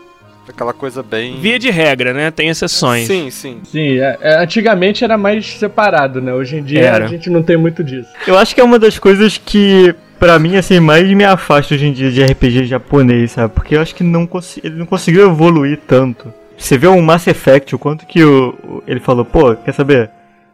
Aquela 0.46 0.74
coisa 0.74 1.02
bem. 1.02 1.40
Via 1.40 1.58
de 1.58 1.70
regra, 1.70 2.12
né? 2.12 2.30
Tem 2.30 2.50
exceções. 2.50 3.06
Sim, 3.06 3.30
sim. 3.30 3.60
Sim, 3.64 3.98
é- 3.98 4.18
é, 4.20 4.42
antigamente 4.42 5.02
era 5.02 5.16
mais 5.16 5.46
separado, 5.54 6.20
né? 6.20 6.34
Hoje 6.34 6.56
em 6.58 6.62
dia 6.62 6.82
Era. 6.82 7.06
a 7.06 7.08
gente 7.08 7.30
não 7.30 7.42
tem 7.42 7.56
muito 7.56 7.82
disso. 7.82 8.10
Eu 8.26 8.36
acho 8.36 8.54
que 8.54 8.60
é 8.60 8.64
uma 8.64 8.78
das 8.78 8.98
coisas 8.98 9.38
que, 9.38 9.94
pra 10.18 10.38
mim, 10.38 10.56
assim, 10.56 10.78
mais 10.80 11.08
me 11.08 11.24
afasta 11.24 11.74
hoje 11.74 11.86
em 11.86 11.92
dia 11.94 12.10
de 12.10 12.22
RPG 12.22 12.66
japonês, 12.66 13.32
sabe? 13.32 13.54
Porque 13.54 13.74
eu 13.74 13.80
acho 13.80 13.94
que 13.94 14.04
não 14.04 14.26
consi- 14.26 14.60
ele 14.62 14.74
não 14.76 14.84
conseguiu 14.84 15.30
evoluir 15.30 15.80
tanto. 15.88 16.30
Você 16.56 16.78
vê 16.78 16.86
um 16.88 17.02
Mass 17.02 17.26
Effect, 17.26 17.74
o 17.74 17.78
quanto 17.78 18.06
que 18.06 18.22
o, 18.24 18.54
o- 18.64 18.82
ele 18.86 19.00
falou, 19.00 19.24
pô, 19.24 19.54
quer 19.56 19.72
saber? 19.72 20.10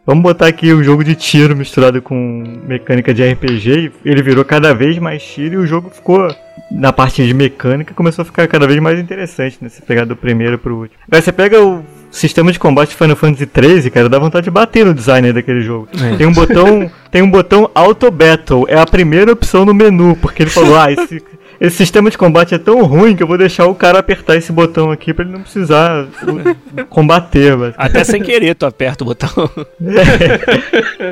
Vamos 0.06 0.22
botar 0.22 0.46
aqui 0.46 0.72
um 0.72 0.82
jogo 0.82 1.04
de 1.04 1.14
tiro 1.14 1.54
misturado 1.54 2.00
com 2.02 2.42
mecânica 2.66 3.12
de 3.14 3.22
RPG. 3.22 3.92
E 4.04 4.08
ele 4.10 4.22
virou 4.22 4.44
cada 4.44 4.74
vez 4.74 4.98
mais 4.98 5.22
tiro 5.22 5.54
e 5.54 5.56
o 5.58 5.66
jogo 5.66 5.90
ficou, 5.90 6.26
na 6.70 6.92
parte 6.92 7.24
de 7.24 7.32
mecânica, 7.34 7.94
começou 7.94 8.22
a 8.22 8.24
ficar 8.24 8.48
cada 8.48 8.66
vez 8.66 8.80
mais 8.80 8.98
interessante, 8.98 9.58
né? 9.60 9.68
Você 9.68 9.82
pegar 9.82 10.04
do 10.06 10.16
primeiro 10.16 10.58
pro 10.58 10.74
último. 10.74 10.98
Aí 11.12 11.20
você 11.22 11.30
pega 11.30 11.62
o 11.62 11.84
sistema 12.10 12.50
de 12.50 12.58
combate 12.58 12.88
de 12.88 12.96
Final 12.96 13.14
Fantasy 13.14 13.46
XIII, 13.54 13.90
cara, 13.90 14.08
dá 14.08 14.18
vontade 14.18 14.44
de 14.44 14.50
bater 14.50 14.84
no 14.84 14.94
designer 14.94 15.32
daquele 15.32 15.60
jogo. 15.60 15.86
É. 16.02 16.16
Tem 16.16 16.26
um 16.26 16.32
botão, 16.32 16.90
tem 17.08 17.22
um 17.22 17.30
botão 17.30 17.70
Auto 17.72 18.10
Battle, 18.10 18.64
é 18.68 18.80
a 18.80 18.86
primeira 18.86 19.30
opção 19.30 19.64
no 19.64 19.72
menu, 19.74 20.16
porque 20.20 20.42
ele 20.42 20.50
falou, 20.50 20.76
ah, 20.76 20.90
esse, 20.90 21.22
esse 21.60 21.76
sistema 21.76 22.08
de 22.08 22.16
combate 22.16 22.54
é 22.54 22.58
tão 22.58 22.82
ruim 22.84 23.14
que 23.14 23.22
eu 23.22 23.26
vou 23.26 23.36
deixar 23.36 23.66
o 23.66 23.74
cara 23.74 23.98
apertar 23.98 24.34
esse 24.34 24.50
botão 24.50 24.90
aqui 24.90 25.12
pra 25.12 25.24
ele 25.24 25.32
não 25.32 25.42
precisar 25.42 26.04
uh, 26.04 26.84
combater, 26.88 27.54
mas 27.54 27.74
Até 27.76 28.02
sem 28.02 28.22
querer, 28.24 28.54
tu 28.54 28.64
aperta 28.64 29.04
o 29.04 29.06
botão. 29.06 29.28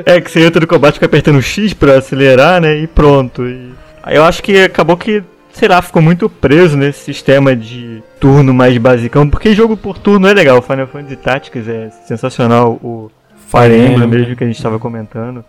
é 0.05 0.19
que 0.21 0.31
você 0.31 0.43
entra 0.43 0.59
no 0.59 0.67
combate 0.67 0.95
fica 0.95 1.05
apertando 1.05 1.39
X 1.39 1.73
pra 1.73 1.99
acelerar, 1.99 2.59
né? 2.59 2.79
E 2.79 2.87
pronto. 2.87 3.45
E... 3.45 3.69
Aí 4.01 4.15
eu 4.15 4.23
acho 4.23 4.41
que 4.41 4.63
acabou 4.63 4.97
que, 4.97 5.23
sei 5.53 5.67
lá, 5.67 5.83
ficou 5.83 6.01
muito 6.01 6.27
preso 6.27 6.75
nesse 6.75 7.01
sistema 7.01 7.55
de 7.55 8.01
turno 8.19 8.51
mais 8.51 8.75
basicão, 8.79 9.29
porque 9.29 9.53
jogo 9.53 9.77
por 9.77 9.99
turno 9.99 10.27
é 10.27 10.33
legal. 10.33 10.63
Final 10.63 10.87
Fantasy 10.87 11.15
Tactics 11.15 11.67
é 11.67 11.91
sensacional. 12.07 12.71
O 12.83 13.11
Fire 13.47 13.75
Emblem 13.75 14.07
mesmo 14.07 14.35
que 14.35 14.43
a 14.43 14.47
gente 14.47 14.61
tava 14.61 14.79
comentando. 14.79 15.45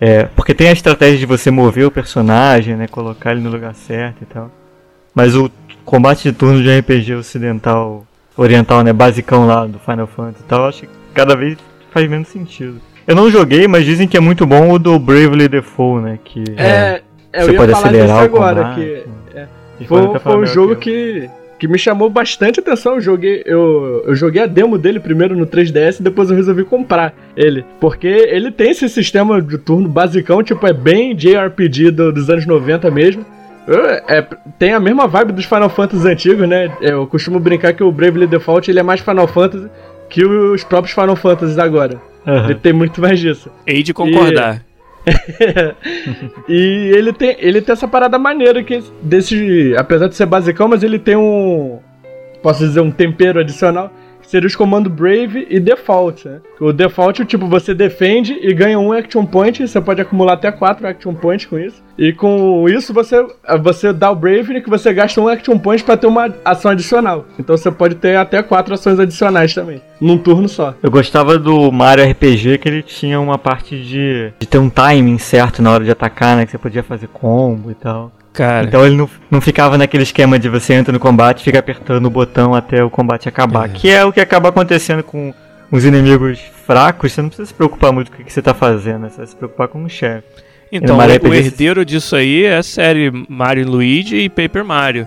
É, 0.00 0.24
porque 0.34 0.54
tem 0.54 0.68
a 0.68 0.72
estratégia 0.72 1.18
de 1.18 1.26
você 1.26 1.50
mover 1.50 1.86
o 1.86 1.90
personagem, 1.90 2.76
né? 2.76 2.86
Colocar 2.88 3.32
ele 3.32 3.40
no 3.40 3.50
lugar 3.50 3.74
certo 3.74 4.22
e 4.22 4.26
tal. 4.26 4.50
Mas 5.14 5.36
o 5.36 5.50
combate 5.84 6.24
de 6.24 6.32
turno 6.32 6.62
de 6.62 6.78
RPG 6.78 7.14
ocidental, 7.14 8.04
oriental, 8.36 8.82
né? 8.82 8.92
Basicão 8.92 9.46
lá 9.46 9.66
do 9.66 9.78
Final 9.78 10.06
Fantasy 10.06 10.42
e 10.44 10.48
tal, 10.48 10.66
acho 10.68 10.80
que 10.82 10.88
cada 11.14 11.36
vez 11.36 11.56
faz 11.92 12.08
menos 12.08 12.28
sentido. 12.28 12.80
Eu 13.06 13.14
não 13.14 13.30
joguei, 13.30 13.68
mas 13.68 13.84
dizem 13.84 14.08
que 14.08 14.16
é 14.16 14.20
muito 14.20 14.46
bom 14.46 14.72
o 14.72 14.78
do 14.78 14.98
Bravely 14.98 15.46
Default, 15.48 16.02
né? 16.04 16.18
Que 16.24 16.42
É, 16.56 17.02
eu 17.32 17.46
você 17.46 17.52
pode 17.52 17.72
acelerar 17.72 18.16
o 18.16 18.20
agora, 18.20 18.62
combate. 18.62 18.80
que 18.80 19.04
é, 19.36 19.46
foi, 19.86 20.18
foi 20.18 20.36
um 20.36 20.46
jogo 20.46 20.76
que 20.76 21.30
eu. 21.30 21.43
Que, 21.66 21.72
me 21.72 21.78
chamou 21.78 22.08
bastante 22.10 22.60
atenção. 22.60 22.94
Eu 22.94 23.00
joguei, 23.00 23.42
eu, 23.46 24.04
eu 24.06 24.14
joguei 24.14 24.42
a 24.42 24.46
demo 24.46 24.76
dele 24.78 24.98
primeiro 25.00 25.36
no 25.36 25.46
3DS 25.46 26.00
e 26.00 26.02
depois 26.02 26.30
eu 26.30 26.36
resolvi 26.36 26.64
comprar 26.64 27.14
ele. 27.36 27.64
Porque 27.80 28.06
ele 28.06 28.50
tem 28.50 28.70
esse 28.70 28.88
sistema 28.88 29.40
de 29.40 29.58
turno 29.58 29.88
basicão, 29.88 30.42
tipo, 30.42 30.66
é 30.66 30.72
bem 30.72 31.14
JRPG 31.14 31.90
do- 31.90 32.12
dos 32.12 32.28
anos 32.30 32.46
90 32.46 32.90
mesmo. 32.90 33.24
É, 34.06 34.26
tem 34.58 34.72
a 34.74 34.80
mesma 34.80 35.06
vibe 35.06 35.32
dos 35.32 35.46
Final 35.46 35.70
Fantasy 35.70 36.06
antigos, 36.06 36.46
né? 36.46 36.70
Eu 36.82 37.06
costumo 37.06 37.40
brincar 37.40 37.72
que 37.72 37.82
o 37.82 37.90
Bravely 37.90 38.26
Default 38.26 38.70
ele 38.70 38.78
é 38.78 38.82
mais 38.82 39.00
Final 39.00 39.26
Fantasy 39.26 39.68
que 40.10 40.22
os 40.24 40.62
próprios 40.62 40.94
Final 40.94 41.16
Fantasy 41.16 41.58
agora. 41.58 41.98
Aham. 42.26 42.44
Ele 42.50 42.54
tem 42.56 42.72
muito 42.72 43.00
mais 43.00 43.18
disso. 43.18 43.50
Hei 43.66 43.82
de 43.82 43.92
concordar. 43.94 44.56
e 44.56 44.73
ele 46.48 47.12
tem, 47.12 47.36
ele 47.38 47.60
tem 47.60 47.72
essa 47.72 47.86
parada 47.86 48.18
maneira 48.18 48.62
que 48.62 48.82
desse, 49.02 49.74
apesar 49.76 50.08
de 50.08 50.16
ser 50.16 50.26
basicão, 50.26 50.68
mas 50.68 50.82
ele 50.82 50.98
tem 50.98 51.16
um, 51.16 51.78
posso 52.42 52.60
dizer 52.60 52.80
um 52.80 52.90
tempero 52.90 53.40
adicional, 53.40 53.90
seria 54.34 54.48
os 54.48 54.56
comandos 54.56 54.92
Brave 54.92 55.46
e 55.48 55.60
Default, 55.60 56.26
né? 56.26 56.40
O 56.60 56.72
Default, 56.72 57.24
tipo, 57.24 57.46
você 57.46 57.72
defende 57.72 58.36
e 58.42 58.52
ganha 58.52 58.76
um 58.80 58.92
Action 58.92 59.24
Point, 59.24 59.66
você 59.66 59.80
pode 59.80 60.00
acumular 60.00 60.32
até 60.32 60.50
quatro 60.50 60.88
Action 60.88 61.14
Points 61.14 61.46
com 61.46 61.56
isso. 61.56 61.80
E 61.96 62.12
com 62.12 62.68
isso 62.68 62.92
você 62.92 63.24
você 63.62 63.92
dá 63.92 64.10
o 64.10 64.16
Brave 64.16 64.60
que 64.60 64.68
você 64.68 64.92
gasta 64.92 65.20
um 65.20 65.28
Action 65.28 65.56
Point 65.56 65.84
pra 65.84 65.96
ter 65.96 66.08
uma 66.08 66.34
ação 66.44 66.72
adicional. 66.72 67.26
Então 67.38 67.56
você 67.56 67.70
pode 67.70 67.94
ter 67.94 68.16
até 68.16 68.42
quatro 68.42 68.74
ações 68.74 68.98
adicionais 68.98 69.54
também, 69.54 69.80
num 70.00 70.18
turno 70.18 70.48
só. 70.48 70.74
Eu 70.82 70.90
gostava 70.90 71.38
do 71.38 71.70
Mario 71.70 72.04
RPG 72.10 72.58
que 72.58 72.68
ele 72.68 72.82
tinha 72.82 73.20
uma 73.20 73.38
parte 73.38 73.80
de, 73.80 74.32
de 74.36 74.48
ter 74.48 74.58
um 74.58 74.68
timing 74.68 75.18
certo 75.18 75.62
na 75.62 75.70
hora 75.70 75.84
de 75.84 75.92
atacar, 75.92 76.36
né? 76.36 76.44
Que 76.44 76.50
você 76.50 76.58
podia 76.58 76.82
fazer 76.82 77.06
combo 77.06 77.70
e 77.70 77.74
tal. 77.74 78.10
Cara, 78.34 78.66
Então 78.66 78.84
ele 78.84 78.96
não, 78.96 79.08
não 79.30 79.40
ficava 79.40 79.78
naquele 79.78 80.02
esquema 80.02 80.38
de 80.40 80.48
você 80.48 80.74
entra 80.74 80.92
no 80.92 80.98
combate 80.98 81.40
e 81.40 81.44
fica 81.44 81.60
apertando 81.60 82.04
o 82.06 82.10
botão 82.10 82.52
até 82.52 82.82
o 82.82 82.90
combate 82.90 83.28
acabar. 83.28 83.66
É. 83.66 83.72
Que 83.72 83.88
é 83.88 84.04
o 84.04 84.12
que 84.12 84.20
acaba 84.20 84.48
acontecendo 84.48 85.04
com 85.04 85.32
os 85.70 85.84
inimigos 85.84 86.40
fracos. 86.66 87.12
Você 87.12 87.22
não 87.22 87.28
precisa 87.28 87.46
se 87.46 87.54
preocupar 87.54 87.92
muito 87.92 88.10
com 88.10 88.20
o 88.20 88.24
que 88.24 88.32
você 88.32 88.42
tá 88.42 88.52
fazendo, 88.52 89.02
né? 89.02 89.08
Você 89.08 89.18
vai 89.18 89.26
se 89.28 89.36
preocupar 89.36 89.68
com 89.68 89.84
o 89.84 89.88
chefe. 89.88 90.26
então 90.72 90.98
o 90.98 91.00
RPG 91.00 91.36
herdeiro 91.36 91.84
disso 91.84 92.16
aí 92.16 92.44
é 92.44 92.56
a 92.56 92.62
série 92.64 93.10
Mario 93.28 93.70
Luigi 93.70 94.16
e 94.16 94.28
Paper 94.28 94.64
Mario. 94.64 95.06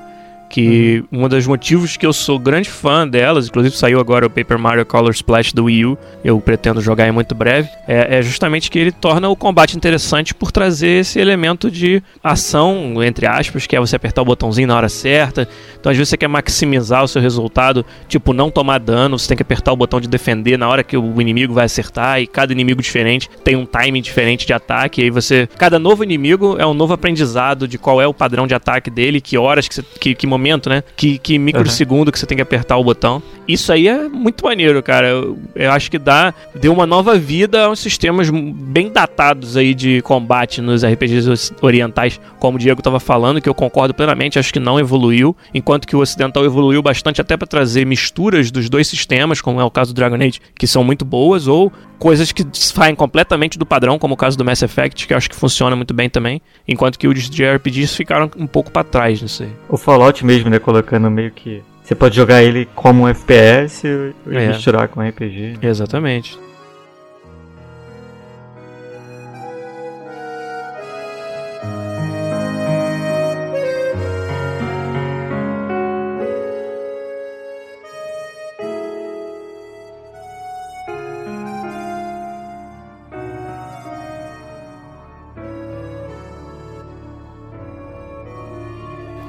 Que 0.49 1.03
um 1.11 1.27
dos 1.27 1.45
motivos 1.45 1.97
que 1.97 2.05
eu 2.05 2.13
sou 2.13 2.39
grande 2.39 2.69
fã 2.69 3.07
delas, 3.07 3.47
inclusive 3.47 3.75
saiu 3.75 3.99
agora 3.99 4.25
o 4.25 4.29
Paper 4.29 4.57
Mario 4.57 4.85
Color 4.85 5.11
Splash 5.11 5.53
do 5.53 5.65
Wii 5.65 5.85
U, 5.85 5.97
eu 6.23 6.39
pretendo 6.39 6.81
jogar 6.81 7.07
em 7.07 7.11
muito 7.11 7.35
breve, 7.35 7.69
é, 7.87 8.17
é 8.17 8.21
justamente 8.21 8.71
que 8.71 8.79
ele 8.79 8.91
torna 8.91 9.27
o 9.29 9.35
combate 9.35 9.75
interessante 9.75 10.33
por 10.33 10.51
trazer 10.51 11.01
esse 11.01 11.19
elemento 11.19 11.69
de 11.69 12.01
ação, 12.23 13.03
entre 13.03 13.27
aspas, 13.27 13.67
que 13.67 13.75
é 13.75 13.79
você 13.79 13.95
apertar 13.95 14.21
o 14.21 14.25
botãozinho 14.25 14.67
na 14.67 14.75
hora 14.75 14.89
certa. 14.89 15.47
Então 15.79 15.91
às 15.91 15.97
vezes 15.97 16.09
você 16.09 16.17
quer 16.17 16.27
maximizar 16.27 17.03
o 17.03 17.07
seu 17.07 17.21
resultado, 17.21 17.85
tipo 18.07 18.33
não 18.33 18.49
tomar 18.49 18.79
dano, 18.79 19.19
você 19.19 19.27
tem 19.27 19.37
que 19.37 19.43
apertar 19.43 19.73
o 19.73 19.75
botão 19.75 19.99
de 19.99 20.07
defender 20.07 20.57
na 20.57 20.67
hora 20.67 20.83
que 20.83 20.97
o 20.97 21.21
inimigo 21.21 21.53
vai 21.53 21.65
acertar, 21.65 22.21
e 22.21 22.27
cada 22.27 22.51
inimigo 22.53 22.81
diferente 22.81 23.29
tem 23.43 23.55
um 23.55 23.65
timing 23.65 24.01
diferente 24.01 24.45
de 24.45 24.53
ataque, 24.53 25.01
e 25.01 25.05
aí 25.05 25.09
você. 25.09 25.47
Cada 25.57 25.79
novo 25.79 26.03
inimigo 26.03 26.55
é 26.59 26.65
um 26.65 26.73
novo 26.73 26.93
aprendizado 26.93 27.67
de 27.67 27.77
qual 27.77 28.01
é 28.01 28.07
o 28.07 28.13
padrão 28.13 28.47
de 28.47 28.53
ataque 28.53 28.89
dele, 28.89 29.21
que 29.21 29.37
horas 29.37 29.67
que 29.67 29.75
você. 29.75 29.83
que, 29.99 30.15
que 30.15 30.27
momento, 30.37 30.69
né? 30.69 30.83
Que, 30.95 31.17
que 31.17 31.37
microsegundo 31.37 32.11
que 32.11 32.19
você 32.19 32.25
tem 32.25 32.35
que 32.35 32.41
apertar 32.41 32.77
o 32.77 32.83
botão. 32.83 33.21
Isso 33.47 33.71
aí 33.71 33.87
é 33.87 34.07
muito 34.07 34.43
maneiro, 34.43 34.81
cara. 34.83 35.07
Eu, 35.07 35.37
eu 35.55 35.71
acho 35.71 35.89
que 35.89 35.97
dá. 35.97 36.33
Deu 36.53 36.73
uma 36.73 36.85
nova 36.85 37.17
vida 37.17 37.65
aos 37.65 37.79
sistemas 37.79 38.29
bem 38.29 38.91
datados 38.91 39.57
aí 39.57 39.73
de 39.73 40.01
combate 40.01 40.61
nos 40.61 40.83
RPGs 40.83 41.53
orientais, 41.61 42.19
como 42.39 42.57
o 42.57 42.59
Diego 42.59 42.81
tava 42.81 42.99
falando, 42.99 43.41
que 43.41 43.49
eu 43.49 43.53
concordo 43.53 43.93
plenamente, 43.93 44.37
acho 44.37 44.53
que 44.53 44.59
não 44.59 44.79
evoluiu, 44.79 45.35
enquanto 45.53 45.87
que 45.87 45.95
o 45.95 45.99
ocidental 45.99 46.45
evoluiu 46.45 46.81
bastante 46.81 47.21
até 47.21 47.35
para 47.35 47.47
trazer 47.47 47.85
misturas 47.85 48.51
dos 48.51 48.69
dois 48.69 48.87
sistemas, 48.87 49.41
como 49.41 49.59
é 49.59 49.63
o 49.63 49.71
caso 49.71 49.93
do 49.93 49.95
Dragon 49.95 50.15
Age, 50.15 50.39
que 50.57 50.67
são 50.67 50.83
muito 50.83 51.03
boas, 51.03 51.47
ou 51.47 51.71
coisas 51.97 52.31
que 52.31 52.45
saem 52.53 52.95
completamente 52.95 53.57
do 53.57 53.65
padrão, 53.65 53.97
como 53.97 54.13
o 54.13 54.17
caso 54.17 54.37
do 54.37 54.45
Mass 54.45 54.61
Effect, 54.61 55.07
que 55.07 55.13
eu 55.13 55.17
acho 55.17 55.29
que 55.29 55.35
funciona 55.35 55.75
muito 55.75 55.93
bem 55.93 56.09
também, 56.09 56.41
enquanto 56.67 56.97
que 56.97 57.07
os 57.07 57.29
JRPGs 57.29 57.95
ficaram 57.95 58.29
um 58.37 58.47
pouco 58.47 58.71
para 58.71 58.83
trás 58.83 59.21
nisso 59.21 59.43
aí. 59.43 59.49
O 59.69 59.77
Fallout 59.77 60.23
mesmo, 60.27 60.49
né? 60.49 60.59
Colocando 60.59 61.09
meio 61.09 61.31
que. 61.31 61.63
Você 61.83 61.95
pode 61.95 62.15
jogar 62.15 62.43
ele 62.43 62.67
como 62.75 63.03
um 63.03 63.07
FPS 63.07 63.87
e 63.87 64.35
É. 64.35 64.47
misturar 64.49 64.87
com 64.89 65.01
RPG. 65.01 65.57
Exatamente. 65.61 66.37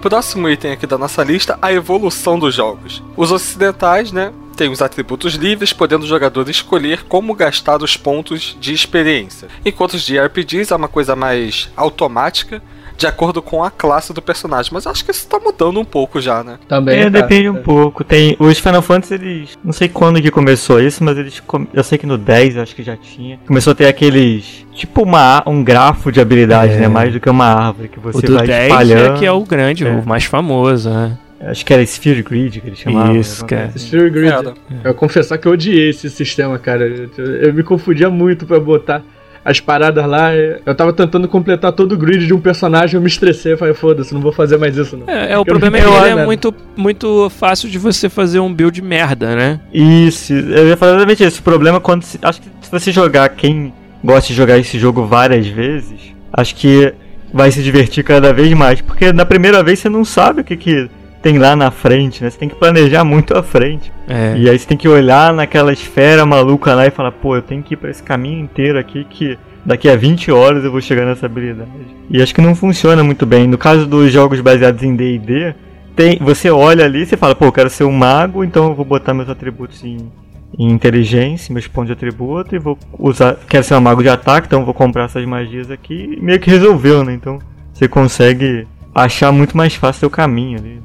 Próximo 0.00 0.48
item 0.48 0.70
aqui 0.72 0.86
da 0.86 0.96
nossa 0.96 1.24
lista, 1.24 1.58
a 1.60 1.72
evolução 1.72 2.38
dos 2.38 2.54
jogos. 2.54 3.02
Os 3.16 3.32
ocidentais, 3.32 4.12
né, 4.12 4.32
têm 4.56 4.70
os 4.70 4.80
atributos 4.80 5.34
livres, 5.34 5.72
podendo 5.72 6.04
o 6.04 6.08
jogador 6.08 6.48
escolher 6.48 7.02
como 7.04 7.34
gastar 7.34 7.82
os 7.82 7.96
pontos 7.96 8.56
de 8.60 8.72
experiência. 8.72 9.48
Enquanto 9.64 9.94
os 9.94 10.02
de 10.02 10.18
RPGs 10.18 10.72
é 10.72 10.76
uma 10.76 10.86
coisa 10.86 11.16
mais 11.16 11.68
automática, 11.76 12.62
de 12.98 13.06
acordo 13.06 13.40
com 13.40 13.62
a 13.64 13.70
classe 13.70 14.12
do 14.12 14.20
personagem. 14.20 14.70
Mas 14.74 14.86
acho 14.86 15.04
que 15.04 15.10
isso 15.12 15.26
tá 15.28 15.38
mudando 15.38 15.78
um 15.80 15.84
pouco 15.84 16.20
já, 16.20 16.42
né? 16.42 16.58
Também. 16.68 16.98
É, 16.98 17.04
tá. 17.04 17.10
depende 17.20 17.48
um 17.48 17.62
pouco. 17.62 18.02
Tem 18.04 18.36
os 18.40 18.58
Final 18.58 18.82
Fantasy, 18.82 19.14
eles 19.14 19.58
não 19.64 19.72
sei 19.72 19.88
quando 19.88 20.20
que 20.20 20.30
começou 20.30 20.80
isso, 20.82 21.02
mas 21.04 21.16
eles 21.16 21.40
eu 21.72 21.84
sei 21.84 21.96
que 21.96 22.04
no 22.06 22.18
10 22.18 22.56
eu 22.56 22.62
acho 22.62 22.74
que 22.74 22.82
já 22.82 22.96
tinha. 22.96 23.38
Começou 23.46 23.70
a 23.70 23.74
ter 23.76 23.86
aqueles 23.86 24.66
tipo 24.74 25.02
uma 25.02 25.42
um 25.46 25.62
grafo 25.62 26.10
de 26.10 26.20
habilidades, 26.20 26.76
É. 26.76 26.80
né, 26.80 26.88
mais 26.88 27.12
do 27.12 27.20
que 27.20 27.30
uma 27.30 27.46
árvore 27.46 27.88
que 27.88 27.98
O 27.98 28.02
você 28.02 28.26
do 28.26 28.34
vai 28.34 28.46
10 28.46 28.64
espalhando. 28.70 29.14
é 29.14 29.18
que 29.18 29.24
é 29.24 29.32
o 29.32 29.40
grande, 29.44 29.86
É. 29.86 29.90
o 29.90 30.04
mais 30.06 30.24
famoso, 30.24 30.90
né? 30.90 31.16
Acho 31.40 31.64
que 31.64 31.72
era 31.72 31.80
Sphere 31.84 32.20
Grid 32.24 32.60
que 32.60 32.66
eles 32.66 32.80
chamavam. 32.80 33.14
Isso, 33.14 33.46
cara. 33.46 33.66
assim. 33.66 33.78
Sphere 33.78 34.10
Grid. 34.10 34.26
Era. 34.32 34.54
Eu 34.82 34.92
confessar 34.92 35.38
que 35.38 35.46
eu 35.46 35.52
odiei 35.52 35.90
esse 35.90 36.10
sistema, 36.10 36.58
cara. 36.58 36.84
Eu, 37.16 37.26
eu 37.42 37.54
me 37.54 37.62
confundia 37.62 38.10
muito 38.10 38.44
pra 38.44 38.58
botar 38.58 39.04
as 39.48 39.60
paradas 39.60 40.04
lá. 40.06 40.34
Eu 40.34 40.74
tava 40.74 40.92
tentando 40.92 41.26
completar 41.26 41.72
todo 41.72 41.92
o 41.92 41.96
grid 41.96 42.26
de 42.26 42.34
um 42.34 42.40
personagem, 42.40 42.96
eu 42.96 43.00
me 43.00 43.06
estressei. 43.08 43.56
Falei, 43.56 43.72
foda-se, 43.72 44.12
não 44.12 44.20
vou 44.20 44.30
fazer 44.30 44.58
mais 44.58 44.76
isso, 44.76 44.94
não. 44.96 45.08
É, 45.08 45.32
é, 45.32 45.38
o 45.38 45.40
eu 45.40 45.44
problema 45.46 45.78
é 45.78 45.80
que 45.80 45.86
é 45.88 46.10
nada. 46.14 46.24
muito, 46.26 46.54
muito 46.76 47.30
fácil 47.30 47.68
de 47.70 47.78
você 47.78 48.10
fazer 48.10 48.40
um 48.40 48.52
build 48.52 48.80
merda, 48.82 49.34
né? 49.34 49.60
Isso, 49.72 50.34
eu 50.34 50.68
ia 50.68 50.76
falar 50.76 50.92
exatamente 50.92 51.24
isso. 51.24 51.40
O 51.40 51.42
problema 51.42 51.78
é 51.78 51.80
quando. 51.80 52.02
se- 52.02 52.18
acho 52.20 52.42
que 52.42 52.48
se 52.60 52.70
você 52.70 52.92
jogar, 52.92 53.26
quem 53.30 53.72
gosta 54.04 54.28
de 54.28 54.34
jogar 54.34 54.58
esse 54.58 54.78
jogo 54.78 55.06
várias 55.06 55.46
vezes, 55.46 56.14
acho 56.32 56.54
que 56.54 56.92
vai 57.32 57.50
se 57.50 57.62
divertir 57.62 58.04
cada 58.04 58.32
vez 58.34 58.52
mais. 58.52 58.82
Porque 58.82 59.12
na 59.14 59.24
primeira 59.24 59.62
vez 59.62 59.78
você 59.78 59.88
não 59.88 60.04
sabe 60.04 60.42
o 60.42 60.44
que, 60.44 60.56
que 60.56 60.90
tem 61.22 61.38
lá 61.38 61.56
na 61.56 61.70
frente, 61.70 62.22
né? 62.22 62.30
Você 62.30 62.38
tem 62.38 62.48
que 62.48 62.54
planejar 62.54 63.04
muito 63.04 63.36
à 63.36 63.42
frente. 63.42 63.92
É. 64.08 64.36
E 64.36 64.48
aí 64.48 64.58
você 64.58 64.66
tem 64.66 64.76
que 64.76 64.88
olhar 64.88 65.32
naquela 65.32 65.72
esfera 65.72 66.24
maluca 66.24 66.74
lá 66.74 66.86
e 66.86 66.90
falar, 66.90 67.12
pô, 67.12 67.36
eu 67.36 67.42
tenho 67.42 67.62
que 67.62 67.74
ir 67.74 67.76
pra 67.76 67.90
esse 67.90 68.02
caminho 68.02 68.40
inteiro 68.40 68.78
aqui 68.78 69.04
que 69.04 69.38
daqui 69.64 69.88
a 69.88 69.96
20 69.96 70.30
horas 70.30 70.64
eu 70.64 70.70
vou 70.70 70.80
chegar 70.80 71.04
nessa 71.04 71.26
habilidade. 71.26 71.70
E 72.08 72.22
acho 72.22 72.34
que 72.34 72.40
não 72.40 72.54
funciona 72.54 73.02
muito 73.02 73.26
bem. 73.26 73.46
No 73.46 73.58
caso 73.58 73.86
dos 73.86 74.12
jogos 74.12 74.40
baseados 74.40 74.82
em 74.82 74.94
D&D, 74.94 75.54
tem, 75.94 76.18
você 76.20 76.48
olha 76.48 76.84
ali 76.84 77.02
e 77.02 77.06
você 77.06 77.16
fala, 77.16 77.34
pô, 77.34 77.46
eu 77.46 77.52
quero 77.52 77.68
ser 77.68 77.84
um 77.84 77.92
mago, 77.92 78.44
então 78.44 78.68
eu 78.68 78.74
vou 78.74 78.84
botar 78.84 79.12
meus 79.12 79.28
atributos 79.28 79.82
em, 79.84 80.10
em 80.56 80.70
inteligência, 80.70 81.52
meus 81.52 81.66
pontos 81.66 81.88
de 81.88 81.92
atributo 81.92 82.54
e 82.54 82.58
vou 82.58 82.78
usar, 82.98 83.36
quero 83.48 83.64
ser 83.64 83.74
um 83.74 83.80
mago 83.80 84.02
de 84.02 84.08
ataque, 84.08 84.46
então 84.46 84.60
eu 84.60 84.64
vou 84.64 84.74
comprar 84.74 85.04
essas 85.04 85.24
magias 85.26 85.70
aqui 85.70 86.16
e 86.16 86.20
meio 86.22 86.38
que 86.38 86.48
resolveu, 86.48 87.04
né? 87.04 87.12
Então 87.12 87.40
você 87.72 87.88
consegue 87.88 88.66
achar 88.94 89.32
muito 89.32 89.56
mais 89.56 89.74
fácil 89.74 90.08
o 90.08 90.10
caminho 90.10 90.58
ali. 90.58 90.80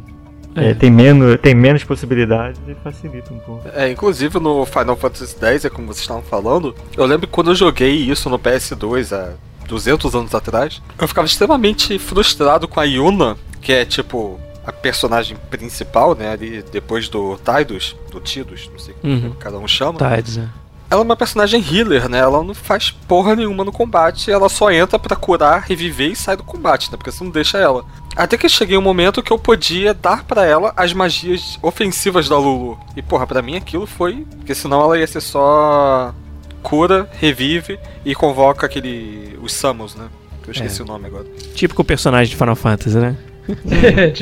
É. 0.56 0.70
É, 0.70 0.74
tem, 0.74 0.91
menos, 0.91 1.38
tem 1.41 1.56
menos 1.56 1.84
possibilidades 1.84 2.60
e 2.68 2.76
facilita 2.76 3.34
um 3.34 3.39
pouco. 3.39 3.68
É, 3.74 3.89
inclusive 3.91 4.39
no 4.39 4.66
Final 4.66 4.95
Fantasy 4.95 5.36
X, 5.39 5.66
é 5.66 5.70
como 5.70 5.88
vocês 5.88 6.01
estavam 6.01 6.24
falando, 6.24 6.76
eu 6.95 7.06
lembro 7.06 7.28
que 7.28 7.34
quando 7.34 7.51
eu 7.51 7.56
joguei 7.56 7.91
isso 7.93 8.30
no 8.30 8.38
PS2 8.39 9.12
há 9.16 9.34
200 9.68 10.14
anos 10.16 10.36
atrás, 10.36 10.82
eu 10.99 11.08
ficava 11.08 11.26
extremamente 11.26 11.97
frustrado 11.97 12.68
com 12.68 12.80
a 12.80 12.84
Yuna, 12.84 13.38
que 13.62 13.72
é 13.72 13.86
tipo 13.86 14.39
a 14.66 14.72
personagem 14.72 15.36
principal, 15.49 16.16
né, 16.16 16.32
ali 16.32 16.64
depois 16.72 17.10
do 17.10 17.38
Tidus, 17.38 17.95
do 18.12 18.20
Tidus, 18.20 18.70
não 18.72 18.80
sei 18.80 18.93
como 19.01 19.14
Uhum. 19.14 19.32
cada 19.39 19.58
um 19.58 19.68
chama. 19.68 19.97
Tides, 19.97 20.38
é. 20.38 20.47
Ela 20.89 21.01
é 21.01 21.06
uma 21.06 21.16
personagem 21.16 21.60
healer, 21.72 22.08
né? 22.08 22.20
Ela 22.20 22.43
não 22.43 22.54
faz 22.54 22.91
porra 22.91 23.36
nenhuma 23.36 23.64
no 23.64 23.72
combate, 23.72 24.30
ela 24.30 24.47
só 24.47 24.70
entra 24.72 24.99
pra 24.99 25.16
curar, 25.16 25.62
reviver 25.64 26.12
e 26.12 26.16
sai 26.16 26.38
do 26.38 26.43
combate, 26.43 26.91
né? 26.91 26.97
Porque 26.97 27.12
você 27.12 27.24
não 27.24 27.32
deixa 27.32 27.58
ela. 27.58 27.84
Até 28.16 28.38
que 28.38 28.47
cheguei 28.49 28.78
um 28.78 28.82
momento 28.82 29.24
que 29.24 29.32
eu 29.32 29.39
podia 29.39 29.93
dar 29.93 30.24
pra 30.24 30.45
ela 30.45 30.74
as 30.78 30.93
magias 30.93 31.57
ofensivas 31.61 32.30
da 32.30 32.38
Lulu. 32.38 32.80
E 32.95 33.01
porra, 33.01 33.26
pra 33.26 33.41
mim 33.41 33.55
aquilo 33.55 33.86
foi, 33.88 34.26
porque 34.38 34.53
senão 34.53 34.82
ela 34.82 34.97
ia 34.97 35.07
ser 35.07 35.22
só 35.22 36.14
cura, 36.61 37.09
revive 37.20 37.78
e 38.05 38.14
convoca 38.16 38.66
aquele 38.66 39.38
os 39.41 39.53
summons, 39.53 39.95
né? 39.95 40.05
Que 40.43 40.49
Eu 40.49 40.53
esqueci 40.53 40.82
É. 40.82 40.84
o 40.84 40.88
nome 40.88 41.07
agora. 41.07 41.26
Típico 41.55 41.84
personagem 41.84 42.30
de 42.32 42.36
Final 42.38 42.55
Fantasy, 42.55 42.97
né? 42.97 43.16
É. 43.72 44.14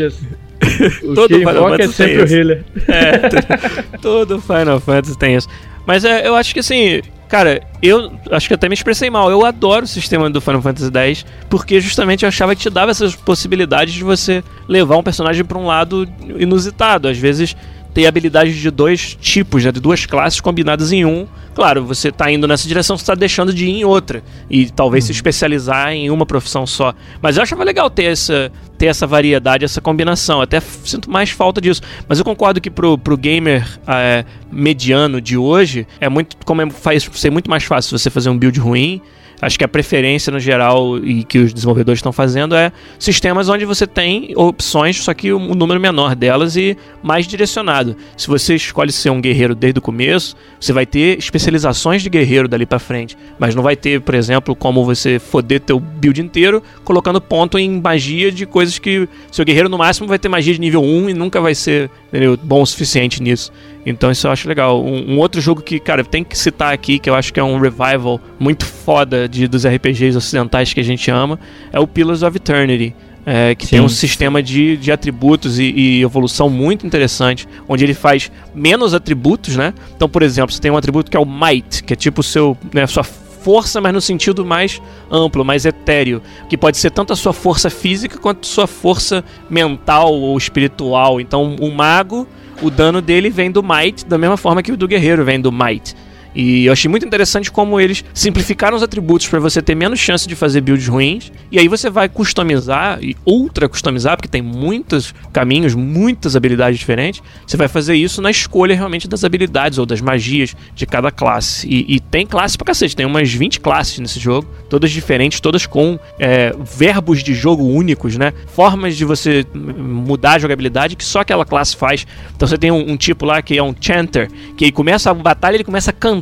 O 1.04 1.16
Todo 1.16 1.34
Final 1.40 1.68
é 1.70 1.72
Fantasy 1.72 1.94
sempre 1.94 2.14
tem 2.14 2.22
o 2.22 2.26
isso. 2.26 2.36
healer. 2.36 2.64
É, 2.88 3.98
todo 4.00 4.40
Final 4.40 4.80
Fantasy 4.80 5.18
tem 5.18 5.36
isso. 5.36 5.48
Mas 5.88 6.06
é, 6.06 6.28
eu 6.28 6.36
acho 6.36 6.54
que 6.54 6.60
assim, 6.60 7.02
cara, 7.32 7.62
eu 7.82 8.12
acho 8.30 8.50
que 8.50 8.54
até 8.54 8.68
me 8.68 8.74
expressei 8.74 9.10
mal. 9.10 9.32
Eu 9.32 9.46
adoro 9.46 9.86
o 9.86 9.88
sistema 9.88 10.30
do 10.30 10.42
Final 10.42 10.62
Fantasy 10.62 10.92
X, 10.94 11.26
porque 11.50 11.80
justamente 11.80 12.24
eu 12.24 12.28
achava 12.28 12.54
que 12.54 12.62
te 12.62 12.70
dava 12.70 12.92
essas 12.92 13.16
possibilidades 13.16 13.94
de 13.94 14.04
você 14.04 14.44
levar 14.68 14.98
um 14.98 15.04
personagem 15.04 15.46
pra 15.46 15.58
um 15.58 15.66
lado 15.66 16.06
inusitado. 16.38 17.08
Às 17.08 17.18
vezes 17.18 17.56
ter 17.94 18.06
habilidades 18.06 18.56
de 18.56 18.72
dois 18.72 19.16
tipos, 19.20 19.64
né, 19.64 19.72
de 19.72 19.80
duas 19.80 20.06
classes 20.06 20.40
combinadas 20.40 20.92
em 20.92 21.06
um. 21.06 21.28
Claro, 21.54 21.86
você 21.86 22.12
tá 22.12 22.32
indo 22.32 22.48
nessa 22.48 22.68
direção, 22.68 22.98
você 22.98 23.06
tá 23.06 23.16
deixando 23.16 23.54
de 23.54 23.66
ir 23.66 23.72
em 23.72 23.84
outra. 23.84 24.24
E 24.50 24.70
talvez 24.70 25.06
se 25.06 25.12
especializar 25.12 25.92
em 25.92 26.10
uma 26.10 26.26
profissão 26.26 26.66
só. 26.66 26.94
Mas 27.22 27.36
eu 27.36 27.44
achava 27.44 27.64
legal 27.64 27.90
ter 27.90 28.06
essa, 28.06 28.52
ter 28.78 28.86
essa 28.86 29.06
variedade, 29.06 29.66
essa 29.66 29.82
combinação. 29.82 30.42
Até 30.42 30.60
sinto 30.60 31.12
mais 31.12 31.30
falta 31.30 31.60
disso. 31.60 31.82
Mas 32.08 32.20
eu 32.20 32.26
concordo 32.26 32.62
que 32.62 32.70
pro, 32.70 32.98
pro 32.98 33.18
gamer 33.18 33.68
é, 33.86 34.24
mediano 34.50 35.20
de 35.20 35.38
hoje, 35.38 35.86
é 36.00 36.08
muito. 36.08 36.38
Como 36.46 36.62
é, 36.62 36.70
faz 36.70 37.10
ser 37.14 37.30
muito 37.30 37.50
mais 37.50 37.64
fácil 37.64 37.98
você 37.98 38.10
fazer 38.10 38.30
um 38.30 38.38
build 38.38 38.58
ruim. 38.60 39.02
Acho 39.42 39.58
que 39.58 39.66
a 39.66 39.68
preferência 39.68 40.32
no 40.32 40.40
geral 40.40 40.98
e 41.00 41.24
que 41.24 41.40
os 41.40 41.54
desenvolvedores 41.54 42.00
estão 42.00 42.12
fazendo 42.12 42.56
é 42.56 42.72
sistemas 43.00 43.50
onde 43.50 43.66
você 43.66 43.88
tem 43.88 44.34
opções, 44.36 44.98
só 45.04 45.14
que 45.14 45.34
um 45.34 45.56
número 45.56 45.80
menor 45.80 46.16
delas 46.16 46.56
e 46.56 46.78
mais 47.02 47.26
direcionado. 47.26 47.96
Se 48.16 48.28
você 48.28 48.56
escolhe 48.56 48.92
ser 48.92 49.10
um 49.10 49.20
guerreiro 49.20 49.56
desde 49.56 49.80
o 49.80 49.82
começo, 49.82 50.36
você 50.60 50.72
vai 50.72 50.86
ter 50.86 51.18
especializações 51.18 52.02
de 52.02 52.10
guerreiro 52.10 52.48
dali 52.48 52.66
pra 52.66 52.80
frente, 52.80 53.18
mas 53.40 53.56
não 53.56 53.64
vai 53.64 53.76
ter, 53.76 54.02
por 54.02 54.14
exemplo, 54.14 54.56
como 54.56 54.86
você 54.86 55.18
foder 55.18 55.60
teu 55.60 55.80
build 55.80 56.22
inteiro 56.22 56.62
colocando 56.84 57.20
ponto 57.20 57.58
em 57.58 57.82
magia 57.82 58.32
de 58.32 58.46
coisas 58.46 58.78
que 58.78 59.08
seu 59.32 59.44
guerreiro 59.44 59.70
no 59.70 59.78
máximo 59.78 60.08
vai 60.08 60.20
ter 60.20 60.30
magia 60.30 60.54
de 60.54 60.62
nível 60.62 60.84
1 60.84 61.10
e 61.10 61.14
nunca 61.14 61.42
vai 61.42 61.56
ser 61.56 61.90
entendeu, 62.12 62.38
bom 62.38 62.62
o 62.62 62.66
suficiente 62.66 63.22
nisso. 63.22 63.52
Então 63.86 64.12
isso 64.12 64.28
eu 64.28 64.32
acho 64.32 64.48
legal. 64.48 64.84
Um, 64.84 65.14
um 65.14 65.20
outro 65.20 65.42
jogo 65.42 65.62
que, 65.62 65.80
cara, 65.80 66.04
tem 66.04 66.24
que 66.24 66.38
citar 66.38 66.74
aqui, 66.74 67.00
que 67.00 67.10
eu 67.10 67.16
acho 67.16 67.34
que 67.34 67.40
é 67.40 67.44
um 67.44 67.60
revival 67.60 68.20
muito 68.40 68.66
foda 68.66 69.28
de, 69.28 69.48
dos 69.48 69.66
RPGs 69.66 70.16
ocidentais 70.18 70.74
que 70.74 70.80
a 70.80 70.84
gente 70.84 71.10
ama, 71.10 71.40
é 71.72 71.80
o 71.80 71.88
Pillars 71.88 72.24
of 72.24 72.36
Eternity. 72.36 72.96
é, 73.26 73.54
que 73.54 73.68
tem 73.68 73.80
Sim, 73.80 73.86
um 73.86 73.90
sistema 73.90 74.42
de, 74.42 74.78
de 74.78 74.92
atributos 74.92 75.60
e, 75.60 75.72
e 75.72 76.02
evolução 76.02 76.50
muito 76.50 76.86
interessante, 76.86 77.48
onde 77.68 77.84
ele 77.84 77.94
faz 77.94 78.32
menos 78.54 78.94
atributos, 78.94 79.56
né? 79.56 79.74
Então, 79.96 80.10
por 80.10 80.24
exemplo, 80.24 80.54
você 80.54 80.62
tem 80.62 80.72
um 80.72 80.78
atributo 80.78 81.10
que 81.10 81.18
é 81.18 81.20
o 81.20 81.26
Might, 81.26 81.84
que 81.84 81.94
é 81.94 81.96
tipo 81.96 82.22
o 82.22 82.24
seu, 82.24 82.58
né, 82.74 82.88
sua 82.88 83.04
força, 83.04 83.82
mas 83.82 83.94
no 83.94 84.02
sentido 84.02 84.46
mais 84.46 84.82
amplo, 85.10 85.44
mais 85.44 85.66
etéreo, 85.66 86.22
que 86.48 86.58
pode 86.58 86.78
ser 86.78 86.92
tanto 86.92 87.12
a 87.12 87.16
sua 87.16 87.34
força 87.34 87.70
física 87.70 88.18
quanto 88.18 88.46
a 88.46 88.48
sua 88.48 88.68
força 88.68 89.24
mental 89.50 90.14
ou 90.14 90.38
espiritual. 90.38 91.20
Então, 91.20 91.56
o 91.60 91.72
mago, 91.72 92.28
o 92.62 92.70
dano 92.70 93.02
dele 93.02 93.30
vem 93.30 93.52
do 93.52 93.64
Might, 93.64 94.06
da 94.06 94.18
mesma 94.18 94.38
forma 94.38 94.62
que 94.62 94.72
o 94.72 94.78
do 94.78 94.88
guerreiro 94.88 95.26
vem 95.26 95.42
do 95.42 95.52
Might. 95.52 95.96
E 96.34 96.66
eu 96.66 96.74
achei 96.74 96.90
muito 96.90 97.06
interessante 97.06 97.52
como 97.52 97.80
eles 97.80 98.04
simplificaram 98.14 98.76
os 98.76 98.84
atributos 98.84 99.28
para 99.28 99.40
você 99.40 99.62
ter 99.62 99.76
menos 99.76 100.00
chance 100.00 100.28
de 100.28 100.36
fazer 100.36 100.62
builds 100.62 100.88
ruins. 100.88 101.32
E 101.52 101.60
aí 101.60 101.68
você 101.68 101.90
vai 101.90 102.08
customizar 102.08 103.00
e 103.02 103.16
ultra 103.26 103.68
customizar, 103.68 104.16
porque 104.16 104.30
tem 104.30 104.42
muitos 104.42 105.14
caminhos, 105.34 105.76
muitas 105.76 106.36
habilidades 106.36 106.80
diferentes. 106.80 107.22
Você 107.46 107.58
vai 107.58 107.68
fazer 107.68 107.96
isso 107.96 108.22
na 108.22 108.32
escolha 108.32 108.76
realmente 108.76 109.08
das 109.08 109.24
habilidades 109.24 109.78
ou 109.78 109.86
das 109.86 110.00
magias 110.00 110.56
de 110.74 110.86
cada 110.86 111.12
classe. 111.12 111.68
E, 111.68 111.96
e 111.96 112.00
tem 112.00 112.26
classe 112.26 112.58
pra 112.58 112.66
cacete, 112.66 112.96
tem 112.96 113.06
umas 113.06 113.32
20 113.32 113.60
classes 113.60 114.00
nesse 114.00 114.20
jogo, 114.20 114.48
todas 114.70 114.92
diferentes, 114.92 115.40
todas 115.40 115.66
com 115.66 116.00
é, 116.18 116.56
verbos 116.64 117.24
de 117.24 117.34
jogo 117.34 117.64
únicos, 117.64 118.18
né? 118.18 118.34
Formas 118.48 118.96
de 118.96 119.04
você 119.04 119.46
mudar 119.54 120.34
a 120.34 120.40
jogabilidade 120.40 120.96
que 120.96 121.04
só 121.04 121.20
aquela 121.20 121.46
classe 121.46 121.76
faz. 121.76 122.08
Então 122.36 122.48
você 122.48 122.58
tem 122.58 122.72
um, 122.72 122.92
um 122.92 122.98
tipo 122.98 123.26
lá 123.26 123.42
que 123.42 123.58
é 123.58 123.64
um 123.64 123.76
chanter, 123.80 124.30
que 124.56 124.72
começa 124.72 125.12
a 125.12 125.14
batalha, 125.14 125.56
ele 125.56 125.64
começa 125.64 125.92
a 125.92 125.94
cantar. 125.94 126.21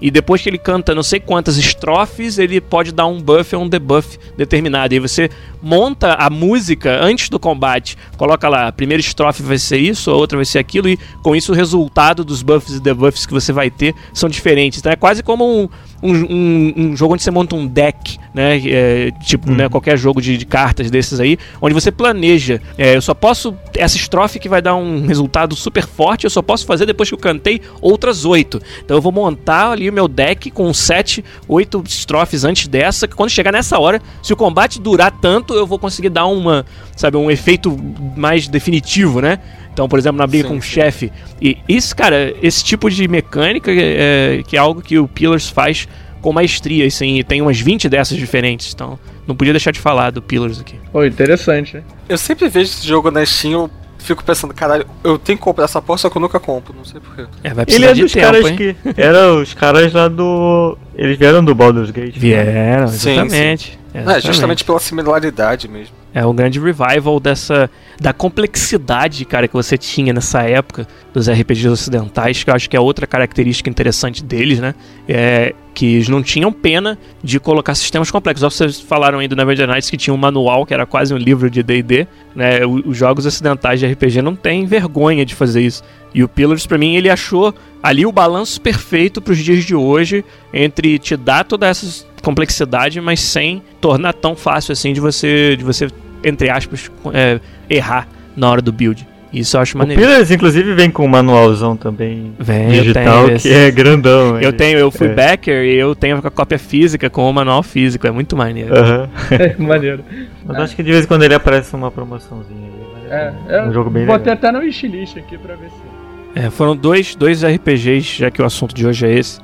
E 0.00 0.10
depois 0.10 0.42
que 0.42 0.48
ele 0.48 0.58
canta 0.58 0.94
não 0.94 1.02
sei 1.02 1.20
quantas 1.20 1.56
estrofes, 1.56 2.38
ele 2.38 2.60
pode 2.60 2.92
dar 2.92 3.06
um 3.06 3.20
buff 3.20 3.54
ou 3.54 3.62
um 3.62 3.68
debuff 3.68 4.18
determinado. 4.36 4.94
E 4.94 4.98
você 4.98 5.30
monta 5.62 6.14
a 6.14 6.30
música 6.30 7.02
antes 7.02 7.28
do 7.28 7.40
combate, 7.40 7.96
coloca 8.16 8.48
lá, 8.48 8.68
a 8.68 8.72
primeira 8.72 9.00
estrofe 9.00 9.42
vai 9.42 9.58
ser 9.58 9.78
isso, 9.78 10.10
a 10.10 10.14
outra 10.14 10.38
vai 10.38 10.44
ser 10.44 10.58
aquilo, 10.58 10.88
e 10.88 10.96
com 11.22 11.34
isso 11.34 11.52
o 11.52 11.54
resultado 11.54 12.24
dos 12.24 12.42
buffs 12.42 12.76
e 12.76 12.80
debuffs 12.80 13.26
que 13.26 13.32
você 13.32 13.52
vai 13.52 13.70
ter 13.70 13.94
são 14.12 14.28
diferentes. 14.28 14.78
Então 14.78 14.92
é 14.92 14.96
quase 14.96 15.22
como 15.22 15.44
um, 15.44 15.68
um, 16.02 16.12
um- 16.12 16.72
um 16.76 16.96
jogo 16.96 17.14
onde 17.14 17.22
você 17.22 17.30
monta 17.30 17.54
um 17.56 17.66
deck, 17.66 18.18
né? 18.34 18.60
é, 18.66 19.10
tipo, 19.22 19.50
né, 19.50 19.68
qualquer 19.68 19.96
jogo 19.98 20.20
de, 20.20 20.36
de 20.36 20.44
cartas 20.46 20.90
desses 20.90 21.18
aí, 21.20 21.38
onde 21.60 21.74
você 21.74 21.90
planeja. 21.90 22.60
é, 22.76 22.96
eu 22.96 23.02
só 23.02 23.14
posso. 23.14 23.54
Essa 23.76 23.96
estrofe 23.96 24.38
que 24.38 24.48
vai 24.48 24.60
dar 24.62 24.74
um 24.76 25.06
resultado 25.06 25.54
super 25.56 25.86
forte, 25.86 26.24
eu 26.24 26.30
só 26.30 26.42
posso 26.42 26.66
fazer 26.66 26.86
depois 26.86 27.08
que 27.08 27.14
eu 27.14 27.18
cantei 27.18 27.60
outras 27.80 28.24
oito. 28.24 28.60
Então 28.84 28.96
eu 28.96 29.00
vou 29.00 29.12
montar 29.12 29.70
ali 29.72 29.88
o 29.88 29.92
meu 29.92 30.08
deck 30.08 30.50
com 30.50 30.72
sete, 30.74 31.24
oito 31.48 31.82
estrofes 31.86 32.44
antes 32.44 32.68
dessa, 32.68 33.06
que 33.08 33.14
quando 33.14 33.30
chegar 33.30 33.52
nessa 33.52 33.78
hora, 33.78 34.00
se 34.22 34.32
o 34.32 34.36
combate 34.36 34.80
durar 34.80 35.10
tanto, 35.10 35.54
eu 35.54 35.66
vou 35.66 35.78
conseguir 35.78 36.08
dar 36.10 36.26
uma, 36.26 36.64
sabe, 36.96 37.16
um 37.16 37.30
efeito 37.30 37.76
mais 38.16 38.48
definitivo, 38.48 39.20
né? 39.20 39.38
Então, 39.76 39.86
por 39.90 39.98
exemplo, 39.98 40.16
na 40.16 40.26
briga 40.26 40.44
Sim, 40.44 40.54
com 40.54 40.58
o 40.58 40.62
sim. 40.62 40.70
chefe. 40.70 41.12
E 41.38 41.58
isso, 41.68 41.94
cara, 41.94 42.32
esse 42.42 42.64
tipo 42.64 42.90
de 42.90 43.06
mecânica 43.06 43.70
é, 43.70 44.42
que 44.48 44.56
é 44.56 44.58
algo 44.58 44.80
que 44.80 44.98
o 44.98 45.06
Pillars 45.06 45.50
faz 45.50 45.86
com 46.22 46.32
maestria, 46.32 46.86
assim, 46.86 47.18
e 47.18 47.22
tem 47.22 47.42
umas 47.42 47.60
20 47.60 47.86
dessas 47.86 48.16
diferentes. 48.16 48.72
Então, 48.72 48.98
não 49.26 49.36
podia 49.36 49.52
deixar 49.52 49.72
de 49.72 49.78
falar 49.78 50.08
do 50.12 50.22
Pillars 50.22 50.58
aqui. 50.58 50.76
Pô, 50.90 51.04
interessante, 51.04 51.76
né? 51.76 51.82
Eu 52.08 52.16
sempre 52.16 52.48
vejo 52.48 52.70
esse 52.70 52.88
jogo 52.88 53.10
na 53.10 53.22
Steam, 53.26 53.52
eu 53.52 53.70
fico 53.98 54.24
pensando, 54.24 54.54
caralho, 54.54 54.86
eu 55.04 55.18
tenho 55.18 55.36
que 55.36 55.44
comprar 55.44 55.66
essa 55.66 55.82
porra, 55.82 55.98
só 55.98 56.08
que 56.08 56.16
eu 56.16 56.22
nunca 56.22 56.40
compro, 56.40 56.74
não 56.74 56.84
sei 56.86 56.98
porquê. 56.98 57.26
É, 57.44 57.52
vai 57.52 57.66
Ele 57.68 57.86
precisar 57.86 57.90
é 57.90 57.92
de 57.92 58.00
dos 58.00 58.12
tempo, 58.12 58.24
caras 58.24 58.46
hein? 58.46 58.56
que. 58.56 58.76
Era 58.96 59.34
os 59.34 59.52
caras 59.52 59.92
lá 59.92 60.08
do. 60.08 60.78
Eles 60.96 61.18
vieram 61.18 61.44
do 61.44 61.54
Baldur's 61.54 61.90
Gate. 61.90 62.14
né? 62.14 62.20
Vieram, 62.20 62.88
Sim, 62.88 63.10
exatamente. 63.12 63.78
É, 63.92 64.20
justamente 64.22 64.64
pela 64.64 64.80
similaridade 64.80 65.68
mesmo. 65.68 65.94
É 66.16 66.24
um 66.24 66.34
grande 66.34 66.58
revival 66.58 67.20
dessa 67.20 67.68
da 68.00 68.10
complexidade, 68.10 69.22
cara, 69.26 69.46
que 69.46 69.52
você 69.52 69.76
tinha 69.76 70.14
nessa 70.14 70.44
época 70.44 70.88
dos 71.12 71.28
RPGs 71.28 71.68
ocidentais, 71.68 72.42
que 72.42 72.48
eu 72.48 72.54
acho 72.54 72.70
que 72.70 72.74
é 72.74 72.80
outra 72.80 73.06
característica 73.06 73.68
interessante 73.68 74.24
deles, 74.24 74.58
né? 74.58 74.74
É 75.06 75.54
que 75.74 75.96
eles 75.96 76.08
não 76.08 76.22
tinham 76.22 76.50
pena 76.50 76.98
de 77.22 77.38
colocar 77.38 77.74
sistemas 77.74 78.10
complexos. 78.10 78.54
Vocês 78.54 78.80
falaram 78.80 79.18
aí 79.18 79.28
do 79.28 79.36
Neverwinter 79.36 79.68
Nights 79.68 79.90
que 79.90 79.98
tinha 79.98 80.14
um 80.14 80.16
manual 80.16 80.64
que 80.64 80.72
era 80.72 80.86
quase 80.86 81.12
um 81.12 81.18
livro 81.18 81.50
de 81.50 81.62
D&D, 81.62 82.06
né? 82.34 82.64
Os 82.64 82.96
jogos 82.96 83.26
ocidentais 83.26 83.78
de 83.78 83.86
RPG 83.86 84.22
não 84.22 84.34
têm 84.34 84.64
vergonha 84.64 85.22
de 85.22 85.34
fazer 85.34 85.60
isso. 85.60 85.84
E 86.14 86.24
o 86.24 86.28
Pillars, 86.28 86.66
pra 86.66 86.78
mim, 86.78 86.96
ele 86.96 87.10
achou 87.10 87.54
ali 87.82 88.06
o 88.06 88.10
balanço 88.10 88.58
perfeito 88.58 89.20
pros 89.20 89.36
dias 89.36 89.66
de 89.66 89.74
hoje 89.74 90.24
entre 90.50 90.98
te 90.98 91.14
dar 91.14 91.44
toda 91.44 91.66
essa 91.66 92.06
complexidade, 92.22 93.02
mas 93.02 93.20
sem 93.20 93.62
tornar 93.82 94.14
tão 94.14 94.34
fácil 94.34 94.72
assim 94.72 94.94
de 94.94 95.00
você, 95.00 95.56
de 95.56 95.62
você 95.62 95.88
entre 96.28 96.50
aspas, 96.50 96.90
é, 97.14 97.40
errar 97.70 98.06
na 98.36 98.50
hora 98.50 98.60
do 98.60 98.72
build. 98.72 99.06
Isso 99.32 99.56
eu 99.56 99.60
acho 99.60 99.74
O 99.74 99.78
maneiro. 99.78 100.00
Pillars, 100.00 100.30
inclusive, 100.30 100.72
vem 100.74 100.90
com 100.90 101.04
um 101.04 101.08
manualzão 101.08 101.76
também 101.76 102.32
Vem, 102.38 102.68
digital, 102.68 103.26
que 103.38 103.52
é 103.52 103.70
grandão. 103.70 104.40
Eu 104.40 104.52
tenho, 104.52 104.78
eu 104.78 104.90
fui 104.90 105.08
É. 105.08 105.12
backer 105.12 105.64
e 105.64 105.74
eu 105.76 105.94
tenho 105.94 106.16
a 106.22 106.30
cópia 106.30 106.58
física 106.58 107.10
com 107.10 107.28
o 107.28 107.32
manual 107.32 107.62
físico, 107.62 108.06
é 108.06 108.10
muito 108.10 108.36
maneiro. 108.36 108.74
Aham. 108.74 109.08
Maneiro. 109.58 110.04
Mas 110.44 110.56
acho 110.58 110.76
que 110.76 110.82
de 110.82 110.92
vez 110.92 111.04
em 111.04 111.08
quando 111.08 111.24
ele 111.24 111.34
aparece 111.34 111.74
uma 111.74 111.90
promoçãozinha 111.90 112.66
aí. 112.66 113.10
É, 113.10 113.32
pena. 113.46 113.58
eu 113.64 113.68
um 113.68 113.72
jogo 113.72 113.90
bem 113.90 114.06
botei 114.06 114.32
legal. 114.32 114.34
até 114.34 114.52
no 114.52 114.58
wishlist 114.60 115.18
aqui 115.18 115.36
pra 115.36 115.54
ver 115.54 115.68
se. 115.68 116.40
É, 116.46 116.48
foram 116.50 116.74
dois, 116.76 117.14
dois 117.14 117.44
RPGs, 117.44 118.18
já 118.18 118.30
que 118.30 118.40
o 118.40 118.44
assunto 118.44 118.74
de 118.74 118.86
hoje 118.86 119.06
é 119.06 119.18
esse, 119.18 119.38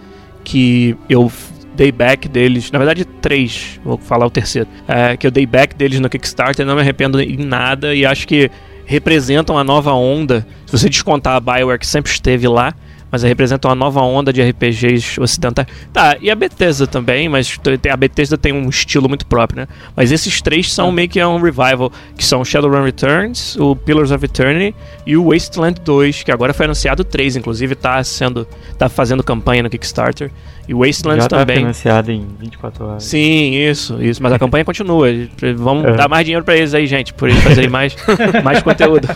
que 0.45 0.97
eu 1.09 1.31
dei 1.75 1.91
back 1.91 2.29
deles. 2.29 2.71
Na 2.71 2.79
verdade, 2.79 3.05
três, 3.05 3.81
vou 3.85 3.97
falar 3.99 4.27
o 4.27 4.31
terceiro. 4.31 4.69
É, 4.87 5.17
que 5.17 5.27
eu 5.27 5.31
dei 5.31 5.47
back 5.47 5.75
deles 5.75 6.01
no 6.01 6.09
Kickstarter, 6.09 6.65
não 6.67 6.75
me 6.75 6.81
arrependo 6.81 7.21
em 7.21 7.37
nada 7.37 7.95
e 7.95 8.05
acho 8.05 8.27
que 8.27 8.51
representam 8.85 9.57
a 9.57 9.65
nova 9.65 9.93
onda. 9.93 10.47
Se 10.67 10.79
você 10.79 10.89
descontar 10.89 11.37
a 11.37 11.41
Bioware 11.41 11.79
que 11.79 11.87
sempre 11.87 12.11
esteve 12.11 12.47
lá, 12.49 12.75
mas 13.13 13.23
representam 13.23 13.71
a 13.71 13.75
nova 13.75 14.01
onda 14.01 14.33
de 14.33 14.43
RPGs 14.43 15.21
ocidentais. 15.21 15.69
Tá, 15.93 16.17
e 16.19 16.31
a 16.31 16.35
Bethesda 16.35 16.87
também, 16.87 17.29
mas 17.29 17.61
a 17.93 17.97
Bethesda 17.97 18.39
tem 18.39 18.55
um 18.55 18.71
estilo 18.71 19.07
muito 19.07 19.27
próprio, 19.27 19.61
né? 19.61 19.69
Mas 19.95 20.11
esses 20.11 20.41
três 20.41 20.73
são 20.73 20.91
meio 20.91 21.11
que 21.11 21.21
é 21.21 21.27
um 21.27 21.39
revival, 21.39 21.93
que 22.17 22.25
são 22.25 22.43
Shadowrun 22.43 22.85
Returns, 22.85 23.55
o 23.57 23.77
Pillars 23.77 24.11
of 24.11 24.25
Eternity 24.25 24.75
e 25.07 25.15
o 25.15 25.31
Wasteland 25.31 25.79
2, 25.83 26.23
que 26.23 26.33
agora 26.33 26.55
foi 26.55 26.65
anunciado 26.65 27.05
3, 27.05 27.37
inclusive 27.37 27.75
tá 27.75 28.03
sendo 28.03 28.49
tá 28.79 28.89
fazendo 28.89 29.23
campanha 29.23 29.63
no 29.63 29.69
Kickstarter. 29.69 30.31
E 30.69 30.73
o 30.75 30.79
Wasteland 30.85 31.21
Já 31.23 31.29
tá 31.29 31.39
também. 31.41 31.57
financiado 31.57 32.13
em 32.13 32.25
24 32.39 32.85
horas. 32.87 33.05
Sim, 33.05 33.55
isso, 33.55 34.01
isso. 34.03 34.23
Mas 34.23 34.33
a 34.33 34.39
campanha 34.39 34.65
continua. 34.65 35.09
Vamos 35.57 35.85
É. 35.85 35.93
dar 35.97 36.09
mais 36.09 36.25
dinheiro 36.25 36.45
pra 36.45 36.57
eles 36.57 36.73
aí, 36.73 36.87
gente, 36.87 37.13
por 37.13 37.29
eles 37.29 37.43
fazerem 37.43 37.69
mais, 37.69 37.97
mais 38.45 38.63
conteúdo. 38.63 39.09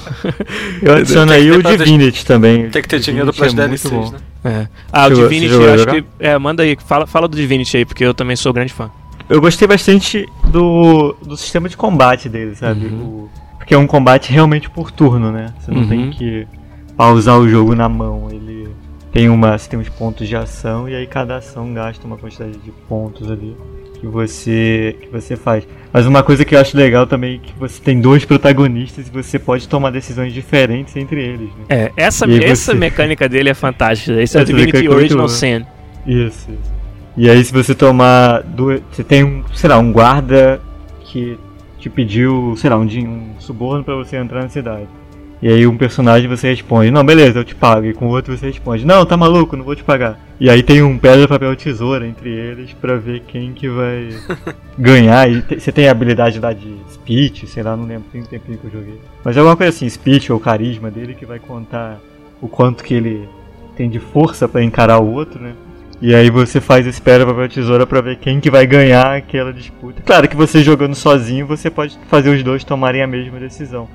Eu 0.82 0.94
adiciono 0.96 1.30
aí 1.32 1.50
o 1.50 1.62
Divinity 1.62 2.26
também. 2.26 2.68
Tem 2.70 2.82
que 2.82 2.88
ter 2.88 2.98
dinheiro 2.98 3.32
pras 3.32 3.52
é 3.52 3.56
DLCs, 3.56 4.10
né? 4.10 4.18
É. 4.44 4.66
Ah, 4.92 5.06
o 5.06 5.14
Divinity, 5.14 5.54
a 5.54 5.58
acho 5.74 5.78
jogar? 5.78 5.94
que. 5.94 6.04
É, 6.18 6.38
manda 6.38 6.62
aí, 6.62 6.76
fala, 6.84 7.06
fala 7.06 7.28
do 7.28 7.36
Divinity 7.36 7.76
aí, 7.76 7.84
porque 7.84 8.04
eu 8.04 8.12
também 8.14 8.34
sou 8.36 8.52
grande 8.52 8.72
fã. 8.72 8.90
Eu 9.28 9.40
gostei 9.40 9.66
bastante 9.66 10.24
do, 10.48 11.14
do 11.24 11.36
sistema 11.36 11.68
de 11.68 11.76
combate 11.76 12.28
dele, 12.28 12.54
sabe? 12.54 12.86
Uhum. 12.86 13.02
O- 13.02 13.30
porque 13.58 13.74
é 13.74 13.78
um 13.78 13.86
combate 13.86 14.32
realmente 14.32 14.70
por 14.70 14.92
turno, 14.92 15.32
né? 15.32 15.52
Você 15.58 15.72
não 15.72 15.80
Uhum. 15.82 15.88
tem 15.88 16.10
que 16.10 16.46
pausar 16.96 17.36
o 17.38 17.48
jogo 17.48 17.74
na 17.74 17.88
mão. 17.88 18.28
Ele 18.30 18.55
tem 19.16 19.30
uma, 19.30 19.56
você 19.56 19.70
tem 19.70 19.78
uns 19.78 19.88
pontos 19.88 20.28
de 20.28 20.36
ação 20.36 20.86
e 20.86 20.94
aí 20.94 21.06
cada 21.06 21.38
ação 21.38 21.72
gasta 21.72 22.06
uma 22.06 22.18
quantidade 22.18 22.58
de 22.58 22.70
pontos 22.86 23.30
ali 23.30 23.56
que 23.98 24.06
você 24.06 24.94
que 25.00 25.08
você 25.08 25.36
faz. 25.36 25.66
Mas 25.90 26.04
uma 26.06 26.22
coisa 26.22 26.44
que 26.44 26.54
eu 26.54 26.60
acho 26.60 26.76
legal 26.76 27.06
também 27.06 27.36
é 27.36 27.38
que 27.38 27.58
você 27.58 27.80
tem 27.80 27.98
dois 27.98 28.26
protagonistas 28.26 29.08
e 29.08 29.10
você 29.10 29.38
pode 29.38 29.66
tomar 29.66 29.88
decisões 29.88 30.34
diferentes 30.34 30.94
entre 30.96 31.22
eles, 31.24 31.48
né? 31.48 31.64
É, 31.70 31.92
essa, 31.96 32.30
essa 32.30 32.72
você- 32.72 32.78
mecânica 32.78 33.26
dele 33.26 33.48
é 33.48 33.54
fantástica. 33.54 34.12
Esse 34.20 34.36
é 34.36 34.42
o 34.42 34.44
Divinity 34.44 34.86
é 34.86 34.90
Original. 34.90 35.30
Sin. 35.30 35.64
Isso, 36.06 36.50
isso. 36.50 36.72
E 37.16 37.30
aí 37.30 37.42
se 37.42 37.54
você 37.54 37.74
tomar 37.74 38.42
duas. 38.42 38.82
Você 38.92 39.02
tem 39.02 39.24
um, 39.24 39.42
sei 39.54 39.70
lá, 39.70 39.78
um 39.78 39.92
guarda 39.92 40.60
que 41.00 41.38
te 41.78 41.88
pediu, 41.88 42.54
sei 42.58 42.68
lá, 42.68 42.76
um, 42.76 42.84
um 42.84 43.30
suborno 43.38 43.82
pra 43.82 43.94
você 43.94 44.18
entrar 44.18 44.42
na 44.42 44.50
cidade. 44.50 44.86
E 45.42 45.48
aí 45.48 45.66
um 45.66 45.76
personagem 45.76 46.28
você 46.28 46.48
responde, 46.48 46.90
não, 46.90 47.04
beleza, 47.04 47.38
eu 47.38 47.44
te 47.44 47.54
pago. 47.54 47.86
E 47.86 47.92
com 47.92 48.06
o 48.06 48.10
outro 48.10 48.36
você 48.36 48.46
responde, 48.46 48.86
não, 48.86 49.04
tá 49.04 49.16
maluco, 49.16 49.56
não 49.56 49.64
vou 49.64 49.76
te 49.76 49.84
pagar. 49.84 50.18
E 50.40 50.48
aí 50.48 50.62
tem 50.62 50.82
um 50.82 50.98
pedra, 50.98 51.28
papel, 51.28 51.54
tesoura 51.56 52.06
entre 52.06 52.30
eles 52.30 52.72
pra 52.72 52.96
ver 52.96 53.20
quem 53.26 53.52
que 53.52 53.68
vai 53.68 54.08
ganhar. 54.78 55.30
E 55.30 55.42
você 55.42 55.70
tem 55.70 55.88
a 55.88 55.90
habilidade 55.90 56.40
lá 56.40 56.52
de 56.52 56.76
speech, 56.92 57.46
sei 57.46 57.62
lá, 57.62 57.76
não 57.76 57.84
lembro, 57.84 58.08
tem 58.10 58.22
um 58.22 58.26
tempinho 58.26 58.58
que 58.58 58.66
eu 58.66 58.70
joguei. 58.70 58.98
Mas 59.22 59.36
é 59.36 59.40
alguma 59.40 59.56
coisa 59.56 59.70
assim, 59.70 59.88
speech 59.88 60.32
ou 60.32 60.40
carisma 60.40 60.90
dele 60.90 61.14
que 61.14 61.26
vai 61.26 61.38
contar 61.38 61.98
o 62.40 62.48
quanto 62.48 62.82
que 62.82 62.94
ele 62.94 63.28
tem 63.76 63.90
de 63.90 64.00
força 64.00 64.48
pra 64.48 64.62
encarar 64.62 65.00
o 65.00 65.12
outro, 65.12 65.40
né? 65.40 65.52
E 66.00 66.14
aí 66.14 66.28
você 66.28 66.60
faz 66.60 66.86
esse 66.86 67.00
pedra, 67.00 67.26
papel, 67.26 67.48
tesoura 67.48 67.86
pra 67.86 68.02
ver 68.02 68.16
quem 68.16 68.38
que 68.38 68.50
vai 68.50 68.66
ganhar 68.66 69.16
aquela 69.16 69.52
disputa. 69.52 70.02
Claro 70.04 70.28
que 70.28 70.36
você 70.36 70.62
jogando 70.62 70.94
sozinho, 70.94 71.46
você 71.46 71.70
pode 71.70 71.98
fazer 72.08 72.28
os 72.28 72.42
dois 72.42 72.64
tomarem 72.64 73.02
a 73.02 73.06
mesma 73.06 73.38
decisão. 73.38 73.88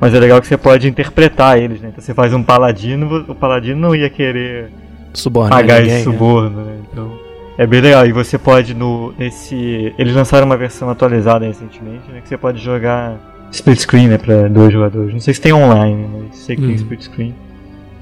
Mas 0.00 0.12
é 0.14 0.18
legal 0.20 0.40
que 0.40 0.46
você 0.46 0.56
pode 0.56 0.86
interpretar 0.88 1.58
eles, 1.58 1.80
né? 1.80 1.88
Então 1.90 2.02
você 2.04 2.12
faz 2.12 2.32
um 2.34 2.42
paladino, 2.42 3.24
o 3.28 3.34
paladino 3.34 3.80
não 3.80 3.94
ia 3.94 4.10
querer 4.10 4.70
Suborno. 5.14 5.50
pagar 5.50 5.80
ninguém, 5.80 5.96
esse 5.98 6.06
né? 6.06 6.12
suborno, 6.12 6.64
né? 6.64 6.76
Então 6.92 7.10
é 7.56 7.66
bem 7.66 7.80
legal. 7.80 8.06
E 8.06 8.12
você 8.12 8.36
pode 8.36 8.74
no 8.74 9.14
nesse 9.18 9.94
eles 9.98 10.14
lançaram 10.14 10.44
uma 10.46 10.56
versão 10.56 10.90
atualizada 10.90 11.46
recentemente, 11.46 12.10
né? 12.12 12.20
Que 12.22 12.28
você 12.28 12.36
pode 12.36 12.62
jogar 12.62 13.14
split 13.50 13.78
screen, 13.80 14.08
né? 14.08 14.18
Pra 14.18 14.48
dois 14.48 14.72
jogadores. 14.72 15.12
Não 15.14 15.20
sei 15.20 15.32
se 15.32 15.40
tem 15.40 15.52
online, 15.54 16.06
mas 16.12 16.36
sei 16.38 16.56
que 16.56 16.62
tem 16.62 16.70
Uhum. 16.72 16.76
split 16.76 17.00
screen. 17.02 17.34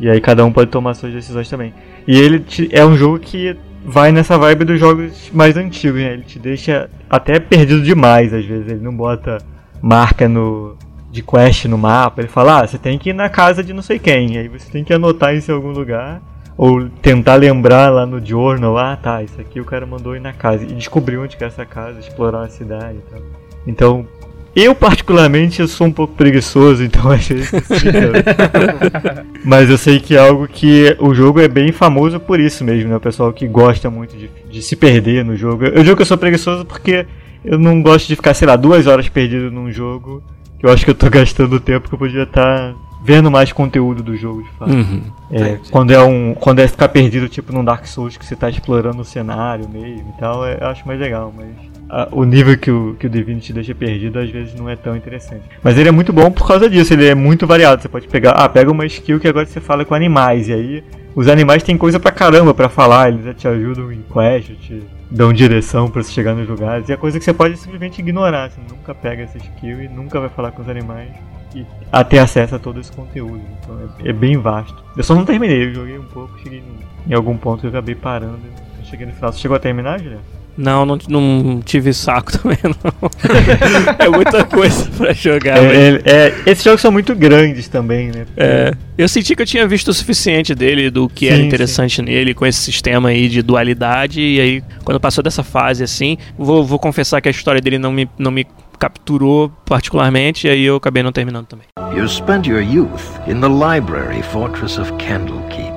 E 0.01 0.11
aí 0.11 0.21
cada 0.21 0.45
um 0.45 0.51
pode 0.53 0.71
tomar 0.71 0.95
suas 0.95 1.13
decisões 1.13 1.49
também. 1.49 1.73
E 2.09 2.19
ele 2.19 2.41
te- 2.41 2.69
é 2.73 2.85
um 2.85 2.97
jogo 2.97 3.21
que 3.21 3.57
vai 3.87 4.11
nessa 4.11 4.37
vibe 4.37 4.65
dos 4.65 4.81
jogos 4.81 5.31
mais 5.33 5.57
antigos, 5.57 6.01
né? 6.01 6.15
Ele 6.15 6.23
te 6.23 6.41
deixa 6.41 6.91
até 7.09 7.39
perdido 7.39 7.81
demais 7.83 8.35
às 8.35 8.45
vezes. 8.45 8.67
Ele 8.69 8.81
não 8.83 8.95
bota 8.97 9.39
marca 9.81 10.29
no 10.29 10.75
de 11.15 11.23
quest 11.23 11.67
no 11.67 11.79
mapa. 11.79 12.21
Ele 12.21 12.29
fala: 12.29 12.61
"Ah, 12.63 12.67
você 12.67 12.77
tem 12.77 12.99
que 12.99 13.11
ir 13.11 13.15
na 13.15 13.29
casa 13.29 13.63
de 13.63 13.73
não 13.73 13.83
sei 13.83 13.99
quem". 13.99 14.37
Aí 14.37 14.49
você 14.49 14.69
tem 14.71 14.83
que 14.85 14.93
anotar 14.93 15.35
isso 15.35 15.51
em 15.51 15.55
algum 15.55 15.71
lugar 15.71 16.21
ou 16.57 16.89
tentar 17.03 17.35
lembrar 17.37 17.89
lá 17.91 18.05
no 18.07 18.25
journal, 18.25 18.77
ah, 18.79 18.97
tá, 18.97 19.23
isso 19.23 19.41
aqui 19.41 19.61
o 19.61 19.65
cara 19.65 19.85
mandou 19.87 20.15
ir 20.15 20.21
na 20.21 20.33
casa 20.33 20.63
e 20.63 20.67
descobrir 20.69 21.17
onde 21.19 21.37
que 21.37 21.43
é 21.43 21.47
essa 21.49 21.65
casa, 21.67 21.99
explorar 21.99 22.43
a 22.45 22.49
cidade 22.49 22.99
e 22.99 23.11
tal. 23.11 23.21
Então, 23.67 24.07
eu 24.55 24.73
particularmente 24.73 25.61
eu 25.61 25.67
sou 25.67 25.89
um 25.89 25.93
pouco 25.93 26.15
preguiçoso, 26.15 26.83
então 26.85 27.11
às 27.11 27.27
vezes 27.27 27.49
fica- 27.51 29.27
mas 29.45 29.69
eu 29.69 29.77
sei 29.77 29.99
que 29.99 30.15
é 30.15 30.19
algo 30.21 30.47
que 30.47 30.97
o 31.01 31.13
jogo 31.13 31.41
é 31.41 31.49
bem 31.49 31.73
famoso 31.73 32.21
por 32.21 32.39
isso 32.39 32.63
mesmo, 32.65 32.89
né? 32.89 32.97
O 32.97 33.01
pessoal 33.01 33.33
que 33.33 33.49
gosta 33.49 33.91
muito 33.91 34.17
de, 34.17 34.31
de 34.49 34.63
se 34.63 34.77
perder 34.77 35.25
no 35.25 35.37
jogo. 35.37 35.65
Eu 35.65 35.83
digo 35.83 35.97
que 35.97 36.03
eu 36.03 36.07
sou 36.07 36.17
preguiçoso 36.19 36.65
porque 36.65 37.05
eu 37.45 37.59
não 37.59 37.83
gosto 37.83 38.07
de 38.07 38.15
ficar, 38.15 38.33
sei 38.33 38.47
lá, 38.47 38.55
duas 38.55 38.87
horas 38.87 39.09
perdido 39.09 39.51
num 39.51 39.73
jogo. 39.73 40.23
Eu 40.65 40.73
acho 40.73 40.83
que 40.83 40.91
eu 40.91 40.95
tô 40.95 41.09
gastando 41.11 41.61
tempo 41.61 41.89
que 41.89 41.95
eu 41.95 41.99
podia 41.99 42.23
estar 42.23 42.75
vendo 43.03 43.31
mais 43.31 43.53
conteúdo 43.53 44.03
do 44.03 44.17
jogo, 44.17 44.43
de 44.43 44.51
fato. 44.53 44.73
Uhum. 44.73 45.03
É, 45.31 45.59
quando 45.71 45.91
é 45.93 46.03
um. 46.03 46.35
Quando 46.35 46.61
é 46.61 46.67
ficar 46.67 46.89
perdido, 46.89 47.29
tipo 47.29 47.53
num 47.53 47.63
Dark 47.63 47.85
Souls 47.87 48.17
que 48.17 48.25
você 48.25 48.35
tá 48.35 48.49
explorando 48.49 49.03
o 49.03 49.05
cenário 49.05 49.69
mesmo 49.69 50.15
e 50.17 50.19
tal, 50.19 50.47
é- 50.47 50.57
eu 50.59 50.67
acho 50.69 50.87
mais 50.87 50.99
legal, 50.99 51.31
mas. 51.37 52.09
o 52.11 52.25
nível 52.25 52.57
que 52.57 52.71
o, 52.71 52.97
que 52.99 53.07
o 53.07 53.11
Divinity 53.11 53.53
deixa 53.53 53.75
perdido 53.75 54.19
às 54.19 54.31
vezes 54.31 54.55
não 54.55 54.71
é 54.71 54.75
tão 54.75 54.97
interessante. 54.97 55.43
Mas 55.63 55.77
ele 55.77 55.91
é 55.91 55.93
muito 55.93 56.15
bom 56.15 56.31
por 56.31 56.47
causa 56.49 56.69
disso, 56.69 56.95
ele 56.95 57.07
é 57.07 57.15
muito 57.15 57.47
variado. 57.47 57.83
Você 57.83 57.89
pode 57.89 58.09
pegar, 58.09 58.31
ah, 58.31 58.49
pega 58.49 58.73
uma 58.73 58.87
skill 58.87 59.21
que 59.21 59.29
agora 59.29 59.45
você 59.45 59.61
fala 59.61 59.85
com 59.85 59.95
animais, 59.95 60.49
e 60.49 60.55
aí 60.55 60.85
os 61.15 61.29
animais 61.29 61.63
têm 61.63 61.79
coisa 61.79 62.01
pra 62.01 62.11
caramba 62.11 62.53
pra 62.53 62.69
falar, 62.69 63.09
eles 63.09 63.37
te 63.37 63.47
ajudam 63.47 63.93
em 63.93 64.03
quest, 64.03 64.53
te 64.61 64.83
dão 65.11 65.33
direção 65.33 65.89
pra 65.89 66.03
você 66.03 66.13
chegar 66.13 66.35
nos 66.35 66.49
lugares. 66.49 66.89
E 66.89 66.93
é 66.93 66.97
coisa 66.97 67.19
que 67.19 67.25
você 67.25 67.33
pode 67.33 67.57
simplesmente 67.57 68.01
ignorar, 68.01 68.51
você 68.51 68.61
nunca 68.69 68.95
pega 68.95 69.23
essa 69.23 69.39
skill 69.39 69.83
e 69.83 69.89
nunca 69.89 70.19
vai 70.21 70.29
falar 70.29 70.51
com 70.53 70.63
os 70.63 70.69
animais 70.69 71.11
e 71.55 71.65
a 71.93 72.03
ter 72.03 72.19
acesso 72.19 72.57
a 72.57 72.59
todo 72.59 72.81
esse 72.81 72.91
conteúdo. 72.91 73.41
Então 73.61 73.79
é, 74.05 74.11
é 74.11 74.13
bem 74.13 74.37
vasto. 74.37 74.83
Eu 74.97 75.05
só 75.05 75.15
não 75.15 75.25
terminei, 75.25 75.69
eu 75.69 75.75
joguei 75.75 75.99
um 75.99 76.05
pouco, 76.05 76.37
cheguei 76.41 76.59
em, 76.59 77.13
em 77.13 77.15
algum 77.15 77.37
ponto 77.37 77.65
eu 77.65 77.71
acabei 77.71 77.95
parando. 77.95 78.41
Cheguei 78.85 79.07
no 79.07 79.13
final. 79.13 79.33
Você 79.33 79.39
chegou 79.39 79.57
a 79.57 79.61
terminar, 79.61 79.99
Juliano? 79.99 80.23
Não, 80.57 80.87
não, 80.87 80.99
não 81.09 81.61
tive 81.61 81.93
saco 81.93 82.31
também, 82.39 82.59
não. 82.63 83.11
é 83.99 84.09
muita 84.09 84.45
coisa 84.45 84.89
pra 84.97 85.13
jogar. 85.13 85.59
É, 85.59 85.89
é- 85.89 86.03
é- 86.05 86.35
esses 86.47 86.63
jogos 86.63 86.81
são 86.81 86.93
muito 86.93 87.15
grandes 87.15 87.69
também, 87.69 88.09
né? 88.09 88.27
É, 88.37 88.73
eu 88.97 89.09
senti 89.09 89.35
que 89.35 89.43
eu 89.43 89.47
tinha 89.47 89.67
visto 89.67 89.89
o 89.89 89.95
suficiente 89.95 90.55
dele, 90.55 90.91
do 90.91 91.09
que 91.09 91.27
era 91.29 91.37
Sim, 91.37 91.47
interessante 91.47 92.03
nele, 92.03 92.35
com 92.35 92.47
esse 92.47 92.61
sistema 92.61 93.09
aí 93.09 93.29
de 93.29 93.43
dualidade, 93.43 94.21
e 94.21 94.41
aí, 94.41 94.63
quando 94.85 95.01
passou 95.01 95.23
dessa 95.25 95.43
fase 95.43 95.83
assim, 95.83 96.17
vou, 96.39 96.65
vou 96.65 96.79
confessar 96.79 97.21
que 97.21 97.29
a 97.29 97.31
história 97.31 97.61
dele 97.61 97.79
não 97.79 97.93
me, 97.93 98.09
não 98.19 98.31
me 98.31 98.47
capturou 98.79 99.51
particularmente, 99.65 100.47
e 100.47 100.51
aí 100.51 100.65
eu 100.65 100.77
acabei 100.77 101.03
não 101.03 101.13
terminando 101.13 101.47
também. 101.47 101.67
You 101.97 102.09
spent 102.09 102.47
your 102.47 102.61
youth 102.61 103.03
in 103.27 103.41
the 103.41 103.49
library 103.49 104.23
fortress 104.23 104.79
of 104.81 104.93
Candlekeep, 104.95 105.73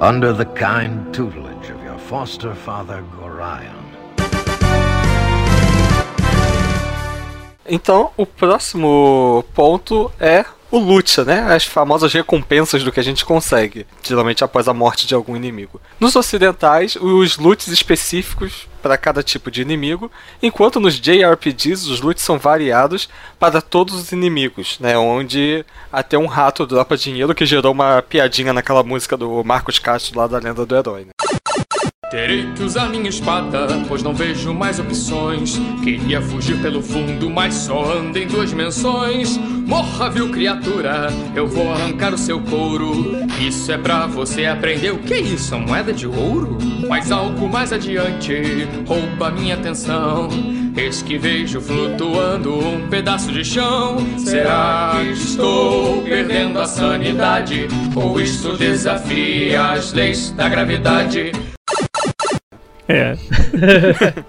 under 0.00 0.32
the 0.34 0.44
kind 0.46 1.12
tutelage 1.12 1.70
of 1.72 1.84
your 1.84 1.98
foster 1.98 2.54
father 2.54 3.02
Gorion. 3.18 3.79
Então, 7.72 8.10
o 8.16 8.26
próximo 8.26 9.44
ponto 9.54 10.10
é 10.18 10.44
o 10.72 10.78
loot, 10.78 11.22
né? 11.22 11.54
As 11.54 11.64
famosas 11.64 12.12
recompensas 12.12 12.82
do 12.82 12.90
que 12.90 12.98
a 12.98 13.02
gente 13.02 13.24
consegue, 13.24 13.86
geralmente 14.02 14.42
após 14.42 14.66
a 14.66 14.74
morte 14.74 15.06
de 15.06 15.14
algum 15.14 15.36
inimigo. 15.36 15.80
Nos 16.00 16.16
ocidentais, 16.16 16.96
os 16.96 17.38
loots 17.38 17.68
específicos 17.68 18.68
para 18.82 18.96
cada 18.96 19.22
tipo 19.22 19.52
de 19.52 19.62
inimigo, 19.62 20.10
enquanto 20.42 20.80
nos 20.80 20.98
JRPGs 20.98 21.88
os 21.88 22.00
loots 22.00 22.24
são 22.24 22.38
variados 22.38 23.08
para 23.38 23.60
todos 23.60 23.94
os 23.94 24.10
inimigos, 24.10 24.78
né? 24.80 24.98
Onde 24.98 25.64
até 25.92 26.18
um 26.18 26.26
rato 26.26 26.66
dropa 26.66 26.96
dinheiro 26.96 27.34
que 27.34 27.46
gerou 27.46 27.72
uma 27.72 28.02
piadinha 28.02 28.52
naquela 28.52 28.82
música 28.82 29.16
do 29.16 29.44
Marcos 29.44 29.78
Castro 29.78 30.18
lá 30.18 30.26
da 30.26 30.38
Lenda 30.38 30.66
do 30.66 30.76
Herói. 30.76 31.04
Né? 31.04 31.10
Terei 32.10 32.52
que 32.56 32.64
usar 32.64 32.88
minha 32.88 33.08
espada, 33.08 33.68
pois 33.86 34.02
não 34.02 34.12
vejo 34.12 34.52
mais 34.52 34.80
opções. 34.80 35.60
Queria 35.80 36.20
fugir 36.20 36.60
pelo 36.60 36.82
fundo, 36.82 37.30
mas 37.30 37.54
só 37.54 37.98
ando 37.98 38.18
em 38.18 38.26
duas 38.26 38.50
dimensões. 38.50 39.38
Morra, 39.38 40.10
viu, 40.10 40.28
criatura, 40.28 41.06
eu 41.36 41.46
vou 41.46 41.72
arrancar 41.72 42.12
o 42.12 42.18
seu 42.18 42.40
couro. 42.40 43.16
Isso 43.40 43.70
é 43.70 43.78
pra 43.78 44.08
você 44.08 44.46
aprender 44.46 44.90
o 44.90 44.98
que 44.98 45.14
é 45.14 45.20
isso, 45.20 45.56
moeda 45.56 45.92
de 45.92 46.08
ouro? 46.08 46.58
Mas 46.88 47.12
algo 47.12 47.48
mais 47.48 47.72
adiante 47.72 48.66
rouba 48.88 49.30
minha 49.30 49.54
atenção. 49.54 50.28
Eis 50.76 51.02
que 51.02 51.16
vejo 51.16 51.60
flutuando 51.60 52.58
um 52.58 52.88
pedaço 52.88 53.30
de 53.30 53.44
chão. 53.44 53.98
Será 54.18 54.96
que 54.96 55.12
estou 55.12 56.02
perdendo 56.02 56.58
a 56.58 56.66
sanidade? 56.66 57.68
Ou 57.94 58.20
isto 58.20 58.56
desafia 58.56 59.70
as 59.70 59.92
leis 59.92 60.32
da 60.32 60.48
gravidade? 60.48 61.49
É. 62.90 63.14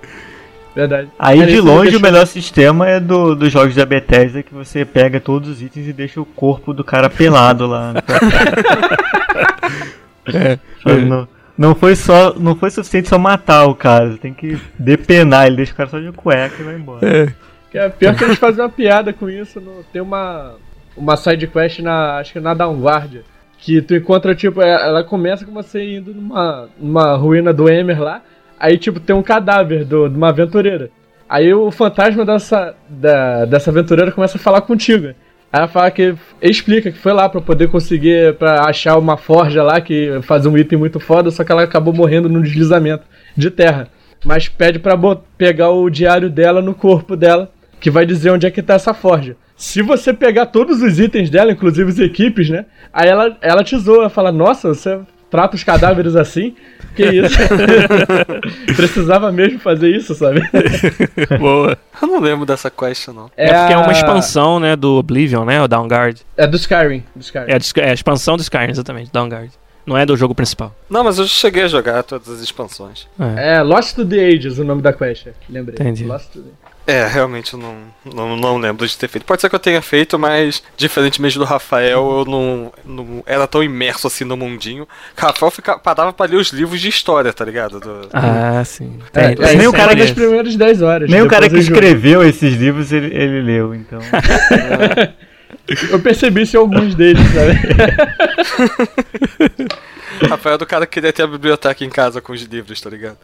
Verdade. 0.74 1.10
Aí 1.20 1.40
Cara, 1.40 1.52
de 1.52 1.60
longe 1.60 1.98
o 1.98 2.02
melhor 2.02 2.26
sistema 2.26 2.88
é 2.88 3.00
do, 3.00 3.36
dos 3.36 3.52
jogos 3.52 3.76
da 3.76 3.86
Bethesda 3.86 4.42
que 4.42 4.54
você 4.54 4.86
pega 4.86 5.20
todos 5.20 5.50
os 5.50 5.62
itens 5.62 5.86
e 5.88 5.92
deixa 5.92 6.22
o 6.22 6.26
corpo 6.26 6.74
do 6.74 6.84
cara 6.84 7.10
pelado 7.10 7.68
lá. 7.68 7.94
É. 10.34 10.60
Sabe, 10.84 11.06
Não, 11.06 11.28
não 11.58 11.76
foi 11.76 11.96
só. 11.96 12.34
Não 12.36 12.56
foi 12.56 12.70
suficiente 12.70 13.10
só 13.10 13.18
matar 13.18 13.66
o 13.66 13.74
cara, 13.74 14.12
você 14.12 14.18
tem 14.20 14.34
que 14.34 14.56
depenar, 14.78 15.48
ele 15.48 15.56
deixa 15.58 15.74
o 15.74 15.76
cara 15.76 15.90
só 15.90 16.00
de 16.00 16.12
cueca 16.12 16.56
e 16.60 16.64
vai 16.64 16.76
embora. 16.76 17.08
É. 17.08 17.34
Que 17.72 17.78
é 17.78 17.90
pior 17.90 18.16
que 18.16 18.24
eles 18.24 18.38
fazem 18.38 18.64
uma 18.64 18.70
piada 18.70 19.12
com 19.12 19.30
isso. 19.30 19.60
No, 19.60 19.84
tem 19.92 20.02
uma, 20.02 20.56
uma 20.96 21.18
side 21.18 21.48
quest 21.48 21.80
na. 21.80 22.18
Acho 22.18 22.34
que 22.34 22.40
na 22.40 22.54
Downguard. 22.54 23.22
Que 23.58 23.82
tu 23.82 23.96
encontra, 23.96 24.36
tipo, 24.36 24.62
é- 24.62 24.88
ela 24.88 25.04
começa 25.04 25.46
com 25.46 25.54
você 25.54 25.98
indo 25.98 26.14
numa, 26.14 26.68
numa 26.80 27.16
ruína 27.16 27.54
do 27.54 27.70
Emer 27.70 28.00
lá. 28.02 28.22
Aí, 28.62 28.78
tipo, 28.78 29.00
tem 29.00 29.16
um 29.16 29.24
cadáver 29.24 29.84
do, 29.84 30.08
de 30.08 30.16
uma 30.16 30.30
aventureira. 30.30 30.92
Aí 31.28 31.52
o 31.52 31.72
fantasma 31.72 32.24
dessa, 32.24 32.76
da, 32.88 33.44
dessa 33.46 33.72
aventureira 33.72 34.12
começa 34.12 34.38
a 34.38 34.40
falar 34.40 34.62
contigo. 34.62 35.08
Aí 35.08 35.16
ela 35.52 35.68
fala 35.68 35.90
que. 35.90 36.14
Explica 36.40 36.92
que 36.92 36.98
foi 37.00 37.12
lá 37.12 37.28
pra 37.28 37.42
poder 37.42 37.70
conseguir. 37.70 38.36
pra 38.36 38.70
achar 38.70 39.00
uma 39.00 39.18
forja 39.18 39.64
lá 39.64 39.82
que 39.82 40.20
faz 40.22 40.46
um 40.46 40.56
item 40.56 40.78
muito 40.78 41.00
foda, 41.00 41.32
só 41.32 41.44
que 41.44 41.52
ela 41.52 41.64
acabou 41.64 41.92
morrendo 41.92 42.30
num 42.30 42.40
deslizamento 42.44 43.04
de 43.36 43.50
terra. 43.50 43.88
Mas 44.24 44.48
pede 44.48 44.78
pra 44.78 44.96
pegar 45.36 45.72
o 45.72 45.90
diário 45.90 46.30
dela 46.30 46.62
no 46.62 46.76
corpo 46.76 47.16
dela, 47.16 47.52
que 47.80 47.90
vai 47.90 48.06
dizer 48.06 48.30
onde 48.30 48.46
é 48.46 48.52
que 48.52 48.62
tá 48.62 48.76
essa 48.76 48.94
forja. 48.94 49.36
Se 49.58 49.82
você 49.82 50.14
pegar 50.14 50.46
todos 50.46 50.84
os 50.84 51.00
itens 51.00 51.32
dela, 51.32 51.52
inclusive 51.52 51.90
as 51.90 51.98
equipes, 51.98 52.48
né? 52.48 52.66
Aí 52.94 53.10
ela, 53.10 53.36
ela 53.42 53.64
te 53.64 53.76
zoa, 53.76 54.08
fala: 54.08 54.32
Nossa, 54.32 54.68
você 54.68 55.00
trata 55.32 55.56
os 55.56 55.64
cadáveres 55.64 56.16
assim? 56.16 56.56
Que 56.96 57.06
isso? 57.06 57.38
Precisava 58.76 59.32
mesmo 59.32 59.60
fazer 59.60 59.90
isso, 59.96 60.14
sabe? 60.14 60.42
Boa. 61.40 61.78
Eu 62.02 62.08
não 62.08 62.20
lembro 62.20 62.46
dessa 62.46 62.70
quest, 62.70 63.08
não. 63.08 63.32
É, 63.38 63.48
porque 63.48 63.74
é 63.74 63.78
uma 63.78 63.90
a- 63.90 63.92
expansão, 63.94 64.60
né, 64.60 64.76
do 64.76 64.98
Oblivion, 64.98 65.46
né, 65.46 65.62
o 65.62 65.68
Downguard. 65.68 66.20
É 66.36 66.46
do 66.46 66.58
Skyrim. 66.58 67.04
Do 67.16 67.22
Skyrim. 67.22 67.46
É 67.52 67.56
a, 67.56 67.58
dis- 67.58 67.74
é 67.78 67.90
a 67.90 67.94
expansão 67.94 68.36
do 68.36 68.42
Skyrim, 68.42 68.70
exatamente, 68.72 69.10
Downguard. 69.12 69.50
Não 69.86 69.98
é 69.98 70.06
do 70.06 70.16
jogo 70.16 70.36
principal. 70.36 70.76
Não, 70.90 71.04
mas 71.04 71.18
eu 71.18 71.26
cheguei 71.28 71.64
a 71.64 71.68
jogar 71.68 72.04
todas 72.04 72.30
as 72.30 72.40
expansões. 72.42 73.08
É. 73.38 73.56
É 73.58 73.62
Lost 73.64 73.96
to 73.96 74.06
the 74.06 74.20
Ages 74.28 74.60
o 74.60 74.64
nome 74.64 74.82
da 74.82 74.94
quest, 74.94 75.28
lembrei. 75.50 75.76
Entendi. 75.80 76.06
Lost 76.06 76.30
to 76.32 76.42
the... 76.42 76.50
É, 76.92 77.08
realmente 77.08 77.54
eu 77.54 77.60
não, 77.60 77.76
não, 78.14 78.36
não 78.36 78.58
lembro 78.58 78.86
de 78.86 78.98
ter 78.98 79.08
feito. 79.08 79.24
Pode 79.24 79.40
ser 79.40 79.48
que 79.50 79.56
eu 79.56 79.60
tenha 79.60 79.82
feito, 79.82 80.20
mas 80.20 80.62
diferentemente 80.76 81.38
do 81.38 81.46
Rafael, 81.46 82.18
eu 82.20 82.26
não, 82.26 82.74
não 82.84 83.24
era 83.26 83.48
tão 83.48 83.64
imerso 83.64 84.08
assim 84.08 84.26
no 84.26 84.36
mundinho. 84.36 84.86
Rafael 85.16 85.50
fica, 85.52 85.80
parava 85.80 86.12
pra 86.12 86.26
ler 86.26 86.36
os 86.36 86.50
livros 86.52 86.82
de 86.82 86.90
história, 86.90 87.32
tá 87.32 87.46
ligado? 87.46 87.80
Do- 87.80 88.10
Ah, 88.12 88.62
sim. 88.66 89.00
É, 89.14 89.26
é, 89.32 89.36
tem 89.36 89.58
nem 89.58 89.68
o 89.68 89.72
cara 89.72 89.94
é 89.94 89.96
das 89.96 90.06
isso. 90.08 90.16
primeiras 90.16 90.56
10 90.58 90.82
horas. 90.82 91.10
Nem 91.10 91.22
o 91.22 91.28
cara 91.30 91.50
que 91.50 91.58
escreveu 91.60 92.24
esses 92.28 92.56
livros 92.56 92.92
ele, 92.92 93.08
ele 93.16 93.42
leu, 93.42 93.74
então. 93.74 94.00
Eu 95.90 96.00
percebi 96.02 96.42
isso 96.42 96.58
em 96.58 96.60
alguns 96.60 96.96
deles, 96.96 97.22
sabe? 97.34 97.60
Rafael 100.28 100.56
é 100.56 100.58
do 100.58 100.66
cara 100.66 100.86
que 100.86 100.94
queria 100.94 101.12
ter 101.14 101.24
a 101.24 101.28
biblioteca 101.28 101.84
em 101.84 101.90
casa 101.90 102.22
com 102.22 102.34
os 102.34 102.42
livros, 102.44 102.80
tá 102.80 102.90
ligado? 102.90 103.18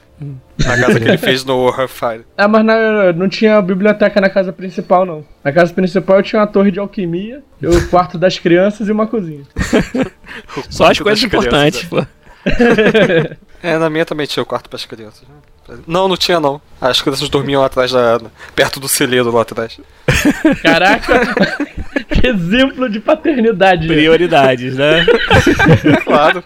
Na 0.59 0.77
casa 0.77 0.99
que 0.99 1.07
ele 1.07 1.17
fez 1.17 1.43
no 1.45 1.67
Hellfire. 1.69 2.25
Ah, 2.37 2.47
mas 2.47 2.65
na- 2.65 3.13
não 3.13 3.29
tinha 3.29 3.61
biblioteca 3.61 4.19
na 4.21 4.29
casa 4.29 4.51
principal, 4.53 5.05
não. 5.05 5.25
Na 5.43 5.51
casa 5.51 5.73
principal 5.73 6.17
eu 6.17 6.23
tinha 6.23 6.39
uma 6.41 6.47
torre 6.47 6.71
de 6.71 6.79
alquimia, 6.79 7.43
o 7.63 7.87
quarto 7.89 8.17
das 8.17 8.37
crianças 8.39 8.87
e 8.87 8.91
uma 8.91 9.07
cozinha. 9.07 9.43
Só 10.69 10.91
as 10.91 10.99
coisas 10.99 11.23
importantes, 11.23 11.83
é. 11.83 11.87
pô. 11.87 12.05
É, 13.61 13.77
na 13.77 13.89
minha 13.89 14.05
também 14.05 14.25
tinha 14.25 14.43
o 14.43 14.45
quarto 14.45 14.69
pras 14.69 14.85
crianças. 14.85 15.23
Não, 15.85 16.07
não 16.07 16.15
tinha 16.15 16.39
não. 16.39 16.61
As 16.79 17.01
crianças 17.01 17.27
dormiam 17.27 17.59
lá 17.59 17.67
atrás 17.67 17.91
da. 17.91 18.21
perto 18.55 18.79
do 18.79 18.87
celeiro 18.87 19.29
lá 19.31 19.41
atrás. 19.41 19.77
Caraca! 20.61 21.35
que 22.07 22.27
exemplo 22.27 22.89
de 22.89 22.99
paternidade. 23.01 23.85
Prioridades, 23.87 24.75
né? 24.75 25.05
Claro. 26.05 26.43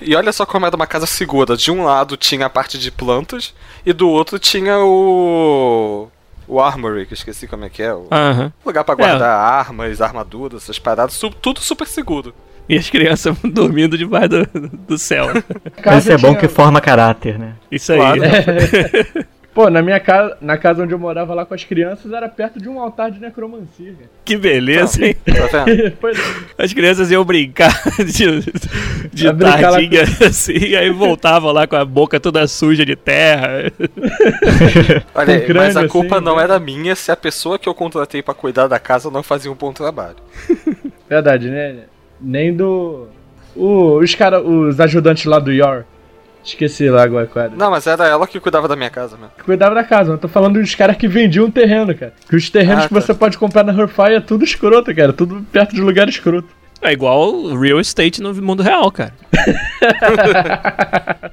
E 0.00 0.14
olha 0.14 0.32
só 0.32 0.44
como 0.46 0.66
era 0.66 0.76
uma 0.76 0.86
casa 0.86 1.06
segura. 1.06 1.56
De 1.56 1.70
um 1.70 1.84
lado 1.84 2.16
tinha 2.16 2.46
a 2.46 2.50
parte 2.50 2.78
de 2.78 2.90
plantas 2.90 3.54
e 3.84 3.92
do 3.92 4.08
outro 4.08 4.38
tinha 4.38 4.78
o. 4.78 6.08
O 6.48 6.60
Armory, 6.60 7.06
que 7.06 7.12
eu 7.12 7.16
esqueci 7.16 7.48
como 7.48 7.64
é 7.64 7.68
que 7.68 7.82
é. 7.82 7.92
O 7.92 8.06
Aham. 8.10 8.52
lugar 8.64 8.84
pra 8.84 8.94
guardar 8.94 9.36
armas, 9.36 10.00
armaduras, 10.00 10.62
essas 10.62 10.78
paradas. 10.78 11.18
tudo 11.40 11.60
super 11.60 11.86
seguro. 11.86 12.32
E 12.68 12.76
as 12.76 12.90
crianças 12.90 13.36
dormindo 13.44 13.96
debaixo 13.96 14.28
do, 14.28 14.68
do 14.68 14.98
céu. 14.98 15.28
Casa 15.82 15.98
Isso 15.98 16.12
é 16.12 16.18
bom 16.18 16.34
que 16.36 16.48
forma 16.48 16.80
caráter, 16.80 17.38
né? 17.38 17.54
Isso 17.70 17.92
aí. 17.92 17.98
Claro. 17.98 18.20
Pô, 19.56 19.70
na 19.70 19.80
minha 19.80 19.98
casa, 19.98 20.36
na 20.38 20.58
casa 20.58 20.82
onde 20.82 20.92
eu 20.92 20.98
morava 20.98 21.32
lá 21.32 21.46
com 21.46 21.54
as 21.54 21.64
crianças, 21.64 22.12
era 22.12 22.28
perto 22.28 22.60
de 22.60 22.68
um 22.68 22.78
altar 22.78 23.10
de 23.10 23.18
necromancia, 23.18 23.90
cara. 23.94 24.10
Que 24.22 24.36
beleza, 24.36 25.02
hein? 25.02 25.16
Tá 25.24 25.64
é. 25.72 26.62
As 26.62 26.74
crianças 26.74 27.10
iam 27.10 27.24
brincar 27.24 27.72
de, 28.04 28.42
de 29.10 29.32
brincar 29.32 29.72
tardinha 29.72 30.02
assim, 30.26 30.74
aí 30.74 30.90
voltavam 30.90 31.52
lá 31.52 31.66
com 31.66 31.74
a 31.74 31.86
boca 31.86 32.20
toda 32.20 32.46
suja 32.46 32.84
de 32.84 32.94
terra. 32.94 33.72
Olha 35.14 35.34
aí, 35.36 35.46
Com 35.46 35.54
mas 35.54 35.74
a 35.74 35.88
culpa 35.88 36.16
assim, 36.16 36.24
não 36.26 36.36
né? 36.36 36.42
era 36.42 36.60
minha 36.60 36.94
se 36.94 37.10
a 37.10 37.16
pessoa 37.16 37.58
que 37.58 37.66
eu 37.66 37.74
contratei 37.74 38.22
pra 38.22 38.34
cuidar 38.34 38.66
da 38.66 38.78
casa 38.78 39.10
não 39.10 39.22
fazia 39.22 39.50
um 39.50 39.54
bom 39.54 39.72
trabalho. 39.72 40.16
Verdade, 41.08 41.48
né? 41.48 41.76
Nem 42.20 42.54
do. 42.54 43.06
o- 43.56 44.00
os 44.00 44.14
cara, 44.14 44.38
os 44.38 44.78
ajudantes 44.80 45.24
lá 45.24 45.38
do 45.38 45.50
Yor. 45.50 45.84
Esqueci 46.46 46.88
lá 46.88 47.02
agora, 47.02 47.26
cara. 47.26 47.50
Não, 47.56 47.70
mas 47.72 47.86
era 47.88 48.06
ela 48.06 48.24
que 48.26 48.38
cuidava 48.38 48.68
da 48.68 48.76
minha 48.76 48.88
casa 48.88 49.16
mesmo. 49.16 49.32
Que 49.36 49.42
cuidava 49.42 49.74
da 49.74 49.82
casa, 49.82 50.12
eu 50.12 50.18
tô 50.18 50.28
falando 50.28 50.60
dos 50.60 50.74
caras 50.76 50.96
que 50.96 51.08
vendiam 51.08 51.50
terreno, 51.50 51.92
cara. 51.94 52.14
Que 52.28 52.36
os 52.36 52.48
terrenos 52.48 52.84
Ah, 52.84 52.88
que 52.88 52.94
tá. 52.94 53.00
você 53.00 53.12
pode 53.12 53.36
comprar 53.36 53.64
na 53.64 53.72
Herfire 53.72 54.14
é 54.14 54.20
tudo 54.20 54.44
escroto, 54.44 54.94
cara. 54.94 55.12
Tudo 55.12 55.44
perto 55.50 55.74
de 55.74 55.80
lugar 55.80 56.08
escroto. 56.08 56.48
É 56.80 56.92
igual 56.92 57.34
o 57.34 57.58
real 57.58 57.80
estate 57.80 58.22
no 58.22 58.32
mundo 58.34 58.62
real, 58.62 58.90
cara. 58.92 59.12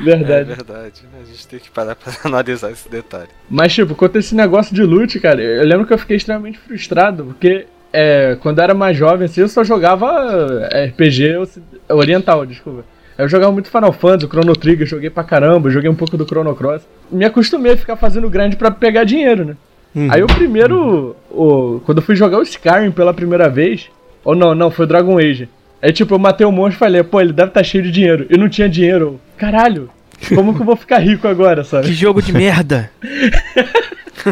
É 0.00 0.04
Verdade. 0.04 0.48
verdade. 0.54 1.02
A 1.20 1.24
gente 1.24 1.48
tem 1.48 1.58
que 1.58 1.70
parar 1.70 1.96
pra 1.96 2.12
analisar 2.24 2.70
esse 2.70 2.88
detalhe. 2.88 3.28
Mas, 3.50 3.74
tipo, 3.74 3.96
quanto 3.96 4.16
a 4.16 4.20
esse 4.20 4.32
negócio 4.34 4.72
de 4.72 4.82
loot, 4.84 5.18
cara, 5.18 5.42
eu 5.42 5.64
lembro 5.64 5.86
que 5.86 5.92
eu 5.92 5.98
fiquei 5.98 6.16
extremamente 6.16 6.56
frustrado, 6.58 7.24
porque 7.24 7.66
é, 7.92 8.36
quando 8.40 8.58
eu 8.58 8.64
era 8.64 8.74
mais 8.74 8.96
jovem, 8.96 9.24
assim, 9.26 9.40
eu 9.40 9.48
só 9.48 9.64
jogava 9.64 10.68
RPG 10.86 11.36
oci- 11.38 11.62
oriental, 11.88 12.46
desculpa. 12.46 12.84
Eu 13.18 13.28
jogava 13.28 13.50
muito 13.52 13.68
Final 13.68 13.92
Fantasy, 13.92 14.26
o 14.26 14.28
Chrono 14.28 14.54
Trigger, 14.54 14.86
joguei 14.86 15.10
pra 15.10 15.24
caramba, 15.24 15.68
joguei 15.70 15.90
um 15.90 15.94
pouco 15.94 16.16
do 16.16 16.24
Chrono 16.24 16.54
Cross. 16.54 16.82
Me 17.10 17.24
acostumei 17.24 17.72
a 17.72 17.76
ficar 17.76 17.96
fazendo 17.96 18.30
grande 18.30 18.54
pra 18.56 18.70
pegar 18.70 19.02
dinheiro, 19.02 19.44
né? 19.44 19.56
Aí 20.10 20.22
o 20.22 20.26
primeiro, 20.28 21.16
o, 21.30 21.80
quando 21.84 21.98
eu 21.98 22.02
fui 22.02 22.14
jogar 22.14 22.38
o 22.38 22.42
Skyrim 22.42 22.92
pela 22.92 23.12
primeira 23.12 23.48
vez, 23.48 23.88
ou 24.24 24.36
não, 24.36 24.54
não, 24.54 24.70
foi 24.70 24.84
o 24.84 24.88
Dragon 24.88 25.18
Age. 25.18 25.48
Aí 25.82 25.92
tipo, 25.92 26.14
eu 26.14 26.18
matei 26.18 26.46
o 26.46 26.52
monstro 26.52 26.76
e 26.76 26.78
falei, 26.78 27.02
pô, 27.02 27.20
ele 27.20 27.32
deve 27.32 27.48
estar 27.48 27.64
cheio 27.64 27.82
de 27.82 27.90
dinheiro. 27.90 28.26
E 28.30 28.36
não 28.38 28.48
tinha 28.48 28.68
dinheiro. 28.68 29.04
Eu, 29.04 29.20
Caralho, 29.36 29.90
como 30.34 30.54
que 30.54 30.60
eu 30.60 30.66
vou 30.66 30.76
ficar 30.76 30.98
rico 30.98 31.26
agora, 31.26 31.62
Que 31.62 31.68
sabe? 31.68 31.92
jogo 31.92 32.22
de 32.22 32.32
merda. 32.32 32.90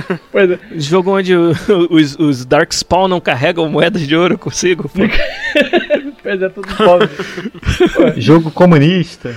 Pois 0.32 0.50
é. 0.50 0.58
Jogo 0.74 1.10
onde 1.16 1.34
os, 1.34 2.18
os 2.18 2.44
Darkspawn 2.44 3.08
não 3.08 3.20
carregam 3.20 3.68
moedas 3.68 4.02
de 4.02 4.14
ouro 4.16 4.36
consigo. 4.38 4.88
pô. 4.88 5.00
Pois 6.22 6.42
é, 6.42 6.48
tudo 6.48 6.66
pobre. 6.76 7.08
Jogo 8.20 8.50
comunista. 8.50 9.32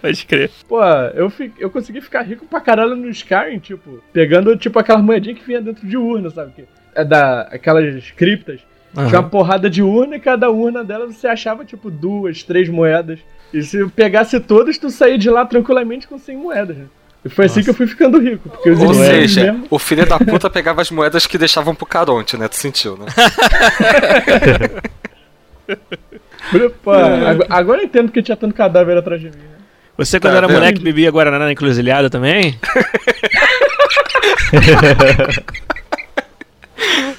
Pode 0.00 0.26
crer. 0.26 0.50
Pô, 0.68 0.82
eu, 1.14 1.28
fi- 1.30 1.52
eu 1.58 1.70
consegui 1.70 2.00
ficar 2.00 2.22
rico 2.22 2.46
pra 2.46 2.60
caralho 2.60 2.96
no 2.96 3.08
Skyrim, 3.10 3.58
tipo, 3.58 4.02
pegando 4.12 4.56
tipo 4.56 4.78
aquelas 4.78 5.02
moedinhas 5.02 5.38
que 5.38 5.46
vinha 5.46 5.60
dentro 5.60 5.86
de 5.86 5.96
urna, 5.96 6.30
sabe? 6.30 6.52
Que 6.56 6.64
é 6.94 7.04
da 7.04 7.42
aquelas 7.42 8.10
criptas. 8.12 8.60
Tinha 8.94 9.20
uma 9.20 9.28
porrada 9.28 9.70
de 9.70 9.82
urna 9.82 10.16
e 10.16 10.20
cada 10.20 10.50
urna 10.50 10.82
delas 10.82 11.14
você 11.16 11.28
achava 11.28 11.64
tipo 11.64 11.90
duas, 11.90 12.42
três 12.42 12.68
moedas. 12.68 13.20
E 13.52 13.62
se 13.62 13.76
eu 13.78 13.90
pegasse 13.90 14.40
todas, 14.40 14.78
tu 14.78 14.90
saía 14.90 15.18
de 15.18 15.28
lá 15.30 15.44
tranquilamente 15.44 16.08
com 16.08 16.18
100 16.18 16.36
moedas. 16.36 16.76
Né? 16.76 16.84
E 17.24 17.28
foi 17.28 17.46
assim 17.46 17.62
que 17.62 17.70
eu 17.70 17.74
fui 17.74 17.86
ficando 17.86 18.18
rico, 18.18 18.48
porque 18.48 18.70
os 18.70 18.80
Ou 18.80 18.94
seja, 18.94 19.52
mesmo. 19.52 19.66
o 19.70 19.78
filho 19.78 20.06
da 20.06 20.18
puta 20.18 20.48
pegava 20.48 20.80
as 20.80 20.90
moedas 20.90 21.26
que 21.26 21.36
deixavam 21.36 21.74
pro 21.74 21.84
Caronte, 21.84 22.34
né? 22.36 22.48
Tu 22.48 22.56
sentiu, 22.56 22.96
né? 22.96 23.06
Pô, 26.82 26.90
agora, 26.92 27.46
agora 27.50 27.80
eu 27.82 27.84
entendo 27.84 28.06
porque 28.06 28.22
tinha 28.22 28.36
tanto 28.36 28.54
cadáver 28.54 28.96
atrás 28.96 29.20
de 29.20 29.26
mim. 29.28 29.36
Né? 29.36 29.44
Você, 29.98 30.18
quando 30.18 30.32
Tá 30.32 30.38
era 30.38 30.48
moleque, 30.48 30.80
bebia 30.80 31.10
Guaraná 31.10 31.38
na 31.38 31.52
encruzilhada 31.52 32.08
também? 32.08 32.58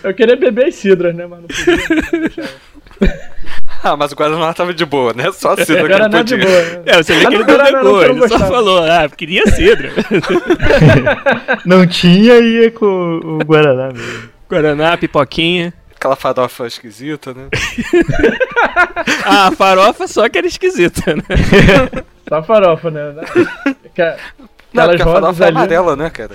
Eu 0.03 0.14
queria 0.15 0.36
beber 0.36 0.65
as 0.65 0.76
cidras, 0.76 1.15
né? 1.15 1.28
Mas 1.28 1.41
não 1.41 1.48
podia. 1.48 2.49
não. 2.99 3.07
Ah, 3.84 3.98
mas 3.98 4.12
o 4.12 4.16
Guaraná 4.16 4.53
tava 4.53 4.74
de 4.74 4.86
boa, 4.86 5.12
né? 5.14 5.32
Só 5.32 5.53
assim 5.53 5.74
do 5.76 5.88
que 5.88 5.98
não 5.98 6.10
de 6.24 6.36
podia. 6.36 6.38
boa, 6.38 6.62
né? 6.62 6.82
É, 6.86 6.98
você 7.03 7.14
vê 7.16 7.26
que 7.26 7.34
ele 7.36 7.44
não, 7.44 7.64
negou, 7.64 8.03
ele 8.03 8.28
só 8.28 8.38
falou, 8.40 8.84
ah, 8.84 9.10
queria 9.10 9.48
cidra. 9.48 9.90
Não 11.66 11.86
tinha 11.88 12.36
e 12.40 12.62
ia 12.64 12.72
com 12.72 13.20
o 13.24 13.38
Guaraná 13.45 13.88
mesmo. 13.91 14.30
Guaraná, 14.49 14.98
pipoquinha. 14.98 15.74
Aquela 15.95 16.16
farofa 16.16 16.66
esquisita, 16.68 17.34
né? 17.34 17.48
Ah, 19.26 19.48
a 19.48 19.52
farofa 19.52 20.08
só 20.08 20.28
que 20.30 20.38
era 20.38 20.48
esquisita, 20.48 21.16
né? 21.16 21.24
Só 22.28 22.41
farofa, 22.44 22.90
né? 22.91 23.14
Que- 23.95 24.16
Não, 24.74 24.84
Aquelas 24.84 24.98
porque 24.98 25.02
a 25.02 25.06
farofa 25.06 25.44
é 25.44 25.48
ali. 25.48 25.58
amarela, 25.58 25.95
né, 25.95 26.10
cara? 26.10 26.32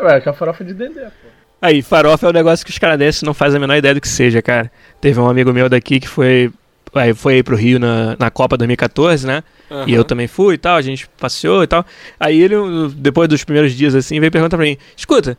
Ué, 0.00 0.20
que 0.20 0.28
a 0.28 0.32
farofa 0.32 0.64
de 0.64 0.74
dendê, 0.74 1.00
pô. 1.02 1.32
Aí, 1.60 1.80
farofa 1.80 2.26
é 2.26 2.30
um 2.30 2.32
negócio 2.32 2.64
que 2.66 2.72
os 2.72 2.78
canadenses 2.78 3.22
não 3.22 3.32
fazem 3.32 3.58
a 3.58 3.60
menor 3.60 3.76
ideia 3.76 3.94
do 3.94 4.00
que 4.00 4.08
seja, 4.08 4.42
cara. 4.42 4.68
Teve 5.02 5.18
um 5.18 5.28
amigo 5.28 5.52
meu 5.52 5.68
daqui 5.68 5.98
que 5.98 6.06
foi, 6.06 6.52
aí 6.94 7.12
foi 7.12 7.34
aí 7.34 7.42
pro 7.42 7.56
Rio 7.56 7.80
na, 7.80 8.16
na 8.16 8.30
Copa 8.30 8.56
2014, 8.56 9.26
né? 9.26 9.42
E 9.84 9.92
eu 9.92 10.04
também 10.04 10.28
fui 10.28 10.54
e 10.54 10.58
tal, 10.58 10.76
a 10.76 10.82
gente 10.82 11.08
passeou 11.18 11.64
e 11.64 11.66
tal. 11.66 11.84
Aí 12.20 12.40
ele, 12.40 12.54
depois 12.94 13.28
dos 13.28 13.42
primeiros 13.42 13.72
dias 13.72 13.96
assim, 13.96 14.20
veio 14.20 14.30
perguntar 14.30 14.56
pra 14.56 14.64
mim: 14.64 14.76
escuta, 14.96 15.36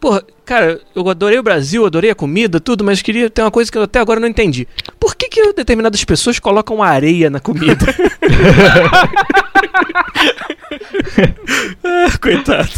porra, 0.00 0.24
cara, 0.46 0.80
eu 0.96 1.06
adorei 1.10 1.38
o 1.38 1.42
Brasil, 1.42 1.84
adorei 1.84 2.10
a 2.10 2.14
comida, 2.14 2.58
tudo, 2.58 2.82
mas 2.82 3.02
queria 3.02 3.28
ter 3.28 3.42
uma 3.42 3.50
coisa 3.50 3.70
que 3.70 3.76
eu 3.76 3.82
até 3.82 4.00
agora 4.00 4.18
não 4.18 4.28
entendi. 4.28 4.66
Por 4.98 5.14
que, 5.14 5.28
que 5.28 5.52
determinadas 5.52 6.02
pessoas 6.04 6.38
colocam 6.38 6.82
areia 6.82 7.28
na 7.28 7.38
comida? 7.38 7.84
ah, 11.84 12.18
coitado. 12.18 12.70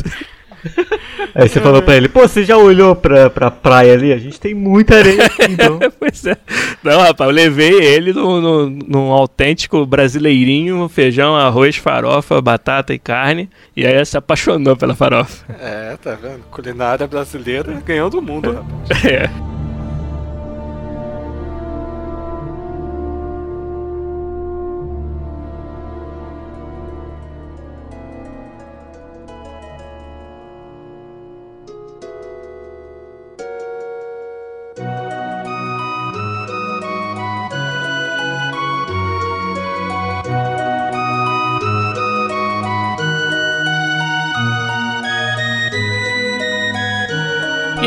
Aí 1.35 1.49
você 1.49 1.61
falou 1.61 1.83
pra 1.83 1.97
ele, 1.97 2.09
pô, 2.09 2.21
você 2.21 2.45
já 2.45 2.57
olhou 2.57 2.95
pra, 2.95 3.29
pra 3.29 3.51
praia 3.51 3.93
ali? 3.93 4.13
A 4.13 4.19
gente 4.19 4.39
tem 4.39 4.55
muita 4.55 4.97
areia 4.97 5.27
aqui, 5.27 5.45
então. 5.51 5.79
Pois 5.99 6.25
é. 6.27 6.37
Não, 6.83 7.01
rapaz, 7.01 7.29
eu 7.29 7.35
levei 7.35 7.73
ele 7.73 8.13
num, 8.13 8.41
num, 8.41 8.79
num 8.87 9.13
autêntico 9.13 9.85
brasileirinho, 9.85 10.89
feijão, 10.89 11.35
arroz, 11.37 11.77
farofa, 11.77 12.41
batata 12.41 12.95
e 12.95 12.99
carne. 12.99 13.51
E 13.77 13.87
aí 13.87 14.05
se 14.05 14.17
apaixonou 14.17 14.77
pela 14.77 14.95
farofa. 14.95 15.45
É, 15.61 15.97
tá 15.97 16.15
vendo? 16.15 16.45
Culinária 16.51 17.07
brasileira 17.07 17.83
ganhando 17.85 18.19
o 18.19 18.23
mundo, 18.23 18.53
rapaz. 18.89 19.05
É. 19.05 19.54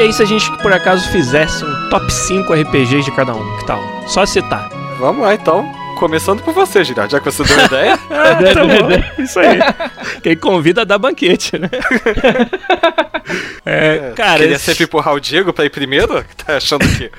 aí, 0.08 0.14
se 0.14 0.24
a 0.24 0.26
gente 0.26 0.50
por 0.62 0.72
acaso 0.74 1.10
fizesse 1.10 1.64
um 1.64 1.90
top 1.90 2.12
5 2.12 2.54
RPGs 2.54 3.04
de 3.04 3.12
cada 3.16 3.34
um, 3.36 3.58
que 3.58 3.66
tal? 3.66 3.82
Só 4.08 4.26
citar. 4.26 4.70
Vamos 5.00 5.22
lá, 5.22 5.34
então. 5.34 5.70
Começando 6.00 6.44
por 6.44 6.54
você, 6.54 6.84
Girard, 6.84 7.12
já 7.12 7.20
que 7.20 7.26
você 7.32 7.44
deu 7.44 7.60
a 7.60 7.66
ideia. 7.66 7.98
tá 8.54 8.66
bom, 8.66 9.24
isso 9.24 9.40
aí. 9.40 9.60
Quem 10.22 10.36
convida 10.38 10.86
dá 10.86 10.98
banquete, 10.98 11.58
né? 11.58 11.70
É, 13.66 14.14
cara, 14.16 14.40
Queria 14.40 14.56
esse- 14.56 14.66
sempre 14.66 14.86
empurrar 14.86 15.14
o 15.14 15.20
Diego 15.20 15.52
pra 15.52 15.66
ir 15.66 15.70
primeiro? 15.70 16.24
Tá 16.46 16.56
achando 16.58 16.86
que... 16.88 17.12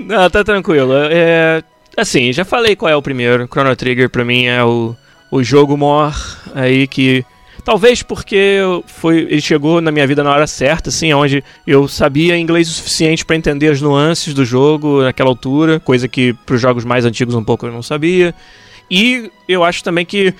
Não, 0.00 0.28
tá 0.28 0.42
tranquilo. 0.42 0.92
É, 1.08 1.62
assim, 1.96 2.32
já 2.32 2.44
falei 2.44 2.74
qual 2.74 2.90
é 2.90 2.96
o 2.96 3.02
primeiro. 3.02 3.46
Chrono 3.46 3.76
Trigger 3.76 4.10
pra 4.10 4.24
mim 4.24 4.46
é 4.46 4.64
o, 4.64 4.96
o 5.30 5.44
jogo 5.44 5.76
maior 5.76 6.12
aí 6.56 6.88
que. 6.88 7.24
Talvez 7.64 8.02
porque 8.02 8.58
foi, 8.86 9.20
ele 9.20 9.40
chegou 9.40 9.80
na 9.80 9.90
minha 9.90 10.06
vida 10.06 10.22
na 10.22 10.30
hora 10.30 10.46
certa, 10.46 10.90
assim, 10.90 11.12
onde 11.14 11.42
eu 11.66 11.88
sabia 11.88 12.36
inglês 12.36 12.68
o 12.68 12.72
suficiente 12.72 13.24
pra 13.24 13.36
entender 13.36 13.70
as 13.70 13.80
nuances 13.80 14.34
do 14.34 14.44
jogo 14.44 15.02
naquela 15.02 15.30
altura, 15.30 15.80
coisa 15.80 16.06
que 16.06 16.34
pros 16.44 16.60
jogos 16.60 16.84
mais 16.84 17.06
antigos 17.06 17.34
um 17.34 17.42
pouco 17.42 17.64
eu 17.66 17.72
não 17.72 17.82
sabia. 17.82 18.34
E 18.90 19.30
eu 19.48 19.64
acho 19.64 19.82
também 19.82 20.04
que 20.04 20.34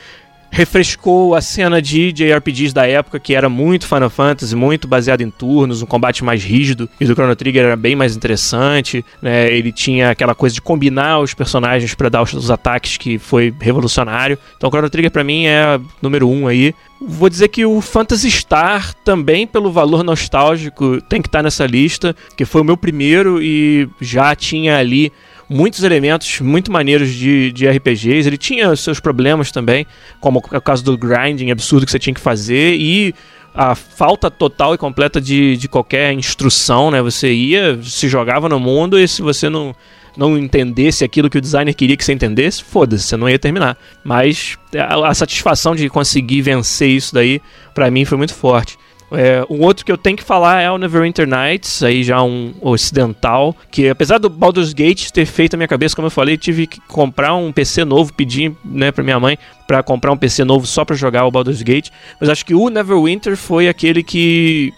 refrescou 0.54 1.34
a 1.34 1.40
cena 1.40 1.82
de 1.82 2.12
JRPGs 2.12 2.72
da 2.72 2.86
época, 2.86 3.18
que 3.18 3.34
era 3.34 3.48
muito 3.48 3.88
Final 3.88 4.08
Fantasy, 4.08 4.54
muito 4.54 4.86
baseado 4.86 5.20
em 5.20 5.28
turnos, 5.28 5.82
um 5.82 5.86
combate 5.86 6.22
mais 6.22 6.44
rígido, 6.44 6.88
e 7.00 7.04
do 7.04 7.12
Chrono 7.12 7.34
Trigger 7.34 7.64
era 7.64 7.76
bem 7.76 7.96
mais 7.96 8.14
interessante, 8.14 9.04
né? 9.20 9.52
Ele 9.52 9.72
tinha 9.72 10.10
aquela 10.10 10.32
coisa 10.32 10.54
de 10.54 10.62
combinar 10.62 11.18
os 11.18 11.34
personagens 11.34 11.92
para 11.96 12.08
dar 12.08 12.22
os, 12.22 12.50
ataques 12.52 12.96
que 12.96 13.18
foi 13.18 13.52
revolucionário. 13.60 14.38
Então, 14.56 14.70
Chrono 14.70 14.88
Trigger 14.88 15.10
pra 15.10 15.24
mim 15.24 15.46
é 15.46 15.80
número 16.00 16.28
um 16.28 16.46
aí. 16.46 16.72
Vou 17.00 17.28
dizer 17.28 17.48
que 17.48 17.66
o 17.66 17.80
Phantasy 17.80 18.30
Star, 18.30 18.94
também 19.04 19.48
pelo 19.48 19.72
valor 19.72 20.04
nostálgico, 20.04 21.02
tem 21.02 21.20
que 21.20 21.26
estar 21.26 21.42
nessa 21.42 21.66
lista, 21.66 22.14
que 22.36 22.44
foi 22.44 22.60
o 22.60 22.64
meu 22.64 22.76
primeiro 22.76 23.42
e 23.42 23.88
já 24.00 24.36
tinha 24.36 24.78
ali 24.78 25.12
muitos 25.48 25.82
elementos 25.82 26.40
muito 26.40 26.72
maneiros 26.72 27.12
de, 27.12 27.52
de 27.52 27.68
RPGs. 27.68 28.28
Ele 28.28 28.38
tinha 28.38 28.74
seus 28.76 29.00
problemas 29.00 29.50
também, 29.50 29.86
como 30.20 30.38
o 30.38 30.60
caso 30.60 30.84
do 30.84 30.96
grinding 30.96 31.50
absurdo 31.50 31.86
que 31.86 31.92
você 31.92 31.98
tinha 31.98 32.14
que 32.14 32.20
fazer 32.20 32.76
e 32.76 33.14
a 33.54 33.74
falta 33.74 34.30
total 34.30 34.74
e 34.74 34.78
completa 34.78 35.20
de, 35.20 35.56
de 35.56 35.68
qualquer 35.68 36.12
instrução, 36.12 36.90
né? 36.90 37.00
Você 37.00 37.32
ia, 37.32 37.80
se 37.82 38.08
jogava 38.08 38.48
no 38.48 38.58
mundo 38.58 38.98
e 38.98 39.06
se 39.06 39.22
você 39.22 39.48
não 39.48 39.74
não 40.16 40.38
entendesse 40.38 41.02
aquilo 41.04 41.28
que 41.28 41.38
o 41.38 41.40
designer 41.40 41.74
queria 41.74 41.96
que 41.96 42.04
você 42.04 42.12
entendesse, 42.12 42.62
foda-se, 42.62 43.04
você 43.04 43.16
não 43.16 43.28
ia 43.28 43.38
terminar. 43.38 43.76
Mas 44.04 44.56
a, 44.72 45.08
a 45.08 45.14
satisfação 45.14 45.74
de 45.74 45.88
conseguir 45.88 46.42
vencer 46.42 46.88
isso 46.88 47.12
daí, 47.12 47.40
pra 47.74 47.90
mim, 47.90 48.04
foi 48.04 48.16
muito 48.16 48.32
forte. 48.32 48.78
É, 49.16 49.44
um 49.48 49.60
outro 49.62 49.84
que 49.84 49.92
eu 49.92 49.98
tenho 49.98 50.16
que 50.16 50.22
falar 50.22 50.60
é 50.60 50.70
o 50.70 50.78
Neverwinter 50.78 51.26
Nights, 51.26 51.82
aí 51.82 52.02
já 52.02 52.22
um 52.22 52.54
ocidental, 52.60 53.56
que 53.70 53.88
apesar 53.88 54.18
do 54.18 54.28
Baldur's 54.28 54.72
Gate 54.72 55.10
ter 55.10 55.26
feito 55.26 55.54
a 55.54 55.56
minha 55.56 55.68
cabeça, 55.68 55.94
como 55.94 56.06
eu 56.06 56.10
falei, 56.10 56.36
tive 56.36 56.66
que 56.66 56.80
comprar 56.82 57.34
um 57.34 57.52
PC 57.52 57.84
novo, 57.84 58.12
pedir 58.12 58.52
né, 58.64 58.90
pra 58.92 59.04
minha 59.04 59.18
mãe 59.18 59.38
pra 59.66 59.82
comprar 59.82 60.12
um 60.12 60.16
PC 60.16 60.44
novo 60.44 60.66
só 60.66 60.84
pra 60.84 60.96
jogar 60.96 61.24
o 61.26 61.30
Baldur's 61.30 61.62
Gate, 61.62 61.90
mas 62.20 62.28
acho 62.28 62.44
que 62.44 62.54
o 62.54 62.68
Neverwinter 62.68 63.36
foi 63.36 63.68
aquele 63.68 64.02
que 64.02 64.72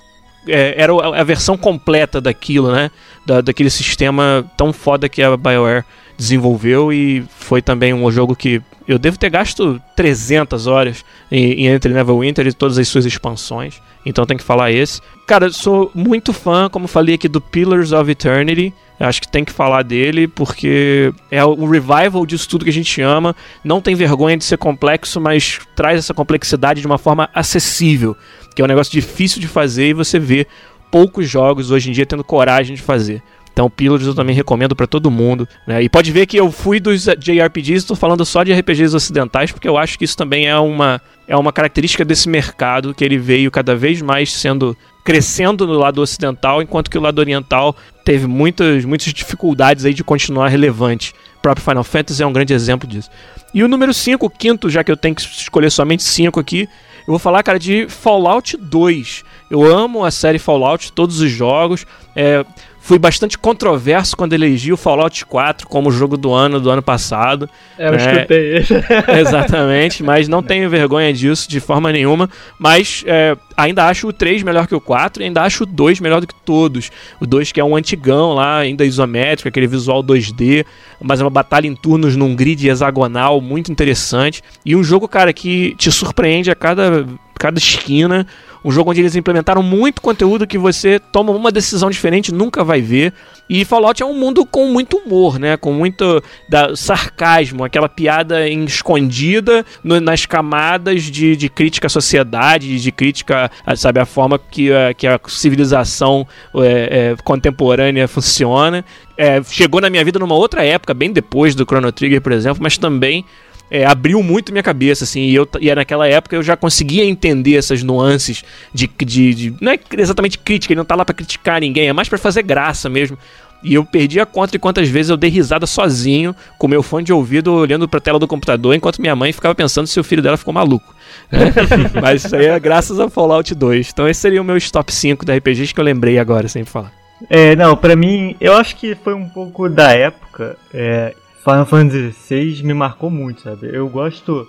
é, 0.48 0.74
era 0.76 0.92
a 0.92 1.24
versão 1.24 1.56
completa 1.56 2.20
daquilo, 2.20 2.72
né? 2.72 2.90
Da, 3.24 3.40
daquele 3.40 3.70
sistema 3.70 4.48
tão 4.56 4.72
foda 4.72 5.08
que 5.08 5.22
a 5.22 5.36
BioWare 5.36 5.84
desenvolveu 6.16 6.92
e 6.92 7.24
foi 7.38 7.60
também 7.60 7.92
um 7.92 8.10
jogo 8.10 8.34
que 8.34 8.62
eu 8.88 8.98
devo 8.98 9.18
ter 9.18 9.30
gasto 9.30 9.80
300 9.96 10.66
horas 10.66 11.04
em, 11.30 11.52
em 11.52 11.66
Entre 11.66 11.92
Neverwinter 11.92 12.46
e 12.46 12.52
todas 12.52 12.78
as 12.78 12.88
suas 12.88 13.04
expansões. 13.04 13.80
Então 14.04 14.24
tem 14.24 14.36
que 14.36 14.44
falar 14.44 14.70
esse. 14.70 15.00
Cara, 15.26 15.46
eu 15.46 15.52
sou 15.52 15.90
muito 15.92 16.32
fã, 16.32 16.68
como 16.70 16.86
falei 16.86 17.16
aqui, 17.16 17.28
do 17.28 17.40
Pillars 17.40 17.90
of 17.90 18.08
Eternity. 18.08 18.72
Eu 18.98 19.06
Acho 19.06 19.20
que 19.20 19.28
tem 19.28 19.44
que 19.44 19.52
falar 19.52 19.82
dele 19.82 20.28
porque 20.28 21.12
é 21.30 21.44
o 21.44 21.68
revival 21.68 22.24
disso 22.24 22.48
tudo 22.48 22.64
que 22.64 22.70
a 22.70 22.72
gente 22.72 23.02
ama. 23.02 23.34
Não 23.64 23.80
tem 23.80 23.96
vergonha 23.96 24.36
de 24.36 24.44
ser 24.44 24.56
complexo, 24.56 25.20
mas 25.20 25.58
traz 25.74 25.98
essa 25.98 26.14
complexidade 26.14 26.80
de 26.80 26.86
uma 26.86 26.96
forma 26.96 27.28
acessível, 27.34 28.16
que 28.54 28.62
é 28.62 28.64
um 28.64 28.68
negócio 28.68 28.92
difícil 28.92 29.40
de 29.40 29.48
fazer 29.48 29.88
e 29.88 29.92
você 29.92 30.18
vê 30.18 30.46
poucos 30.90 31.28
jogos 31.28 31.72
hoje 31.72 31.90
em 31.90 31.92
dia 31.92 32.06
tendo 32.06 32.22
coragem 32.22 32.76
de 32.76 32.82
fazer. 32.82 33.22
Então, 33.56 33.70
Pillars 33.70 34.04
eu 34.04 34.14
também 34.14 34.36
recomendo 34.36 34.76
pra 34.76 34.86
todo 34.86 35.10
mundo. 35.10 35.48
Né? 35.66 35.82
E 35.82 35.88
pode 35.88 36.12
ver 36.12 36.26
que 36.26 36.36
eu 36.36 36.52
fui 36.52 36.78
dos 36.78 37.06
JRPGs, 37.06 37.78
estou 37.78 37.96
falando 37.96 38.22
só 38.22 38.42
de 38.42 38.52
RPGs 38.52 38.94
ocidentais, 38.94 39.50
porque 39.50 39.66
eu 39.66 39.78
acho 39.78 39.98
que 39.98 40.04
isso 40.04 40.14
também 40.14 40.46
é 40.46 40.58
uma, 40.58 41.00
é 41.26 41.34
uma 41.34 41.50
característica 41.50 42.04
desse 42.04 42.28
mercado, 42.28 42.92
que 42.92 43.02
ele 43.02 43.16
veio 43.16 43.50
cada 43.50 43.74
vez 43.74 44.02
mais 44.02 44.30
sendo 44.30 44.76
crescendo 45.02 45.66
no 45.66 45.72
lado 45.72 46.02
ocidental, 46.02 46.60
enquanto 46.60 46.90
que 46.90 46.98
o 46.98 47.00
lado 47.00 47.18
oriental 47.18 47.74
teve 48.04 48.26
muitas, 48.26 48.84
muitas 48.84 49.10
dificuldades 49.14 49.86
aí 49.86 49.94
de 49.94 50.04
continuar 50.04 50.48
relevante. 50.48 51.14
O 51.38 51.40
próprio 51.40 51.64
Final 51.64 51.84
Fantasy 51.84 52.22
é 52.22 52.26
um 52.26 52.34
grande 52.34 52.52
exemplo 52.52 52.86
disso. 52.86 53.08
E 53.54 53.64
o 53.64 53.68
número 53.68 53.94
5, 53.94 54.26
o 54.26 54.28
quinto, 54.28 54.68
já 54.68 54.84
que 54.84 54.92
eu 54.92 54.98
tenho 54.98 55.14
que 55.14 55.22
escolher 55.22 55.70
somente 55.70 56.02
5 56.02 56.38
aqui, 56.38 56.68
eu 57.06 57.12
vou 57.12 57.18
falar, 57.18 57.42
cara, 57.42 57.58
de 57.58 57.86
Fallout 57.88 58.54
2. 58.54 59.24
Eu 59.50 59.64
amo 59.64 60.04
a 60.04 60.10
série 60.10 60.40
Fallout, 60.40 60.92
todos 60.92 61.20
os 61.20 61.30
jogos. 61.30 61.86
É, 62.14 62.44
fui 62.86 63.00
bastante 63.00 63.36
controverso 63.36 64.16
quando 64.16 64.32
elegi 64.32 64.72
o 64.72 64.76
Fallout 64.76 65.26
4 65.26 65.66
como 65.66 65.90
jogo 65.90 66.16
do 66.16 66.32
ano 66.32 66.60
do 66.60 66.70
ano 66.70 66.80
passado. 66.80 67.50
É, 67.76 67.88
eu 67.88 67.94
É, 67.94 67.96
escutei 67.96 68.56
esse. 68.58 68.74
Exatamente, 69.20 70.04
mas 70.04 70.28
não 70.28 70.40
tenho 70.40 70.70
vergonha 70.70 71.12
disso 71.12 71.50
de 71.50 71.58
forma 71.58 71.90
nenhuma. 71.90 72.30
Mas 72.56 73.02
é, 73.04 73.36
ainda 73.56 73.86
acho 73.86 74.06
o 74.06 74.12
3 74.12 74.44
melhor 74.44 74.68
que 74.68 74.74
o 74.74 74.80
4 74.80 75.20
e 75.20 75.26
ainda 75.26 75.42
acho 75.42 75.64
o 75.64 75.66
2 75.66 75.98
melhor 75.98 76.20
do 76.20 76.28
que 76.28 76.34
todos. 76.44 76.92
O 77.20 77.26
2 77.26 77.50
que 77.50 77.58
é 77.58 77.64
um 77.64 77.74
antigão 77.74 78.34
lá, 78.34 78.58
ainda 78.58 78.84
isométrico, 78.84 79.48
aquele 79.48 79.66
visual 79.66 80.00
2D, 80.00 80.64
mas 81.02 81.20
é 81.20 81.24
uma 81.24 81.30
batalha 81.30 81.66
em 81.66 81.74
turnos 81.74 82.14
num 82.14 82.36
grid 82.36 82.68
hexagonal 82.68 83.40
muito 83.40 83.72
interessante. 83.72 84.44
E 84.64 84.76
um 84.76 84.84
jogo, 84.84 85.08
cara, 85.08 85.32
que 85.32 85.74
te 85.76 85.90
surpreende 85.90 86.52
a 86.52 86.54
cada, 86.54 87.04
cada 87.36 87.58
esquina. 87.58 88.28
Um 88.64 88.70
jogo 88.70 88.90
onde 88.90 89.00
eles 89.00 89.14
implementaram 89.16 89.62
muito 89.62 90.00
conteúdo 90.02 90.46
que 90.46 90.58
você 90.58 90.98
toma 90.98 91.32
uma 91.32 91.52
decisão 91.52 91.90
diferente 91.90 92.32
nunca 92.32 92.64
vai 92.64 92.80
ver. 92.80 93.12
E 93.48 93.64
Fallout 93.64 94.02
é 94.02 94.06
um 94.06 94.14
mundo 94.14 94.44
com 94.44 94.66
muito 94.66 94.96
humor, 94.96 95.38
né? 95.38 95.56
Com 95.56 95.72
muito 95.72 96.20
da, 96.48 96.74
sarcasmo, 96.74 97.62
aquela 97.64 97.88
piada 97.88 98.48
escondida 98.48 99.64
no- 99.84 100.00
nas 100.00 100.26
camadas 100.26 101.04
de, 101.04 101.36
de 101.36 101.48
crítica 101.48 101.86
à 101.86 101.90
sociedade, 101.90 102.80
de 102.80 102.92
crítica, 102.92 103.50
sabe, 103.76 104.00
a 104.00 104.06
forma 104.06 104.38
que, 104.38 104.72
a- 104.72 104.92
que 104.94 105.06
a 105.06 105.20
civilização 105.28 106.26
é, 106.56 107.12
é, 107.12 107.16
contemporânea 107.22 108.08
funciona. 108.08 108.84
É, 109.16 109.42
chegou 109.44 109.80
na 109.80 109.88
minha 109.90 110.04
vida 110.04 110.18
numa 110.18 110.34
outra 110.34 110.64
época, 110.64 110.92
bem 110.92 111.12
depois 111.12 111.54
do 111.54 111.64
Chrono 111.64 111.90
Trigger, 111.92 112.20
por 112.20 112.32
exemplo, 112.32 112.58
mas 112.62 112.76
também 112.76 113.24
é, 113.70 113.84
abriu 113.84 114.22
muito 114.22 114.52
minha 114.52 114.62
cabeça, 114.62 115.04
assim, 115.04 115.22
e, 115.22 115.34
eu, 115.34 115.48
e 115.60 115.74
naquela 115.74 116.06
época 116.06 116.36
eu 116.36 116.42
já 116.42 116.56
conseguia 116.56 117.04
entender 117.04 117.56
essas 117.56 117.82
nuances 117.82 118.44
de, 118.72 118.88
de, 119.04 119.34
de- 119.34 119.54
Não 119.60 119.72
é 119.72 119.78
exatamente 119.96 120.38
crítica, 120.38 120.72
ele 120.72 120.78
não 120.78 120.84
tá 120.84 120.94
lá 120.94 121.04
pra 121.04 121.14
criticar 121.14 121.60
ninguém, 121.60 121.88
é 121.88 121.92
mais 121.92 122.08
pra 122.08 122.18
fazer 122.18 122.42
graça 122.42 122.88
mesmo. 122.88 123.18
E 123.64 123.74
eu 123.74 123.84
perdi 123.84 124.20
a 124.20 124.26
conta 124.26 124.52
de 124.52 124.58
quantas 124.58 124.88
vezes 124.88 125.10
eu 125.10 125.16
dei 125.16 125.30
risada 125.30 125.66
sozinho, 125.66 126.36
com 126.58 126.68
meu 126.68 126.82
fone 126.82 127.04
de 127.04 127.12
ouvido, 127.12 127.52
olhando 127.52 127.88
pra 127.88 127.98
tela 127.98 128.18
do 128.18 128.28
computador, 128.28 128.74
enquanto 128.74 129.00
minha 129.00 129.16
mãe 129.16 129.32
ficava 129.32 129.54
pensando 129.54 129.86
se 129.88 129.98
o 129.98 130.04
filho 130.04 130.22
dela 130.22 130.36
ficou 130.36 130.52
maluco. 130.54 130.94
né? 131.32 131.52
Mas 132.00 132.24
isso 132.24 132.36
aí 132.36 132.46
é 132.46 132.60
graças 132.60 133.00
a 133.00 133.08
Fallout 133.08 133.52
2. 133.54 133.90
Então 133.92 134.06
esse 134.06 134.20
seria 134.20 134.40
o 134.40 134.44
meu 134.44 134.56
top 134.70 134.92
5 134.92 135.24
da 135.24 135.34
RPGs 135.34 135.72
que 135.74 135.80
eu 135.80 135.84
lembrei 135.84 136.18
agora, 136.18 136.46
sem 136.48 136.64
falar. 136.64 136.92
É, 137.30 137.56
não, 137.56 137.74
pra 137.76 137.96
mim, 137.96 138.36
eu 138.40 138.52
acho 138.54 138.76
que 138.76 138.94
foi 138.94 139.14
um 139.14 139.28
pouco 139.28 139.68
da 139.70 139.90
época. 139.92 140.56
É, 140.72 141.14
Final 141.46 141.64
Fantasy 141.64 142.12
VI 142.28 142.62
me 142.64 142.74
marcou 142.74 143.08
muito, 143.08 143.42
sabe? 143.42 143.70
Eu 143.72 143.88
gosto. 143.88 144.48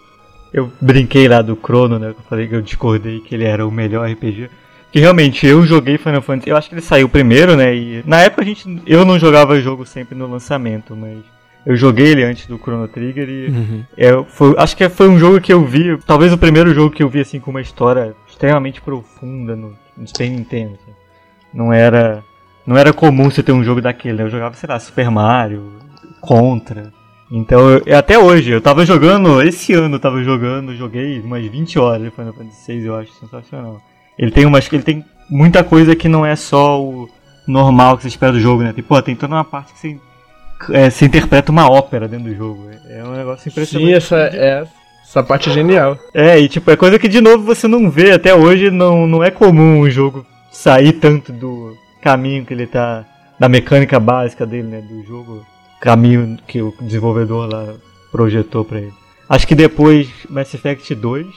Eu 0.52 0.72
brinquei 0.82 1.28
lá 1.28 1.44
do 1.44 1.56
Chrono, 1.56 2.00
né? 2.00 2.10
Eu 2.10 2.16
falei 2.28 2.48
que 2.48 2.56
eu 2.56 2.62
discordei 2.62 3.20
que 3.20 3.36
ele 3.36 3.44
era 3.44 3.68
o 3.68 3.72
melhor 3.72 4.10
RPG. 4.10 4.50
Que 4.92 5.00
realmente 5.00 5.46
eu 5.46 5.64
joguei 5.64 6.00
Final 6.00 6.24
Fantasy. 6.24 6.50
Eu 6.50 6.58
acho 6.58 6.68
que 6.68 6.74
ele 6.74 6.82
saiu 6.82 7.08
primeiro, 7.08 7.56
né? 7.56 7.76
E 7.76 8.04
na 8.04 8.22
época 8.22 8.42
a 8.42 8.46
gente. 8.46 8.82
Eu 8.88 9.06
não 9.06 9.20
jogava 9.20 9.62
jogo 9.62 9.86
sempre 9.86 10.18
no 10.18 10.26
lançamento, 10.26 10.96
mas. 10.96 11.20
Eu 11.64 11.76
joguei 11.76 12.08
ele 12.08 12.24
antes 12.24 12.48
do 12.48 12.58
Chrono 12.58 12.88
Trigger 12.88 13.30
e. 13.30 13.48
Uhum. 13.48 13.84
É, 13.96 14.24
foi, 14.30 14.56
acho 14.58 14.76
que 14.76 14.90
foi 14.90 15.08
um 15.08 15.20
jogo 15.20 15.40
que 15.40 15.54
eu 15.54 15.64
vi, 15.64 15.98
talvez 15.98 16.34
o 16.34 16.38
primeiro 16.38 16.74
jogo 16.74 16.96
que 16.96 17.04
eu 17.04 17.10
vi 17.10 17.20
assim 17.20 17.40
com 17.40 17.52
uma 17.52 17.62
história 17.62 18.16
extremamente 18.28 18.82
profunda 18.82 19.56
no, 19.56 19.76
no 19.96 20.08
Super 20.08 20.32
Nintendo. 20.32 20.80
Não 21.54 21.72
era, 21.72 22.24
não 22.66 22.76
era 22.76 22.92
comum 22.92 23.30
você 23.30 23.44
ter 23.44 23.52
um 23.52 23.64
jogo 23.64 23.82
daquele. 23.82 24.18
né? 24.18 24.24
Eu 24.24 24.30
jogava, 24.30 24.56
sei 24.56 24.68
lá, 24.68 24.80
Super 24.80 25.12
Mario, 25.12 25.74
Contra. 26.22 26.92
Então, 27.32 27.70
eu- 27.70 27.98
até 27.98 28.18
hoje, 28.18 28.52
eu 28.52 28.62
tava 28.62 28.86
jogando, 28.86 29.42
esse 29.42 29.74
ano 29.74 29.96
eu 29.96 30.00
tava 30.00 30.24
jogando, 30.24 30.76
joguei 30.76 31.20
umas 31.20 31.46
20 31.46 31.78
horas 31.78 32.04
de 32.04 32.10
Final 32.12 32.34
Fantasy 32.34 32.80
VI, 32.80 32.86
eu 32.86 32.96
acho 32.96 33.12
sensacional. 33.20 33.82
Ele 34.18 34.32
tem 34.32 34.46
umas, 34.46 34.72
ele 34.72 34.84
tem 34.84 35.06
muita 35.30 35.64
coisa 35.64 35.96
que 35.96 36.08
não 36.08 36.26
é 36.26 36.36
só 36.36 36.82
o 36.82 37.10
normal 37.48 37.98
que 37.98 38.04
você 38.04 38.08
espera 38.08 38.32
do 38.32 38.40
jogo, 38.40 38.64
né? 38.64 38.74
Pô, 38.88 39.02
tem 39.02 39.16
toda 39.16 39.36
uma 39.36 39.44
parte 39.44 39.74
que 39.74 39.80
você, 39.80 39.98
é, 40.72 40.90
você 40.90 41.06
interpreta 41.06 41.52
uma 41.52 41.70
ópera 41.70 42.08
dentro 42.08 42.30
do 42.30 42.36
jogo. 42.36 42.70
É 42.90 43.04
um 43.04 43.12
negócio 43.12 43.50
impressionante. 43.50 43.90
Sim, 43.90 43.94
essa, 43.94 44.16
é, 44.34 44.66
essa 45.04 45.22
parte 45.22 45.50
é 45.50 45.54
genial. 45.54 45.98
É, 46.14 46.40
e 46.40 46.48
tipo, 46.48 46.72
é 46.72 46.78
coisa 46.78 46.98
que 46.98 47.10
de 47.10 47.20
novo 47.22 47.44
você 47.44 47.68
não 47.68 47.90
vê. 47.92 48.12
Até 48.12 48.34
hoje 48.34 48.72
não, 48.72 49.06
não 49.06 49.22
é 49.24 49.30
comum 49.30 49.82
um 49.82 49.90
jogo 49.90 50.26
sair 50.50 50.94
tanto 50.94 51.32
do 51.34 51.76
caminho 52.02 52.46
que 52.46 52.54
ele 52.54 52.66
tá. 52.68 53.06
da 53.38 53.48
mecânica 53.50 54.00
básica 54.00 54.46
dele, 54.46 54.68
né? 54.68 54.82
Do 54.82 55.04
jogo. 55.06 55.46
Caminho 55.82 56.38
que 56.48 56.62
o 56.62 56.74
desenvolvedor 56.82 57.52
lá 57.52 57.76
projetou 58.12 58.66
pra 58.66 58.80
ele. 58.80 58.94
Acho 59.30 59.48
que 59.48 59.56
depois 59.56 60.10
Mass 60.30 60.54
Effect 60.54 60.94
2 60.96 61.28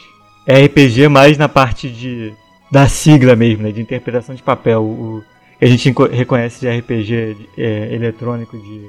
é 0.46 0.64
RPG 0.64 1.08
mais 1.08 1.36
na 1.36 1.48
parte 1.48 1.88
de. 1.88 2.32
da 2.70 2.88
sigla 2.88 3.36
mesmo, 3.36 3.64
né? 3.64 3.72
De 3.72 3.80
interpretação 3.80 4.34
de 4.34 4.42
papel. 4.42 4.82
O, 4.82 5.22
que 5.58 5.64
a 5.66 5.68
gente 5.68 5.92
reconhece 6.10 6.60
de 6.60 6.78
RPG 6.78 7.36
é, 7.58 7.94
eletrônico 7.94 8.56
de 8.56 8.88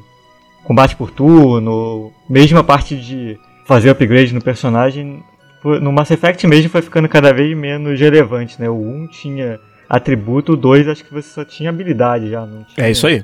combate 0.64 0.96
por 0.96 1.12
turno, 1.12 2.14
mesmo 2.30 2.58
a 2.58 2.64
parte 2.64 2.96
de 2.96 3.38
fazer 3.66 3.90
upgrade 3.90 4.34
no 4.34 4.42
personagem, 4.42 5.22
no 5.64 5.92
Mass 5.92 6.12
Effect 6.12 6.48
mesmo 6.48 6.70
foi 6.70 6.82
ficando 6.82 7.10
cada 7.10 7.34
vez 7.34 7.56
menos 7.58 8.00
relevante, 8.00 8.60
né? 8.60 8.70
O 8.70 8.76
1 8.76 9.08
tinha 9.08 9.60
atributo, 9.90 10.54
o 10.54 10.58
2 10.58 10.88
acho 10.88 11.04
que 11.04 11.14
você 11.14 11.30
só 11.30 11.44
tinha 11.44 11.70
habilidade 11.70 12.30
já, 12.30 12.48
tinha 12.48 12.88
É 12.88 12.90
isso 12.90 13.06
aí. 13.06 13.24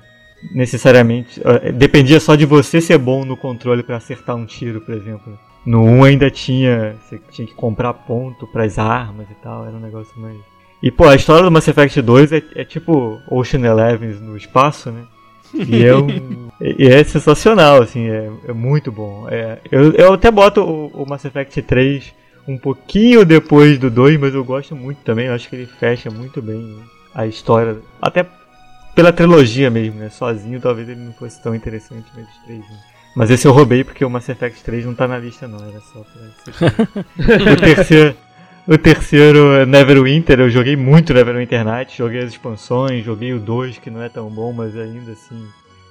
Necessariamente. 0.51 1.41
eh, 1.43 1.72
Dependia 1.72 2.19
só 2.19 2.35
de 2.35 2.45
você 2.45 2.80
ser 2.81 2.97
bom 2.97 3.26
no 3.26 3.38
controle 3.38 3.84
pra 3.84 3.97
acertar 3.97 4.35
um 4.35 4.45
tiro, 4.45 4.81
por 4.81 4.93
exemplo. 4.93 5.38
No 5.65 5.84
1 5.84 6.03
ainda 6.03 6.31
tinha. 6.31 6.95
Você 7.01 7.19
tinha 7.31 7.47
que 7.47 7.53
comprar 7.53 7.93
ponto 7.93 8.47
pras 8.47 8.80
armas 8.80 9.27
e 9.30 9.35
tal, 9.35 9.65
era 9.68 9.76
um 9.76 9.80
negócio 9.80 10.14
mais. 10.19 10.38
E 10.81 10.91
pô, 10.91 11.05
a 11.05 11.15
história 11.15 11.43
do 11.43 11.51
Mass 11.51 11.68
Effect 11.68 12.01
2 12.01 12.31
é, 12.31 12.43
é 12.55 12.64
tipo 12.64 13.19
Ocean 13.30 13.65
Eleven 13.65 14.09
no 14.22 14.38
espaço, 14.38 14.91
né? 14.91 15.03
E 15.53 15.84
é, 15.84 15.95
um, 15.95 16.49
é 16.61 17.03
sensacional, 17.03 17.81
assim, 17.81 18.07
é, 18.07 18.30
é 18.47 18.53
muito 18.53 18.91
bom. 18.91 19.27
É, 19.30 19.57
eu, 19.72 19.91
eu 19.93 20.14
até 20.14 20.30
boto 20.30 20.61
o, 20.61 21.03
o 21.03 21.09
Mass 21.09 21.26
Effect 21.26 21.61
3 21.64 22.14
um 22.47 22.57
pouquinho 22.57 23.26
depois 23.26 23.77
do 23.77 23.89
2, 23.89 24.19
mas 24.19 24.34
eu 24.34 24.43
gosto 24.43 24.76
muito 24.76 24.99
também. 25.03 25.27
Eu 25.27 25.34
acho 25.34 25.49
que 25.49 25.55
ele 25.55 25.65
fecha 25.65 26.09
muito 26.09 26.41
bem 26.41 26.77
a 27.14 27.26
história. 27.26 27.77
Até 28.01 28.26
pela 28.98 29.14
trilogia 29.14 29.69
mesmo, 29.69 29.99
né? 29.99 30.10
Sozinho 30.10 30.60
talvez 30.60 30.90
ele 30.90 30.99
não 30.99 31.14
fosse 31.14 31.40
tão 31.40 31.53
interessante, 31.53 32.07
mas 32.15 32.28
os 32.28 32.38
três. 32.44 32.61
Né? 32.61 32.78
Mas 33.15 33.30
esse 33.30 33.48
eu 33.48 33.52
roubei 33.52 33.84
porque 33.84 34.03
o 34.03 34.10
Mass 34.10 34.28
Effect 34.28 34.64
3 34.64 34.88
não 34.88 34.95
tá 34.95 35.07
na 35.07 35.19
lista, 35.19 35.48
não. 35.48 35.60
Era 35.60 35.80
só 35.82 36.03
pra. 36.03 37.53
o 37.53 37.56
terceiro. 37.56 38.15
O 38.68 38.78
terceiro, 38.78 39.65
Neverwinter, 39.68 40.40
eu 40.40 40.49
joguei 40.49 40.76
muito 40.76 41.14
Neverwinter 41.14 41.64
Night, 41.64 41.95
joguei 41.95 42.19
as 42.19 42.32
expansões, 42.32 43.06
joguei 43.06 43.34
o 43.34 43.40
2, 43.40 43.78
que 43.78 43.90
não 43.90 44.02
é 44.02 44.10
tão 44.10 44.30
bom, 44.30 44.52
mas 44.52 44.76
ainda 44.76 45.11
assim 45.14 45.41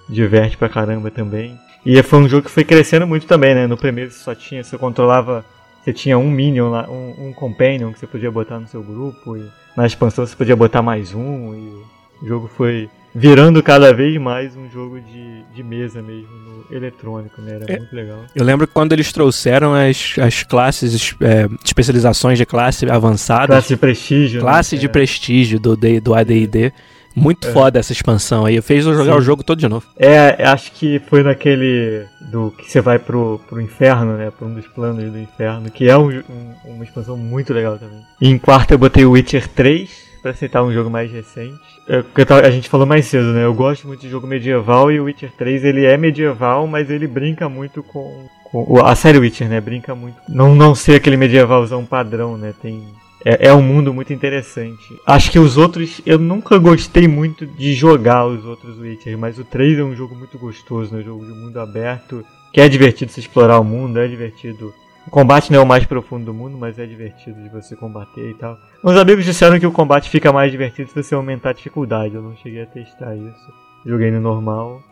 diverte 0.09 0.59
pra 0.59 0.69
caramba 0.69 1.11
também. 1.11 1.57
E 1.87 2.03
foi 2.03 2.19
um 2.19 2.29
jogo 2.29 2.47
que 2.47 2.51
foi 2.51 2.65
crescendo 2.65 3.07
muito 3.07 3.27
também, 3.27 3.55
né? 3.55 3.67
No 3.67 3.79
primeiro 3.79 4.11
você 4.11 4.19
só 4.19 4.35
tinha, 4.35 4.63
você 4.63 4.77
controlava, 4.77 5.43
você 5.83 5.93
tinha 5.93 6.19
um 6.19 6.31
minion 6.31 6.69
lá, 6.69 6.91
um, 6.91 7.29
um 7.29 7.33
companion 7.33 7.93
que 7.93 7.99
você 8.01 8.07
podia 8.07 8.31
botar 8.31 8.59
no 8.59 8.67
seu 8.67 8.83
grupo, 8.83 9.39
e 9.39 9.49
na 9.75 9.87
expansão 9.87 10.27
você 10.27 10.37
podia 10.37 10.57
botar 10.57 10.83
mais 10.83 11.15
um, 11.15 11.55
e 11.55 12.23
o 12.23 12.29
jogo 12.29 12.47
foi 12.47 12.91
virando 13.19 13.63
cada 13.63 13.93
vez 13.95 14.17
mais 14.21 14.55
um 14.57 14.69
jogo 14.71 15.01
de, 15.01 15.43
de 15.55 15.63
mesa 15.63 16.03
mesmo, 16.03 16.29
no 16.31 16.77
eletrônico, 16.77 17.41
né? 17.41 17.59
Era 17.63 17.73
É. 17.73 17.79
muito 17.79 17.95
legal. 17.97 18.19
Eu 18.35 18.45
lembro 18.45 18.67
que 18.67 18.73
quando 18.75 18.93
eles 18.93 19.11
trouxeram 19.13 19.75
as, 19.75 20.15
as 20.19 20.43
classes, 20.43 20.93
es- 20.93 21.15
é, 21.21 21.49
especializações 21.65 22.37
de 22.39 22.45
classe 22.45 22.89
avançada, 22.91 23.47
Classe 23.49 23.69
de 23.69 23.77
prestígio. 23.77 24.41
classe 24.41 24.75
né? 24.75 24.81
de 24.81 24.87
É. 24.87 24.89
prestígio 24.89 25.59
do, 25.59 25.77
do 25.77 26.15
AD&D. 26.15 26.73
Muito 27.19 27.51
foda 27.51 27.79
essa 27.79 27.93
expansão 27.93 28.45
aí. 28.45 28.61
Fez 28.61 28.85
eu 28.85 28.93
jogar 28.93 29.15
Sim. 29.15 29.19
o 29.21 29.23
jogo 29.23 29.43
todo 29.43 29.59
de 29.59 29.67
novo. 29.67 29.87
É, 29.99 30.45
acho 30.47 30.71
que 30.73 30.99
foi 31.09 31.23
naquele 31.23 32.05
do 32.31 32.51
que 32.51 32.71
você 32.71 32.83
vai 32.83 32.99
pro, 32.99 33.41
pro 33.49 33.59
inferno, 33.59 34.19
né? 34.19 34.31
Pra 34.31 34.47
um 34.47 34.53
dos 34.53 34.67
planos 34.69 35.11
do 35.11 35.19
inferno, 35.19 35.71
que 35.71 35.89
é 35.89 35.97
um- 35.97 36.11
um- 36.11 36.55
uma 36.75 36.85
expansão 36.85 37.17
muito 37.17 37.55
legal 37.55 37.79
também. 37.79 38.03
E 38.21 38.29
em 38.29 38.37
quarto 38.37 38.73
eu 38.73 38.79
botei 38.79 39.07
o 39.07 39.13
Witcher 39.13 39.49
3, 39.49 39.89
pra 40.27 40.35
citar 40.35 40.65
um 40.65 40.73
jogo 40.73 40.91
mais 40.91 41.13
recente. 41.13 41.61
Eu 41.87 42.05
a 42.45 42.51
gente 42.51 42.69
falou 42.69 42.85
mais 42.85 43.07
cedo, 43.07 43.33
né? 43.33 43.45
Eu 43.45 43.55
gosto 43.55 43.87
muito 43.87 44.01
de 44.01 44.09
jogo 44.09 44.27
medieval 44.27 44.91
e 44.91 44.99
o 44.99 45.05
Witcher 45.05 45.31
3 45.39 45.65
ele 45.65 45.85
é 45.85 45.97
medieval, 45.97 46.67
mas 46.67 46.91
ele 46.91 47.07
brinca 47.07 47.49
muito 47.49 47.81
com, 47.81 48.27
com 48.43 48.85
a 48.85 48.97
série 48.97 49.19
Witcher, 49.19 49.49
né? 49.49 49.61
Brinca 49.61 49.95
muito. 49.95 50.17
Não, 50.29 50.53
não 50.53 50.75
ser 50.75 50.97
aquele 50.97 51.17
medievalzão 51.17 51.85
padrão, 51.85 52.37
né? 52.37 52.53
Tem 52.61 52.83
é, 53.25 53.49
é 53.49 53.55
um 53.55 53.63
mundo 53.63 53.95
muito 53.95 54.13
interessante. 54.13 54.97
Acho 55.07 55.31
que 55.31 55.39
os 55.39 55.57
outros, 55.57 56.01
eu 56.05 56.19
nunca 56.19 56.59
gostei 56.59 57.07
muito 57.07 57.47
de 57.47 57.73
jogar 57.73 58.27
os 58.27 58.45
outros 58.45 58.77
Witcher, 58.81 59.17
mas 59.17 59.39
o 59.39 59.45
3 59.45 59.79
é 59.79 59.85
um 59.85 59.95
jogo 59.95 60.17
muito 60.17 60.37
gostoso, 60.39 60.93
né? 60.93 61.03
Um 61.03 61.05
jogo 61.05 61.25
de 61.25 61.33
mundo 61.33 61.61
aberto, 61.61 62.25
que 62.53 62.61
é 62.61 62.69
divertido 62.69 63.13
se 63.13 63.21
explorar 63.21 63.61
o 63.61 63.65
mundo, 63.65 64.01
é 64.01 64.09
divertido. 64.09 64.75
O 65.07 65.11
combate 65.11 65.53
não 65.53 65.61
é 65.61 65.63
o 65.63 65.67
mais 65.67 65.85
profundo 65.85 66.27
do 66.27 66.35
mundo, 66.35 66.59
mas 66.59 66.79
é 66.79 66.87
divertido 66.87 67.41
de 67.41 67.49
você 67.49 67.77
combater 67.77 68.31
e 68.31 68.35
tal. 68.35 68.59
Uns 68.83 68.97
amigos 68.97 69.25
disseram 69.25 69.59
que 69.59 69.67
o 69.67 69.73
combate 69.73 70.11
fica 70.11 70.33
mais 70.33 70.51
divertido 70.51 70.91
se 70.91 71.03
você 71.03 71.15
aumentar 71.15 71.51
a 71.51 71.55
dificuldade. 71.55 72.15
Eu 72.15 72.23
não 72.23 72.37
cheguei 72.37 72.63
a 72.63 72.67
testar 72.67 73.15
isso. 73.15 73.53
Joguei 73.87 74.11
no 74.11 74.21
normal, 74.21 74.83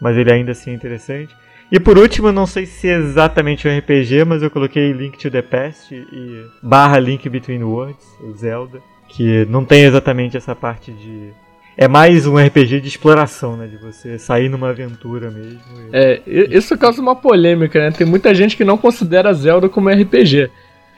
mas 0.00 0.16
ele 0.16 0.32
ainda 0.32 0.52
assim 0.52 0.70
é 0.70 0.74
interessante. 0.74 1.34
E 1.70 1.78
por 1.78 1.98
último, 1.98 2.32
não 2.32 2.46
sei 2.46 2.66
se 2.66 2.88
é 2.88 2.96
exatamente 2.96 3.68
um 3.68 3.78
RPG, 3.78 4.24
mas 4.24 4.42
eu 4.42 4.50
coloquei 4.50 4.92
Link 4.92 5.16
to 5.18 5.30
the 5.30 5.42
Past 5.42 5.94
e 5.94 6.44
barra 6.62 6.98
Link 6.98 7.28
Between 7.28 7.62
Worlds, 7.62 8.04
Zelda, 8.36 8.80
que 9.08 9.44
não 9.44 9.64
tem 9.64 9.84
exatamente 9.84 10.36
essa 10.36 10.56
parte 10.56 10.90
de... 10.90 11.32
É 11.82 11.88
mais 11.88 12.26
um 12.26 12.36
RPG 12.36 12.78
de 12.82 12.88
exploração, 12.88 13.56
né? 13.56 13.66
De 13.66 13.78
você 13.78 14.18
sair 14.18 14.50
numa 14.50 14.68
aventura 14.68 15.30
mesmo. 15.30 15.58
e- 15.90 15.96
É, 15.96 16.20
isso 16.50 16.76
causa 16.76 17.00
uma 17.00 17.16
polêmica, 17.16 17.78
né? 17.80 17.90
Tem 17.90 18.06
muita 18.06 18.34
gente 18.34 18.54
que 18.54 18.64
não 18.66 18.76
considera 18.76 19.32
Zelda 19.32 19.66
como 19.66 19.88
RPG. 19.88 20.50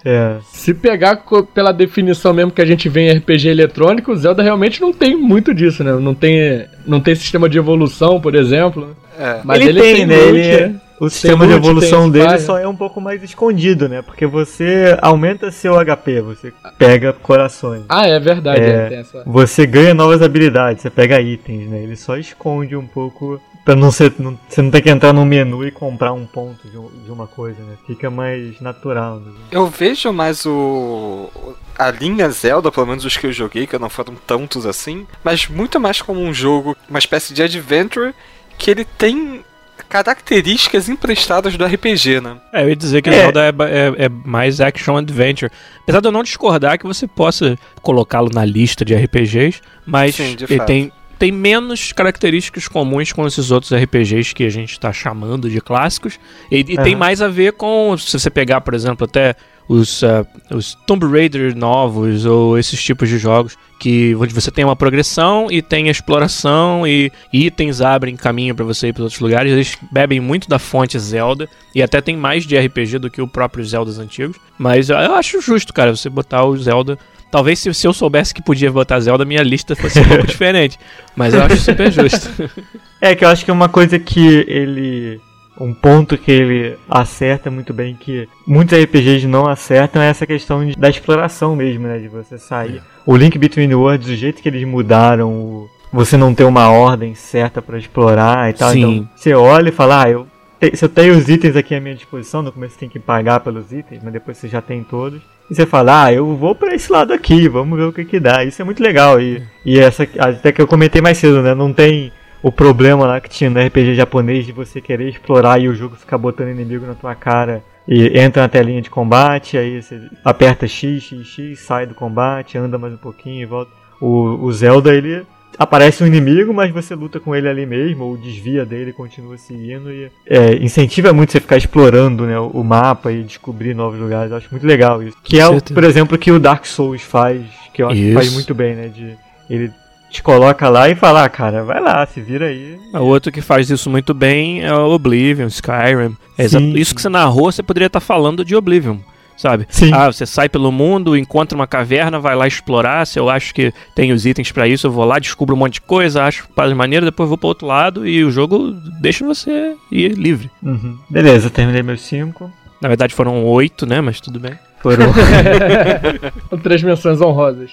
É, 0.05 0.39
Se 0.43 0.75
pegar 0.75 1.23
pela 1.55 1.71
definição 1.71 2.35
mesmo 2.35 2.51
que 2.51 2.61
a 2.61 2.65
gente 2.67 2.89
vê 2.89 3.03
em 3.03 3.13
RPG 3.17 3.49
eletrônico, 3.49 4.17
Zelda 4.17 4.43
realmente 4.43 4.81
não 4.81 4.93
tem 4.93 5.15
muito 5.17 5.55
disso, 5.55 5.85
né? 5.85 5.93
Não 5.93 6.13
tem, 6.17 6.67
não 6.85 6.99
tem 7.01 7.15
sistema 7.15 7.49
de 7.49 7.57
evolução, 7.59 8.21
por 8.21 8.35
exemplo. 8.35 8.89
né? 8.89 8.95
É. 9.37 9.41
Mas 9.45 9.65
ele, 9.65 9.81
tem, 9.81 10.05
né? 10.05 10.17
loot, 10.17 10.29
Ele 10.37 10.41
é- 10.49 10.67
né? 10.67 10.81
O 11.05 11.11
sistema 11.11 11.47
de 11.47 11.53
evolução 11.55 12.03
tem 12.03 12.13
dele 12.13 12.39
só 12.39 12.59
é 12.59 12.69
um 12.69 12.77
pouco 12.77 13.01
mais 13.01 13.23
escondido, 13.23 13.89
né? 13.89 14.03
Porque 14.03 14.25
você 14.27 14.97
aumenta 15.03 15.51
seu 15.51 15.75
HP, 15.85 16.21
você 16.21 16.53
pega 16.79 17.13
corações. 17.13 17.85
Ah, 17.89 18.07
é 18.07 18.21
verdade. 18.21 18.61
É. 18.61 18.69
é, 18.71 18.89
tem 18.89 18.99
essa- 18.99 19.23
Você 19.27 19.67
ganha 19.67 19.95
novas 19.95 20.23
habilidades, 20.23 20.81
você 20.83 20.91
pega 20.91 21.21
itens, 21.21 21.69
né? 21.69 21.83
Ele 21.83 21.97
só 21.97 22.17
esconde 22.17 22.77
um 22.77 22.87
pouco 22.87 23.41
pra 23.65 23.75
não 23.75 23.91
ser. 23.91 24.13
Não, 24.19 24.39
você 24.49 24.63
não 24.63 24.71
ter 24.71 24.81
que 24.81 24.91
entrar 24.91 25.13
no 25.13 25.25
menu 25.27 25.67
e 25.67 25.73
comprar 25.73 26.13
um 26.13 26.25
ponto 26.25 26.69
de, 26.69 26.79
um- 26.79 26.91
de 27.05 27.11
uma 27.11 27.27
coisa, 27.27 27.61
né? 27.63 27.75
Fica 27.87 28.09
mais 28.09 28.61
natural. 28.61 29.19
Né? 29.19 29.33
Eu 29.51 29.67
vejo 29.67 30.13
mais 30.13 30.47
o. 30.47 31.29
A 31.77 31.91
linha 31.91 32.31
Zelda, 32.31 32.71
pelo 32.71 32.87
menos 32.87 33.05
os 33.05 33.17
que 33.17 33.27
eu 33.27 33.33
joguei, 33.33 33.67
que 33.67 33.77
não 33.77 33.91
foram 33.91 34.15
tantos 34.27 34.67
assim, 34.67 35.05
mas 35.25 35.49
muito 35.49 35.81
mais 35.81 36.01
como 36.01 36.21
um 36.21 36.33
jogo, 36.33 36.77
uma 36.89 36.99
espécie 37.01 37.35
de 37.35 37.43
adventure, 37.43 38.15
que 38.57 38.71
ele 38.71 38.85
tem 38.85 39.45
características 39.93 40.89
emprestadas 40.89 41.55
do 41.57 41.65
RPG, 41.67 42.21
né? 42.23 42.37
É, 42.51 42.63
eu 42.65 42.71
ia 42.71 42.77
dizer 42.77 43.03
que 43.03 43.11
É. 43.11 43.13
Zelda 43.13 43.43
é, 43.45 43.49
é- 43.49 44.05
é 44.07 44.09
mais 44.09 44.59
action 44.59 44.97
adventure. 44.97 45.51
Apesar 45.83 46.01
de 46.01 46.09
eu 46.09 46.13
não 46.13 46.23
discordar 46.23 46.79
que 46.79 46.87
você 46.87 47.07
possa 47.07 47.59
colocá-lo 47.83 48.31
na 48.33 48.43
lista 48.43 48.85
de 48.87 48.95
RPGs, 48.95 49.61
mas 49.85 50.15
Sim, 50.15 50.35
de 50.35 50.45
ele 50.45 50.57
fato. 50.57 50.67
tem, 50.67 50.91
tem 51.19 51.31
menos 51.31 51.93
características 51.93 52.67
comuns 52.67 53.13
com 53.13 53.27
esses 53.27 53.51
outros 53.51 53.71
RPGs 53.71 54.35
que 54.35 54.45
a 54.45 54.51
gente 54.51 54.73
está 54.73 54.91
chamando 54.95 55.51
de 55.51 55.61
clássicos. 55.61 56.19
E, 56.51 56.61
e 56.61 56.65
tem 56.65 56.79
Aham. 56.95 56.97
mais 56.97 57.21
a 57.21 57.29
ver 57.29 57.53
com, 57.53 57.95
se 57.99 58.19
você 58.19 58.31
pegar, 58.31 58.63
por 58.63 58.73
exemplo, 58.73 59.05
até 59.05 59.37
os, 59.73 60.05
ah, 60.05 60.27
os 60.51 60.75
Tomb 60.87 61.07
Raider 61.07 61.57
novos 61.57 62.27
ou 62.27 62.59
esses 62.59 62.83
tipos 62.83 63.09
de 63.09 63.19
jogos 63.19 63.57
que 63.79 64.15
onde 64.15 64.33
você 64.33 64.51
tem 64.51 64.65
uma 64.65 64.77
progressão 64.77 65.49
e 65.51 65.61
tem 65.61 65.89
exploração 65.89 66.87
e 66.87 67.11
itens 67.33 67.81
abrem 67.81 68.15
caminho 68.15 68.55
para 68.55 68.65
você 68.65 68.89
ir 68.89 68.93
para 68.93 69.03
outros 69.03 69.21
lugares. 69.21 69.51
Eles 69.51 69.77
bebem 69.91 70.21
muito 70.21 70.49
da 70.49 70.59
fonte 70.59 70.99
Zelda 70.99 71.49
e 71.75 71.83
até 71.83 72.01
tem 72.01 72.17
mais 72.17 72.45
de 72.45 72.57
RPG 72.57 72.99
do 72.99 73.11
que 73.11 73.21
o 73.21 73.27
próprio 73.27 73.65
Zeldas 73.65 73.99
antigos. 73.99 74.37
Mas 74.57 74.89
eu 74.89 75.15
acho 75.15 75.41
justo, 75.41 75.73
cara, 75.73 75.97
você 75.97 76.09
botar 76.09 76.45
o 76.45 76.57
Zelda. 76.57 76.97
Talvez 77.31 77.59
se, 77.59 77.73
se 77.73 77.87
eu 77.87 77.95
soubesse 77.95 78.35
que 78.35 78.43
podia 78.43 78.71
botar 78.71 79.01
Zelda, 79.01 79.25
minha 79.25 79.43
lista 79.43 79.75
fosse 79.75 79.99
um 79.99 80.05
pouco 80.05 80.27
diferente. 80.29 80.79
Mas 81.17 81.35
eu 81.35 81.43
acho 81.43 81.57
super 81.57 81.91
justo. 81.91 82.31
É 83.05 83.17
que 83.17 83.25
eu 83.25 83.29
acho 83.29 83.45
que 83.45 83.51
é 83.51 83.55
uma 83.55 83.69
coisa 83.69 83.99
que 83.99 84.45
ele. 84.47 85.21
Um 85.61 85.75
ponto 85.75 86.17
que 86.17 86.33
ele 86.33 86.77
acerta 86.89 87.51
muito 87.51 87.73
bem, 87.75 87.95
que 87.95 88.29
muitos 88.47 88.77
RPGs 88.79 89.27
não 89.27 89.47
acertam, 89.47 90.01
é 90.03 90.09
essa 90.09 90.27
questão 90.27 90.65
de- 90.67 90.75
da 90.77 90.89
exploração 90.89 91.55
mesmo, 91.55 91.87
né? 91.87 91.99
De 91.99 92.09
você 92.09 92.39
sair. 92.39 92.83
O 93.07 93.17
Link 93.17 93.39
Between 93.39 93.73
Worlds, 93.75 94.07
do 94.09 94.17
jeito 94.17 94.43
que 94.43 94.49
eles 94.49 94.65
mudaram, 94.67 95.31
o- 95.31 95.69
você 95.93 96.17
não 96.17 96.35
ter 96.35 96.45
uma 96.45 96.71
ordem 96.71 97.15
certa 97.15 97.61
pra 97.61 97.79
explorar 97.79 98.49
e 98.51 98.55
tal. 98.55 98.71
Sim. 98.71 98.81
Então 98.97 99.09
você 99.15 99.35
olha 99.35 99.69
e 99.69 99.73
fala, 99.73 100.05
ah, 100.05 100.11
eu, 100.11 100.27
se 100.73 100.85
eu 100.85 100.89
tenho 100.89 101.15
os 101.17 101.29
itens 101.29 101.55
aqui 101.55 101.75
à 101.75 101.81
minha 101.81 101.95
disposição, 101.95 102.41
no 102.43 102.51
começo 102.51 102.75
você 102.75 102.81
tem 102.81 102.89
que 102.89 102.99
pagar 102.99 103.41
pelos 103.41 103.73
itens, 103.73 104.01
mas 104.03 104.13
depois 104.13 104.39
você 104.39 104.49
já 104.49 104.63
tem 104.63 104.83
todos. 104.83 105.21
E 105.51 105.55
você 105.55 105.67
fala, 105.67 106.05
ah, 106.05 106.13
eu 106.13 106.35
vou 106.35 106.55
pra 106.55 106.75
esse 106.75 106.91
lado 106.91 107.13
aqui, 107.13 107.47
vamos 107.47 107.79
ver 107.79 107.85
o 107.85 107.93
que 107.93 108.07
que 108.07 108.19
dá. 108.19 108.43
Isso 108.43 108.63
é 108.63 108.65
muito 108.65 108.83
legal. 108.83 109.21
E, 109.21 109.43
e 109.67 109.79
essa, 109.79 110.09
até 110.19 110.51
que 110.51 110.63
eu 110.63 110.67
comentei 110.67 111.03
mais 111.03 111.19
cedo, 111.19 111.43
né? 111.43 111.55
Não 111.55 111.73
tem 111.75 112.11
o 112.43 112.51
problema 112.51 113.07
lá 113.07 113.21
que 113.21 113.31
tinha 113.31 113.49
no 113.49 113.61
RPG 113.61 113.95
japonês 113.95 114.45
de 114.45 114.53
você 114.53 114.81
querer 114.81 115.09
explorar 115.09 115.61
e 115.61 115.69
o 115.69 115.75
jogo 115.75 115.97
ficar 115.97 116.19
botando 116.19 116.49
inimigo 116.49 116.87
na 116.87 116.95
tua 116.95 117.15
cara. 117.15 117.63
E 117.87 118.19
entra 118.19 118.43
na 118.43 118.49
telinha 118.49 118.81
de 118.81 118.91
combate, 118.91 119.59
aí 119.59 119.83
você 119.83 120.01
aperta 120.25 120.69
X, 120.69 121.03
X, 121.03 121.27
X, 121.27 121.59
sai 121.61 121.87
do 121.87 121.95
combate, 121.95 122.57
anda 122.57 122.79
mais 122.79 122.95
um 122.95 122.99
pouquinho 122.99 123.43
e 123.43 123.47
volta. 123.47 123.73
O, 124.01 124.45
o 124.45 124.53
Zelda, 124.53 124.95
ele 124.95 125.27
aparece 125.59 126.03
um 126.03 126.07
inimigo, 126.07 126.53
mas 126.55 126.73
você 126.73 126.95
luta 126.95 127.19
com 127.19 127.35
ele 127.35 127.49
ali 127.49 127.67
mesmo, 127.67 128.05
ou 128.05 128.17
desvia 128.17 128.65
dele 128.65 128.91
e 128.91 128.93
continua 128.93 129.37
seguindo. 129.37 129.91
E 129.91 130.11
é, 130.27 130.55
incentiva 130.57 131.13
muito 131.13 131.33
você 131.33 131.41
ficar 131.41 131.57
explorando 131.57 132.25
né, 132.25 132.39
o 132.39 132.63
mapa 132.63 133.13
e 133.13 133.23
descobrir 133.23 133.75
novos 133.75 133.99
lugares. 133.99 134.31
Eu 134.31 134.37
acho 134.37 134.49
muito 134.51 134.67
legal 134.67 135.03
isso. 135.03 135.17
Que 135.23 135.41
é, 135.41 135.49
o, 135.49 135.61
por 135.61 135.85
exemplo, 135.85 136.17
que 136.17 136.31
o 136.31 136.39
Dark 136.39 136.65
Souls 136.65 137.03
faz, 137.03 137.43
que 137.75 137.83
eu 137.83 137.89
acho 137.89 138.01
que 138.01 138.15
faz 138.15 138.27
Isso. 138.27 138.35
muito 138.35 138.55
bem, 138.55 138.75
né? 138.75 138.89
De, 138.89 139.17
ele 139.51 139.73
te 140.13 140.23
coloca 140.23 140.69
lá 140.69 140.89
e 140.89 140.95
fala, 140.95 141.25
ah, 141.25 141.29
cara, 141.29 141.65
vai 141.65 141.81
lá, 141.81 142.07
se 142.07 142.21
vira 142.21 142.47
aí. 142.47 142.79
O 142.95 143.01
outro 143.01 143.33
que 143.33 143.41
faz 143.41 143.71
isso 143.71 143.89
muito 143.89 144.13
bem 144.13 144.63
é 144.63 144.73
o 144.73 144.91
Oblivion, 144.91 145.47
Skyrim. 145.47 146.17
É 146.39 146.45
isso 146.79 146.95
que 146.95 147.03
você 147.03 147.09
narrou, 147.09 147.51
você 147.51 147.63
poderia 147.63 147.87
estar 147.87 148.01
falando 148.01 148.45
de 148.45 148.55
Oblivion. 148.55 148.99
Sabe? 149.37 149.67
Sim. 149.71 149.91
Ah, 149.93 150.13
você 150.13 150.25
sai 150.25 150.49
pelo 150.49 150.71
mundo, 150.71 151.17
encontra 151.17 151.57
uma 151.57 151.67
caverna, 151.67 152.21
vai 152.21 152.37
lá 152.37 152.47
explorar. 152.47 153.05
Se 153.07 153.19
eu 153.19 153.29
acho 153.29 153.53
que 153.53 153.73
tem 153.95 154.13
os 154.13 154.25
itens 154.25 154.53
pra 154.53 154.69
isso, 154.69 154.87
eu 154.87 154.93
vou 154.93 155.05
lá, 155.05 155.19
descubro 155.19 155.57
um 155.57 155.59
monte 155.59 155.75
de 155.75 155.81
coisa, 155.81 156.23
acho 156.25 156.47
faz 156.55 156.73
maneira, 156.75 157.07
depois 157.07 157.29
vou 157.29 157.39
pro 157.39 157.49
outro 157.49 157.67
lado 157.67 158.07
e 158.07 158.23
o 158.23 158.31
jogo 158.31 158.73
deixa 159.01 159.25
você 159.25 159.75
ir 159.91 160.13
livre. 160.13 160.49
Uhum. 160.63 160.97
Beleza, 161.11 161.51
terminei 161.51 161.83
meus 161.83 162.03
cinco. 162.03 162.53
Na 162.81 162.89
verdade 162.89 163.15
foram 163.15 163.45
oito, 163.45 163.87
né? 163.87 164.01
Mas 164.01 164.21
tudo 164.21 164.39
bem. 164.39 164.57
Foram. 164.81 165.13
Três 166.63 166.83
menções 166.83 167.21
honrosas. 167.21 167.71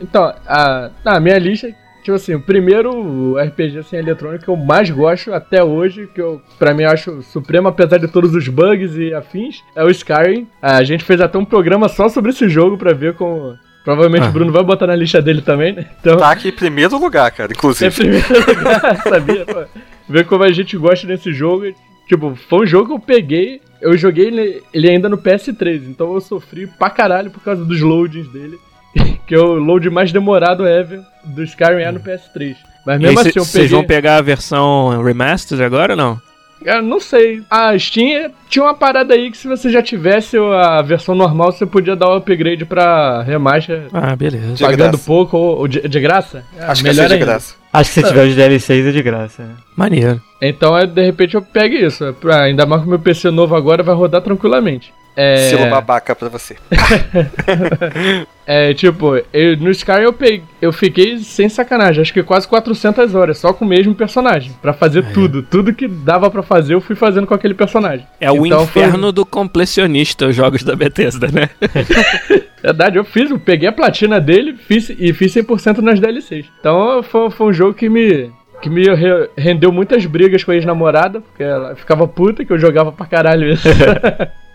Então, 0.00 0.32
a, 0.46 0.90
na 1.04 1.18
minha 1.20 1.38
lista, 1.38 1.68
tipo 2.02 2.14
assim, 2.16 2.34
o 2.34 2.40
primeiro 2.40 3.36
RPG 3.38 3.78
assim, 3.78 3.96
eletrônico 3.96 4.44
que 4.44 4.50
eu 4.50 4.56
mais 4.56 4.90
gosto 4.90 5.32
até 5.32 5.62
hoje, 5.64 6.08
que 6.14 6.20
eu, 6.20 6.40
pra 6.58 6.74
mim, 6.74 6.84
acho 6.84 7.22
supremo, 7.22 7.68
apesar 7.68 7.98
de 7.98 8.08
todos 8.08 8.34
os 8.34 8.46
bugs 8.48 8.96
e 8.96 9.12
afins, 9.14 9.62
é 9.74 9.82
o 9.82 9.90
Skyrim. 9.90 10.46
A 10.60 10.82
gente 10.84 11.04
fez 11.04 11.20
até 11.20 11.38
um 11.38 11.44
programa 11.44 11.88
só 11.88 12.08
sobre 12.08 12.30
esse 12.30 12.48
jogo 12.48 12.76
pra 12.76 12.92
ver 12.92 13.14
como. 13.14 13.56
Provavelmente 13.84 14.24
Ah. 14.24 14.28
o 14.30 14.32
Bruno 14.32 14.50
vai 14.50 14.64
botar 14.64 14.88
na 14.88 14.96
lista 14.96 15.22
dele 15.22 15.40
também, 15.40 15.72
né? 15.72 15.86
Então, 16.00 16.16
Tá 16.16 16.32
aqui 16.32 16.48
em 16.48 16.52
primeiro 16.52 16.98
lugar, 16.98 17.30
cara, 17.30 17.52
é 17.52 17.54
inclusive. 17.54 17.94
primeiro 17.94 18.26
lugar, 18.58 18.96
sabia? 19.08 19.46
Pô, 19.46 19.64
ver 20.08 20.26
como 20.26 20.42
a 20.42 20.50
gente 20.50 20.76
gosta 20.76 21.06
desse 21.06 21.32
jogo. 21.32 21.72
Tipo, 22.08 22.34
foi 22.34 22.64
um 22.64 22.66
jogo 22.66 22.86
que 22.88 22.92
eu 22.94 22.98
peguei, 22.98 23.60
eu 23.80 23.96
joguei 23.96 24.26
ele, 24.26 24.62
ele 24.74 24.90
ainda 24.90 25.08
no 25.08 25.16
PS3, 25.18 25.88
então 25.88 26.12
eu 26.14 26.20
sofri 26.20 26.66
pra 26.66 26.90
caralho 26.90 27.30
por 27.30 27.40
causa 27.42 27.64
dos 27.64 27.80
loadings 27.80 28.28
dele. 28.32 28.58
Que 29.26 29.34
é 29.34 29.38
o 29.38 29.54
load 29.54 29.90
mais 29.90 30.12
demorado 30.12 30.66
ever 30.66 31.00
do 31.24 31.42
Skyrim 31.42 31.82
é 31.82 31.90
no 31.92 32.00
PS3. 32.00 32.54
Mas 32.86 33.00
mesmo 33.00 33.18
assim, 33.18 33.30
eu 33.34 33.44
vocês 33.44 33.64
peguei. 33.64 33.68
vão 33.68 33.84
pegar 33.84 34.16
a 34.18 34.22
versão 34.22 35.02
remastered 35.02 35.62
agora 35.64 35.94
ou 35.94 35.96
não? 35.96 36.20
Eu 36.64 36.80
não 36.80 36.98
sei. 37.00 37.42
A 37.50 37.76
Steam 37.78 38.30
tinha 38.48 38.64
uma 38.64 38.74
parada 38.74 39.12
aí 39.14 39.30
que 39.30 39.36
se 39.36 39.46
você 39.46 39.68
já 39.68 39.82
tivesse 39.82 40.36
a 40.38 40.80
versão 40.82 41.14
normal, 41.14 41.52
você 41.52 41.66
podia 41.66 41.94
dar 41.96 42.08
o 42.08 42.16
upgrade 42.16 42.64
pra 42.64 43.22
remaster. 43.22 43.88
Ah, 43.92 44.16
beleza. 44.16 44.54
De 44.54 44.62
pagando 44.64 44.92
graça. 44.92 45.04
pouco 45.04 45.36
ou, 45.36 45.58
ou 45.58 45.68
de, 45.68 45.86
de 45.86 46.00
graça? 46.00 46.44
Ah, 46.58 46.70
Acho 46.72 46.82
que 46.84 46.94
ser 46.94 47.08
de 47.08 47.18
graça. 47.18 47.54
Acho 47.72 47.92
que 47.92 48.00
se 48.00 48.06
tiver 48.08 48.26
os 48.26 48.34
DLCs 48.34 48.86
é 48.86 48.92
de 48.92 49.02
graça, 49.02 49.42
né? 49.42 49.50
Maneiro. 49.76 50.22
Então, 50.40 50.76
é, 50.78 50.86
de 50.86 51.02
repente, 51.04 51.34
eu 51.34 51.42
pego 51.42 51.74
isso. 51.74 52.04
é 52.04 52.12
pra- 52.12 52.44
ainda 52.44 52.64
mais 52.64 52.80
que 52.82 52.86
o 52.86 52.90
meu 52.90 52.98
PC 53.00 53.30
novo 53.30 53.54
agora 53.54 53.82
vai 53.82 53.94
rodar 53.94 54.22
tranquilamente. 54.22 54.94
É, 55.16 55.48
Selo 55.48 55.70
babaca 55.70 56.14
pra 56.14 56.28
você. 56.28 56.56
é 58.46 58.74
tipo, 58.74 59.16
eu- 59.32 59.56
no 59.56 59.70
Skyrim 59.70 60.02
eu, 60.02 60.12
peguei, 60.12 60.42
eu 60.60 60.72
fiquei 60.72 61.18
sem 61.18 61.48
sacanagem, 61.48 62.02
acho 62.02 62.12
que 62.12 62.22
quase 62.22 62.46
400 62.46 63.14
horas, 63.14 63.38
só 63.38 63.52
com 63.52 63.64
o 63.64 63.68
mesmo 63.68 63.94
personagem. 63.94 64.52
Pra 64.60 64.72
fazer 64.74 65.04
tudo. 65.12 65.42
Tudo 65.42 65.72
que 65.72 65.88
dava 65.88 66.30
pra 66.30 66.42
fazer, 66.42 66.74
eu 66.74 66.80
fui 66.80 66.94
fazendo 66.94 67.26
com 67.26 67.34
aquele 67.34 67.54
personagem. 67.54 68.06
É 68.20 68.30
o 68.30 68.46
Então, 68.46 68.66
foi- 68.66 68.82
inferno 68.82 69.10
do 69.10 69.24
completionista, 69.24 70.26
os 70.26 70.36
jogos 70.36 70.62
da 70.62 70.76
Bethesda, 70.76 71.28
né? 71.28 71.48
Verdade, 72.62 72.96
eu 72.98 73.04
fiz, 73.04 73.30
eu 73.30 73.38
peguei 73.38 73.68
a 73.68 73.72
platina 73.72 74.20
dele 74.20 74.54
fiz, 74.68 74.90
e 74.90 75.12
fiz 75.12 75.32
100% 75.32 75.78
nas 75.78 76.00
DLCs. 76.00 76.46
Então 76.60 77.02
foi, 77.02 77.30
foi 77.30 77.46
um 77.48 77.52
jogo 77.52 77.74
que 77.74 77.88
me, 77.88 78.30
que 78.60 78.68
me 78.68 78.82
re- 78.94 79.30
rendeu 79.36 79.70
muitas 79.72 80.04
brigas 80.04 80.42
com 80.44 80.50
a 80.50 80.54
ex-namorada, 80.56 81.20
porque 81.20 81.42
ela 81.42 81.74
ficava 81.76 82.06
puta 82.08 82.44
que 82.44 82.52
eu 82.52 82.58
jogava 82.58 82.90
pra 82.92 83.06
caralho 83.06 83.50
isso. 83.52 83.66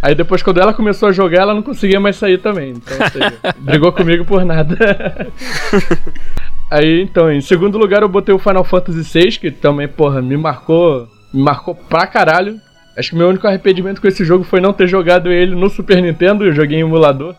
Aí 0.00 0.14
depois, 0.14 0.42
quando 0.42 0.60
ela 0.60 0.72
começou 0.72 1.08
a 1.08 1.12
jogar, 1.12 1.42
ela 1.42 1.54
não 1.54 1.62
conseguia 1.62 2.00
mais 2.00 2.16
sair 2.16 2.38
também. 2.38 2.70
Então, 2.70 2.96
seja, 3.08 3.38
brigou 3.58 3.92
comigo 3.92 4.24
por 4.24 4.44
nada. 4.44 4.76
Aí, 6.70 7.02
então, 7.02 7.30
em 7.30 7.40
segundo 7.40 7.76
lugar, 7.76 8.02
eu 8.02 8.08
botei 8.08 8.34
o 8.34 8.38
Final 8.38 8.62
Fantasy 8.62 9.02
VI, 9.02 9.38
que 9.38 9.50
também, 9.50 9.88
porra, 9.88 10.22
me 10.22 10.36
marcou. 10.36 11.08
Me 11.32 11.42
marcou 11.42 11.74
pra 11.74 12.06
caralho. 12.06 12.60
Acho 12.96 13.10
que 13.10 13.16
meu 13.16 13.28
único 13.28 13.46
arrependimento 13.46 14.00
com 14.00 14.08
esse 14.08 14.24
jogo 14.24 14.44
foi 14.44 14.60
não 14.60 14.72
ter 14.72 14.86
jogado 14.86 15.30
ele 15.30 15.54
no 15.54 15.68
Super 15.68 16.02
Nintendo, 16.02 16.44
eu 16.44 16.52
joguei 16.52 16.78
em 16.78 16.82
emulador, 16.82 17.34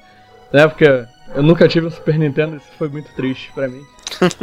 né? 0.51 0.67
Porque 0.67 0.85
eu 1.35 1.43
nunca 1.43 1.67
tive 1.67 1.87
um 1.87 1.91
Super 1.91 2.17
Nintendo, 2.17 2.55
isso 2.55 2.67
foi 2.77 2.89
muito 2.89 3.13
triste 3.15 3.51
pra 3.53 3.67
mim. 3.67 3.81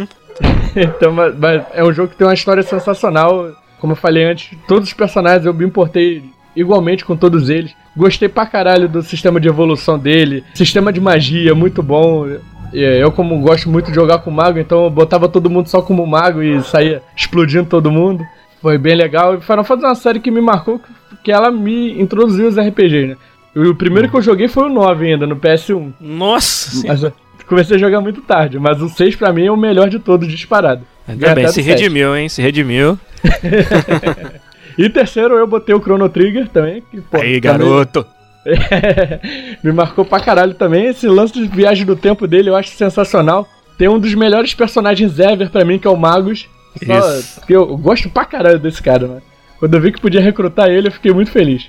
então, 0.76 1.12
mas, 1.12 1.36
mas 1.36 1.64
é 1.72 1.82
um 1.82 1.92
jogo 1.92 2.10
que 2.10 2.16
tem 2.16 2.26
uma 2.26 2.34
história 2.34 2.62
sensacional. 2.62 3.52
Como 3.80 3.92
eu 3.92 3.96
falei 3.96 4.24
antes, 4.24 4.56
todos 4.66 4.88
os 4.88 4.94
personagens 4.94 5.46
eu 5.46 5.54
me 5.54 5.64
importei 5.64 6.22
igualmente 6.60 7.04
com 7.04 7.16
todos 7.16 7.48
eles. 7.48 7.74
Gostei 7.96 8.28
pra 8.28 8.46
caralho 8.46 8.88
do 8.88 9.02
sistema 9.02 9.40
de 9.40 9.48
evolução 9.48 9.98
dele, 9.98 10.44
sistema 10.54 10.92
de 10.92 11.00
magia, 11.00 11.54
muito 11.54 11.82
bom. 11.82 12.26
E 12.72 12.80
Eu, 12.80 13.10
como 13.12 13.38
gosto 13.40 13.68
muito 13.68 13.88
de 13.88 13.94
jogar 13.94 14.18
com 14.18 14.30
mago, 14.30 14.58
então 14.58 14.84
eu 14.84 14.90
botava 14.90 15.28
todo 15.28 15.48
mundo 15.48 15.68
só 15.68 15.80
como 15.80 16.06
mago 16.06 16.42
e 16.42 16.62
saía 16.62 17.02
explodindo 17.16 17.68
todo 17.68 17.90
mundo. 17.90 18.24
Foi 18.60 18.76
bem 18.76 18.94
legal. 18.94 19.34
E 19.34 19.40
Final 19.40 19.64
Fantasy 19.64 19.84
é 19.84 19.88
uma 19.88 19.94
série 19.94 20.20
que 20.20 20.30
me 20.30 20.40
marcou, 20.40 20.80
que 21.22 21.30
ela 21.30 21.50
me 21.50 21.98
introduziu 22.00 22.48
os 22.48 22.58
RPGs, 22.58 23.06
né? 23.06 23.16
E 23.54 23.60
o 23.60 23.74
primeiro 23.74 24.08
que 24.08 24.16
eu 24.16 24.22
joguei 24.22 24.48
foi 24.48 24.64
o 24.64 24.68
9 24.68 25.12
ainda, 25.12 25.26
no 25.26 25.36
PS1. 25.36 25.92
Nossa 26.00 26.86
Mas 26.86 27.02
comecei 27.46 27.76
a 27.76 27.78
jogar 27.78 28.00
muito 28.00 28.20
tarde, 28.20 28.58
mas 28.58 28.80
o 28.82 28.88
6 28.88 29.16
pra 29.16 29.32
mim 29.32 29.46
é 29.46 29.50
o 29.50 29.56
melhor 29.56 29.88
de 29.88 29.98
todos, 29.98 30.28
disparado. 30.28 30.82
Ainda 31.08 31.34
bem, 31.34 31.48
se 31.48 31.62
redimiu, 31.62 32.14
hein? 32.14 32.28
Se 32.28 32.42
redimiu. 32.42 32.98
E 34.78 34.88
terceiro 34.88 35.34
eu 35.36 35.46
botei 35.46 35.74
o 35.74 35.80
Chrono 35.80 36.08
Trigger 36.08 36.48
também. 36.48 36.82
Que, 36.90 37.00
pô, 37.00 37.16
Aí, 37.20 37.40
também- 37.40 37.68
garoto. 37.68 38.06
Me 39.62 39.72
marcou 39.72 40.04
pra 40.04 40.20
caralho 40.20 40.54
também. 40.54 40.86
Esse 40.86 41.06
lance 41.08 41.32
de 41.34 41.44
viagem 41.46 41.84
do 41.84 41.96
tempo 41.96 42.26
dele 42.26 42.48
eu 42.48 42.56
acho 42.56 42.70
sensacional. 42.70 43.46
Tem 43.76 43.88
um 43.88 43.98
dos 43.98 44.14
melhores 44.14 44.54
personagens 44.54 45.18
ever 45.18 45.50
pra 45.50 45.64
mim, 45.64 45.78
que 45.78 45.86
é 45.86 45.90
o 45.90 45.96
Magus. 45.96 46.48
Só- 46.84 47.42
que 47.46 47.52
eu 47.52 47.76
gosto 47.76 48.08
pra 48.08 48.24
caralho 48.24 48.58
desse 48.58 48.82
cara, 48.82 49.06
né? 49.06 49.22
Quando 49.58 49.74
eu 49.74 49.80
vi 49.80 49.90
que 49.92 50.00
podia 50.00 50.20
recrutar 50.20 50.68
ele, 50.68 50.88
eu 50.88 50.92
fiquei 50.92 51.12
muito 51.12 51.30
feliz. 51.30 51.66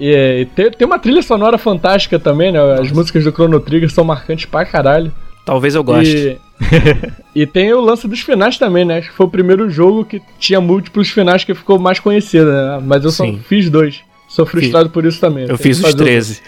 E, 0.00 0.40
e 0.40 0.44
tem, 0.46 0.70
tem 0.70 0.86
uma 0.86 0.98
trilha 0.98 1.22
sonora 1.22 1.58
fantástica 1.58 2.18
também, 2.18 2.52
né? 2.52 2.58
As 2.80 2.90
músicas 2.90 3.24
do 3.24 3.32
Chrono 3.32 3.60
Trigger 3.60 3.90
são 3.90 4.04
marcantes 4.04 4.46
pra 4.46 4.64
caralho. 4.64 5.12
Talvez 5.44 5.74
eu 5.74 5.84
goste. 5.84 6.38
E, 7.34 7.44
tem 7.44 7.70
o 7.74 7.80
lance 7.82 8.08
dos 8.08 8.20
finais 8.20 8.56
também, 8.56 8.82
né? 8.82 8.96
Acho 8.96 9.10
que 9.10 9.16
foi 9.16 9.26
o 9.26 9.30
primeiro 9.30 9.68
jogo 9.68 10.06
que 10.06 10.22
tinha 10.38 10.58
múltiplos 10.58 11.10
finais 11.10 11.44
que 11.44 11.54
ficou 11.54 11.78
mais 11.78 12.00
conhecido, 12.00 12.50
né? 12.50 12.80
Mas 12.82 13.04
eu 13.04 13.10
Sim. 13.10 13.36
só 13.36 13.48
fiz 13.48 13.68
dois. 13.68 14.00
Sou 14.26 14.46
frustrado 14.46 14.88
por 14.88 15.04
isso 15.04 15.20
também. 15.20 15.42
Eu 15.42 15.48
Tenho 15.48 15.58
fiz 15.58 15.76
os 15.78 15.84
fazer 15.84 15.96
13. 15.98 16.42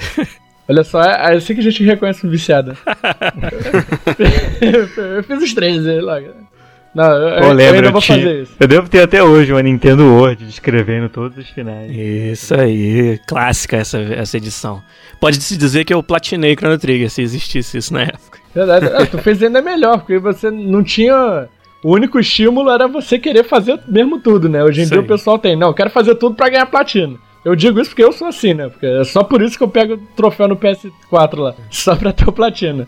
Olha 0.66 0.84
só, 0.84 1.02
é 1.02 1.34
é 1.34 1.36
assim 1.36 1.54
que 1.54 1.60
a 1.60 1.62
gente 1.62 1.84
reconhece 1.84 2.26
o 2.26 2.30
viciado. 2.30 2.76
eu 5.16 5.22
fiz 5.24 5.42
os 5.42 5.52
13 5.54 6.00
logo. 6.00 6.26
Não, 6.94 7.12
eu, 7.12 7.42
Pô, 7.42 7.60
eu 7.60 7.74
eu, 7.74 7.92
vou 7.92 8.00
fazer 8.00 8.42
isso. 8.42 8.52
eu 8.58 8.66
devo 8.66 8.88
ter 8.88 9.02
até 9.02 9.22
hoje 9.22 9.52
uma 9.52 9.62
Nintendo 9.62 10.04
Word 10.04 10.44
descrevendo 10.44 11.08
todos 11.08 11.36
os 11.38 11.48
finais. 11.50 11.90
Isso 11.94 12.54
aí, 12.54 13.20
clássica 13.26 13.76
essa, 13.76 13.98
essa 13.98 14.36
edição. 14.36 14.82
Pode-se 15.20 15.56
dizer 15.56 15.84
que 15.84 15.92
eu 15.92 16.02
platinei 16.02 16.54
Chrono 16.54 16.78
Trigger 16.78 17.10
se 17.10 17.22
existisse 17.22 17.78
isso 17.78 17.92
na 17.92 18.02
época. 18.02 18.37
Verdade. 18.54 18.86
Ah, 18.86 19.06
tu 19.06 19.18
fez 19.18 19.42
ainda 19.42 19.60
melhor, 19.62 19.98
porque 19.98 20.18
você 20.18 20.50
não 20.50 20.82
tinha. 20.82 21.48
O 21.82 21.92
único 21.94 22.18
estímulo 22.18 22.70
era 22.70 22.88
você 22.88 23.18
querer 23.18 23.44
fazer 23.44 23.78
mesmo 23.86 24.18
tudo, 24.20 24.48
né? 24.48 24.64
Hoje 24.64 24.80
em 24.80 24.84
Isso 24.84 24.92
dia 24.92 25.00
o 25.00 25.06
pessoal 25.06 25.38
tem, 25.38 25.54
não, 25.54 25.68
eu 25.68 25.74
quero 25.74 25.90
fazer 25.90 26.14
tudo 26.16 26.34
pra 26.34 26.48
ganhar 26.48 26.66
platina. 26.66 27.16
Eu 27.44 27.54
digo 27.54 27.80
isso 27.80 27.90
porque 27.90 28.02
eu 28.04 28.12
sou 28.12 28.26
assim, 28.26 28.52
né? 28.52 28.68
Porque 28.68 28.84
é 28.84 29.04
só 29.04 29.22
por 29.22 29.40
isso 29.40 29.56
que 29.56 29.62
eu 29.62 29.68
pego 29.68 29.94
o 29.94 29.98
troféu 30.16 30.48
no 30.48 30.56
PS4 30.56 31.38
lá. 31.38 31.54
Só 31.70 31.94
pra 31.94 32.12
ter 32.12 32.28
o 32.28 32.32
platina. 32.32 32.86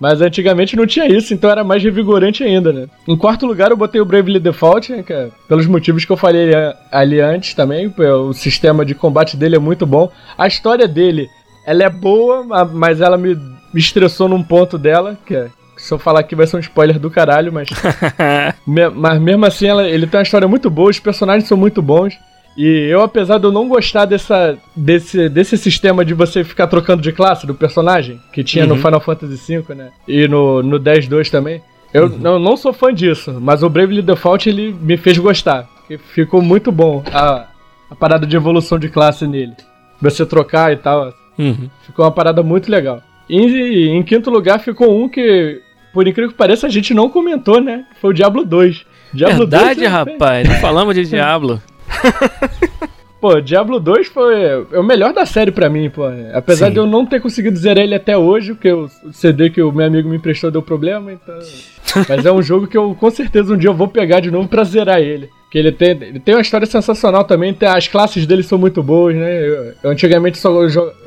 Mas 0.00 0.20
antigamente 0.20 0.74
não 0.74 0.84
tinha 0.86 1.06
isso, 1.06 1.32
então 1.32 1.48
era 1.48 1.62
mais 1.62 1.80
revigorante 1.80 2.42
ainda, 2.42 2.72
né? 2.72 2.86
Em 3.06 3.16
quarto 3.16 3.46
lugar 3.46 3.70
eu 3.70 3.76
botei 3.76 4.00
o 4.00 4.04
Bravely 4.04 4.40
Default, 4.40 4.90
né, 4.90 5.02
que 5.04 5.12
é 5.12 5.28
pelos 5.46 5.66
motivos 5.68 6.04
que 6.04 6.10
eu 6.10 6.16
falei 6.16 6.50
ali, 6.90 7.20
antes 7.20 7.54
também. 7.54 7.92
O 7.96 8.32
sistema 8.32 8.84
de 8.84 8.94
combate 8.96 9.36
dele 9.36 9.54
é 9.56 9.60
muito 9.60 9.86
bom. 9.86 10.10
A 10.36 10.48
história 10.48 10.88
dele, 10.88 11.28
ela 11.64 11.84
é 11.84 11.88
boa, 11.90 12.42
ma- 12.42 12.64
mas 12.64 13.00
ela 13.00 13.16
me, 13.16 13.36
me 13.72 13.80
estressou 13.80 14.28
num 14.28 14.42
ponto 14.42 14.76
dela, 14.78 15.16
que 15.26 15.34
é... 15.34 15.48
Se 15.76 15.92
eu 15.92 15.98
falar 15.98 16.20
aqui 16.20 16.36
vai 16.36 16.46
ser 16.46 16.56
um 16.56 16.60
spoiler 16.60 16.98
do 16.98 17.10
caralho, 17.10 17.52
mas 17.52 17.68
me- 18.66 18.88
mas 18.90 19.20
mesmo 19.20 19.44
assim, 19.46 19.66
ela- 19.66 19.88
ele 19.88 20.06
tem 20.06 20.18
uma 20.18 20.22
história 20.22 20.46
muito 20.46 20.70
boa, 20.70 20.90
os 20.90 20.98
personagens 21.00 21.48
são 21.48 21.56
muito 21.56 21.82
bons. 21.82 22.14
E 22.56 22.86
eu, 22.90 23.00
apesar 23.00 23.38
de 23.38 23.44
eu 23.46 23.52
não 23.52 23.66
gostar 23.68 24.04
dessa, 24.04 24.58
desse, 24.76 25.28
desse 25.28 25.56
sistema 25.56 26.04
de 26.04 26.12
você 26.12 26.44
ficar 26.44 26.66
trocando 26.66 27.02
de 27.02 27.10
classe 27.10 27.46
do 27.46 27.54
personagem, 27.54 28.20
que 28.32 28.44
tinha 28.44 28.66
no 28.66 28.74
Uhum. 28.74 28.82
Final 28.82 29.00
Fantasy 29.00 29.56
V, 29.58 29.74
né? 29.74 29.88
E 30.06 30.28
no, 30.28 30.62
no 30.62 30.78
10-2 30.78 31.30
também. 31.30 31.62
Eu 31.94 32.08
não, 32.10 32.38
não 32.38 32.56
sou 32.56 32.72
fã 32.72 32.92
disso, 32.92 33.38
mas 33.40 33.62
o 33.62 33.68
Bravely 33.70 34.02
Default 34.02 34.48
ele 34.48 34.76
me 34.80 34.96
fez 34.98 35.16
gostar. 35.18 35.66
Ficou 36.14 36.40
muito 36.42 36.70
bom 36.70 37.02
a, 37.12 37.46
a 37.90 37.94
parada 37.94 38.26
de 38.26 38.36
evolução 38.36 38.78
de 38.78 38.88
classe 38.88 39.26
nele. 39.26 39.52
Você 40.00 40.24
trocar 40.26 40.72
e 40.72 40.76
tal. 40.76 41.12
Uhum. 41.38 41.68
Ficou 41.86 42.04
uma 42.04 42.12
parada 42.12 42.42
muito 42.42 42.70
legal. 42.70 43.02
E 43.28 43.88
em 43.88 44.02
quinto 44.02 44.30
lugar 44.30 44.58
ficou 44.58 45.02
um 45.02 45.08
que, 45.08 45.60
por 45.92 46.06
incrível 46.06 46.30
que 46.30 46.38
pareça, 46.38 46.66
a 46.66 46.70
gente 46.70 46.92
não 46.92 47.08
comentou, 47.08 47.60
né? 47.60 47.84
Foi 48.00 48.10
o 48.10 48.14
Diablo 48.14 48.44
2. 48.44 48.84
Diablo 49.12 49.38
Verdade, 49.38 49.80
2, 49.80 49.90
rapaz. 49.90 50.48
Não 50.48 50.56
falamos 50.56 50.94
de 50.94 51.04
Diablo. 51.04 51.62
Pô, 53.22 53.40
Diablo 53.40 53.78
2 53.78 54.08
foi 54.08 54.34
é 54.72 54.78
o 54.80 54.82
melhor 54.82 55.12
da 55.12 55.24
série 55.24 55.52
pra 55.52 55.70
mim, 55.70 55.88
pô. 55.88 56.02
Apesar 56.34 56.66
Sim. 56.66 56.72
de 56.72 56.78
eu 56.78 56.86
não 56.88 57.06
ter 57.06 57.20
conseguido 57.20 57.56
zerar 57.56 57.84
ele 57.84 57.94
até 57.94 58.18
hoje, 58.18 58.52
porque 58.52 58.72
o 58.72 58.88
CD 59.12 59.48
que 59.48 59.62
o 59.62 59.70
meu 59.70 59.86
amigo 59.86 60.08
me 60.08 60.16
emprestou 60.16 60.50
deu 60.50 60.60
problema, 60.60 61.12
então. 61.12 61.38
Mas 62.08 62.26
é 62.26 62.32
um 62.32 62.42
jogo 62.42 62.66
que 62.66 62.76
eu 62.76 62.96
com 62.98 63.10
certeza 63.12 63.54
um 63.54 63.56
dia 63.56 63.70
eu 63.70 63.74
vou 63.74 63.86
pegar 63.86 64.18
de 64.18 64.28
novo 64.28 64.48
pra 64.48 64.64
zerar 64.64 64.98
ele. 64.98 65.30
Que 65.52 65.58
ele 65.58 65.70
tem, 65.70 65.90
ele 65.90 66.18
tem 66.18 66.34
uma 66.34 66.40
história 66.40 66.66
sensacional 66.66 67.24
também, 67.24 67.54
as 67.60 67.86
classes 67.86 68.26
dele 68.26 68.42
são 68.42 68.56
muito 68.56 68.82
boas, 68.82 69.14
né? 69.14 69.46
Eu, 69.46 69.74
eu 69.82 69.90
antigamente 69.90 70.38
só 70.38 70.50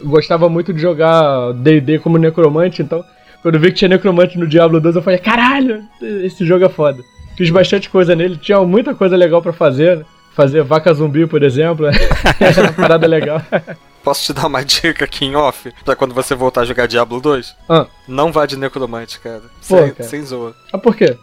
gostava 0.04 0.48
muito 0.48 0.72
de 0.72 0.80
jogar 0.80 1.52
DD 1.54 1.98
como 1.98 2.20
necromante, 2.20 2.84
então 2.84 3.04
quando 3.42 3.56
eu 3.56 3.62
vi 3.62 3.72
que 3.72 3.78
tinha 3.78 3.90
necromante 3.90 4.38
no 4.38 4.48
Diablo 4.48 4.80
2, 4.80 4.98
eu 4.98 5.02
falei, 5.02 5.18
caralho, 5.18 5.84
esse 6.00 6.46
jogo 6.46 6.64
é 6.64 6.70
foda. 6.70 7.04
Fiz 7.36 7.50
bastante 7.50 7.90
coisa 7.90 8.16
nele, 8.16 8.38
tinha 8.38 8.62
muita 8.62 8.94
coisa 8.94 9.18
legal 9.18 9.42
pra 9.42 9.52
fazer, 9.52 9.98
né? 9.98 10.06
Fazer 10.36 10.62
vaca 10.62 10.94
zumbi, 10.94 11.26
por 11.26 11.42
exemplo, 11.42 11.88
era 12.40 12.62
uma 12.62 12.74
parada 12.74 13.08
legal. 13.08 13.42
Posso 14.04 14.26
te 14.26 14.34
dar 14.34 14.46
uma 14.46 14.64
dica 14.64 15.06
aqui 15.06 15.26
em 15.26 15.36
off? 15.36 15.74
Pra 15.84 15.96
quando 15.96 16.14
você 16.14 16.36
voltar 16.36 16.62
a 16.62 16.66
jogar 16.66 16.88
Diablo 16.88 17.20
2? 17.20 17.56
Ah. 17.68 17.88
Não 18.08 18.32
vá 18.32 18.46
de 18.46 18.58
necromante, 18.58 19.20
cara. 19.20 19.42
Pô, 19.68 19.78
sem, 19.78 19.92
cara. 19.92 20.10
sem 20.10 20.24
zoa. 20.24 20.54
Ah, 20.72 20.78
por 20.78 20.96
quê? 20.96 21.18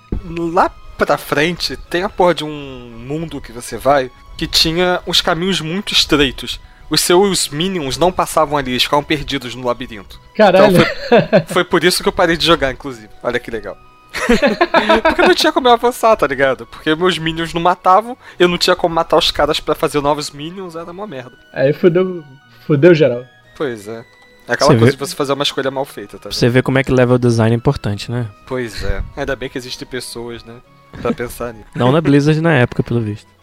Lá 0.52 0.68
pra 1.06 1.18
frente, 1.18 1.76
tem 1.76 2.02
a 2.02 2.08
porra 2.08 2.34
de 2.34 2.44
um 2.44 2.50
mundo 2.50 3.40
que 3.40 3.52
você 3.52 3.76
vai 3.76 4.10
que 4.36 4.46
tinha 4.46 5.00
uns 5.06 5.20
caminhos 5.20 5.60
muito 5.60 5.92
estreitos. 5.92 6.58
Os 6.90 7.00
seus 7.00 7.48
minions 7.48 7.96
não 7.96 8.10
passavam 8.12 8.56
ali, 8.58 8.72
eles 8.72 8.82
ficavam 8.82 9.04
perdidos 9.04 9.54
no 9.54 9.66
labirinto. 9.66 10.20
Caralho. 10.36 10.76
Então 10.76 11.46
foi 11.46 11.64
por 11.64 11.82
isso 11.84 12.02
que 12.02 12.08
eu 12.08 12.12
parei 12.12 12.36
de 12.36 12.44
jogar, 12.44 12.70
inclusive. 12.72 13.08
Olha 13.22 13.38
que 13.38 13.50
legal. 13.50 13.76
Porque 15.02 15.22
não 15.22 15.34
tinha 15.34 15.52
como 15.52 15.68
eu 15.68 15.72
avançar, 15.72 16.14
tá 16.16 16.26
ligado? 16.26 16.66
Porque 16.66 16.94
meus 16.94 17.16
minions 17.18 17.54
não 17.54 17.60
matavam, 17.62 18.16
eu 18.38 18.46
não 18.48 18.58
tinha 18.58 18.76
como 18.76 18.94
matar 18.94 19.16
os 19.16 19.30
caras 19.30 19.58
pra 19.60 19.74
fazer 19.74 20.00
novos 20.00 20.30
minions, 20.30 20.76
era 20.76 20.90
uma 20.90 21.06
merda. 21.06 21.32
Aí 21.52 21.72
fudeu, 21.72 22.22
fudeu 22.66 22.94
geral. 22.94 23.24
Pois 23.56 23.88
é. 23.88 24.04
É 24.48 24.52
aquela 24.54 24.72
Você 24.72 24.78
coisa 24.78 24.84
vê- 24.86 24.92
de 24.92 24.98
você 24.98 25.14
fazer 25.14 25.32
uma 25.32 25.44
escolha 25.44 25.70
mal 25.70 25.84
feita, 25.84 26.18
tá 26.18 26.30
você 26.30 26.48
ver 26.48 26.62
como 26.62 26.76
é 26.78 26.82
que 26.84 26.90
level 26.92 27.16
design 27.16 27.54
é 27.54 27.56
importante, 27.56 28.10
né? 28.10 28.26
Pois 28.46 28.82
é. 28.82 29.02
Ainda 29.16 29.36
bem 29.36 29.48
que 29.48 29.56
existem 29.56 29.86
pessoas, 29.86 30.42
né? 30.44 30.56
Pra 31.00 31.12
pensar 31.12 31.52
nisso. 31.54 31.66
Não 31.74 31.90
na 31.92 32.00
Blizzard 32.00 32.40
na 32.40 32.52
época, 32.54 32.82
pelo 32.82 33.00
visto. 33.00 33.26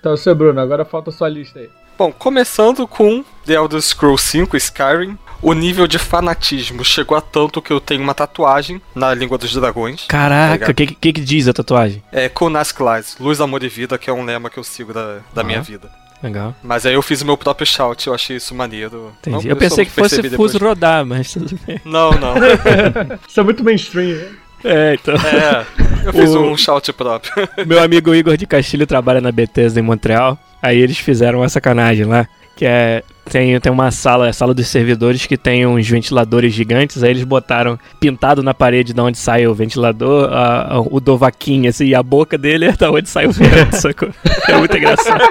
Então, 0.00 0.16
seu 0.16 0.34
Bruno, 0.34 0.60
agora 0.60 0.84
falta 0.84 1.10
a 1.10 1.12
sua 1.12 1.28
lista 1.28 1.60
aí. 1.60 1.70
Bom, 1.96 2.10
começando 2.10 2.88
com 2.88 3.24
The 3.46 3.52
Elder 3.54 3.80
Scrolls 3.80 4.36
V 4.36 4.56
Skyrim, 4.56 5.16
o 5.40 5.52
nível 5.52 5.86
de 5.86 5.96
fanatismo 5.98 6.84
chegou 6.84 7.16
a 7.16 7.20
tanto 7.20 7.62
que 7.62 7.72
eu 7.72 7.80
tenho 7.80 8.02
uma 8.02 8.12
tatuagem 8.14 8.82
na 8.96 9.14
língua 9.14 9.38
dos 9.38 9.52
dragões. 9.54 10.04
Caraca, 10.08 10.54
Obrigado. 10.64 10.70
o 10.70 10.74
que, 10.74 10.86
que 10.86 11.12
que 11.12 11.20
diz 11.20 11.46
a 11.46 11.52
tatuagem? 11.52 12.02
É 12.10 12.28
Kunas 12.28 12.72
Class, 12.72 13.16
Luz, 13.20 13.40
Amor 13.40 13.62
e 13.62 13.68
Vida, 13.68 13.96
que 13.96 14.10
é 14.10 14.12
um 14.12 14.24
lema 14.24 14.50
que 14.50 14.58
eu 14.58 14.64
sigo 14.64 14.92
da, 14.92 15.18
da 15.32 15.42
Ah. 15.42 15.44
minha 15.44 15.62
vida. 15.62 15.88
Legal. 16.20 16.54
Mas 16.62 16.86
aí 16.86 16.94
eu 16.94 17.02
fiz 17.02 17.20
o 17.22 17.26
meu 17.26 17.36
próprio 17.36 17.66
shout, 17.66 18.06
eu 18.06 18.14
achei 18.14 18.36
isso 18.36 18.54
maneiro. 18.54 19.12
Não 19.26 19.38
Entendi. 19.38 19.46
por 19.48 19.50
Eu 19.50 19.56
pensei 19.56 19.84
não 19.84 19.90
que 19.90 20.00
fosse 20.00 20.30
fuso 20.30 20.58
rodar, 20.58 21.04
mas 21.04 21.32
tudo 21.32 21.58
bem. 21.66 21.80
Não, 21.84 22.12
não. 22.12 22.34
Isso 23.28 23.40
é 23.40 23.42
muito 23.42 23.64
mainstream, 23.64 24.18
né? 24.18 24.28
É, 24.64 24.94
então. 24.94 25.14
É, 25.14 25.66
eu 26.06 26.12
fiz 26.12 26.30
O- 26.30 26.42
um 26.44 26.56
shout 26.56 26.92
próprio. 26.92 27.32
Meu 27.66 27.82
amigo 27.82 28.14
Igor 28.14 28.36
de 28.36 28.46
Castilho 28.46 28.86
trabalha 28.86 29.20
na 29.20 29.32
Bethesda 29.32 29.80
em 29.80 29.82
Montreal. 29.82 30.38
Aí 30.62 30.78
eles 30.78 30.98
fizeram 30.98 31.40
uma 31.40 31.48
sacanagem 31.48 32.04
lá. 32.04 32.26
Que 32.56 32.64
é. 32.66 33.02
Tem, 33.24 33.58
tem 33.60 33.72
uma 33.72 33.90
sala, 33.90 34.28
a 34.28 34.32
sala 34.32 34.52
dos 34.52 34.66
servidores, 34.68 35.26
que 35.26 35.36
tem 35.36 35.66
uns 35.66 35.88
ventiladores 35.88 36.52
gigantes. 36.52 37.02
Aí 37.02 37.10
eles 37.10 37.24
botaram 37.24 37.78
pintado 38.00 38.42
na 38.42 38.52
parede 38.52 38.92
de 38.92 39.00
onde 39.00 39.16
sai 39.18 39.46
o 39.46 39.54
ventilador, 39.54 40.30
a- 40.32 40.74
a- 40.74 40.80
o 40.80 41.00
Dovaquinho, 41.00 41.68
assim, 41.70 41.86
e 41.86 41.94
a 41.94 42.02
boca 42.02 42.36
dele 42.36 42.66
é 42.66 42.72
da 42.72 42.90
onde 42.90 43.08
sai 43.08 43.26
o 43.26 43.32
vento, 43.32 43.76
sacou? 43.80 44.10
É 44.48 44.56
muito 44.56 44.76
engraçado. 44.76 45.22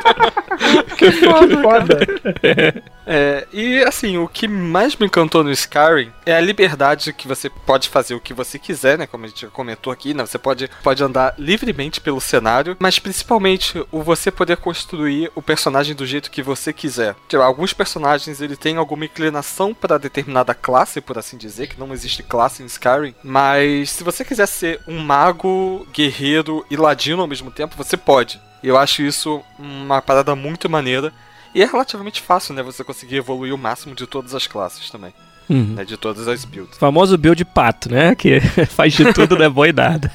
Que 0.98 1.12
foda. 1.12 2.00
É, 3.14 3.48
e 3.52 3.80
assim, 3.84 4.18
o 4.20 4.28
que 4.28 4.48
mais 4.48 4.96
me 4.96 5.08
encantou 5.08 5.44
no 5.44 5.52
Skyrim 5.52 6.12
é 6.26 6.34
a 6.36 6.40
liberdade 6.40 7.12
que 7.12 7.28
você 7.28 7.50
pode 7.50 7.90
fazer 7.90 8.14
o 8.14 8.20
que 8.22 8.34
você 8.34 8.60
quiser, 8.60 8.98
né? 8.98 9.08
Como 9.08 9.26
a 9.26 9.28
gente 9.28 9.42
já 9.42 9.48
comentou 9.48 9.92
aqui, 9.92 10.14
né? 10.14 10.24
Você 10.26 10.38
pode, 10.38 10.70
pode 10.84 11.04
andar 11.04 11.34
livremente 11.38 12.00
pelo 12.00 12.22
cenário, 12.22 12.78
mas 12.80 13.00
principalmente 13.00 13.84
o 13.92 14.02
você 14.04 14.30
poder 14.32 14.56
construir 14.58 15.32
o 15.36 15.42
personagem 15.42 15.96
do 15.96 16.06
jeito 16.06 16.30
que 16.32 16.44
você 16.44 16.72
quiser. 16.72 17.16
Tipo, 17.28 17.42
alguns 17.42 17.74
personagens 17.82 18.40
ele 18.40 18.56
tem 18.56 18.78
alguma 18.78 19.06
inclinação 19.06 19.74
para 19.74 19.98
determinada 19.98 20.54
classe, 20.54 21.02
por 21.02 21.18
assim 21.18 21.36
dizer, 21.36 21.66
que 21.66 21.80
não 21.80 21.92
existe 21.92 22.22
classe 22.22 22.62
em 22.62 22.68
Skyrim, 22.68 23.16
mas 23.24 23.90
se 23.90 24.04
você 24.04 24.24
quiser 24.24 24.46
ser 24.46 24.80
um 24.88 25.00
mago, 25.00 25.88
guerreiro 25.92 26.64
e 26.70 26.78
ladino 26.78 27.24
ao 27.24 27.28
mesmo 27.28 27.50
tempo, 27.50 27.76
você 27.76 27.98
pode. 27.98 28.40
Eu 28.64 28.78
acho 28.78 29.02
isso 29.02 29.44
uma 29.58 30.00
parada 30.00 30.36
muito 30.36 30.70
maneira. 30.70 31.12
E 31.56 31.64
é 31.64 31.66
relativamente 31.66 32.22
fácil, 32.22 32.54
né? 32.54 32.62
Você 32.62 32.84
conseguir 32.84 33.16
evoluir 33.16 33.54
o 33.54 33.58
máximo 33.58 33.96
de 33.96 34.06
todas 34.06 34.36
as 34.36 34.46
classes 34.46 34.92
também. 34.92 35.12
Uhum. 35.52 35.74
Né, 35.76 35.84
de 35.84 35.98
todas 35.98 36.28
as 36.28 36.46
builds. 36.46 36.78
Famoso 36.78 37.18
build 37.18 37.44
pato, 37.46 37.92
né? 37.92 38.16
Que 38.16 38.40
faz 38.70 38.94
de 38.94 39.12
tudo, 39.14 39.38
não 39.38 39.46
é 39.46 39.50
bom 39.50 39.66
e 39.66 39.74
nada. 39.74 40.12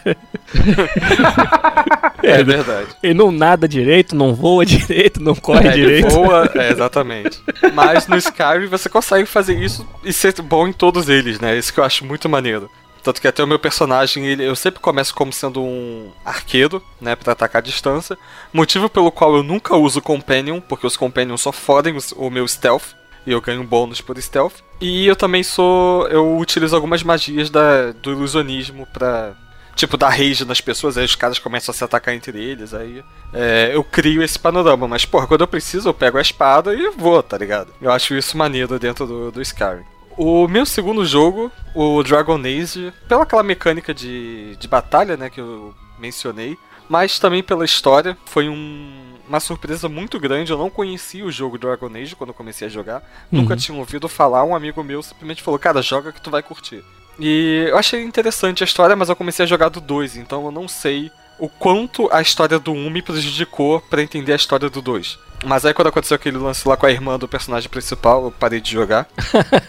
É, 2.23 2.43
verdade. 2.43 2.89
Ele 3.03 3.15
não 3.15 3.31
nada 3.31 3.69
direito, 3.69 4.17
não 4.17 4.35
voa 4.35 4.65
direito, 4.67 5.23
não 5.23 5.35
corre 5.35 5.69
É, 5.69 5.73
direito. 5.73 6.09
voa, 6.11 6.51
é, 6.57 6.71
exatamente. 6.73 7.41
Mas 7.75 8.07
no 8.07 8.17
Skyrim 8.17 8.67
você 8.67 8.89
consegue 8.89 9.27
fazer 9.27 9.59
isso 9.63 9.87
e 10.05 10.13
ser 10.13 10.35
bom 10.43 10.67
em 10.67 10.73
todos 10.73 11.09
eles, 11.09 11.39
né? 11.41 11.57
Isso 11.57 11.73
que 11.73 11.81
eu 11.81 11.85
acho 11.85 12.05
muito 12.05 12.29
maneiro. 12.29 12.71
Tanto 13.03 13.21
que 13.21 13.29
até 13.29 13.43
o 13.45 13.47
meu 13.47 13.59
personagem, 13.59 14.27
ele, 14.27 14.43
eu 14.45 14.57
sempre 14.57 14.81
começo 14.81 15.15
como 15.15 15.33
sendo 15.33 15.63
um 15.63 16.11
arqueiro, 16.25 16.83
né, 17.01 17.15
pra 17.15 17.35
atacar 17.35 17.63
a 17.63 17.65
distância. 17.65 18.19
Motivo 18.53 18.89
pelo 18.89 19.13
qual 19.13 19.37
eu 19.37 19.45
nunca 19.45 19.77
uso 19.77 20.01
Companion, 20.01 20.61
porque 20.61 20.87
os 20.89 20.97
Companions 20.97 21.41
só 21.41 21.53
fodem 21.53 21.95
os- 21.95 22.13
o 22.17 22.29
meu 22.31 22.49
stealth. 22.49 22.95
E 23.27 23.32
eu 23.32 23.40
ganho 23.40 23.65
bônus 23.65 24.01
por 24.01 24.16
stealth. 24.23 24.55
E 24.81 25.07
eu 25.07 25.16
também 25.16 25.43
sou. 25.43 26.07
Eu 26.09 26.36
utilizo 26.39 26.74
algumas 26.77 27.03
magias 27.03 27.51
da, 27.51 27.93
do 27.93 28.12
ilusionismo 28.12 28.86
pra. 28.93 29.35
Tipo, 29.74 29.98
dar 29.98 30.09
rage 30.09 30.43
nas 30.47 30.59
pessoas, 30.62 30.97
aí 30.97 31.05
os 31.05 31.15
caras 31.15 31.39
começam 31.39 31.70
a 31.70 31.77
se 31.77 31.85
atacar 31.85 32.15
entre 32.15 32.43
eles, 32.43 32.73
aí 32.73 33.05
é, 33.35 33.73
eu 33.74 33.85
crio 33.85 34.23
esse 34.23 34.39
panorama. 34.39 34.89
Mas, 34.89 35.05
porra, 35.05 35.27
quando 35.27 35.43
eu 35.43 35.47
preciso, 35.47 35.86
eu 35.90 35.93
pego 35.93 36.16
a 36.16 36.23
espada 36.23 36.73
e 36.74 36.89
vou, 36.97 37.23
tá 37.23 37.36
ligado? 37.36 37.74
Eu 37.82 37.93
acho 37.93 38.15
isso 38.15 38.39
maneiro 38.39 38.78
dentro 38.78 39.07
do, 39.07 39.31
do 39.31 39.43
Skyrim. 39.43 39.85
O 40.16 40.48
meu 40.48 40.65
segundo 40.65 41.05
jogo, 41.05 41.53
o 41.74 42.03
Dragon 42.03 42.39
Age, 42.40 42.90
pela 43.07 43.24
aquela 43.24 43.43
mecânica 43.43 43.93
de, 43.93 44.57
de 44.57 44.66
batalha, 44.66 45.15
né, 45.15 45.28
que 45.28 45.43
eu 45.43 45.74
mencionei, 45.98 46.57
mas 46.89 47.19
também 47.19 47.43
pela 47.43 47.65
história, 47.66 48.16
foi 48.24 48.48
um- 48.48 49.06
uma 49.28 49.40
surpresa 49.40 49.89
muito 49.89 50.19
grande. 50.20 50.53
Eu 50.53 50.59
não 50.59 50.70
conhecia 50.70 51.24
o 51.24 51.31
jogo 51.32 51.59
Dragon 51.59 51.90
Age 51.94 52.15
quando 52.16 52.31
eu 52.31 52.35
comecei 52.35 52.66
a 52.66 52.70
jogar, 52.70 53.03
nunca 53.31 53.55
Uhum. 53.55 53.59
tinha 53.61 53.78
ouvido 53.78 54.09
falar. 54.09 54.44
Um 54.44 54.55
amigo 54.55 54.82
meu 54.85 55.03
simplesmente 55.03 55.43
falou: 55.43 55.59
Cara, 55.59 55.82
joga 55.82 56.12
que 56.12 56.20
tu 56.20 56.31
vai 56.31 56.43
curtir. 56.43 56.82
E 57.19 57.66
eu 57.69 57.78
achei 57.78 58.03
interessante 58.05 58.62
a 58.62 58.66
história, 58.66 58.94
mas 58.94 59.09
eu 59.09 59.16
comecei 59.16 59.44
a 59.44 59.48
jogar 59.48 59.70
do 59.70 59.81
2, 59.81 60.16
então 60.16 60.44
eu 60.44 60.51
não 60.51 60.69
sei 60.69 61.11
o 61.39 61.48
quanto 61.48 62.09
a 62.12 62.20
história 62.20 62.59
do 62.59 62.73
1 62.73 62.90
me 62.90 63.01
prejudicou 63.01 63.81
pra 63.81 64.03
entender 64.03 64.32
a 64.32 64.36
história 64.36 64.69
do 64.69 64.82
2. 64.82 65.19
Mas 65.44 65.65
aí 65.65 65.73
quando 65.73 65.89
aconteceu 65.89 66.15
aquele 66.15 66.36
lance 66.36 66.66
lá 66.69 66.77
com 66.77 66.85
a 66.86 66.90
irmã 66.90 67.19
do 67.19 67.27
personagem 67.27 67.69
principal, 67.70 68.24
eu 68.24 68.31
parei 68.31 68.61
de 68.61 68.70
jogar. 68.73 69.07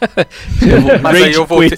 Mas 1.02 1.22
aí 1.24 1.34
eu 1.34 1.46
voltei. 1.46 1.78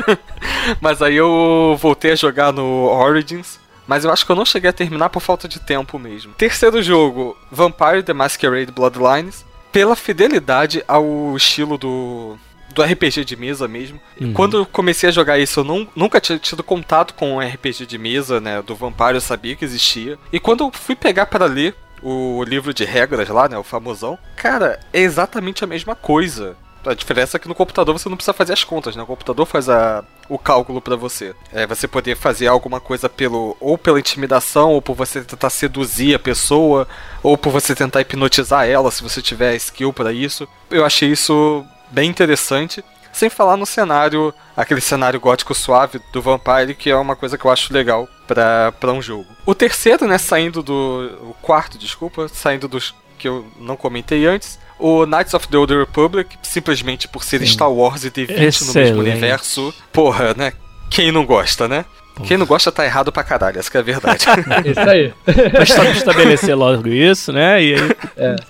Mas 0.80 1.00
aí 1.02 1.14
eu 1.16 1.76
voltei 1.80 2.12
a 2.12 2.16
jogar 2.16 2.52
no 2.52 2.86
Origins. 2.88 3.59
Mas 3.90 4.04
eu 4.04 4.12
acho 4.12 4.24
que 4.24 4.30
eu 4.30 4.36
não 4.36 4.44
cheguei 4.44 4.70
a 4.70 4.72
terminar 4.72 5.08
por 5.08 5.18
falta 5.18 5.48
de 5.48 5.58
tempo 5.58 5.98
mesmo. 5.98 6.32
Terceiro 6.34 6.80
jogo, 6.80 7.36
Vampire 7.50 8.04
the 8.04 8.12
Masquerade 8.12 8.70
Bloodlines. 8.70 9.44
Pela 9.72 9.96
fidelidade 9.96 10.84
ao 10.86 11.36
estilo 11.36 11.76
do, 11.76 12.38
do 12.72 12.84
RPG 12.84 13.24
de 13.24 13.34
mesa 13.34 13.66
mesmo. 13.66 14.00
Uhum. 14.20 14.32
Quando 14.32 14.58
eu 14.58 14.66
comecei 14.66 15.08
a 15.08 15.12
jogar 15.12 15.40
isso, 15.40 15.58
eu 15.58 15.64
não, 15.64 15.88
nunca 15.96 16.20
tinha 16.20 16.38
tido 16.38 16.62
contato 16.62 17.14
com 17.14 17.34
um 17.34 17.40
RPG 17.40 17.84
de 17.84 17.98
mesa, 17.98 18.40
né? 18.40 18.62
Do 18.62 18.76
Vampire 18.76 19.14
eu 19.14 19.20
sabia 19.20 19.56
que 19.56 19.64
existia. 19.64 20.16
E 20.32 20.38
quando 20.38 20.62
eu 20.62 20.70
fui 20.72 20.94
pegar 20.94 21.26
para 21.26 21.46
ler 21.46 21.74
o 22.00 22.44
livro 22.44 22.72
de 22.72 22.84
regras 22.84 23.28
lá, 23.28 23.48
né? 23.48 23.58
O 23.58 23.64
famosão. 23.64 24.16
Cara, 24.36 24.78
é 24.92 25.00
exatamente 25.00 25.64
a 25.64 25.66
mesma 25.66 25.96
coisa. 25.96 26.56
A 26.84 26.94
diferença 26.94 27.36
é 27.36 27.40
que 27.40 27.48
no 27.48 27.54
computador 27.54 27.98
você 27.98 28.08
não 28.08 28.16
precisa 28.16 28.32
fazer 28.32 28.52
as 28.52 28.64
contas, 28.64 28.96
né? 28.96 29.02
O 29.02 29.06
computador 29.06 29.46
faz 29.46 29.68
a, 29.68 30.04
o 30.28 30.38
cálculo 30.38 30.80
pra 30.80 30.96
você. 30.96 31.34
É 31.52 31.66
você 31.66 31.86
poder 31.86 32.16
fazer 32.16 32.46
alguma 32.46 32.80
coisa 32.80 33.08
pelo 33.08 33.56
ou 33.60 33.76
pela 33.76 33.98
intimidação, 34.00 34.72
ou 34.72 34.80
por 34.80 34.94
você 34.94 35.22
tentar 35.22 35.50
seduzir 35.50 36.14
a 36.14 36.18
pessoa, 36.18 36.88
ou 37.22 37.36
por 37.36 37.50
você 37.50 37.74
tentar 37.74 38.00
hipnotizar 38.00 38.66
ela, 38.66 38.90
se 38.90 39.02
você 39.02 39.20
tiver 39.20 39.54
skill 39.56 39.92
pra 39.92 40.12
isso. 40.12 40.48
Eu 40.70 40.84
achei 40.84 41.10
isso 41.10 41.64
bem 41.90 42.08
interessante. 42.08 42.84
Sem 43.12 43.28
falar 43.28 43.56
no 43.56 43.66
cenário, 43.66 44.32
aquele 44.56 44.80
cenário 44.80 45.18
gótico 45.18 45.54
suave 45.54 46.00
do 46.12 46.22
Vampire, 46.22 46.74
que 46.74 46.90
é 46.90 46.96
uma 46.96 47.16
coisa 47.16 47.36
que 47.36 47.44
eu 47.44 47.50
acho 47.50 47.72
legal 47.72 48.08
pra 48.26 48.92
um 48.92 49.02
jogo. 49.02 49.26
O 49.44 49.54
terceiro, 49.54 50.06
né, 50.06 50.16
saindo 50.16 50.62
do. 50.62 51.18
O 51.22 51.34
quarto, 51.42 51.76
desculpa, 51.76 52.28
saindo 52.28 52.68
dos 52.68 52.94
que 53.18 53.28
eu 53.28 53.46
não 53.58 53.76
comentei 53.76 54.26
antes. 54.26 54.58
O 54.80 55.04
Knights 55.06 55.34
of 55.34 55.46
the 55.48 55.56
Old 55.58 55.74
Republic, 55.74 56.36
simplesmente 56.42 57.06
por 57.06 57.22
ser 57.22 57.46
Star 57.46 57.70
Wars 57.70 58.04
e 58.04 58.10
ter 58.10 58.26
20 58.26 58.38
no 58.38 58.44
Excelente. 58.48 58.78
mesmo 58.78 59.00
universo. 59.00 59.74
Porra, 59.92 60.34
né? 60.36 60.52
Quem 60.90 61.12
não 61.12 61.24
gosta, 61.24 61.68
né? 61.68 61.84
Quem 62.26 62.36
não 62.36 62.44
gosta 62.44 62.70
tá 62.70 62.84
errado 62.84 63.10
pra 63.10 63.24
caralho, 63.24 63.58
essa 63.58 63.70
que 63.70 63.78
é 63.78 63.80
a 63.80 63.82
verdade. 63.82 64.26
Isso 64.68 64.80
aí. 64.80 65.14
Mas 65.58 65.74
tá 65.74 65.84
estabelecer 65.90 66.54
logo 66.54 66.86
isso, 66.86 67.32
né? 67.32 67.62
E 67.62 67.74
aí, 67.74 67.90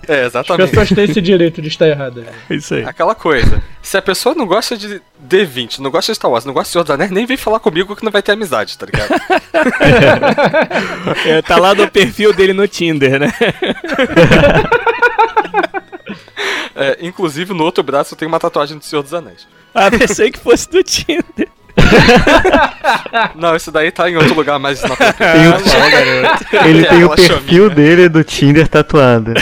é, 0.08 0.20
As 0.22 0.26
exatamente. 0.26 0.70
pessoas 0.70 0.88
têm 0.88 1.04
esse 1.04 1.20
direito 1.20 1.62
de 1.62 1.68
estar 1.68 1.86
erradas. 1.86 2.24
é 2.48 2.54
isso 2.54 2.74
aí. 2.74 2.84
Aquela 2.84 3.14
coisa. 3.14 3.62
Se 3.80 3.96
a 3.96 4.02
pessoa 4.02 4.34
não 4.34 4.44
gosta 4.44 4.76
de 4.76 5.00
D20, 5.24 5.78
não 5.78 5.90
gosta 5.90 6.10
de 6.10 6.16
Star 6.16 6.28
Wars, 6.28 6.44
não 6.44 6.52
gosta 6.52 6.66
de 6.68 6.72
Senhor 6.72 6.82
dos 6.82 6.90
Anéis, 6.90 7.12
nem 7.12 7.26
vem 7.26 7.36
falar 7.36 7.60
comigo 7.60 7.94
que 7.94 8.04
não 8.04 8.10
vai 8.10 8.22
ter 8.22 8.32
amizade, 8.32 8.76
tá 8.76 8.86
ligado? 8.86 9.10
É, 11.26 11.42
tá 11.42 11.56
lá 11.56 11.74
no 11.74 11.88
perfil 11.88 12.32
dele 12.32 12.52
no 12.52 12.66
Tinder, 12.66 13.18
né? 13.20 13.32
É, 16.80 16.98
inclusive, 17.02 17.52
no 17.52 17.62
outro 17.64 17.82
braço 17.84 18.14
eu 18.14 18.18
tenho 18.18 18.30
uma 18.30 18.40
tatuagem 18.40 18.78
do 18.78 18.84
Senhor 18.84 19.02
dos 19.02 19.12
Anéis. 19.14 19.46
Ah, 19.74 19.90
pensei 19.90 20.30
que 20.30 20.38
fosse 20.38 20.68
do 20.70 20.82
Tinder. 20.82 21.48
Não, 23.34 23.54
esse 23.54 23.70
daí 23.70 23.90
tá 23.90 24.08
em 24.10 24.16
outro 24.16 24.34
lugar 24.34 24.58
mais 24.58 24.82
na 24.82 24.96
Tem 24.96 25.48
o- 25.48 26.66
Ele 26.66 26.84
tem 26.86 27.04
o 27.04 27.12
Aquela 27.12 27.16
perfil 27.16 27.36
chaminha. 27.68 27.70
dele 27.70 28.08
do 28.08 28.24
Tinder 28.24 28.66
tatuado. 28.68 29.32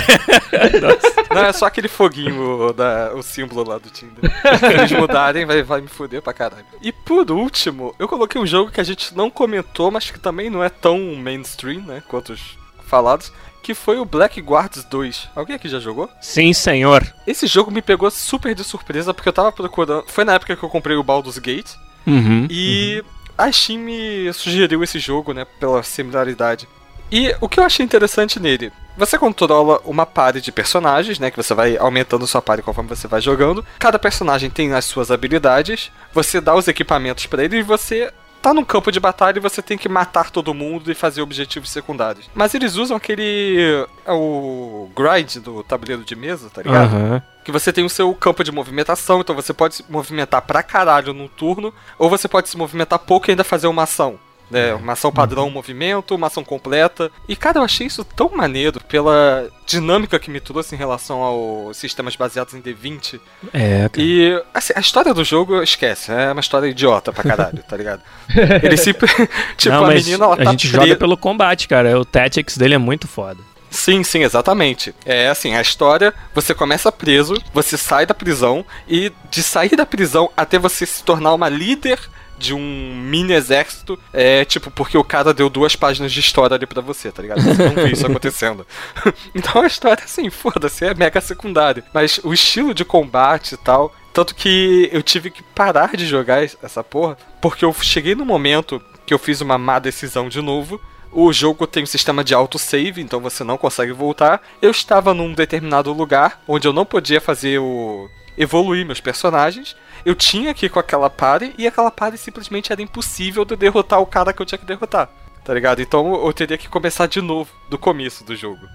Não, 1.34 1.44
é 1.44 1.52
só 1.52 1.66
aquele 1.66 1.88
foguinho, 1.88 2.72
da, 2.72 3.12
o 3.14 3.22
símbolo 3.22 3.68
lá 3.68 3.78
do 3.78 3.88
Tinder. 3.90 4.30
Se 4.58 4.66
eles 4.66 4.92
mudarem, 4.92 5.46
vai, 5.46 5.62
vai 5.62 5.80
me 5.80 5.88
foder 5.88 6.20
pra 6.22 6.32
caralho. 6.32 6.64
E 6.82 6.90
por 6.92 7.30
último, 7.30 7.94
eu 7.98 8.08
coloquei 8.08 8.40
um 8.40 8.46
jogo 8.46 8.70
que 8.70 8.80
a 8.80 8.84
gente 8.84 9.16
não 9.16 9.30
comentou, 9.30 9.90
mas 9.90 10.10
que 10.10 10.18
também 10.18 10.50
não 10.50 10.62
é 10.62 10.68
tão 10.68 10.98
mainstream, 11.16 11.82
né, 11.82 12.02
quanto 12.08 12.32
os 12.32 12.58
falados, 12.86 13.32
que 13.62 13.74
foi 13.74 13.98
o 13.98 14.04
Black 14.04 14.40
Guards 14.40 14.84
2. 14.84 15.28
Alguém 15.34 15.56
aqui 15.56 15.68
já 15.68 15.78
jogou? 15.78 16.08
Sim, 16.20 16.52
senhor. 16.52 17.06
Esse 17.26 17.46
jogo 17.46 17.70
me 17.70 17.82
pegou 17.82 18.10
super 18.10 18.54
de 18.54 18.64
surpresa, 18.64 19.12
porque 19.12 19.28
eu 19.28 19.32
tava 19.32 19.52
procurando... 19.52 20.04
Foi 20.08 20.24
na 20.24 20.34
época 20.34 20.56
que 20.56 20.62
eu 20.62 20.68
comprei 20.68 20.96
o 20.96 21.02
Baldur's 21.02 21.38
Gate, 21.38 21.70
Uhum. 22.06 22.46
e 22.48 23.04
a 23.36 23.52
Steam 23.52 23.80
me 23.80 24.32
sugeriu 24.32 24.82
esse 24.82 24.98
jogo, 24.98 25.32
né, 25.34 25.46
pela 25.60 25.82
similaridade. 25.82 26.66
E 27.10 27.34
o 27.40 27.48
que 27.48 27.58
eu 27.60 27.64
achei 27.64 27.84
interessante 27.84 28.38
nele, 28.40 28.70
você 28.96 29.16
controla 29.18 29.80
uma 29.84 30.04
party 30.04 30.40
de 30.40 30.52
personagens, 30.52 31.18
né, 31.18 31.30
que 31.30 31.36
você 31.36 31.54
vai 31.54 31.76
aumentando 31.76 32.26
sua 32.26 32.42
party 32.42 32.62
conforme 32.62 32.88
você 32.88 33.06
vai 33.08 33.20
jogando. 33.20 33.64
Cada 33.78 33.98
personagem 33.98 34.50
tem 34.50 34.72
as 34.74 34.84
suas 34.84 35.10
habilidades, 35.10 35.90
você 36.12 36.40
dá 36.40 36.54
os 36.54 36.68
equipamentos 36.68 37.24
pra 37.26 37.44
ele 37.44 37.58
e 37.58 37.62
você 37.62 38.12
tá 38.40 38.54
num 38.54 38.64
campo 38.64 38.90
de 38.90 39.00
batalha 39.00 39.38
e 39.38 39.42
você 39.42 39.60
tem 39.60 39.76
que 39.76 39.88
matar 39.88 40.30
todo 40.30 40.54
mundo 40.54 40.90
e 40.90 40.94
fazer 40.94 41.22
objetivos 41.22 41.70
secundários. 41.70 42.28
Mas 42.34 42.54
eles 42.54 42.76
usam 42.76 42.96
aquele 42.96 43.86
é 44.06 44.12
o 44.12 44.88
grind 44.96 45.36
do 45.36 45.62
tabuleiro 45.62 46.04
de 46.04 46.16
mesa, 46.16 46.50
tá 46.50 46.62
ligado? 46.62 46.94
Aham. 46.94 47.22
que 47.44 47.52
você 47.52 47.72
tem 47.72 47.84
o 47.84 47.88
seu 47.88 48.14
campo 48.14 48.44
de 48.44 48.52
movimentação, 48.52 49.20
então 49.20 49.34
você 49.34 49.54
pode 49.54 49.76
se 49.76 49.84
movimentar 49.88 50.42
pra 50.42 50.62
caralho 50.62 51.14
num 51.14 51.28
turno, 51.28 51.72
ou 51.98 52.10
você 52.10 52.28
pode 52.28 52.48
se 52.48 52.58
movimentar 52.58 52.98
pouco 52.98 53.28
e 53.28 53.30
ainda 53.30 53.42
fazer 53.42 53.66
uma 53.68 53.84
ação. 53.84 54.18
Né, 54.50 54.72
uma 54.72 54.94
ação 54.94 55.12
padrão 55.12 55.50
movimento, 55.50 56.14
uma 56.14 56.28
ação 56.28 56.42
completa. 56.42 57.10
E, 57.28 57.36
cara, 57.36 57.58
eu 57.58 57.62
achei 57.62 57.86
isso 57.86 58.02
tão 58.02 58.30
maneiro 58.34 58.80
pela 58.80 59.46
dinâmica 59.66 60.18
que 60.18 60.30
me 60.30 60.40
trouxe 60.40 60.74
em 60.74 60.78
relação 60.78 61.20
aos 61.20 61.76
sistemas 61.76 62.16
baseados 62.16 62.54
em 62.54 62.62
D20. 62.62 63.20
É, 63.52 63.88
cara. 63.90 63.90
E, 63.98 64.42
assim, 64.54 64.72
a 64.74 64.80
história 64.80 65.12
do 65.12 65.22
jogo, 65.22 65.62
esquece, 65.62 66.10
é 66.10 66.32
uma 66.32 66.40
história 66.40 66.66
idiota 66.66 67.12
pra 67.12 67.22
caralho, 67.24 67.62
tá 67.62 67.76
ligado? 67.76 68.02
Ele 68.62 68.76
se. 68.78 68.94
tipo, 69.58 69.74
Não, 69.74 69.84
a 69.84 69.88
menina, 69.88 70.24
ela 70.24 70.34
a 70.34 70.36
tá 70.38 70.50
gente 70.52 70.68
presa- 70.70 70.84
joga 70.86 70.96
pelo 70.96 71.16
combate, 71.18 71.68
cara. 71.68 72.00
O 72.00 72.04
Tactics 72.04 72.56
dele 72.56 72.74
é 72.74 72.78
muito 72.78 73.06
foda. 73.06 73.42
Sim, 73.70 74.02
sim, 74.02 74.22
exatamente. 74.22 74.94
É 75.04 75.28
assim, 75.28 75.54
a 75.54 75.60
história, 75.60 76.14
você 76.34 76.54
começa 76.54 76.90
preso, 76.90 77.34
você 77.52 77.76
sai 77.76 78.06
da 78.06 78.14
prisão, 78.14 78.64
e 78.88 79.12
de 79.30 79.42
sair 79.42 79.76
da 79.76 79.84
prisão 79.84 80.30
até 80.34 80.58
você 80.58 80.86
se 80.86 81.02
tornar 81.04 81.34
uma 81.34 81.50
líder 81.50 81.98
de 82.38 82.54
um 82.54 82.94
mini 82.96 83.32
exército, 83.32 83.98
é 84.12 84.44
tipo, 84.44 84.70
porque 84.70 84.96
o 84.96 85.04
cara 85.04 85.34
deu 85.34 85.50
duas 85.50 85.74
páginas 85.74 86.12
de 86.12 86.20
história 86.20 86.54
ali 86.54 86.66
pra 86.66 86.80
você, 86.80 87.10
tá 87.10 87.20
ligado? 87.20 87.42
Você 87.42 87.62
não 87.62 87.74
vê 87.74 87.90
isso 87.90 88.06
acontecendo. 88.06 88.66
então 89.34 89.62
a 89.62 89.66
história, 89.66 90.04
assim, 90.04 90.30
foda-se, 90.30 90.84
é 90.84 90.94
mega 90.94 91.20
secundária. 91.20 91.84
Mas 91.92 92.20
o 92.22 92.32
estilo 92.32 92.72
de 92.72 92.84
combate 92.84 93.54
e 93.54 93.58
tal. 93.58 93.94
Tanto 94.12 94.34
que 94.34 94.88
eu 94.90 95.00
tive 95.00 95.30
que 95.30 95.42
parar 95.42 95.96
de 95.96 96.04
jogar 96.04 96.42
essa 96.42 96.82
porra, 96.82 97.16
porque 97.40 97.64
eu 97.64 97.72
cheguei 97.74 98.16
no 98.16 98.24
momento 98.24 98.82
que 99.06 99.14
eu 99.14 99.18
fiz 99.18 99.40
uma 99.40 99.56
má 99.56 99.78
decisão 99.78 100.28
de 100.28 100.40
novo. 100.40 100.80
O 101.12 101.32
jogo 101.32 101.66
tem 101.66 101.84
um 101.84 101.86
sistema 101.86 102.22
de 102.22 102.34
autosave, 102.34 103.00
então 103.00 103.20
você 103.20 103.42
não 103.42 103.56
consegue 103.56 103.92
voltar. 103.92 104.42
Eu 104.60 104.70
estava 104.70 105.14
num 105.14 105.32
determinado 105.32 105.92
lugar 105.92 106.42
onde 106.46 106.68
eu 106.68 106.72
não 106.72 106.84
podia 106.84 107.20
fazer 107.20 107.58
o. 107.58 108.08
evoluir 108.36 108.84
meus 108.84 109.00
personagens. 109.00 109.74
Eu 110.04 110.14
tinha 110.14 110.54
que 110.54 110.66
ir 110.66 110.68
com 110.68 110.78
aquela 110.78 111.10
party 111.10 111.54
e 111.58 111.66
aquela 111.66 111.90
party 111.90 112.18
simplesmente 112.18 112.72
era 112.72 112.82
impossível 112.82 113.44
de 113.44 113.56
derrotar 113.56 114.00
o 114.00 114.06
cara 114.06 114.32
que 114.32 114.40
eu 114.40 114.46
tinha 114.46 114.58
que 114.58 114.66
derrotar. 114.66 115.08
Tá 115.44 115.54
ligado? 115.54 115.80
Então 115.80 116.26
eu 116.26 116.32
teria 116.32 116.58
que 116.58 116.68
começar 116.68 117.06
de 117.06 117.20
novo, 117.20 117.50
do 117.70 117.78
começo 117.78 118.24
do 118.24 118.36
jogo. 118.36 118.66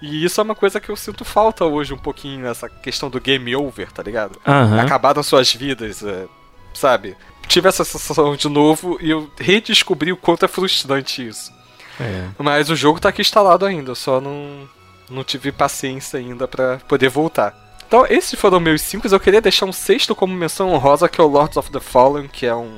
E 0.00 0.24
isso 0.24 0.40
é 0.40 0.44
uma 0.44 0.54
coisa 0.54 0.80
que 0.80 0.88
eu 0.88 0.96
sinto 0.96 1.24
falta 1.24 1.64
hoje 1.64 1.92
um 1.92 1.98
pouquinho 1.98 2.40
nessa 2.40 2.68
questão 2.68 3.10
do 3.10 3.20
game 3.20 3.54
over, 3.54 3.92
tá 3.92 4.02
ligado? 4.02 4.40
Aham. 4.46 4.80
Acabaram 4.80 5.22
suas 5.22 5.52
vidas, 5.52 6.02
é, 6.02 6.26
sabe? 6.72 7.16
Tive 7.46 7.68
essa 7.68 7.84
sensação 7.84 8.34
de 8.34 8.48
novo 8.48 8.96
e 9.00 9.10
eu 9.10 9.30
redescobri 9.38 10.12
o 10.12 10.16
quanto 10.16 10.44
é 10.44 10.48
frustrante 10.48 11.26
isso. 11.26 11.52
É. 12.00 12.28
Mas 12.38 12.70
o 12.70 12.76
jogo 12.76 12.98
tá 12.98 13.10
aqui 13.10 13.20
instalado 13.20 13.66
ainda, 13.66 13.90
eu 13.90 13.94
só 13.94 14.20
não, 14.20 14.68
não 15.10 15.22
tive 15.22 15.52
paciência 15.52 16.18
ainda 16.18 16.48
pra 16.48 16.78
poder 16.88 17.10
voltar. 17.10 17.54
Então, 17.90 18.06
esses 18.08 18.38
foram 18.38 18.60
meus 18.60 18.82
cinco. 18.82 19.08
Eu 19.08 19.18
queria 19.18 19.40
deixar 19.40 19.66
um 19.66 19.72
sexto 19.72 20.14
como 20.14 20.32
menção 20.32 20.72
honrosa, 20.72 21.08
que 21.08 21.20
é 21.20 21.24
o 21.24 21.26
Lords 21.26 21.56
of 21.56 21.72
the 21.72 21.80
Fallen, 21.80 22.28
que 22.28 22.46
é 22.46 22.54
um, 22.54 22.70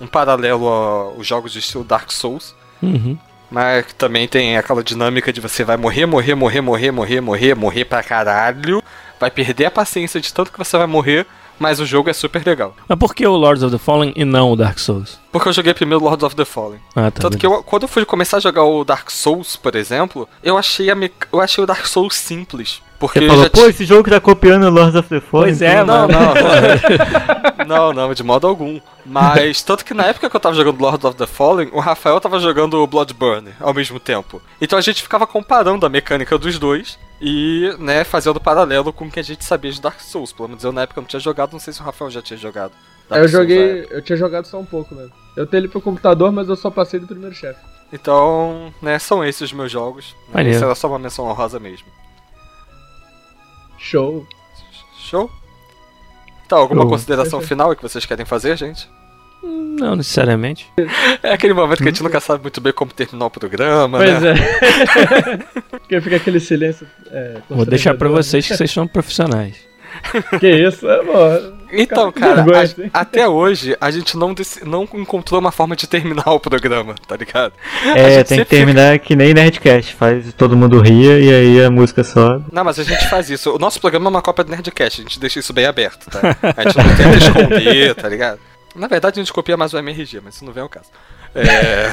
um 0.00 0.06
paralelo 0.08 0.66
aos 0.66 1.24
jogos 1.24 1.52
de 1.52 1.60
estilo 1.60 1.84
Dark 1.84 2.10
Souls. 2.10 2.56
Uhum. 2.82 3.16
Mas 3.48 3.86
que 3.86 3.94
também 3.94 4.26
tem 4.26 4.58
aquela 4.58 4.82
dinâmica 4.82 5.32
de 5.32 5.40
você 5.40 5.62
vai 5.62 5.76
morrer, 5.76 6.06
morrer, 6.06 6.34
morrer, 6.34 6.60
morrer, 6.60 6.90
morrer, 6.90 7.20
morrer, 7.20 7.54
morrer 7.54 7.84
pra 7.84 8.02
caralho. 8.02 8.82
Vai 9.20 9.30
perder 9.30 9.66
a 9.66 9.70
paciência 9.70 10.20
de 10.20 10.34
tanto 10.34 10.50
que 10.50 10.58
você 10.58 10.76
vai 10.76 10.88
morrer, 10.88 11.24
mas 11.56 11.78
o 11.78 11.86
jogo 11.86 12.10
é 12.10 12.12
super 12.12 12.44
legal. 12.44 12.74
Mas 12.88 12.98
por 12.98 13.14
que 13.14 13.24
o 13.24 13.36
Lords 13.36 13.62
of 13.62 13.70
the 13.70 13.78
Fallen 13.78 14.12
e 14.16 14.24
não 14.24 14.50
o 14.50 14.56
Dark 14.56 14.80
Souls? 14.80 15.20
Porque 15.30 15.48
eu 15.48 15.52
joguei 15.52 15.72
primeiro 15.72 16.02
Lords 16.04 16.24
of 16.24 16.34
the 16.34 16.44
Fallen. 16.44 16.80
Ah, 16.96 17.12
tá. 17.12 17.20
Tanto 17.22 17.38
que 17.38 17.46
eu, 17.46 17.62
quando 17.62 17.82
eu 17.84 17.88
fui 17.88 18.04
começar 18.04 18.38
a 18.38 18.40
jogar 18.40 18.64
o 18.64 18.84
Dark 18.84 19.08
Souls, 19.08 19.54
por 19.56 19.76
exemplo, 19.76 20.28
eu 20.42 20.58
achei, 20.58 20.92
me- 20.96 21.12
eu 21.32 21.40
achei 21.40 21.62
o 21.62 21.66
Dark 21.66 21.86
Souls 21.86 22.14
simples. 22.16 22.82
Porque 22.98 23.20
Você 23.20 23.26
falou, 23.28 23.44
já 23.44 23.50
pô, 23.50 23.66
esse 23.66 23.84
jogo 23.84 24.10
tá 24.10 24.20
copiando 24.20 24.68
Lords 24.68 24.96
of 24.96 25.08
the 25.08 25.20
Fallen. 25.20 25.46
Pois 25.50 25.62
é, 25.62 25.82
então- 25.82 25.86
Não, 25.86 26.08
mano. 26.08 26.36
não. 27.66 27.66
não, 27.66 27.92
não, 27.92 28.14
de 28.14 28.22
modo 28.24 28.46
algum. 28.46 28.80
Mas, 29.06 29.62
tanto 29.62 29.84
que 29.84 29.94
na 29.94 30.06
época 30.06 30.28
que 30.28 30.34
eu 30.34 30.40
tava 30.40 30.54
jogando 30.56 30.80
Lords 30.80 31.04
of 31.04 31.16
the 31.16 31.26
Fallen, 31.26 31.68
o 31.72 31.78
Rafael 31.78 32.20
tava 32.20 32.40
jogando 32.40 32.84
Bloodburn 32.86 33.50
ao 33.60 33.72
mesmo 33.72 34.00
tempo. 34.00 34.42
Então 34.60 34.76
a 34.78 34.82
gente 34.82 35.00
ficava 35.02 35.26
comparando 35.28 35.86
a 35.86 35.88
mecânica 35.88 36.36
dos 36.36 36.58
dois 36.58 36.98
e, 37.20 37.72
né, 37.78 38.02
fazendo 38.02 38.40
paralelo 38.40 38.92
com 38.92 39.04
o 39.06 39.10
que 39.10 39.20
a 39.20 39.24
gente 39.24 39.44
sabia 39.44 39.70
de 39.70 39.80
Dark 39.80 40.00
Souls. 40.00 40.32
Pelo 40.32 40.48
menos 40.48 40.64
eu 40.64 40.72
na 40.72 40.82
época 40.82 41.00
não 41.00 41.06
tinha 41.08 41.20
jogado, 41.20 41.52
não 41.52 41.60
sei 41.60 41.72
se 41.72 41.80
o 41.80 41.84
Rafael 41.84 42.10
já 42.10 42.20
tinha 42.20 42.36
jogado. 42.36 42.72
Dark 43.08 43.22
eu 43.22 43.28
Souls 43.28 43.48
joguei. 43.48 43.86
Eu 43.90 44.02
tinha 44.02 44.16
jogado 44.16 44.46
só 44.46 44.58
um 44.58 44.64
pouco 44.66 44.92
mesmo. 44.94 45.12
Eu 45.36 45.46
tenho 45.46 45.60
ele 45.60 45.68
pro 45.68 45.80
computador, 45.80 46.32
mas 46.32 46.48
eu 46.48 46.56
só 46.56 46.68
passei 46.68 46.98
do 46.98 47.06
primeiro 47.06 47.34
chefe. 47.34 47.60
Então, 47.92 48.72
né, 48.82 48.98
são 48.98 49.24
esses 49.24 49.40
os 49.42 49.52
meus 49.52 49.70
jogos. 49.70 50.16
Maneiro. 50.34 50.56
Isso 50.56 50.64
era 50.64 50.74
só 50.74 50.88
uma 50.88 50.98
menção 50.98 51.26
honrosa 51.26 51.58
mesmo. 51.60 51.86
Show. 53.78 54.26
Show? 54.98 55.30
Então, 56.46 56.58
alguma 56.58 56.82
Show. 56.82 56.90
consideração 56.90 57.40
final 57.40 57.74
que 57.76 57.82
vocês 57.82 58.04
querem 58.04 58.24
fazer, 58.26 58.56
gente? 58.56 58.88
Não 59.42 59.94
necessariamente. 59.94 60.68
É 61.22 61.32
aquele 61.32 61.54
momento 61.54 61.78
que 61.78 61.84
a 61.88 61.92
gente 61.92 62.02
nunca 62.02 62.18
sabe 62.18 62.42
muito 62.42 62.60
bem 62.60 62.72
como 62.72 62.92
terminar 62.92 63.26
o 63.26 63.30
programa, 63.30 63.98
Pois 63.98 64.20
né? 64.20 64.34
é. 64.34 65.68
Porque 65.78 66.00
fica 66.00 66.16
aquele 66.16 66.40
silêncio. 66.40 66.86
É, 67.10 67.40
Vou 67.48 67.64
deixar 67.64 67.94
pra 67.94 68.08
vocês 68.08 68.46
que 68.46 68.56
vocês 68.56 68.70
são 68.70 68.86
profissionais. 68.88 69.54
né? 70.12 70.38
Que 70.40 70.50
isso, 70.50 70.88
é 70.88 71.04
bom. 71.04 71.57
Então, 71.70 72.12
Fica 72.12 72.20
cara, 72.34 72.58
a- 72.58 72.62
assim. 72.62 72.90
até 72.92 73.28
hoje 73.28 73.76
a 73.80 73.90
gente 73.90 74.16
não, 74.16 74.34
não 74.64 74.88
encontrou 74.94 75.38
uma 75.40 75.52
forma 75.52 75.76
de 75.76 75.86
terminar 75.86 76.28
o 76.32 76.40
programa, 76.40 76.94
tá 77.06 77.16
ligado? 77.16 77.52
A 77.84 77.98
É, 77.98 78.24
tem 78.24 78.38
que 78.38 78.44
terminar 78.46 78.98
que 78.98 79.14
nem 79.14 79.34
Nerdcast, 79.34 79.94
faz 79.94 80.32
todo 80.32 80.56
mundo 80.56 80.80
ria 80.80 81.18
e 81.18 81.34
aí 81.34 81.64
a 81.64 81.70
música 81.70 82.02
sobe. 82.02 82.44
Não, 82.52 82.64
mas 82.64 82.78
a 82.78 82.84
gente 82.84 83.08
faz 83.08 83.28
isso. 83.30 83.54
O 83.54 83.58
nosso 83.58 83.80
programa 83.80 84.06
é 84.06 84.10
uma 84.10 84.22
cópia 84.22 84.44
do 84.44 84.50
Nerdcast, 84.50 85.00
a 85.00 85.04
gente 85.04 85.20
deixa 85.20 85.38
isso 85.40 85.52
bem 85.52 85.66
aberto, 85.66 86.10
tá? 86.10 86.20
A 86.56 86.62
gente 86.62 86.76
não 86.78 86.96
tenta 86.96 87.16
esconder, 87.18 87.94
tá 87.94 88.08
ligado? 88.08 88.38
Na 88.74 88.86
verdade, 88.86 89.18
a 89.18 89.22
gente 89.22 89.32
copia 89.32 89.56
mais 89.56 89.72
o 89.74 89.78
MRG, 89.78 90.20
mas 90.24 90.36
isso 90.36 90.44
não 90.44 90.52
vem 90.52 90.62
ao 90.62 90.68
caso. 90.68 90.86
É... 91.34 91.88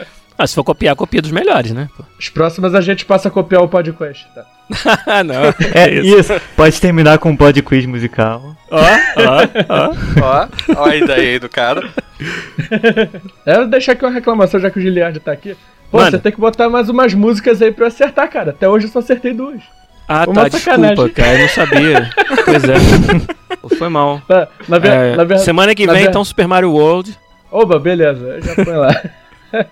Ah, 0.36 0.48
se 0.48 0.54
for 0.56 0.64
copiar, 0.64 0.96
copia 0.96 1.22
dos 1.22 1.30
melhores, 1.30 1.70
né? 1.70 1.88
As 2.18 2.28
próximas 2.28 2.74
a 2.74 2.80
gente 2.80 3.04
passa 3.04 3.28
a 3.28 3.30
copiar 3.30 3.62
o 3.62 3.68
podcast, 3.68 4.26
tá? 4.34 4.44
Não. 5.26 5.54
É 5.74 5.90
isso. 5.92 6.32
Pode 6.56 6.80
terminar 6.80 7.18
com 7.18 7.30
um 7.30 7.36
pod 7.36 7.60
quiz 7.62 7.84
musical. 7.86 8.56
Ó, 8.70 8.80
ó, 8.80 9.64
ó. 9.68 9.94
ó, 10.22 10.48
ó 10.76 10.84
a 10.88 10.96
ideia 10.96 11.32
aí 11.32 11.38
do 11.38 11.48
cara. 11.48 11.88
É, 13.46 13.56
eu 13.56 13.66
deixar 13.68 13.92
aqui 13.92 14.04
uma 14.04 14.10
reclamação, 14.12 14.58
já 14.60 14.70
que 14.70 14.78
o 14.78 14.82
Giliard 14.82 15.18
tá 15.20 15.32
aqui. 15.32 15.56
Pô, 15.90 15.98
Manda. 15.98 16.12
você 16.12 16.18
tem 16.18 16.32
que 16.32 16.40
botar 16.40 16.68
mais 16.68 16.88
umas 16.88 17.14
músicas 17.14 17.62
aí 17.62 17.70
pra 17.70 17.84
eu 17.84 17.88
acertar, 17.88 18.28
cara. 18.30 18.50
Até 18.50 18.68
hoje 18.68 18.86
eu 18.86 18.90
só 18.90 18.98
acertei 18.98 19.32
duas. 19.32 19.60
Ah, 20.08 20.24
Uma 20.28 20.50
tá, 20.50 20.58
sacanagem. 20.58 20.96
desculpa, 20.96 21.14
cara, 21.22 21.34
eu 21.34 21.38
não 21.40 21.48
sabia. 21.48 22.10
pois 22.44 22.64
é. 22.64 23.76
Foi 23.78 23.88
mal. 23.88 24.20
Na 24.68 24.78
ver- 24.78 24.88
É, 24.90 25.16
na 25.16 25.24
ver- 25.24 25.38
semana 25.38 25.74
que 25.74 25.86
na 25.86 25.92
vem, 25.92 26.04
então, 26.04 26.24
Super 26.24 26.46
Mario 26.48 26.72
World. 26.72 27.16
Oba, 27.50 27.78
beleza, 27.78 28.40
já 28.42 28.54
põe 28.64 28.74
lá. 28.74 28.90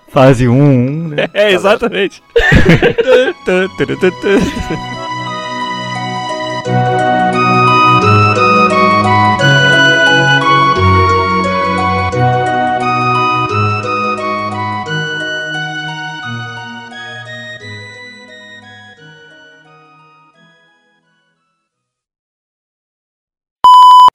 Fase 0.08 0.48
1, 0.48 0.52
1, 0.52 1.08
né? 1.08 1.28
É, 1.34 1.52
exatamente. 1.52 2.22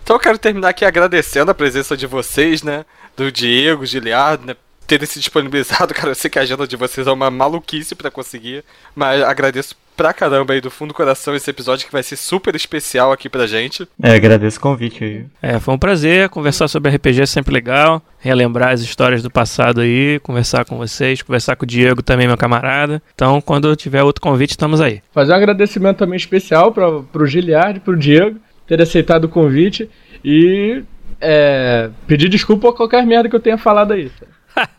Então 0.07 0.15
eu 0.15 0.22
quero 0.22 0.38
terminar 0.38 0.69
aqui 0.69 0.85
agradecendo 0.85 1.52
a 1.52 1.53
presença 1.53 1.98
de 1.98 2.07
vocês, 2.07 2.64
né? 2.64 2.85
Do 3.18 3.30
Diego, 3.30 3.85
Giliardo, 3.85 4.45
né? 4.45 4.56
Terem 4.88 5.05
se 5.05 5.19
disponibilizado, 5.19 5.93
cara. 5.95 6.09
Eu 6.11 6.15
sei 6.15 6.30
que 6.30 6.39
a 6.39 6.41
agenda 6.41 6.65
de 6.65 6.77
vocês 6.77 7.05
é 7.05 7.11
uma 7.11 7.30
maluquice 7.30 7.93
pra 7.93 8.09
conseguir. 8.09 8.64
Mas 8.95 9.22
agradeço 9.22 9.76
pra 9.97 10.14
caramba 10.14 10.53
aí 10.53 10.61
do 10.61 10.69
fundo 10.69 10.89
do 10.89 10.93
coração 10.93 11.35
esse 11.35 11.49
episódio 11.49 11.88
que 11.88 11.91
vai 11.91 12.03
ser 12.03 12.15
super 12.15 12.55
especial 12.55 13.11
aqui 13.11 13.27
pra 13.27 13.47
gente. 13.47 13.88
É, 14.01 14.15
agradeço 14.15 14.59
o 14.59 14.61
convite 14.61 15.03
aí. 15.03 15.26
É, 15.41 15.59
foi 15.59 15.73
um 15.73 15.77
prazer 15.77 16.30
conversar 16.30 16.68
sobre 16.68 16.95
RPG, 16.95 17.23
é 17.23 17.26
sempre 17.26 17.51
legal. 17.51 18.01
Relembrar 18.19 18.73
as 18.73 18.81
histórias 18.81 19.23
do 19.23 19.31
passado 19.31 19.81
aí, 19.81 20.19
conversar 20.19 20.65
com 20.65 20.77
vocês, 20.77 21.23
conversar 21.23 21.55
com 21.55 21.65
o 21.65 21.68
Diego 21.68 22.03
também, 22.03 22.27
meu 22.27 22.38
camarada. 22.38 23.01
Então, 23.15 23.41
quando 23.41 23.76
tiver 23.76 24.03
outro 24.03 24.22
convite, 24.22 24.51
estamos 24.51 24.80
aí. 24.80 25.01
Fazer 25.11 25.34
um 25.34 25.35
agradecimento 25.35 25.97
também 25.97 26.18
especial 26.18 26.72
pra, 26.72 27.01
pro 27.01 27.26
Giliard, 27.26 27.80
pro 27.80 27.97
Diego, 27.97 28.39
ter 28.68 28.80
aceitado 28.80 29.23
o 29.26 29.30
convite 29.30 29.89
e 30.23 30.84
é, 31.19 31.89
pedir 32.05 32.30
desculpa 32.30 32.68
por 32.68 32.77
qualquer 32.77 33.03
merda 33.03 33.30
que 33.30 33.35
eu 33.35 33.39
tenha 33.39 33.57
falado 33.57 33.93
aí. 33.93 34.11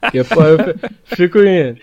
Porque, 0.00 0.24
pô, 0.24 0.42
eu 0.42 0.58
fi- 0.58 0.74
fico, 1.16 1.38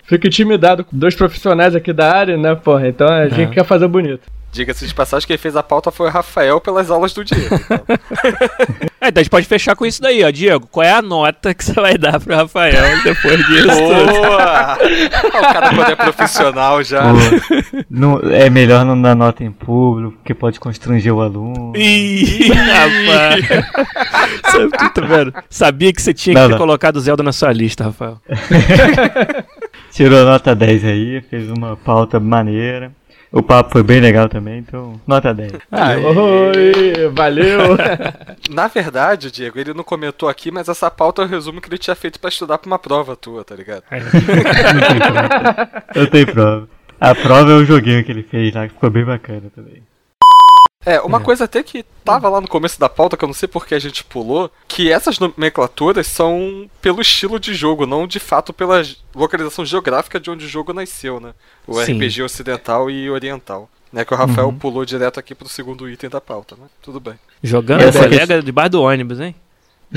fico 0.05 0.27
intimidado 0.27 0.83
com 0.83 0.97
dois 0.97 1.15
profissionais 1.15 1.75
aqui 1.75 1.91
da 1.93 2.11
área, 2.13 2.37
né, 2.37 2.55
porra? 2.55 2.87
Então 2.87 3.07
a 3.07 3.27
gente 3.27 3.51
É. 3.51 3.53
quer 3.55 3.63
fazer 3.65 3.87
bonito. 3.87 4.21
Diga-se 4.55 4.87
de 4.87 4.93
passagem, 4.95 5.27
quem 5.27 5.37
fez 5.37 5.53
a 5.57 5.61
pauta 5.61 5.91
foi 5.91 6.07
o 6.07 6.09
Rafael 6.09 6.61
pelas 6.61 6.89
aulas 6.89 7.11
do 7.13 7.25
Diego. 7.25 7.55
então. 7.55 7.85
É, 9.01 9.09
então 9.09 9.19
a 9.21 9.23
gente 9.23 9.29
pode 9.29 9.45
fechar 9.45 9.75
com 9.75 9.85
isso 9.85 10.01
daí, 10.01 10.23
ó. 10.23 10.31
Diego, 10.31 10.65
qual 10.65 10.83
é 10.83 10.91
a 10.91 10.99
nota 11.01 11.53
que 11.53 11.63
você 11.63 11.73
vai 11.73 11.95
dar 11.95 12.19
pro 12.19 12.35
Rafael 12.35 13.03
depois 13.03 13.37
disso? 13.45 13.67
Boa! 13.67 14.77
o 15.27 15.41
cara 15.53 15.75
quando 15.75 15.91
é 15.91 15.95
profissional 15.95 16.81
já. 16.81 17.03
Não- 17.87 18.19
é 18.31 18.49
melhor 18.49 18.83
não 18.83 18.99
dar 18.99 19.13
nota 19.13 19.43
em 19.43 19.51
público, 19.51 20.13
porque 20.13 20.33
pode 20.33 20.59
constranger 20.59 21.13
o 21.13 21.21
aluno. 21.21 21.73
Ih, 21.75 22.49
rapaz. 22.51 23.45
Sabe, 24.51 24.71
tu 24.71 24.89
tá 24.89 25.01
vendo? 25.05 25.33
Sabia 25.51 25.93
que 25.93 26.01
você 26.01 26.13
tinha 26.13 26.33
que 26.33 26.39
Não, 26.41 26.47
ter 26.47 26.53
não. 26.53 26.57
colocado 26.59 26.95
o 26.95 26.99
Zelda 27.01 27.21
na 27.21 27.33
sua 27.33 27.51
lista, 27.53 27.83
Rafael. 27.83 28.19
Tirou 29.91 30.25
nota 30.25 30.55
10 30.55 30.83
aí, 30.85 31.21
fez 31.29 31.47
uma 31.51 31.77
pauta 31.77 32.19
maneira. 32.19 32.91
O 33.35 33.43
papo 33.43 33.69
foi 33.69 33.83
bem 33.83 33.99
legal 33.99 34.29
também, 34.29 34.59
então 34.59 34.97
nota 35.05 35.33
10. 35.33 35.51
Oi, 35.51 37.09
valeu. 37.13 37.59
Na 38.49 38.69
verdade, 38.69 39.29
Diego, 39.29 39.59
ele 39.59 39.73
não 39.73 39.83
comentou 39.83 40.29
aqui, 40.29 40.49
mas 40.49 40.69
essa 40.69 40.89
pauta 40.89 41.21
é 41.21 41.25
o 41.25 41.27
resumo 41.27 41.59
que 41.59 41.67
ele 41.67 41.77
tinha 41.77 41.97
feito 41.97 42.17
pra 42.17 42.29
estudar 42.29 42.57
pra 42.57 42.67
uma 42.67 42.79
prova 42.79 43.13
tua, 43.13 43.43
tá 43.43 43.53
ligado? 43.53 43.83
Eu 45.93 46.09
tenho 46.09 46.27
prova. 46.27 46.69
A 46.97 47.13
prova 47.13 47.51
é 47.51 47.55
o 47.55 47.65
joguinho 47.65 48.05
que 48.05 48.11
ele 48.13 48.23
fez 48.23 48.55
lá, 48.55 48.69
que 48.69 48.73
ficou 48.73 48.89
bem 48.89 49.03
bacana 49.03 49.51
também. 49.53 49.83
É, 50.85 51.01
uma 51.01 51.19
coisa 51.19 51.45
até 51.45 51.63
que 51.63 51.83
tava 52.03 52.29
lá 52.29 52.39
no 52.39 52.47
começo 52.47 52.79
da 52.79 52.87
pauta, 52.87 53.17
que 53.17 53.23
eu 53.23 53.27
não 53.27 53.33
sei 53.33 53.47
porque 53.47 53.73
a 53.73 53.79
gente 53.79 54.03
pulou, 54.03 54.51
que 54.67 54.91
essas 54.91 55.17
nomenclaturas 55.17 56.05
são 56.05 56.69
pelo 56.81 57.01
estilo 57.01 57.39
de 57.39 57.55
jogo, 57.55 57.87
não 57.87 58.05
de 58.05 58.19
fato 58.19 58.53
pela 58.53 58.83
localização 59.15 59.65
geográfica 59.65 60.19
de 60.19 60.29
onde 60.29 60.45
o 60.45 60.49
jogo 60.49 60.73
nasceu, 60.73 61.19
né? 61.19 61.33
O 61.67 61.81
Sim. 61.81 61.93
RPG 61.97 62.21
ocidental 62.21 62.91
e 62.91 63.09
oriental. 63.09 63.67
Né, 63.93 64.03
que 64.03 64.13
o 64.13 64.17
Rafael 64.17 64.47
Uhum. 64.47 64.57
pulou 64.59 64.83
direto 64.83 65.21
aqui 65.21 65.33
pro 65.33 65.47
segundo 65.47 65.89
item 65.89 66.09
da 66.09 66.19
pauta, 66.19 66.55
né? 66.59 66.65
Tudo 66.81 66.99
bem. 66.99 67.13
Jogando 67.41 67.79
Essa 67.81 67.99
colega 67.99 68.41
debaixo 68.43 68.71
do 68.71 68.81
ônibus, 68.81 69.21
hein? 69.21 69.33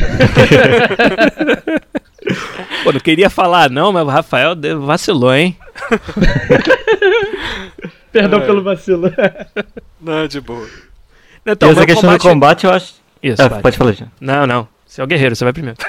Pô, 2.85 2.93
não 2.93 3.01
queria 3.01 3.29
falar 3.29 3.69
não, 3.71 3.93
mas 3.93 4.07
o 4.07 4.11
Rafael 4.11 4.55
vacilou, 4.81 5.35
hein? 5.35 5.57
Perdão 8.13 8.41
pelo 8.41 8.63
vacilo. 8.63 9.13
Não, 10.01 10.27
de 10.27 10.41
boa. 10.41 10.67
Então, 11.45 11.69
e 11.69 11.73
essa 11.73 11.87
questão 11.87 12.13
do 12.13 12.19
combate 12.19 12.65
eu 12.65 12.73
acho. 12.73 12.95
Isso, 13.23 13.43
Ah, 13.43 13.51
pode 13.61 13.77
falar 13.77 13.93
já. 13.93 14.07
Não, 14.21 14.47
não. 14.47 14.69
Você 14.87 15.01
é 15.01 15.05
o 15.05 15.07
guerreiro, 15.07 15.35
você 15.35 15.45
vai 15.45 15.53
primeiro. 15.53 15.77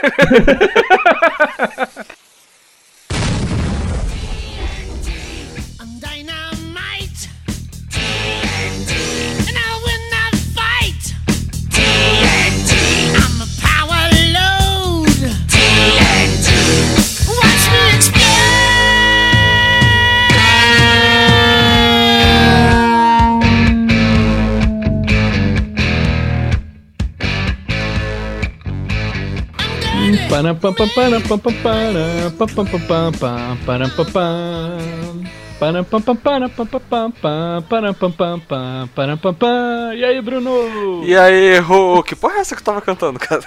E 39.96 40.06
aí, 40.06 40.22
Bruno? 40.22 41.04
E 41.04 41.16
aí, 41.18 41.58
Rô, 41.58 42.04
que 42.04 42.16
porra 42.16 42.36
é 42.36 42.40
essa 42.42 42.56
que 42.56 42.62
eu 42.62 42.66
tava 42.66 42.80
cantando, 42.80 43.18
cara? 43.18 43.42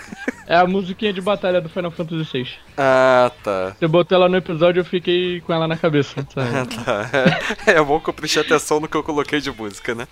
É 0.44 0.56
a 0.56 0.66
musiquinha 0.66 1.12
de 1.12 1.20
batalha 1.20 1.60
do 1.60 1.68
Final 1.68 1.92
Fantasy 1.92 2.28
VI. 2.30 2.48
Ah, 2.76 3.30
tá. 3.44 3.76
Você 3.78 3.86
botou 3.86 4.18
ela 4.18 4.28
no 4.28 4.36
episódio 4.36 4.80
eu 4.80 4.84
fiquei 4.84 5.40
com 5.40 5.52
ela 5.54 5.68
na 5.68 5.76
cabeça. 5.76 6.26
sabe? 6.34 6.66
tá. 6.84 7.08
É, 7.64 7.70
é 7.78 7.82
bom 7.82 8.00
que 8.00 8.10
eu 8.10 8.14
prestei 8.14 8.42
atenção 8.42 8.80
no 8.80 8.88
que 8.88 8.96
eu 8.96 9.04
coloquei 9.04 9.40
de 9.40 9.52
música, 9.52 9.94
né? 9.94 10.08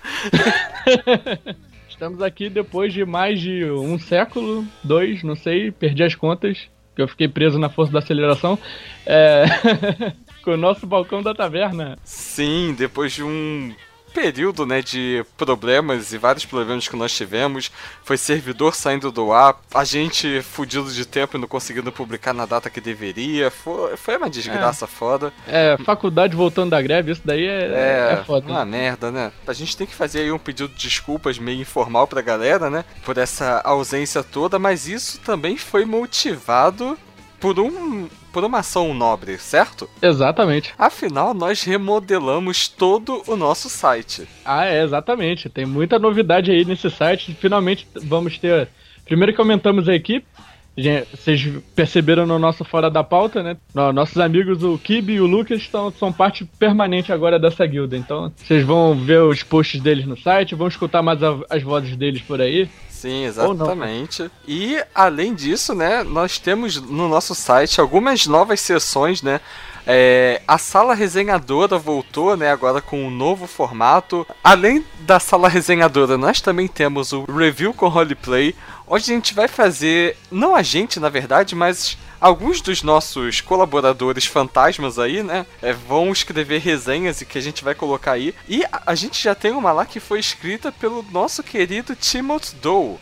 Estamos 2.00 2.22
aqui 2.22 2.48
depois 2.48 2.94
de 2.94 3.04
mais 3.04 3.38
de 3.38 3.62
um 3.62 3.98
século, 3.98 4.66
dois, 4.82 5.22
não 5.22 5.36
sei, 5.36 5.70
perdi 5.70 6.02
as 6.02 6.14
contas, 6.14 6.66
que 6.96 7.02
eu 7.02 7.06
fiquei 7.06 7.28
preso 7.28 7.58
na 7.58 7.68
força 7.68 7.92
da 7.92 7.98
aceleração. 7.98 8.58
É... 9.04 9.44
com 10.42 10.52
o 10.52 10.56
nosso 10.56 10.86
balcão 10.86 11.22
da 11.22 11.34
taverna. 11.34 11.98
Sim, 12.02 12.74
depois 12.74 13.12
de 13.12 13.22
um 13.22 13.74
período, 14.12 14.66
né, 14.66 14.82
de 14.82 15.24
problemas 15.36 16.12
e 16.12 16.18
vários 16.18 16.44
problemas 16.44 16.86
que 16.88 16.96
nós 16.96 17.12
tivemos, 17.12 17.70
foi 18.04 18.16
servidor 18.16 18.74
saindo 18.74 19.10
do 19.10 19.32
ar, 19.32 19.60
a 19.74 19.84
gente 19.84 20.42
fudido 20.42 20.90
de 20.92 21.04
tempo 21.06 21.36
e 21.36 21.40
não 21.40 21.48
conseguindo 21.48 21.90
publicar 21.92 22.32
na 22.32 22.46
data 22.46 22.68
que 22.70 22.80
deveria, 22.80 23.50
foi, 23.50 23.96
foi 23.96 24.16
uma 24.16 24.28
desgraça 24.30 24.86
foda. 24.86 25.32
É, 25.46 25.76
faculdade 25.84 26.34
voltando 26.36 26.70
da 26.70 26.82
greve, 26.82 27.12
isso 27.12 27.22
daí 27.24 27.46
é, 27.46 27.62
É, 27.66 28.18
é 28.20 28.24
foda. 28.24 28.46
uma 28.50 28.64
merda, 28.64 29.10
né? 29.10 29.32
A 29.46 29.52
gente 29.52 29.76
tem 29.76 29.86
que 29.86 29.94
fazer 29.94 30.20
aí 30.20 30.32
um 30.32 30.38
pedido 30.38 30.68
de 30.68 30.88
desculpas 30.88 31.38
meio 31.38 31.60
informal 31.60 32.06
pra 32.06 32.20
galera, 32.20 32.68
né? 32.68 32.84
Por 33.04 33.16
essa 33.18 33.60
ausência 33.64 34.22
toda, 34.22 34.58
mas 34.58 34.88
isso 34.88 35.20
também 35.20 35.56
foi 35.56 35.84
motivado 35.84 36.98
por 37.38 37.58
um 37.58 38.08
por 38.32 38.44
uma 38.44 38.58
ação 38.58 38.94
nobre, 38.94 39.38
certo? 39.38 39.88
Exatamente. 40.00 40.72
Afinal, 40.78 41.34
nós 41.34 41.62
remodelamos 41.62 42.68
todo 42.68 43.22
o 43.26 43.36
nosso 43.36 43.68
site. 43.68 44.26
Ah, 44.44 44.66
é, 44.66 44.82
exatamente. 44.82 45.48
Tem 45.48 45.66
muita 45.66 45.98
novidade 45.98 46.50
aí 46.50 46.64
nesse 46.64 46.90
site. 46.90 47.36
Finalmente 47.40 47.86
vamos 47.94 48.38
ter. 48.38 48.68
Primeiro 49.04 49.34
que 49.34 49.40
aumentamos 49.40 49.88
a 49.88 49.94
equipe. 49.94 50.26
Vocês 50.76 51.46
perceberam 51.74 52.24
no 52.26 52.38
nosso 52.38 52.64
Fora 52.64 52.90
da 52.90 53.04
Pauta, 53.04 53.42
né? 53.42 53.56
No- 53.74 53.92
Nossos 53.92 54.16
amigos, 54.18 54.62
o 54.62 54.78
Kibi 54.78 55.14
e 55.14 55.20
o 55.20 55.26
Lucas, 55.26 55.60
estão, 55.60 55.92
são 55.92 56.12
parte 56.12 56.44
permanente 56.58 57.12
agora 57.12 57.38
dessa 57.38 57.66
guilda. 57.66 57.96
Então, 57.96 58.32
vocês 58.36 58.64
vão 58.64 58.94
ver 58.94 59.20
os 59.22 59.42
posts 59.42 59.80
deles 59.80 60.06
no 60.06 60.16
site, 60.16 60.54
vão 60.54 60.68
escutar 60.68 61.02
mais 61.02 61.22
a- 61.22 61.38
as 61.50 61.62
vozes 61.62 61.96
deles 61.96 62.22
por 62.22 62.40
aí. 62.40 62.68
Sim, 62.88 63.20
não, 63.22 63.26
exatamente. 63.28 64.30
E 64.46 64.76
além 64.94 65.34
disso, 65.34 65.74
né, 65.74 66.02
nós 66.02 66.38
temos 66.38 66.76
no 66.80 67.08
nosso 67.08 67.34
site 67.34 67.80
algumas 67.80 68.26
novas 68.26 68.60
sessões, 68.60 69.22
né? 69.22 69.40
É, 69.86 70.40
a 70.46 70.58
sala 70.58 70.94
resenhadora 70.94 71.78
voltou, 71.78 72.36
né, 72.36 72.50
agora 72.50 72.80
com 72.80 73.04
um 73.04 73.10
novo 73.10 73.46
formato. 73.46 74.26
Além 74.42 74.84
da 75.00 75.18
sala 75.18 75.48
resenhadora, 75.48 76.16
nós 76.16 76.40
também 76.40 76.68
temos 76.68 77.12
o 77.12 77.24
review 77.24 77.72
com 77.72 77.88
roleplay, 77.88 78.54
onde 78.86 79.10
a 79.10 79.14
gente 79.14 79.34
vai 79.34 79.48
fazer, 79.48 80.16
não 80.30 80.54
a 80.54 80.62
gente, 80.62 80.98
na 80.98 81.08
verdade, 81.08 81.54
mas 81.54 81.96
alguns 82.20 82.60
dos 82.60 82.82
nossos 82.82 83.40
colaboradores 83.40 84.26
fantasmas 84.26 84.98
aí, 84.98 85.22
né, 85.22 85.46
é, 85.62 85.72
vão 85.72 86.12
escrever 86.12 86.60
resenhas 86.60 87.20
e 87.20 87.26
que 87.26 87.38
a 87.38 87.42
gente 87.42 87.64
vai 87.64 87.74
colocar 87.74 88.12
aí. 88.12 88.34
E 88.48 88.64
a, 88.64 88.82
a 88.86 88.94
gente 88.94 89.22
já 89.22 89.34
tem 89.34 89.52
uma 89.52 89.72
lá 89.72 89.86
que 89.86 90.00
foi 90.00 90.20
escrita 90.20 90.70
pelo 90.70 91.04
nosso 91.10 91.42
querido 91.42 91.94
Timothy 91.94 92.54
Doe, 92.56 92.98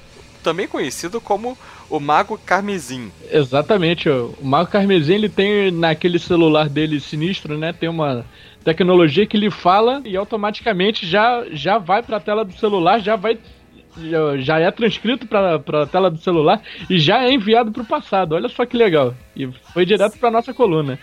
também 0.48 0.66
conhecido 0.66 1.20
como 1.20 1.58
o 1.90 2.00
Mago 2.00 2.38
Carmesim. 2.38 3.12
Exatamente. 3.30 4.08
ó. 4.08 4.30
O 4.40 4.46
Mago 4.46 4.70
Carmesim, 4.70 5.12
ele 5.14 5.28
tem 5.28 5.70
naquele 5.70 6.18
celular 6.18 6.70
dele 6.70 7.00
sinistro, 7.00 7.58
né? 7.58 7.74
Tem 7.74 7.86
uma 7.88 8.24
tecnologia 8.64 9.26
que 9.26 9.36
ele 9.36 9.50
fala 9.50 10.00
e 10.06 10.16
automaticamente 10.16 11.06
já, 11.06 11.44
já 11.52 11.76
vai 11.76 12.02
pra 12.02 12.18
tela 12.18 12.46
do 12.46 12.52
celular, 12.54 12.98
já 12.98 13.14
vai. 13.14 13.38
Já, 14.38 14.58
é 14.60 14.70
transcrito 14.70 15.26
pra, 15.26 15.58
pra 15.58 15.84
tela 15.84 16.10
do 16.10 16.18
celular 16.18 16.62
e 16.88 16.98
já 16.98 17.24
é 17.24 17.32
enviado 17.32 17.70
pro 17.70 17.84
passado. 17.84 18.34
Olha 18.34 18.48
só 18.48 18.64
que 18.64 18.76
legal. 18.76 19.14
E 19.36 19.50
foi 19.74 19.84
direto 19.84 20.18
pra 20.18 20.30
nossa 20.30 20.54
coluna. 20.54 20.98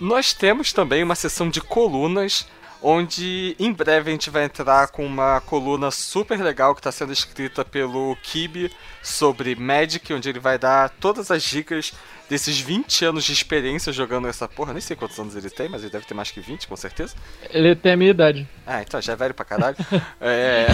Nós 0.00 0.32
temos 0.32 0.72
também 0.72 1.04
uma 1.04 1.14
seção 1.14 1.48
de 1.50 1.60
colunas, 1.60 2.48
onde 2.82 3.54
em 3.58 3.72
breve 3.72 4.10
a 4.10 4.12
gente 4.12 4.30
vai 4.30 4.44
entrar 4.44 4.88
com 4.88 5.04
uma 5.04 5.40
coluna 5.40 5.90
super 5.90 6.40
legal 6.40 6.74
que 6.74 6.80
está 6.80 6.92
sendo 6.92 7.12
escrita 7.12 7.64
pelo 7.64 8.16
Kibi 8.22 8.70
sobre 9.02 9.54
Magic, 9.54 10.12
onde 10.12 10.28
ele 10.28 10.40
vai 10.40 10.58
dar 10.58 10.90
todas 10.90 11.30
as 11.30 11.42
dicas 11.42 11.92
desses 12.30 12.60
20 12.60 13.04
anos 13.06 13.24
de 13.24 13.32
experiência 13.32 13.92
jogando 13.92 14.28
essa 14.28 14.46
porra. 14.46 14.72
Nem 14.72 14.80
sei 14.80 14.94
quantos 14.94 15.18
anos 15.18 15.34
ele 15.34 15.50
tem, 15.50 15.68
mas 15.68 15.82
ele 15.82 15.90
deve 15.90 16.06
ter 16.06 16.14
mais 16.14 16.30
que 16.30 16.40
20, 16.40 16.68
com 16.68 16.76
certeza. 16.76 17.14
Ele 17.50 17.74
tem 17.74 17.92
a 17.92 17.96
minha 17.96 18.10
idade. 18.10 18.48
Ah, 18.64 18.80
então 18.80 19.02
já 19.02 19.14
é 19.14 19.16
velho 19.16 19.34
pra 19.34 19.44
caralho. 19.44 19.76
é, 20.20 20.68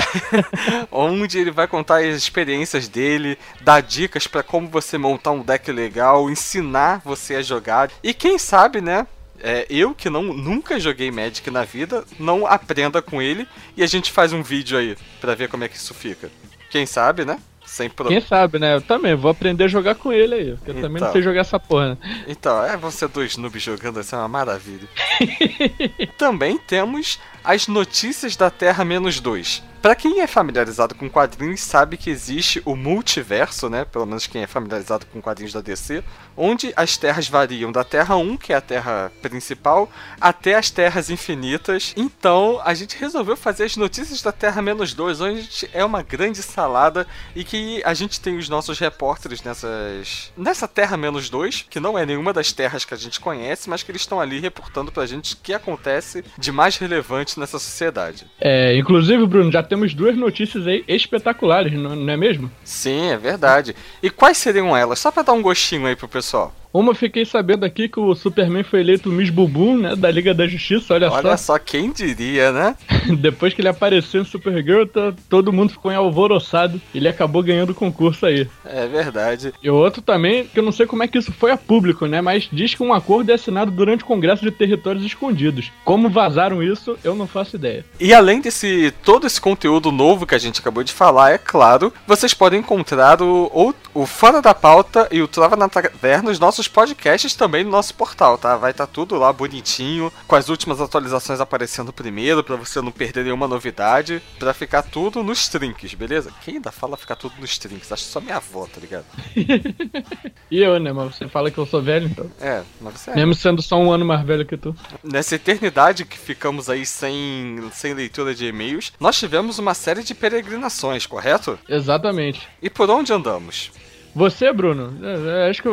onde 0.93 1.39
ele 1.39 1.51
vai 1.51 1.67
contar 1.67 2.01
as 2.05 2.15
experiências 2.15 2.89
dele, 2.89 3.39
dar 3.63 3.81
dicas 3.81 4.27
pra 4.27 4.43
como 4.43 4.69
você 4.69 4.99
montar 4.99 5.31
um 5.31 5.43
deck 5.43 5.73
legal, 5.73 6.29
ensinar 6.29 7.01
você 7.03 7.37
a 7.37 7.43
jogar. 7.43 7.91
E 8.03 8.13
quem 8.13 8.39
sabe, 8.39 8.83
né? 8.83 9.07
É, 9.43 9.67
eu 9.71 9.95
que 9.95 10.09
não 10.11 10.23
nunca 10.23 10.79
joguei 10.81 11.11
Magic 11.11 11.51
na 11.51 11.65
vida, 11.65 12.05
não 12.19 12.47
aprenda 12.47 13.01
com 13.03 13.21
ele 13.21 13.47
e 13.77 13.83
a 13.83 13.87
gente 13.87 14.11
faz 14.13 14.33
um 14.33 14.43
vídeo 14.43 14.77
aí 14.79 14.97
pra 15.21 15.35
ver 15.35 15.49
como 15.49 15.65
é 15.65 15.69
que 15.69 15.77
isso 15.77 15.95
fica. 15.95 16.31
Quem 16.71 16.85
sabe, 16.87 17.25
né? 17.25 17.39
Sem 17.65 17.91
problema. 17.91 18.21
Quem 18.21 18.29
sabe, 18.29 18.59
né? 18.61 18.77
Eu 18.77 18.81
também 18.81 19.15
vou 19.17 19.29
aprender 19.31 19.65
a 19.65 19.69
jogar 19.69 19.97
com 19.97 20.13
ele 20.13 20.35
aí. 20.35 20.53
Porque 20.55 20.71
eu 20.71 20.75
também 20.77 20.97
Então. 20.97 21.07
não 21.09 21.13
sei 21.13 21.21
jogar 21.21 21.41
essa 21.41 21.59
porra, 21.59 21.91
né? 21.91 22.25
Então, 22.29 22.65
é 22.65 22.77
você 22.77 23.09
dois 23.09 23.37
noobs 23.37 23.61
jogando, 23.61 24.01
isso 24.01 24.15
é 24.15 24.19
uma 24.19 24.29
maravilha. 24.29 24.89
Também 26.17 26.59
temos 26.59 27.19
as 27.45 27.67
notícias 27.67 28.37
da 28.37 28.51
Terra 28.51 28.85
menos 28.85 29.19
2. 29.21 29.63
Pra 29.87 29.95
quem 29.95 30.21
é 30.21 30.27
familiarizado 30.27 30.97
com 30.97 31.09
quadrinhos, 31.09 31.61
sabe 31.61 31.97
que 31.97 32.11
existe 32.11 32.61
o 32.65 32.75
multiverso, 32.75 33.71
né? 33.71 33.85
Pelo 33.85 34.05
menos 34.05 34.27
quem 34.27 34.43
é 34.43 34.47
familiarizado 34.49 35.07
com 35.07 35.23
quadrinhos 35.23 35.53
da 35.53 35.61
DC, 35.61 36.03
onde 36.37 36.73
as 36.75 36.97
terras 36.97 37.29
variam 37.29 37.71
da 37.71 37.85
Terra 37.85 38.17
1, 38.17 38.37
que 38.37 38.53
é 38.53 38.57
a 38.57 38.61
Terra 38.61 39.13
principal, 39.23 39.89
até 40.21 40.57
as 40.57 40.71
Terras 40.71 41.09
infinitas. 41.09 41.95
Então, 41.97 42.61
a 42.65 42.75
gente 42.75 42.99
resolveu 42.99 43.37
fazer 43.37 43.63
as 43.63 43.77
notícias 43.77 44.21
da 44.21 44.33
Terra 44.33 44.61
menos 44.61 44.93
2, 44.93 45.21
onde 45.21 45.49
é 45.73 45.85
uma 45.85 46.03
grande 46.03 46.43
salada 46.43 47.07
e 47.37 47.45
que 47.45 47.81
a 47.85 47.95
gente 47.95 48.21
tem 48.21 48.37
os 48.37 48.49
nossos 48.49 48.81
repórteres 48.81 49.45
nessas 49.45 50.33
nessa 50.37 50.67
Terra 50.67 50.97
menos 50.97 51.31
2, 51.31 51.67
que 51.71 51.79
não 51.79 51.97
é 51.97 52.05
nenhuma 52.05 52.33
das 52.33 52.53
terras 52.53 52.85
que 52.85 52.93
a 52.93 52.97
gente 52.97 53.21
conhece, 53.21 53.71
mas 53.71 53.85
que 53.85 53.93
eles 53.93 54.03
estão 54.03 54.21
ali 54.21 54.41
reportando 54.41 54.91
pra 54.91 55.07
gente 55.07 55.35
o 55.35 55.39
que 55.41 55.55
acontece 55.55 56.25
de 56.37 56.51
mais 56.51 56.77
relevante 56.77 57.39
nessa 57.39 57.61
sociedade. 57.61 58.27
É, 58.41 58.77
inclusive, 58.77 59.25
Bruno, 59.27 59.53
já 59.53 59.63
temos 59.77 59.93
duas 59.93 60.17
notícias 60.17 60.67
aí 60.67 60.83
espetaculares, 60.89 61.73
não, 61.75 62.09
é 62.11 62.17
mesmo? 62.17 62.51
Sim, 62.65 63.11
é 63.11 63.17
verdade. 63.19 63.77
E 64.03 64.09
quais 64.09 64.39
seriam 64.39 64.75
elas? 64.75 64.99
Só 64.99 65.11
pra 65.11 65.23
dar 65.23 65.35
um 65.35 65.43
gostinho 65.43 65.87
aí 65.87 65.95
pro 65.95 66.09
pessoal. 66.09 66.55
Uma 66.77 66.91
eu 66.91 66.95
fiquei 66.97 67.25
sabendo 67.25 67.65
aqui 67.65 67.89
que 67.89 67.99
o 67.99 68.15
Superman 68.15 68.63
foi 68.63 68.81
eleito 68.81 69.09
Miss 69.09 69.31
Bumbum, 69.31 69.79
né? 69.79 69.97
Da 69.97 70.11
Liga 70.11 70.35
da 70.35 70.47
Justiça, 70.47 70.93
olha, 70.95 71.11
Olha 71.11 71.37
só. 71.37 71.55
só 71.55 71.59
quem 71.59 71.91
diria, 71.91 72.53
né? 72.53 72.77
Depois 73.19 73.55
que 73.55 73.61
ele 73.61 73.69
apareceu 73.69 74.21
em 74.21 74.25
Supergirl, 74.25 74.85
tá- 74.87 75.15
todo 75.31 75.53
mundo 75.53 75.73
ficou 75.73 75.91
em 75.91 75.95
alvoroçado. 75.95 76.81
Ele 76.95 77.09
acabou 77.09 77.43
ganhando 77.43 77.71
o 77.71 77.75
concurso 77.75 78.27
aí. 78.27 78.47
É 78.65 78.87
verdade. 78.87 79.53
E 79.63 79.71
o 79.71 79.75
outro 79.75 80.03
também, 80.03 80.47
que 80.47 80.59
eu 80.59 80.63
não 80.63 80.73
sei 80.73 80.87
como 80.87 81.03
é 81.03 81.09
que 81.09 81.17
isso 81.19 81.33
foi 81.33 81.51
a 81.51 81.57
público, 81.57 82.07
né? 82.07 82.21
Mas 82.21 82.49
diz 82.53 82.75
que 82.75 82.83
um 82.83 82.93
acordo 82.93 83.31
é 83.31 83.35
assinado 83.35 83.71
durante 83.71 84.03
o 84.05 84.07
Congresso 84.07 84.45
de 84.45 84.51
Territórios 84.51 85.05
Escondidos. 85.05 85.71
Como 85.85 86.11
vazaram 86.11 86.63
isso, 86.63 86.99
eu 87.03 87.15
não 87.15 87.27
faço 87.27 87.57
ideia. 87.57 87.85
E 87.99 88.13
além 88.13 88.41
desse 88.41 88.93
todo 89.03 89.27
esse 89.27 89.41
conteúdo 89.41 89.91
novo 89.91 90.27
que 90.27 90.35
a 90.35 90.39
gente 90.39 90.61
acabou 90.61 90.85
de 90.85 90.93
falar, 90.93 91.31
é 91.33 91.39
claro, 91.39 91.93
vocês 92.07 92.35
podem 92.35 92.61
encontrar 92.61 93.23
o, 93.23 93.51
o, 93.95 94.03
o 94.03 94.07
Fora 94.07 94.43
da 94.43 94.55
Pauta 94.55 95.09
e 95.11 95.23
o 95.23 95.29
Trova 95.29 95.57
na 95.57 95.69
Taverna, 95.69 96.31
os 96.31 96.39
nossos 96.39 96.66
podcasts 96.69 97.35
também 97.35 97.65
no 97.65 97.71
nosso 97.71 97.95
portal, 97.95 98.39
tá? 98.39 98.57
Vai 98.57 98.71
estar 98.71 98.87
tudo 98.87 99.17
lá 99.17 99.33
bonitinho, 99.33 100.13
com 100.27 100.37
as 100.37 100.49
últimas 100.49 100.81
atualizações 100.81 101.41
aparecendo 101.41 101.93
primeiro, 101.93 102.43
pra 102.43 102.57
você 102.57 102.81
não 102.81 102.93
perder 102.93 103.25
nenhuma 103.25 103.49
novidade, 103.49 104.23
pra 104.39 104.55
ficar 104.55 104.83
tudo 104.83 105.23
nos 105.23 105.49
trinks, 105.49 105.95
beleza? 105.95 106.33
Quem 106.45 106.57
ainda 106.57 106.73
fala 106.73 106.97
ficar 106.97 107.17
tudo 107.17 107.35
nos 107.41 107.59
trinks? 107.59 107.91
Acho 107.93 108.05
só 108.05 108.21
minha 108.21 108.37
avó, 108.37 108.67
tá 108.67 108.81
ligado? 108.81 109.05
E 110.49 110.63
eu, 110.63 110.79
né? 110.79 110.93
Mas 110.93 111.17
você 111.17 111.29
fala 111.29 111.51
que 111.51 111.59
eu 111.59 111.67
sou 111.67 111.83
velho, 111.83 112.07
então. 112.07 112.31
É, 112.41 112.63
mas 112.81 112.95
você 112.95 113.11
é. 113.11 113.17
Mesmo 113.17 113.35
sendo 113.35 113.61
só 113.61 113.77
um 113.77 113.91
ano 113.91 114.05
mais 114.05 114.25
velho 114.25 114.47
que 114.47 114.57
tu. 114.57 114.75
Nessa 115.03 115.35
eternidade 115.35 116.05
que 116.05 116.17
ficamos 116.17 116.71
aí 116.71 116.87
sem, 116.87 117.69
sem 117.73 117.93
leitura 117.93 118.35
de 118.35 118.47
e-mails, 118.47 118.93
nós 119.01 119.19
tivemos 119.19 119.59
uma 119.59 119.75
série 119.75 120.05
de 120.05 120.15
peregrinações, 120.15 121.05
correto? 121.05 121.59
Exatamente. 121.69 122.47
E 122.63 122.71
por 122.71 122.89
onde 122.91 123.13
andamos? 123.13 123.73
Você, 124.17 124.51
Bruno, 124.51 124.97
é, 125.03 125.45
é, 125.45 125.51
acho 125.51 125.63
que 125.63 125.69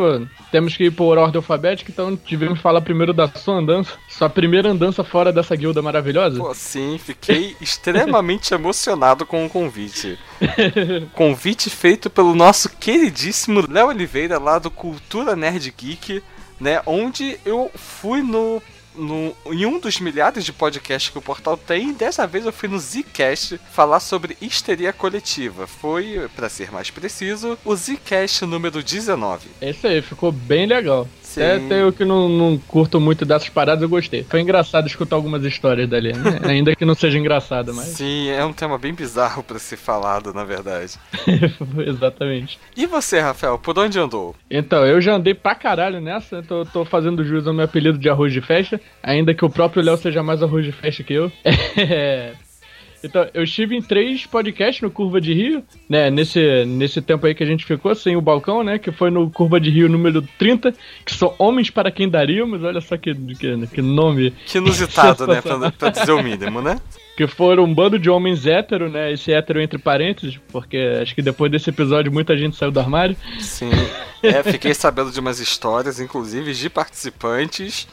temos 0.52 0.76
que 0.76 0.84
ir 0.84 0.91
por 0.91 1.18
ordem 1.18 1.38
alfabética, 1.38 1.90
então 1.90 2.18
tivemos 2.18 2.57
que 2.57 2.61
falar 2.61 2.82
primeiro 2.82 3.14
da 3.14 3.26
sua 3.30 3.56
andança. 3.56 3.94
Sua 4.10 4.30
primeira 4.30 4.70
andança 4.70 5.02
fora 5.02 5.32
dessa 5.32 5.56
guilda 5.56 5.82
maravilhosa. 5.82 6.40
Pô, 6.40 6.53
sim, 6.53 6.98
fiquei 6.98 7.56
extremamente 7.61 8.53
emocionado 8.53 9.26
com 9.26 9.45
o 9.45 9.49
convite. 9.49 10.20
Convite 11.15 11.70
feito 11.70 12.10
pelo 12.10 12.36
nosso 12.36 12.68
queridíssimo 12.68 13.64
Léo 13.65 13.88
Oliveira, 13.88 14.38
lá 14.38 14.60
do 14.60 14.70
Cultura 14.70 15.38
Nerd 15.38 15.74
Geek, 15.78 16.22
né? 16.60 16.82
Onde 16.86 17.40
eu 17.45 17.72
fui 17.74 18.22
no. 18.22 18.61
No, 18.95 19.36
em 19.48 19.65
um 19.65 19.80
dos 19.80 19.99
milhares 19.99 20.45
de 20.45 20.53
podcasts 20.53 21.11
que 21.11 21.18
o 21.18 21.22
portal 21.22 21.57
tem, 21.57 21.94
dessa 21.94 22.28
vez 22.28 22.45
eu 22.45 22.53
fui 22.53 22.70
no 22.70 22.80
Zcast 22.80 23.60
falar 23.72 23.99
sobre 23.99 24.38
histeria 24.41 24.94
coletiva. 24.94 25.68
Foi, 25.68 26.30
pra 26.36 26.49
ser 26.49 26.72
mais 26.72 26.90
preciso, 26.90 27.57
o 27.65 27.76
Zcast 27.76 28.45
número 28.45 28.84
19. 28.84 29.48
É 29.61 29.72
isso 29.72 29.88
aí, 29.88 30.02
ficou 30.02 30.32
bem 30.32 30.65
legal. 30.65 31.07
Sim. 31.34 31.65
Até, 31.65 31.81
eu 31.81 31.91
que 31.91 32.05
não, 32.05 32.30
não 32.30 32.57
curto 32.57 32.99
muito 32.99 33.26
dessas 33.26 33.49
paradas, 33.49 33.81
eu 33.81 33.89
gostei. 33.89 34.23
Foi 34.23 34.39
engraçado 34.39 34.85
escutar 34.85 35.15
algumas 35.15 35.43
histórias 35.43 35.89
dali, 35.89 36.14
né? 36.14 36.39
Ainda 36.45 36.76
que 36.76 36.85
não 36.85 36.93
seja 36.93 37.18
engraçado, 37.18 37.73
mas. 37.73 37.88
Sim, 37.88 38.30
é 38.30 38.45
um 38.45 38.53
tema 38.53 38.77
bem 38.77 38.93
bizarro 38.93 39.41
pra 39.41 39.57
ser 39.57 39.77
falado, 39.77 40.31
na 40.31 40.43
verdade. 40.43 40.93
Exatamente. 41.88 42.60
E 42.77 42.85
você, 42.85 43.19
Rafael, 43.19 43.57
por 43.57 43.77
onde 43.80 43.97
andou? 43.97 44.35
Então, 44.49 44.85
eu 44.85 45.01
já 45.01 45.15
andei 45.15 45.34
pra 45.34 45.55
caralho 45.55 45.99
nessa, 45.99 46.38
eu 46.38 46.43
tô, 46.43 46.65
tô 46.65 46.85
fazendo 46.85 47.26
jus 47.26 47.47
ao 47.47 47.53
meu 47.53 47.65
apelido 47.65 47.97
de 47.97 48.10
arroz 48.10 48.31
de 48.31 48.41
festa, 48.41 48.80
ainda 49.01 49.34
que 49.34 49.43
o 49.43 49.49
próprio 49.49 49.84
Léo 49.84 49.97
seja 49.97 50.22
mais 50.22 50.43
arroz 50.43 50.64
de 50.64 50.72
festa 50.72 51.03
que 51.03 51.14
eu. 51.14 51.31
É. 51.76 52.34
Então, 53.04 53.28
eu 53.34 53.44
estive 53.44 53.76
em 53.76 53.82
três 53.82 54.26
podcasts 54.26 54.82
no 54.82 54.90
Curva 54.90 55.20
de 55.20 55.34
Rio, 55.34 55.64
né? 55.90 56.10
Nesse, 56.10 56.64
nesse 56.66 57.02
tempo 57.02 57.28
aí 57.28 57.36
que 57.36 57.44
a 57.44 57.46
gente 57.46 57.66
ficou 57.66 57.94
sem 57.94 58.16
o 58.16 58.22
balcão, 58.22 58.64
né? 58.64 58.80
Que 58.80 58.92
foi 58.94 59.12
no 59.12 59.30
Curva 59.30 59.60
de 59.60 59.70
Rio 59.70 59.90
número 59.90 60.22
30, 60.38 60.74
que 61.06 61.14
são 61.14 61.36
Homens 61.38 61.70
para 61.70 61.92
Quem 61.92 62.08
Daríamos, 62.08 62.64
olha 62.64 62.80
só 62.80 62.96
que, 62.96 63.14
que, 63.14 63.68
que 63.68 63.82
nome. 63.82 64.34
Que 64.46 64.60
inusitado, 64.60 65.28
né? 65.28 65.42
Pra, 65.42 65.72
pra 65.72 65.90
dizer 65.90 66.12
o 66.12 66.24
mínimo, 66.24 66.62
né? 66.62 66.80
Que 67.18 67.28
foram 67.28 67.64
um 67.66 67.74
bando 67.74 68.00
de 68.00 68.10
homens 68.10 68.46
hétero, 68.46 68.90
né? 68.90 69.12
Esse 69.12 69.34
hétero 69.34 69.62
entre 69.62 69.78
parênteses, 69.78 70.40
porque 70.52 70.78
acho 71.02 71.14
que 71.14 71.22
depois 71.22 71.52
desse 71.52 71.70
episódio 71.70 72.12
muita 72.12 72.38
gente 72.38 72.56
saiu 72.56 72.72
do 72.72 72.80
armário. 72.80 73.16
Sim. 73.40 73.70
É, 74.22 74.42
fiquei 74.44 74.74
sabendo 74.74 75.12
de 75.12 75.20
umas 75.20 75.40
histórias, 75.40 76.00
inclusive 76.00 76.54
de 76.54 76.70
participantes, 76.70 77.88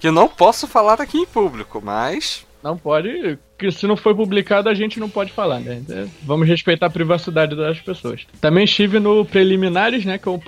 que 0.00 0.10
não 0.10 0.28
posso 0.28 0.66
falar 0.66 1.00
aqui 1.00 1.18
em 1.18 1.26
público, 1.26 1.80
mas. 1.82 2.45
Não 2.66 2.76
pode, 2.76 3.38
que 3.56 3.70
se 3.70 3.86
não 3.86 3.96
foi 3.96 4.12
publicado 4.12 4.68
a 4.68 4.74
gente 4.74 4.98
não 4.98 5.08
pode 5.08 5.30
falar, 5.32 5.60
né? 5.60 5.80
É, 5.88 6.06
Vamos 6.24 6.48
respeitar 6.48 6.86
a 6.86 6.90
privacidade 6.90 7.54
das 7.54 7.78
pessoas. 7.78 8.26
Também 8.40 8.64
estive 8.64 8.98
no 8.98 9.24
Preliminares, 9.24 10.04
né? 10.04 10.18
Que 10.18 10.28
é 10.28 10.32
o, 10.32 10.40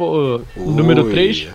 o 0.56 0.70
número 0.72 1.04
Ui. 1.04 1.10
3. 1.12 1.48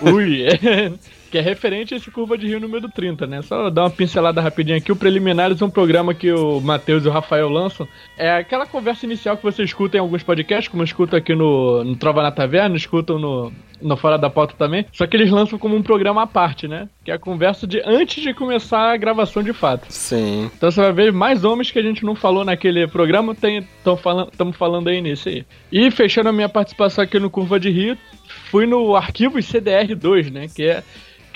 Ui, 0.00 0.42
é, 0.42 0.90
que 1.36 1.38
é 1.38 1.42
referente 1.42 1.92
a 1.92 1.98
esse 1.98 2.10
Curva 2.10 2.38
de 2.38 2.46
Rio 2.46 2.58
número 2.58 2.88
30, 2.88 3.26
né? 3.26 3.42
Só 3.42 3.68
dar 3.68 3.82
uma 3.82 3.90
pincelada 3.90 4.40
rapidinho 4.40 4.78
aqui. 4.78 4.90
O 4.90 4.96
Preliminares 4.96 5.60
é 5.60 5.64
um 5.64 5.70
programa 5.70 6.14
que 6.14 6.32
o 6.32 6.62
Matheus 6.62 7.04
e 7.04 7.08
o 7.08 7.10
Rafael 7.10 7.50
lançam. 7.50 7.86
É 8.16 8.36
aquela 8.36 8.64
conversa 8.64 9.04
inicial 9.04 9.36
que 9.36 9.42
você 9.42 9.62
escuta 9.62 9.98
em 9.98 10.00
alguns 10.00 10.22
podcasts, 10.22 10.68
como 10.68 10.82
eu 10.82 10.86
escuto 10.86 11.14
aqui 11.14 11.34
no, 11.34 11.84
no 11.84 11.94
Trova 11.94 12.22
na 12.22 12.30
Taverna, 12.32 12.74
escutam 12.74 13.18
no, 13.18 13.52
no 13.82 13.98
Fora 13.98 14.16
da 14.16 14.30
Pauta 14.30 14.54
também. 14.56 14.86
Só 14.92 15.06
que 15.06 15.14
eles 15.14 15.30
lançam 15.30 15.58
como 15.58 15.76
um 15.76 15.82
programa 15.82 16.22
à 16.22 16.26
parte, 16.26 16.66
né? 16.66 16.88
Que 17.04 17.10
é 17.10 17.14
a 17.14 17.18
conversa 17.18 17.66
de 17.66 17.82
antes 17.84 18.22
de 18.22 18.32
começar 18.32 18.94
a 18.94 18.96
gravação 18.96 19.42
de 19.42 19.52
fato. 19.52 19.84
Sim. 19.90 20.50
Então 20.56 20.70
você 20.70 20.80
vai 20.80 20.92
ver 20.92 21.12
mais 21.12 21.44
homens 21.44 21.70
que 21.70 21.78
a 21.78 21.82
gente 21.82 22.02
não 22.02 22.14
falou 22.14 22.46
naquele 22.46 22.86
programa, 22.86 23.34
estamos 23.34 24.00
falando, 24.00 24.52
falando 24.54 24.88
aí 24.88 25.02
nesse 25.02 25.28
aí. 25.28 25.46
E 25.70 25.90
fechando 25.90 26.30
a 26.30 26.32
minha 26.32 26.48
participação 26.48 27.04
aqui 27.04 27.18
no 27.18 27.28
Curva 27.28 27.60
de 27.60 27.68
Rio, 27.68 27.98
fui 28.50 28.64
no 28.64 28.96
arquivo 28.96 29.38
CDR2, 29.38 30.32
né? 30.32 30.46
Que 30.48 30.64
é 30.64 30.82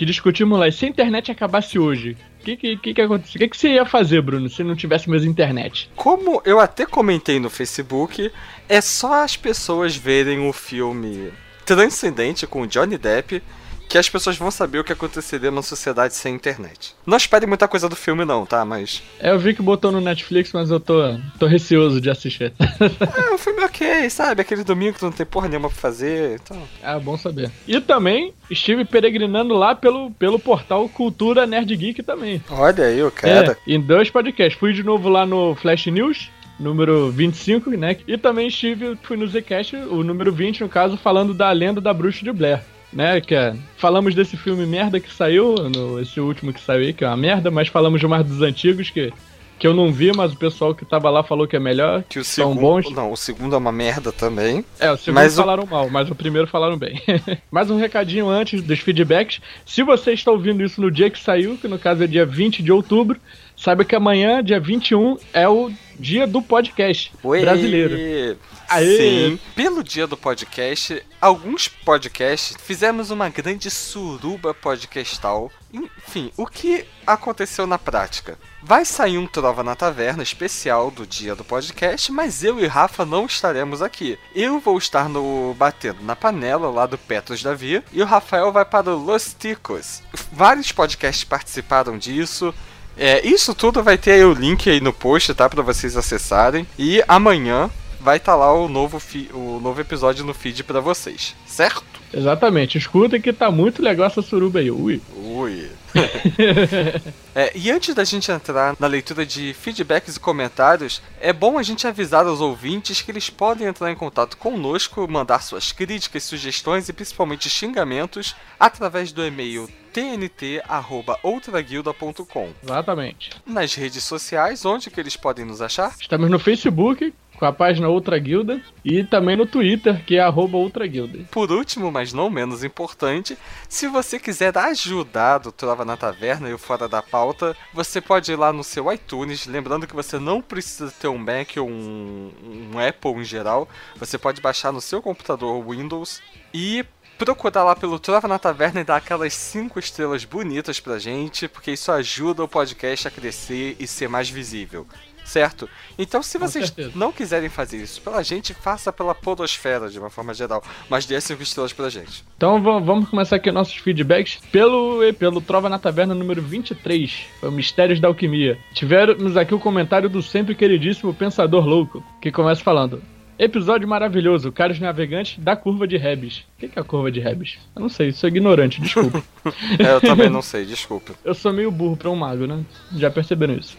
que 0.01 0.07
discutimos 0.07 0.59
lá. 0.59 0.67
E 0.67 0.73
se 0.73 0.87
a 0.87 0.89
internet 0.89 1.31
acabasse 1.31 1.79
hoje, 1.79 2.17
o 2.41 2.45
que 2.45 2.57
que, 2.57 2.77
que 2.79 2.95
que 2.95 3.03
aconteceu? 3.03 3.37
O 3.37 3.39
que, 3.39 3.49
que 3.49 3.57
você 3.59 3.75
ia 3.75 3.85
fazer, 3.85 4.23
Bruno, 4.23 4.49
se 4.49 4.65
não 4.65 4.75
tivesse 4.75 5.11
mais 5.11 5.27
internet? 5.27 5.91
Como 5.95 6.41
eu 6.47 6.59
até 6.59 6.87
comentei 6.87 7.39
no 7.39 7.51
Facebook, 7.51 8.33
é 8.67 8.81
só 8.81 9.23
as 9.23 9.37
pessoas 9.37 9.95
verem 9.95 10.49
o 10.49 10.55
filme 10.55 11.31
Transcendente 11.67 12.47
com 12.47 12.67
Johnny 12.67 12.97
Depp 12.97 13.43
que 13.91 13.99
as 13.99 14.09
pessoas 14.09 14.37
vão 14.37 14.53
saber 14.53 14.79
o 14.79 14.85
que 14.85 14.93
aconteceria 14.93 15.51
numa 15.51 15.63
sociedade 15.63 16.15
sem 16.15 16.33
internet. 16.33 16.95
Não 17.05 17.17
espere 17.17 17.45
muita 17.45 17.67
coisa 17.67 17.89
do 17.89 17.97
filme, 17.97 18.25
não, 18.25 18.47
tá? 18.47 18.65
Mas. 18.65 19.03
É, 19.19 19.33
eu 19.33 19.39
vi 19.39 19.53
que 19.53 19.61
botou 19.61 19.91
no 19.91 20.01
Netflix, 20.01 20.53
mas 20.53 20.71
eu 20.71 20.79
tô, 20.79 20.95
tô 21.41 21.47
receoso 21.47 22.01
de 22.01 22.09
assistir. 22.09 22.53
É 23.21 23.35
um 23.35 23.39
filme 23.39 23.63
ok, 23.65 24.09
sabe? 24.09 24.43
Aquele 24.43 24.63
domingo 24.63 24.95
que 24.95 25.01
tu 25.01 25.07
não 25.07 25.13
tem 25.13 25.27
porra 25.27 25.49
nenhuma 25.49 25.69
pra 25.69 25.77
fazer. 25.77 26.41
Então. 26.43 26.63
Ah, 26.83 26.99
bom 26.99 27.17
saber. 27.17 27.51
E 27.67 27.81
também 27.81 28.33
estive 28.49 28.85
peregrinando 28.85 29.55
lá 29.55 29.75
pelo, 29.75 30.11
pelo 30.13 30.39
portal 30.39 30.89
Cultura 30.89 31.47
Nerd 31.47 31.75
Geek 31.75 32.03
também. 32.03 32.43
Olha 32.49 32.85
aí, 32.85 33.03
o 33.03 33.11
cara. 33.11 33.57
É, 33.67 33.73
em 33.73 33.81
dois 33.81 34.09
podcasts. 34.09 34.59
Fui 34.59 34.73
de 34.73 34.83
novo 34.83 35.09
lá 35.09 35.27
no 35.27 35.55
Flash 35.57 35.87
News, 35.87 36.31
número 36.59 37.11
25, 37.11 37.71
né? 37.71 37.97
E 38.07 38.17
também 38.17 38.47
estive, 38.47 38.97
fui 39.03 39.17
no 39.17 39.27
Zcast, 39.27 39.75
o 39.75 40.05
número 40.05 40.33
20, 40.33 40.61
no 40.61 40.69
caso, 40.69 40.97
falando 40.97 41.35
da 41.35 41.51
lenda 41.51 41.81
da 41.81 41.93
bruxa 41.93 42.25
de 42.25 42.33
Blair. 42.33 42.63
Né, 42.93 43.21
que 43.21 43.35
é, 43.35 43.55
falamos 43.77 44.15
desse 44.17 44.37
filme 44.37 44.67
merda 44.67 44.99
que 44.99 45.13
saiu, 45.15 45.55
no, 45.55 46.01
esse 46.01 46.19
último 46.21 46.53
que 46.53 46.61
saiu 46.61 46.81
aí, 46.83 46.93
que 46.93 47.05
é 47.05 47.07
uma 47.07 47.17
merda, 47.17 47.49
mas 47.51 47.69
falamos 47.69 48.01
de 48.01 48.07
mais 48.09 48.27
dos 48.27 48.43
antigos, 48.43 48.91
que 48.91 49.13
que 49.61 49.67
eu 49.67 49.75
não 49.75 49.93
vi, 49.93 50.11
mas 50.17 50.33
o 50.33 50.37
pessoal 50.39 50.75
que 50.75 50.87
tava 50.87 51.11
lá 51.11 51.23
falou 51.23 51.47
que 51.47 51.55
é 51.55 51.61
melhor. 51.61 52.03
Que 52.09 52.19
o 52.19 52.25
são 52.25 52.49
segundo. 52.55 52.61
bons. 52.63 52.91
Não, 52.95 53.13
o 53.13 53.17
segundo 53.17 53.55
é 53.55 53.59
uma 53.59 53.71
merda 53.71 54.11
também. 54.11 54.65
É, 54.79 54.91
o 54.91 54.97
segundo 54.97 55.17
Mas 55.17 55.35
o- 55.35 55.43
falaram 55.43 55.67
mal, 55.67 55.91
mas 55.91 56.11
o 56.11 56.15
primeiro 56.15 56.47
falaram 56.49 56.79
bem. 56.79 56.99
Mais 57.53 57.71
um 57.71 57.77
recadinho 57.77 58.27
antes 58.31 58.63
dos 58.63 58.79
feedbacks. 58.79 59.39
Se 59.67 59.83
você 59.83 60.13
está 60.15 60.31
ouvindo 60.31 60.65
isso 60.65 60.81
no 60.81 60.91
dia 60.91 61.11
que 61.11 61.19
saiu, 61.21 61.59
que 61.59 61.69
no 61.69 61.79
caso 61.79 62.03
é 62.03 62.07
dia 62.07 62.25
20 62.25 62.63
de 62.63 62.73
outubro, 62.73 63.21
saiba 63.61 63.85
que 63.85 63.95
amanhã, 63.95 64.43
dia 64.43 64.59
21, 64.59 65.19
é 65.35 65.47
o 65.47 65.71
dia 65.99 66.27
do 66.27 66.41
podcast 66.41 67.13
Ué. 67.23 67.43
brasileiro. 67.43 68.39
Aê. 68.71 68.97
Sim, 68.97 69.41
pelo 69.55 69.85
dia 69.85 70.07
do 70.07 70.17
podcast, 70.17 71.03
alguns 71.21 71.69
podcasts 71.69 72.57
fizemos 72.63 73.11
uma 73.11 73.29
grande 73.29 73.71
suruba 73.71 74.55
podcastal. 74.55 75.51
Enfim, 75.73 76.33
o 76.37 76.47
que 76.47 76.87
aconteceu 77.07 77.67
na 77.67 77.79
prática? 77.79 78.39
Vai 78.63 78.85
sair 78.85 79.19
um 79.19 79.27
Trova 79.27 79.63
na 79.63 79.75
Taverna 79.75 80.23
especial 80.23 80.91
do 80.91 81.07
dia 81.07 81.35
do 81.35 81.45
podcast, 81.45 82.11
mas 82.11 82.43
eu 82.43 82.59
e 82.61 82.67
Rafa 82.67 83.05
não 83.05 83.27
estaremos 83.27 83.83
aqui. 83.83 84.19
Eu 84.35 84.59
vou 84.59 84.79
estar 84.79 85.09
no 85.09 85.55
batendo 85.59 86.03
na 86.03 86.17
panela 86.17 86.71
lá 86.71 86.87
do 86.87 86.97
Petros 86.97 87.43
Davi 87.43 87.83
e 87.93 88.01
o 88.01 88.07
Rafael 88.07 88.51
vai 88.53 88.65
para 88.65 88.91
o 88.91 88.99
Los 88.99 89.35
Ticos. 89.39 90.03
Vários 90.33 90.73
podcasts 90.73 91.25
participaram 91.25 91.99
disso. 91.99 92.55
É, 93.01 93.27
isso 93.27 93.55
tudo 93.55 93.83
vai 93.83 93.97
ter 93.97 94.13
aí 94.13 94.25
o 94.25 94.35
link 94.35 94.69
aí 94.69 94.79
no 94.81 94.93
post, 94.93 95.33
tá? 95.35 95.49
Pra 95.49 95.63
vocês 95.63 95.97
acessarem. 95.97 96.67
E 96.79 97.03
amanhã 97.09 97.71
vai 97.99 98.19
estar 98.19 98.37
lá 98.37 98.53
o 98.53 98.69
novo, 98.69 99.01
fi- 99.01 99.31
o 99.33 99.59
novo 99.63 99.81
episódio 99.81 100.25
no 100.25 100.35
feed 100.35 100.63
pra 100.65 100.81
vocês, 100.81 101.35
certo? 101.47 101.83
Exatamente, 102.13 102.77
escuta 102.77 103.19
que 103.19 103.33
tá 103.33 103.51
muito 103.51 103.81
legal 103.83 104.07
essa 104.07 104.21
suruba 104.21 104.59
aí. 104.59 104.71
Ui. 104.71 105.01
Ui. 105.17 105.69
É, 107.33 107.53
e 107.55 107.71
antes 107.71 107.95
da 107.95 108.03
gente 108.03 108.33
entrar 108.33 108.75
na 108.81 108.89
leitura 108.89 109.25
de 109.25 109.55
feedbacks 109.55 110.17
e 110.17 110.21
comentários, 110.21 111.01
é 111.21 111.33
bom 111.33 111.59
a 111.59 111.63
gente 111.63 111.87
avisar 111.87 112.27
aos 112.27 112.41
ouvintes 112.41 113.01
que 113.01 113.13
eles 113.13 113.31
podem 113.31 113.69
entrar 113.69 113.89
em 113.89 113.95
contato 113.95 114.37
conosco, 114.37 115.07
mandar 115.09 115.41
suas 115.41 115.71
críticas, 115.71 116.25
sugestões 116.25 116.89
e 116.89 116.93
principalmente 116.93 117.49
xingamentos 117.49 118.35
através 118.59 119.13
do 119.13 119.25
e-mail 119.25 119.71
tnt@outraguilda.com. 119.93 122.49
Exatamente. 122.63 123.31
Nas 123.47 123.75
redes 123.75 124.03
sociais, 124.03 124.65
onde 124.65 124.91
que 124.91 124.99
eles 124.99 125.17
podem 125.17 125.45
nos 125.45 125.63
achar? 125.63 125.95
Estamos 126.01 126.29
no 126.29 126.41
Facebook, 126.41 127.15
com 127.41 127.47
a 127.47 127.53
página 127.53 127.89
Outra 127.89 128.19
Guilda, 128.19 128.61
e 128.85 129.03
também 129.03 129.35
no 129.35 129.47
Twitter, 129.47 130.05
que 130.05 130.17
é 130.17 130.29
Outra 130.29 130.87
Guilda. 130.87 131.21
Por 131.31 131.51
último, 131.51 131.91
mas 131.91 132.13
não 132.13 132.29
menos 132.29 132.63
importante, 132.63 133.37
se 133.67 133.89
você 133.89 134.19
quiser 134.19 134.57
ajudar 134.57 135.39
do 135.39 135.51
Trova 135.51 135.83
na 135.83 135.97
Taverna 135.97 136.51
e 136.51 136.53
o 136.53 136.59
Fora 136.59 136.87
da 136.87 137.01
Pauta, 137.01 137.57
você 137.73 137.99
pode 137.99 138.31
ir 138.31 138.37
lá 138.37 138.53
no 138.53 138.63
seu 138.63 138.93
iTunes, 138.93 139.47
lembrando 139.47 139.87
que 139.87 139.95
você 139.95 140.19
não 140.19 140.43
precisa 140.43 140.93
ter 141.01 141.09
um 141.09 141.17
Mac 141.17 141.57
ou 141.57 141.67
um, 141.67 142.31
um 142.45 142.79
Apple 142.79 143.13
em 143.13 143.25
geral, 143.25 143.67
você 143.97 144.19
pode 144.19 144.43
baixar 144.43 144.71
no 144.71 144.81
seu 144.81 145.01
computador 145.01 145.67
Windows 145.67 146.21
e 146.53 146.85
procurar 147.25 147.65
lá 147.65 147.77
pelo 147.77 147.99
Trova 147.99 148.27
na 148.27 148.39
Taverna 148.39 148.81
e 148.81 148.85
dar 148.85 148.97
aquelas 148.97 149.35
5 149.35 149.79
estrelas 149.79 150.25
bonitas 150.25 150.81
pra 150.81 150.99
gente, 150.99 151.49
porque 151.49 151.73
isso 151.73 151.93
ajuda 151.93 152.43
o 152.43 152.49
podcast 152.49 153.09
a 153.09 153.11
crescer 153.11 153.77
e 153.79 153.87
ser 153.87 154.09
mais 154.09 154.31
visível. 154.31 154.87
Certo? 155.31 155.69
Então, 155.97 156.25
se 156.25 156.37
vocês 156.39 156.75
não 156.93 157.13
quiserem 157.13 157.49
fazer 157.49 157.77
isso 157.77 158.01
pela 158.03 158.21
gente, 158.25 158.53
faça 158.53 158.93
pela 158.93 159.15
podosfera 159.15 159.89
de 159.89 159.97
uma 159.97 160.11
forma 160.11 160.35
geral. 160.35 160.61
Mas 160.89 161.07
dê 161.07 161.21
5 161.21 161.41
estrelas 161.41 161.73
pra 161.73 161.89
gente. 161.89 162.25
Então 162.37 162.61
va- 162.61 162.81
vamos 162.81 163.09
começar 163.09 163.37
aqui 163.37 163.53
nossos 163.53 163.77
feedbacks 163.77 164.41
pelo, 164.51 164.99
pelo 165.15 165.41
Trova 165.41 165.69
na 165.69 165.79
Taverna 165.79 166.17
número 166.17 166.43
23, 166.43 167.27
foi 167.39 167.49
o 167.49 167.53
Mistérios 167.53 168.01
da 168.01 168.09
Alquimia. 168.09 168.59
Tivemos 168.75 169.37
aqui 169.37 169.55
o 169.55 169.61
comentário 169.61 170.09
do 170.09 170.21
sempre 170.21 170.53
queridíssimo 170.57 171.15
Pensador 171.15 171.65
Louco, 171.65 172.03
que 172.21 172.33
começa 172.33 172.61
falando. 172.61 173.01
Episódio 173.39 173.87
maravilhoso, 173.89 174.51
caros 174.51 174.81
navegantes 174.81 175.39
da 175.39 175.55
curva 175.55 175.87
de 175.87 175.97
Rebes. 175.97 176.39
O 176.57 176.61
que 176.61 176.69
que 176.69 176.79
é 176.79 176.83
a 176.83 176.85
curva 176.85 177.11
de 177.11 177.21
Rebes? 177.21 177.57
Eu 177.77 177.83
não 177.83 177.89
sei, 177.89 178.11
sou 178.13 178.29
ignorante, 178.29 178.81
desculpa. 178.81 179.23
É, 179.79 179.95
eu 179.95 180.01
também 180.01 180.29
não 180.29 180.43
sei, 180.43 180.65
desculpa. 180.67 181.15
Eu 181.25 181.35
sou 181.35 181.53
meio 181.53 181.71
burro 181.71 181.97
pra 181.97 182.11
um 182.11 182.17
mago, 182.17 182.47
né? 182.47 182.63
Já 182.97 183.11
perceberam 183.11 183.55
isso. 183.55 183.79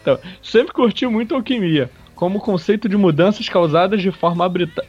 Então, 0.00 0.18
sempre 0.42 0.72
curti 0.72 1.06
muito 1.06 1.34
alquimia, 1.34 1.90
como 2.18 2.40
conceito 2.40 2.88
de 2.88 2.96
mudanças 2.96 3.48
causadas 3.48 4.02
de 4.02 4.10
forma 4.10 4.44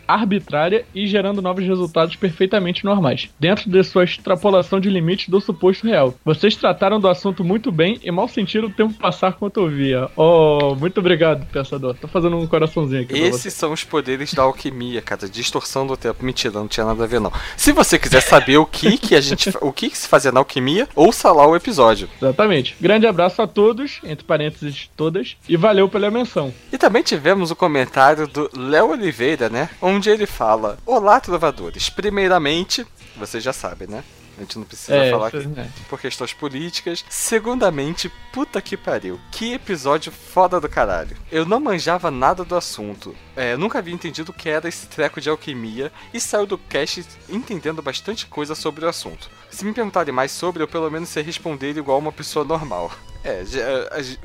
arbitrária 0.08 0.84
e 0.96 1.06
gerando 1.06 1.44
novos 1.44 1.64
resultados 1.64 2.16
perfeitamente 2.16 2.84
normais, 2.84 3.30
dentro 3.40 3.70
de 3.70 3.84
sua 3.84 4.04
extrapolação 4.04 4.80
de 4.80 4.90
limites 4.90 5.30
do 5.30 5.40
suposto 5.40 5.86
real. 5.86 6.16
Vocês 6.26 6.56
trataram 6.56 7.00
do 7.00 7.08
assunto 7.08 7.44
muito 7.44 7.72
bem 7.72 8.00
e 8.04 8.10
mal 8.10 8.28
sentiram 8.28 8.68
o 8.68 8.72
tempo 8.72 8.96
passar 8.96 9.34
quanto 9.34 9.62
ouvia. 9.62 10.10
Oh, 10.16 10.74
muito 10.74 11.00
obrigado, 11.00 11.46
pensador. 11.52 11.94
Tô 12.02 12.08
fazendo 12.08 12.36
um 12.36 12.48
coraçãozinho 12.48 13.04
aqui. 13.04 13.14
Esses 13.14 13.54
são 13.54 13.74
os 13.74 13.84
poderes 13.84 14.34
da 14.34 14.42
alquimia, 14.42 15.00
cara. 15.00 15.30
Distorção 15.30 15.86
do 15.86 15.96
tempo. 15.96 16.26
Mentira, 16.26 16.56
não 16.56 16.68
tinha 16.68 16.86
nada 16.86 17.04
a 17.04 17.08
ver, 17.08 17.20
não. 17.20 17.32
Se 17.56 17.72
você 17.72 18.00
quiser 18.00 18.22
saber 18.22 18.58
o 18.58 18.66
que 18.66 18.98
que 18.98 19.14
a 19.14 19.22
gente. 19.22 19.52
o 19.62 19.72
que, 19.72 19.92
que 19.92 19.98
se 19.98 20.08
fazia 20.08 20.32
na 20.32 20.40
alquimia, 20.40 20.88
ouça 20.96 21.32
lá 21.32 21.46
o 21.48 21.56
episódio. 21.56 22.10
Exatamente. 22.20 22.76
Grande 22.82 23.06
abraço 23.06 23.40
a 23.40 23.46
todos, 23.46 24.00
entre 24.04 24.26
parênteses 24.26 24.90
todas, 24.98 25.38
e 25.48 25.56
valeu 25.56 25.88
pela 25.88 26.10
menção. 26.10 26.52
E 26.74 26.78
também 26.78 27.04
tivemos 27.20 27.52
o 27.52 27.56
comentário 27.56 28.26
do 28.28 28.50
Léo 28.56 28.92
Oliveira, 28.92 29.50
né? 29.50 29.70
Onde 29.82 30.10
ele 30.10 30.26
fala: 30.26 30.78
Olá, 30.86 31.20
trovadores. 31.20 31.90
Primeiramente, 31.90 32.88
vocês 33.18 33.44
já 33.44 33.52
sabem, 33.52 33.90
né? 33.90 34.04
A 34.38 34.42
gente 34.42 34.58
não 34.58 34.64
precisa 34.64 34.96
É, 34.96 35.12
falar 35.12 35.28
aqui 35.28 35.50
é. 35.58 35.68
por 35.90 36.00
questões 36.00 36.32
políticas. 36.32 37.04
Segundamente, 37.10 38.10
puta 38.32 38.62
que 38.62 38.78
pariu. 38.78 39.20
Que 39.34 39.52
episódio 39.52 40.14
foda 40.14 40.62
do 40.62 40.70
caralho. 40.70 41.18
Eu 41.30 41.46
não 41.46 41.60
manjava 41.60 42.10
nada 42.10 42.46
do 42.46 42.56
assunto. 42.56 43.14
É, 43.36 43.58
nunca 43.58 43.80
havia 43.80 43.94
entendido 43.94 44.32
o 44.32 44.34
que 44.34 44.48
era 44.48 44.70
esse 44.70 44.88
treco 44.88 45.20
de 45.20 45.30
alquimia 45.30 45.92
e 46.14 46.22
saiu 46.22 46.46
do 46.46 46.58
cast 46.58 47.06
entendendo 47.28 47.82
bastante 47.82 48.28
coisa 48.28 48.56
sobre 48.56 48.86
o 48.86 48.88
assunto. 48.88 49.30
Se 49.52 49.66
me 49.66 49.74
perguntarem 49.74 50.14
mais 50.14 50.32
sobre, 50.32 50.64
eu 50.64 50.70
pelo 50.70 50.90
menos 50.90 51.10
sei 51.10 51.22
responder 51.22 51.76
igual 51.76 52.00
uma 52.00 52.14
pessoa 52.14 52.46
normal. 52.46 52.90
É, 53.24 53.44
já, 53.44 53.62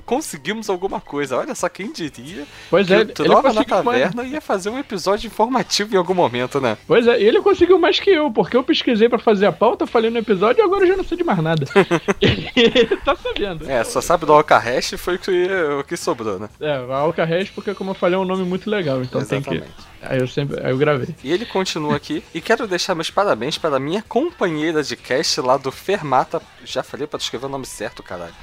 conseguimos 0.06 0.70
alguma 0.70 1.00
coisa. 1.00 1.36
Olha 1.36 1.54
só 1.54 1.68
quem 1.68 1.90
diria 1.92 2.46
Pois 2.70 2.86
que 2.86 2.94
é, 2.94 2.98
o 2.98 3.06
Trova 3.06 3.48
na 3.52 3.54
conseguiu 3.64 3.82
mais- 3.84 4.02
Taverna 4.02 4.24
ia 4.24 4.40
fazer 4.40 4.70
um 4.70 4.78
episódio 4.78 5.26
informativo 5.26 5.94
em 5.94 5.98
algum 5.98 6.14
momento, 6.14 6.60
né? 6.60 6.78
Pois 6.86 7.06
é, 7.06 7.20
ele 7.20 7.40
conseguiu 7.40 7.78
mais 7.78 7.98
que 7.98 8.10
eu, 8.10 8.30
porque 8.30 8.56
eu 8.56 8.62
pesquisei 8.62 9.08
pra 9.08 9.18
fazer 9.18 9.46
a 9.46 9.52
pauta, 9.52 9.86
falei 9.86 10.10
no 10.10 10.18
episódio 10.18 10.62
e 10.62 10.64
agora 10.64 10.84
eu 10.84 10.88
já 10.88 10.96
não 10.96 11.04
sei 11.04 11.18
de 11.18 11.24
mais 11.24 11.38
nada. 11.42 11.66
ele 12.20 12.96
tá 13.04 13.16
sabendo. 13.16 13.68
É, 13.68 13.82
só 13.84 14.00
sabe 14.00 14.26
do 14.26 14.32
Alcarrest 14.32 14.96
foi 14.96 15.16
o 15.16 15.18
que, 15.18 15.46
o 15.80 15.84
que 15.84 15.96
sobrou, 15.96 16.38
né? 16.38 16.48
É, 16.60 16.72
a 16.72 16.96
Alcarrest, 16.96 17.52
porque 17.52 17.74
como 17.74 17.90
eu 17.90 17.94
falei, 17.94 18.16
é 18.16 18.18
um 18.18 18.24
nome 18.24 18.44
muito 18.44 18.70
legal, 18.70 19.02
então 19.02 19.24
tem 19.24 19.42
que. 19.42 19.50
Exatamente. 19.50 19.94
Aí 20.02 20.20
eu 20.20 20.28
sempre. 20.28 20.60
Aí 20.62 20.70
eu 20.70 20.76
gravei. 20.78 21.08
E 21.24 21.32
ele 21.32 21.46
continua 21.46 21.96
aqui. 21.96 22.22
e 22.34 22.40
quero 22.40 22.66
deixar 22.66 22.94
meus 22.94 23.10
parabéns 23.10 23.56
para 23.56 23.76
a 23.76 23.80
minha 23.80 24.02
companheira 24.02 24.82
de 24.82 24.96
cast 24.96 25.40
lá 25.40 25.56
do 25.56 25.72
Fermata. 25.72 26.40
Já 26.64 26.82
falei 26.82 27.06
para 27.06 27.18
escrever 27.18 27.46
o 27.46 27.48
nome 27.48 27.64
certo, 27.66 28.02
caralho. 28.02 28.34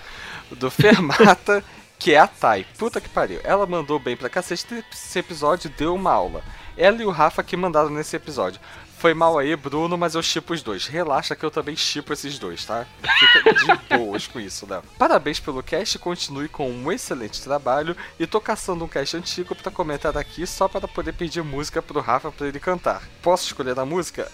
Do 0.56 0.70
Fermata, 0.70 1.64
que 1.98 2.14
é 2.14 2.20
a 2.20 2.28
Thay. 2.28 2.66
Puta 2.78 3.00
que 3.00 3.10
pariu. 3.10 3.40
Ela 3.44 3.66
mandou 3.66 4.00
bem 4.00 4.18
pra 4.18 4.30
cacete. 4.30 4.84
Esse 4.92 5.20
episódio 5.20 5.72
deu 5.78 5.96
uma 5.96 6.12
aula. 6.12 6.44
Ela 6.78 7.02
e 7.02 7.06
o 7.06 7.12
Rafa 7.12 7.44
que 7.44 7.58
mandaram 7.58 7.90
nesse 7.90 8.16
episódio. 8.16 8.60
Foi 9.02 9.16
mal 9.16 9.40
aí, 9.40 9.56
Bruno, 9.56 9.98
mas 9.98 10.14
eu 10.14 10.22
chipo 10.22 10.54
os 10.54 10.62
dois. 10.62 10.86
Relaxa 10.86 11.36
que 11.36 11.44
eu 11.44 11.50
também 11.50 11.76
chipo 11.76 12.14
esses 12.14 12.38
dois, 12.38 12.64
tá? 12.64 12.86
Fica 13.02 13.54
de 13.54 13.98
boas 13.98 14.28
com 14.28 14.40
isso, 14.40 14.68
Léo. 14.70 14.84
Parabéns 14.96 15.40
pelo 15.40 15.64
cast, 15.64 15.98
continue 15.98 16.48
com 16.48 16.70
um 16.70 16.92
excelente 16.92 17.42
trabalho. 17.42 17.98
E 18.20 18.28
tô 18.28 18.40
caçando 18.40 18.86
um 18.86 18.88
cast 18.88 19.18
antigo 19.18 19.56
pra 19.56 19.72
comentar 19.72 20.16
aqui 20.16 20.46
só 20.46 20.68
para 20.68 20.88
poder 20.88 21.14
pedir 21.14 21.44
música 21.44 21.82
pro 21.82 22.00
Rafa 22.00 22.32
pra 22.32 22.48
ele 22.48 22.60
cantar. 22.60 23.02
Posso 23.24 23.48
escolher 23.48 23.80
a 23.80 23.86
música? 23.86 24.32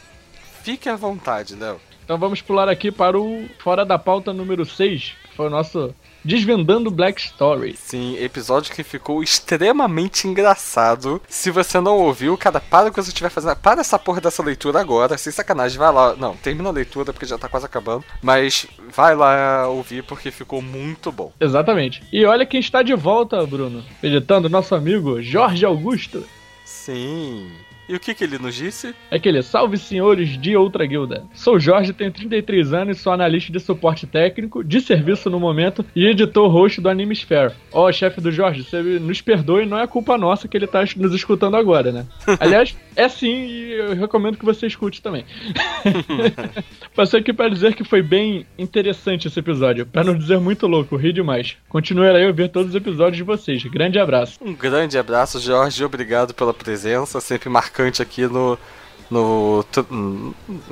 Fique 0.64 0.90
à 0.90 0.98
vontade, 0.98 1.56
Léo. 1.56 1.80
Então 2.04 2.18
vamos 2.18 2.42
pular 2.42 2.68
aqui 2.68 2.92
para 2.92 3.18
o 3.18 3.48
Fora 3.60 3.86
da 3.86 3.98
Pauta 3.98 4.34
número 4.34 4.66
6, 4.66 5.16
que 5.30 5.36
foi 5.36 5.48
o 5.48 5.50
nosso 5.50 5.96
Desvendando 6.24 6.92
Black 6.92 7.22
Story. 7.22 7.76
Sim, 7.78 8.18
episódio 8.18 8.74
que 8.74 8.84
ficou 8.84 9.24
extremamente 9.24 10.28
engraçado. 10.28 11.22
Se 11.28 11.50
você 11.52 11.80
não 11.80 11.98
ouviu, 11.98 12.38
cara, 12.38 12.60
para 12.60 12.88
o 12.88 12.92
que 12.92 13.02
você 13.02 13.10
estiver 13.10 13.30
fazendo. 13.30 13.56
Para 13.56 13.82
essa 13.82 13.98
porra 13.98 14.22
dessa 14.22 14.44
leitura 14.44 14.80
agora, 14.80 15.18
sem 15.18 15.32
sacanagem, 15.32 15.78
vai 15.78 15.92
lá. 15.92 16.16
Não, 16.16 16.36
termina 16.36 16.70
a 16.70 16.72
leitura 16.72 17.14
porque 17.14 17.26
já 17.26 17.38
tá 17.38 17.48
quase 17.48 17.66
acabando. 17.66 18.04
Mas 18.22 18.68
vai 18.94 19.16
lá 19.16 19.68
ouvir 19.68 20.04
porque 20.04 20.32
ficou 20.32 20.62
muito 20.62 21.12
bom. 21.12 21.32
Exatamente. 21.40 22.04
E 22.12 22.26
olha 22.26 22.46
quem 22.46 22.60
está 22.60 22.82
de 22.82 22.94
volta, 22.94 23.46
Bruno. 23.46 23.84
Editando 24.02 24.50
nosso 24.50 24.76
amigo 24.76 25.22
Jorge 25.22 25.66
Augusto. 25.66 26.26
Sim. 26.66 27.50
E 27.90 27.96
o 27.96 28.00
que, 28.00 28.14
que 28.14 28.24
ele 28.24 28.38
nos 28.38 28.56
disse? 28.56 28.94
É 29.10 29.16
aquele, 29.16 29.42
salve 29.42 29.78
senhores 29.78 30.38
de 30.38 30.58
outra 30.58 30.86
guilda. 30.86 31.24
Sou 31.34 31.58
Jorge, 31.58 31.94
tenho 31.94 32.12
33 32.12 32.74
anos, 32.74 33.00
sou 33.00 33.14
analista 33.14 33.52
de 33.52 33.60
suporte 33.60 34.06
técnico, 34.06 34.64
de 34.64 34.82
serviço 34.82 35.30
no 35.30 35.40
momento 35.40 35.86
e 35.96 36.06
editor 36.06 36.50
host 36.50 36.82
do 36.82 36.90
Anime 36.90 37.16
Sphere. 37.16 37.54
Ó, 37.72 37.90
chefe 37.92 38.20
do 38.20 38.32
Jorge, 38.32 38.64
você 38.64 38.82
nos 38.82 39.22
perdoe, 39.22 39.66
não 39.66 39.80
é 39.80 39.88
culpa 39.88 40.18
nossa 40.18 40.48
que 40.48 40.58
ele 40.58 40.68
tá 40.68 40.84
nos 40.98 41.14
escutando 41.14 41.56
agora, 41.56 41.92
né? 41.92 42.06
Aliás, 42.40 42.76
É 42.98 43.08
sim, 43.08 43.46
e 43.46 43.74
eu 43.74 43.94
recomendo 43.94 44.40
que 44.40 44.44
você 44.44 44.66
escute 44.66 45.04
também. 45.04 45.24
Passei 46.96 47.20
aqui 47.20 47.32
para 47.32 47.48
dizer 47.48 47.76
que 47.76 47.84
foi 47.84 48.02
bem 48.02 48.44
interessante 48.58 49.28
esse 49.28 49.40
episódio. 49.40 49.86
Pra 49.86 50.04
não 50.04 50.18
dizer 50.18 50.40
muito 50.40 50.66
louco, 50.66 50.96
ri 50.96 51.14
demais. 51.14 51.56
Continuarei 51.70 52.24
a 52.24 52.28
ouvir 52.28 52.50
todos 52.50 52.70
os 52.70 52.76
episódios 52.76 53.18
de 53.18 53.22
vocês. 53.22 53.64
Grande 53.66 54.00
abraço. 54.00 54.40
Um 54.42 54.52
grande 54.52 54.98
abraço, 54.98 55.40
Jorge. 55.40 55.86
Obrigado 55.86 56.34
pela 56.34 56.56
presença. 56.56 57.22
Sempre 57.22 57.50
marcante 57.50 58.02
aqui 58.02 58.26
no. 58.26 58.58
No. 59.12 59.64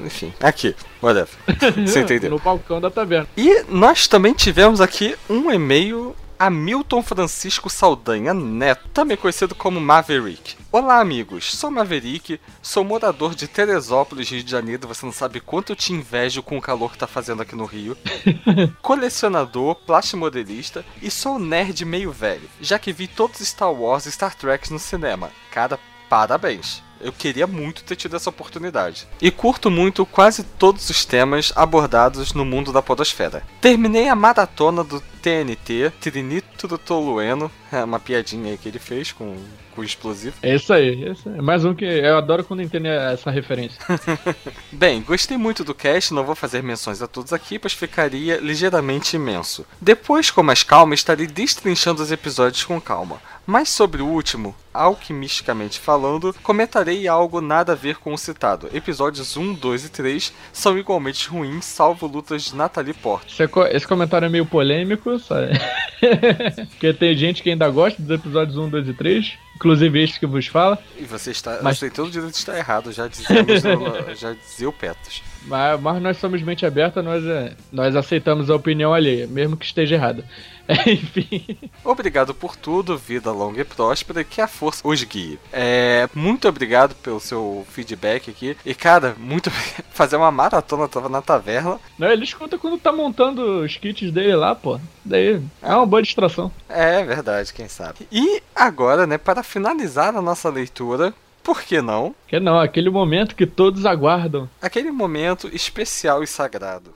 Enfim, 0.03 0.33
aqui. 0.41 0.75
Whatever. 1.03 1.29
Você 1.85 1.99
entendeu? 1.99 2.31
No 2.31 2.39
balcão 2.39 2.81
da 2.81 2.89
taverna. 2.89 3.27
E 3.37 3.65
nós 3.69 4.07
também 4.07 4.33
tivemos 4.33 4.81
aqui 4.81 5.15
um 5.29 5.51
e-mail 5.51 6.15
a 6.37 6.49
Milton 6.49 7.01
Francisco 7.01 7.69
Saldanha 7.69 8.33
Neto, 8.33 8.87
também 8.93 9.17
conhecido 9.17 9.55
como 9.55 9.79
Maverick. 9.79 10.55
Olá, 10.71 10.99
amigos. 10.99 11.55
Sou 11.55 11.71
Maverick, 11.71 12.39
sou 12.61 12.83
morador 12.83 13.33
de 13.33 13.47
Teresópolis, 13.47 14.29
Rio 14.29 14.43
de 14.43 14.51
Janeiro. 14.51 14.87
Você 14.87 15.05
não 15.05 15.13
sabe 15.13 15.39
quanto 15.39 15.71
eu 15.71 15.75
te 15.75 15.93
invejo 15.93 16.43
com 16.43 16.57
o 16.57 16.61
calor 16.61 16.91
que 16.91 16.97
tá 16.97 17.07
fazendo 17.07 17.41
aqui 17.41 17.55
no 17.55 17.65
Rio. 17.65 17.97
Colecionador, 18.81 19.75
plastimodelista 19.75 20.85
e 21.01 21.09
sou 21.09 21.39
nerd 21.39 21.83
meio 21.85 22.11
velho, 22.11 22.49
já 22.59 22.77
que 22.77 22.91
vi 22.91 23.07
todos 23.07 23.39
Star 23.39 23.71
Wars 23.71 24.05
e 24.05 24.11
Star 24.11 24.35
Trek 24.35 24.71
no 24.71 24.79
cinema. 24.79 25.31
Cara, 25.51 25.79
parabéns. 26.09 26.84
Eu 26.99 27.11
queria 27.11 27.45
muito 27.45 27.83
ter 27.83 27.95
tido 27.95 28.15
essa 28.15 28.29
oportunidade. 28.29 29.07
E 29.21 29.29
curto 29.29 29.69
muito 29.69 30.05
quase 30.05 30.43
todos 30.43 30.89
os 30.89 31.05
temas 31.05 31.51
abordados 31.55 32.33
no 32.33 32.45
mundo 32.45 32.71
da 32.71 32.81
podosfera. 32.81 33.43
Terminei 33.61 34.07
a 34.07 34.15
maratona 34.15 34.83
do 34.83 35.01
TNT, 35.25 35.91
Trinitro 35.99 36.77
Tolueno, 36.77 37.51
é 37.71 37.83
uma 37.83 37.99
piadinha 37.99 38.51
aí 38.51 38.57
que 38.59 38.69
ele 38.69 38.77
fez 38.77 39.11
com, 39.11 39.35
com 39.73 39.81
o 39.81 39.83
explosivo. 39.83 40.35
É 40.43 40.53
isso 40.53 40.71
aí, 40.71 41.03
é 41.03 41.11
isso 41.11 41.27
aí. 41.27 41.41
Mais 41.41 41.65
um 41.65 41.73
que 41.73 41.83
eu 41.83 42.15
adoro 42.15 42.43
quando 42.43 42.61
entende 42.61 42.87
essa 42.87 43.31
referência. 43.31 43.79
Bem, 44.71 45.01
gostei 45.01 45.35
muito 45.35 45.63
do 45.63 45.73
cast, 45.73 46.13
não 46.13 46.23
vou 46.23 46.35
fazer 46.35 46.61
menções 46.61 47.01
a 47.01 47.07
todos 47.07 47.33
aqui, 47.33 47.57
pois 47.57 47.73
ficaria 47.73 48.37
ligeiramente 48.37 49.15
imenso. 49.15 49.65
Depois, 49.81 50.29
com 50.29 50.43
mais 50.43 50.61
calma, 50.61 50.93
estarei 50.93 51.25
destrinchando 51.25 52.03
os 52.03 52.11
episódios 52.11 52.63
com 52.63 52.79
calma. 52.79 53.19
Mas 53.47 53.69
sobre 53.69 54.01
o 54.01 54.07
último, 54.07 54.55
alquimisticamente 54.73 55.79
falando, 55.79 56.33
comentarei 56.41 57.07
algo 57.07 57.41
nada 57.41 57.73
a 57.73 57.75
ver 57.75 57.97
com 57.97 58.13
o 58.13 58.17
citado. 58.17 58.67
Episódios 58.73 59.37
1, 59.37 59.53
2 59.53 59.85
e 59.85 59.89
3 59.89 60.33
são 60.51 60.77
igualmente 60.77 61.29
ruins, 61.29 61.63
salvo 61.65 62.07
lutas 62.07 62.43
de 62.45 62.55
Natalie 62.55 62.93
Portman. 62.93 63.31
Esse, 63.31 63.47
co- 63.47 63.67
esse 63.67 63.87
comentário 63.87 64.25
é 64.25 64.29
meio 64.29 64.45
polêmico, 64.47 65.19
sabe? 65.19 65.59
Porque 66.71 66.91
tem 66.93 67.15
gente 67.15 67.43
que 67.43 67.49
ainda 67.51 67.69
gosta 67.69 68.01
dos 68.01 68.19
episódios 68.19 68.57
1, 68.57 68.69
2 68.69 68.87
e 68.89 68.93
3, 68.93 69.33
inclusive 69.55 70.01
este 70.03 70.19
que 70.19 70.25
vos 70.25 70.47
fala. 70.47 70.77
E 70.97 71.03
você 71.03 71.31
está. 71.31 71.59
Mas- 71.61 71.77
Você 71.79 71.87
tem 71.87 71.95
todo 71.95 72.07
o 72.07 72.11
direito 72.11 72.31
de 72.33 72.37
estar 72.39 72.57
errado, 72.57 72.91
já 72.91 73.07
dizemos, 73.07 73.63
no- 73.63 74.13
já 74.15 74.33
dizia 74.33 74.69
o 74.69 74.73
Petos. 74.73 75.21
Mas, 75.47 75.79
mas 75.79 76.01
nós 76.01 76.17
somos 76.17 76.41
mente 76.41 76.65
aberta, 76.65 77.03
nós, 77.03 77.23
é, 77.23 77.53
nós 77.71 77.95
aceitamos 77.95 78.49
a 78.49 78.55
opinião 78.55 78.93
alheia, 78.93 79.27
mesmo 79.27 79.55
que 79.55 79.65
esteja 79.65 79.93
errada. 79.95 80.25
Enfim. 80.87 81.45
Obrigado 81.83 82.33
por 82.33 82.55
tudo, 82.55 82.97
vida 82.97 83.31
longa 83.31 83.61
e 83.61 83.63
próspera, 83.63 84.23
que 84.23 84.41
a 84.41 84.47
força 84.47 84.81
os 84.83 85.03
guie. 85.03 85.37
É, 85.53 86.09
muito 86.15 86.47
obrigado 86.47 86.95
pelo 86.95 87.19
seu 87.19 87.63
feedback 87.69 88.31
aqui. 88.31 88.57
E 88.65 88.73
cara, 88.73 89.15
muito 89.19 89.51
fazer 89.93 90.15
uma 90.15 90.31
maratona 90.31 90.87
tava 90.87 91.07
na 91.07 91.21
taverna. 91.21 91.79
Não, 91.99 92.07
ele 92.09 92.23
escuta 92.23 92.57
quando 92.57 92.79
tá 92.79 92.91
montando 92.91 93.61
os 93.61 93.77
kits 93.77 94.11
dele 94.11 94.35
lá, 94.35 94.55
pô. 94.55 94.79
Daí 95.03 95.39
é 95.61 95.75
uma 95.75 95.85
boa 95.85 96.01
distração. 96.01 96.51
É 96.67 97.03
verdade, 97.03 97.53
quem 97.53 97.67
sabe. 97.67 98.07
E 98.11 98.41
agora, 98.55 99.05
né, 99.05 99.19
para 99.19 99.43
finalizar 99.45 100.15
a 100.15 100.21
nossa 100.21 100.49
leitura, 100.49 101.13
por 101.43 101.61
que 101.61 101.81
não? 101.81 102.15
Que 102.27 102.39
não, 102.39 102.59
aquele 102.59 102.89
momento 102.89 103.35
que 103.35 103.45
todos 103.45 103.85
aguardam. 103.85 104.49
Aquele 104.61 104.91
momento 104.91 105.47
especial 105.53 106.23
e 106.23 106.27
sagrado. 106.27 106.91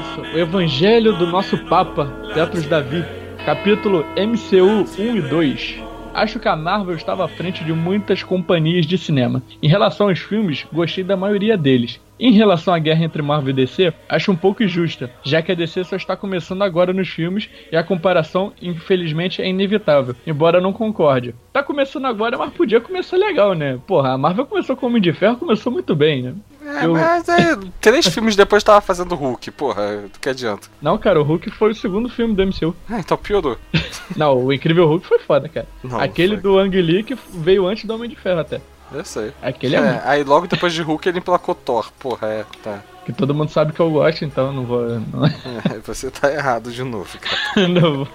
Isso, 0.00 0.20
o 0.20 0.38
Evangelho 0.38 1.16
do 1.16 1.26
nosso 1.26 1.56
Papa, 1.66 2.06
Petros 2.34 2.66
Davi, 2.66 3.04
capítulo 3.44 4.04
MCU 4.16 4.84
1 4.98 5.16
e 5.16 5.22
2. 5.22 5.82
Acho 6.12 6.40
que 6.40 6.48
a 6.48 6.56
Marvel 6.56 6.96
estava 6.96 7.24
à 7.24 7.28
frente 7.28 7.62
de 7.64 7.72
muitas 7.72 8.22
companhias 8.22 8.86
de 8.86 8.98
cinema. 8.98 9.42
Em 9.62 9.68
relação 9.68 10.08
aos 10.08 10.18
filmes, 10.18 10.66
gostei 10.72 11.04
da 11.04 11.16
maioria 11.16 11.56
deles. 11.56 12.00
Em 12.20 12.32
relação 12.32 12.74
à 12.74 12.78
guerra 12.78 13.02
entre 13.02 13.22
Marvel 13.22 13.48
e 13.50 13.52
DC, 13.54 13.94
acho 14.06 14.30
um 14.30 14.36
pouco 14.36 14.62
injusta, 14.62 15.10
já 15.24 15.40
que 15.40 15.50
a 15.50 15.54
DC 15.54 15.84
só 15.84 15.96
está 15.96 16.14
começando 16.14 16.60
agora 16.62 16.92
nos 16.92 17.08
filmes 17.08 17.48
e 17.72 17.76
a 17.76 17.82
comparação, 17.82 18.52
infelizmente, 18.60 19.40
é 19.40 19.48
inevitável, 19.48 20.14
embora 20.26 20.60
não 20.60 20.70
concorde. 20.72 21.34
Tá 21.50 21.62
começando 21.62 22.04
agora, 22.04 22.36
mas 22.36 22.52
podia 22.52 22.78
começar 22.80 23.16
legal, 23.16 23.54
né? 23.54 23.78
Porra, 23.86 24.10
a 24.12 24.18
Marvel 24.18 24.44
começou 24.44 24.76
com 24.76 24.86
Homem 24.86 25.00
de 25.00 25.12
Ferro, 25.14 25.36
começou 25.38 25.72
muito 25.72 25.96
bem, 25.96 26.22
né? 26.22 26.34
É, 26.62 26.84
Eu- 26.84 26.92
mas 26.92 27.26
aí, 27.28 27.56
três 27.80 28.06
filmes 28.12 28.36
depois 28.36 28.62
tava 28.62 28.82
fazendo 28.82 29.14
Hulk, 29.14 29.50
porra, 29.52 30.02
do 30.12 30.18
que 30.20 30.28
adianta? 30.28 30.68
Não, 30.82 30.98
cara, 30.98 31.18
o 31.18 31.24
Hulk 31.24 31.50
foi 31.50 31.70
o 31.70 31.74
segundo 31.74 32.10
filme 32.10 32.34
do 32.34 32.42
MCU. 32.46 32.76
Ah, 32.88 33.00
então 33.00 33.16
piorou. 33.16 33.56
Não, 34.14 34.36
o 34.44 34.52
Incrível 34.52 34.86
Hulk 34.86 35.06
foi 35.06 35.18
foda, 35.20 35.48
cara. 35.48 35.66
Não, 35.82 35.98
Aquele 35.98 36.34
foi. 36.34 36.42
do 36.42 36.58
Ang 36.58 36.82
Lee 36.82 37.02
que 37.02 37.16
veio 37.32 37.66
antes 37.66 37.84
do 37.86 37.94
Homem 37.94 38.10
de 38.10 38.16
Ferro 38.16 38.40
até. 38.40 38.60
Eu 38.92 39.04
sei. 39.04 39.32
Aquele 39.42 39.76
é, 39.76 39.78
É, 39.78 39.82
muito. 39.82 40.02
aí 40.04 40.24
logo 40.24 40.46
depois 40.46 40.72
de 40.72 40.82
Hulk 40.82 41.08
ele 41.08 41.18
emplacou 41.18 41.54
Thor, 41.54 41.90
porra, 41.98 42.26
é, 42.28 42.44
tá. 42.62 42.80
Que 43.06 43.12
todo 43.12 43.34
mundo 43.34 43.50
sabe 43.50 43.72
que 43.72 43.80
eu 43.80 43.90
gosto, 43.90 44.24
então 44.24 44.48
eu 44.48 44.52
não 44.52 44.64
vou. 44.66 44.82
Não, 44.88 45.24
É, 45.72 45.78
você 45.84 46.10
tá 46.10 46.30
errado 46.32 46.70
de 46.70 46.82
novo, 46.84 47.08
cara. 47.18 47.66
não 47.68 48.04
vou. 48.04 48.08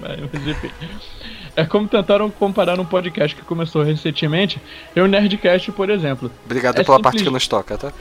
Mas 0.00 0.46
enfim. 0.46 0.70
É 1.56 1.64
como 1.64 1.88
tentaram 1.88 2.30
comparar 2.30 2.78
um 2.78 2.84
podcast 2.84 3.34
que 3.34 3.40
começou 3.42 3.82
recentemente 3.82 4.60
e 4.94 5.00
o 5.00 5.06
Nerdcast, 5.06 5.72
por 5.72 5.88
exemplo. 5.88 6.30
Obrigado 6.44 6.78
É 6.80 6.84
pela 6.84 6.98
simples- 6.98 7.02
parte 7.12 7.24
que 7.24 7.30
nos 7.30 7.48
toca, 7.48 7.78
tá? 7.78 7.92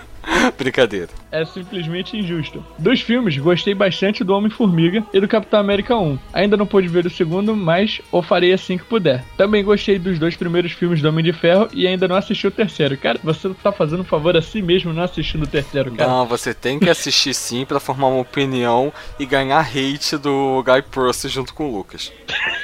Brincadeira. 0.56 1.08
É 1.30 1.44
simplesmente 1.44 2.16
injusto. 2.16 2.64
Dos 2.78 3.00
filmes, 3.00 3.36
gostei 3.38 3.74
bastante 3.74 4.24
do 4.24 4.34
Homem-Formiga 4.34 5.04
e 5.12 5.20
do 5.20 5.28
Capitão 5.28 5.60
América 5.60 5.96
1. 5.96 6.18
Ainda 6.32 6.56
não 6.56 6.66
pude 6.66 6.88
ver 6.88 7.06
o 7.06 7.10
segundo, 7.10 7.54
mas 7.56 8.00
o 8.10 8.22
farei 8.22 8.52
assim 8.52 8.78
que 8.78 8.84
puder. 8.84 9.24
Também 9.36 9.64
gostei 9.64 9.98
dos 9.98 10.18
dois 10.18 10.36
primeiros 10.36 10.72
filmes 10.72 11.00
do 11.00 11.08
Homem 11.08 11.24
de 11.24 11.32
Ferro 11.32 11.68
e 11.72 11.86
ainda 11.86 12.08
não 12.08 12.16
assisti 12.16 12.46
o 12.46 12.50
terceiro. 12.50 12.96
Cara, 12.96 13.20
você 13.22 13.50
tá 13.62 13.72
fazendo 13.72 14.00
um 14.00 14.04
favor 14.04 14.36
a 14.36 14.42
si 14.42 14.62
mesmo 14.62 14.92
não 14.92 15.02
assistindo 15.02 15.44
o 15.44 15.48
terceiro, 15.48 15.92
cara. 15.92 16.10
Não, 16.10 16.26
você 16.26 16.54
tem 16.54 16.78
que 16.78 16.90
assistir 16.90 17.34
sim 17.34 17.64
pra 17.64 17.80
formar 17.80 18.08
uma 18.08 18.20
opinião 18.20 18.92
e 19.18 19.26
ganhar 19.26 19.60
hate 19.60 20.16
do 20.16 20.62
Guy 20.64 20.82
Pearce 20.82 21.28
junto 21.28 21.54
com 21.54 21.68
o 21.68 21.76
Lucas. 21.76 22.12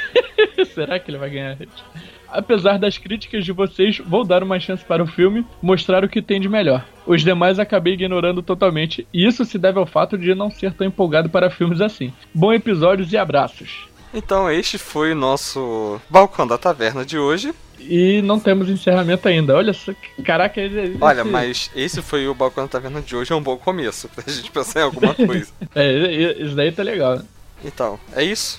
Será 0.74 0.98
que 0.98 1.10
ele 1.10 1.18
vai 1.18 1.30
ganhar 1.30 1.52
hate? 1.52 1.84
Apesar 2.36 2.78
das 2.78 2.98
críticas 2.98 3.44
de 3.44 3.52
vocês, 3.52 3.98
vou 3.98 4.24
dar 4.24 4.42
uma 4.42 4.58
chance 4.60 4.84
para 4.84 5.02
o 5.02 5.06
filme 5.06 5.44
mostrar 5.62 6.04
o 6.04 6.08
que 6.08 6.20
tem 6.22 6.40
de 6.40 6.48
melhor. 6.48 6.84
Os 7.06 7.22
demais 7.22 7.58
acabei 7.58 7.94
ignorando 7.94 8.42
totalmente, 8.42 9.06
e 9.12 9.26
isso 9.26 9.44
se 9.44 9.58
deve 9.58 9.78
ao 9.78 9.86
fato 9.86 10.18
de 10.18 10.34
não 10.34 10.50
ser 10.50 10.72
tão 10.72 10.86
empolgado 10.86 11.28
para 11.30 11.50
filmes 11.50 11.80
assim. 11.80 12.12
Bom 12.34 12.52
episódios 12.52 13.12
e 13.12 13.16
abraços. 13.16 13.86
Então, 14.14 14.50
este 14.50 14.78
foi 14.78 15.12
o 15.12 15.16
nosso 15.16 16.00
Balcão 16.08 16.46
da 16.46 16.56
Taverna 16.56 17.04
de 17.04 17.18
hoje. 17.18 17.52
E 17.78 18.22
não 18.22 18.40
temos 18.40 18.68
encerramento 18.70 19.28
ainda. 19.28 19.54
Olha 19.54 19.72
só, 19.72 19.92
caraca, 20.24 20.60
esse- 20.60 20.96
Olha, 21.00 21.24
mas 21.24 21.70
esse 21.76 22.00
foi 22.00 22.26
o 22.26 22.34
Balcão 22.34 22.64
da 22.64 22.68
Taverna 22.68 23.00
de 23.02 23.14
hoje, 23.14 23.32
é 23.32 23.36
um 23.36 23.42
bom 23.42 23.56
começo 23.56 24.08
pra 24.08 24.24
gente 24.32 24.50
pensar 24.50 24.80
em 24.80 24.84
alguma 24.84 25.12
coisa. 25.14 25.52
É, 25.74 26.32
isso 26.42 26.54
daí 26.56 26.72
tá 26.72 26.82
legal. 26.82 27.20
Então, 27.64 27.98
é 28.14 28.24
isso? 28.24 28.58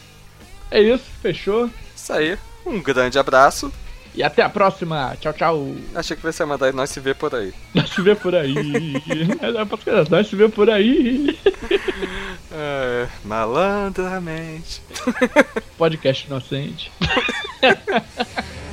É 0.70 0.80
isso, 0.82 1.04
fechou. 1.22 1.70
Isso 1.96 2.14
aí. 2.14 2.38
Um 2.68 2.82
grande 2.82 3.18
abraço. 3.18 3.72
E 4.14 4.24
até 4.24 4.42
a 4.42 4.50
próxima. 4.50 5.16
Tchau, 5.22 5.32
tchau. 5.32 5.76
Achei 5.94 6.18
que 6.18 6.24
você 6.24 6.42
ia 6.42 6.48
mandar 6.48 6.70
e 6.70 6.72
nós 6.72 6.90
se 6.90 7.00
vê 7.00 7.14
por 7.14 7.36
aí. 7.36 7.54
Nós 7.74 7.90
se 7.92 8.02
vê 8.02 8.16
por 8.16 8.34
aí. 8.34 8.56
Nós 10.10 10.28
se 10.28 10.36
vê 10.36 10.50
por 10.50 10.70
aí. 10.70 11.38
É, 12.60 13.08
malandramente. 13.24 14.82
Podcast 15.78 16.26
inocente. 16.26 16.92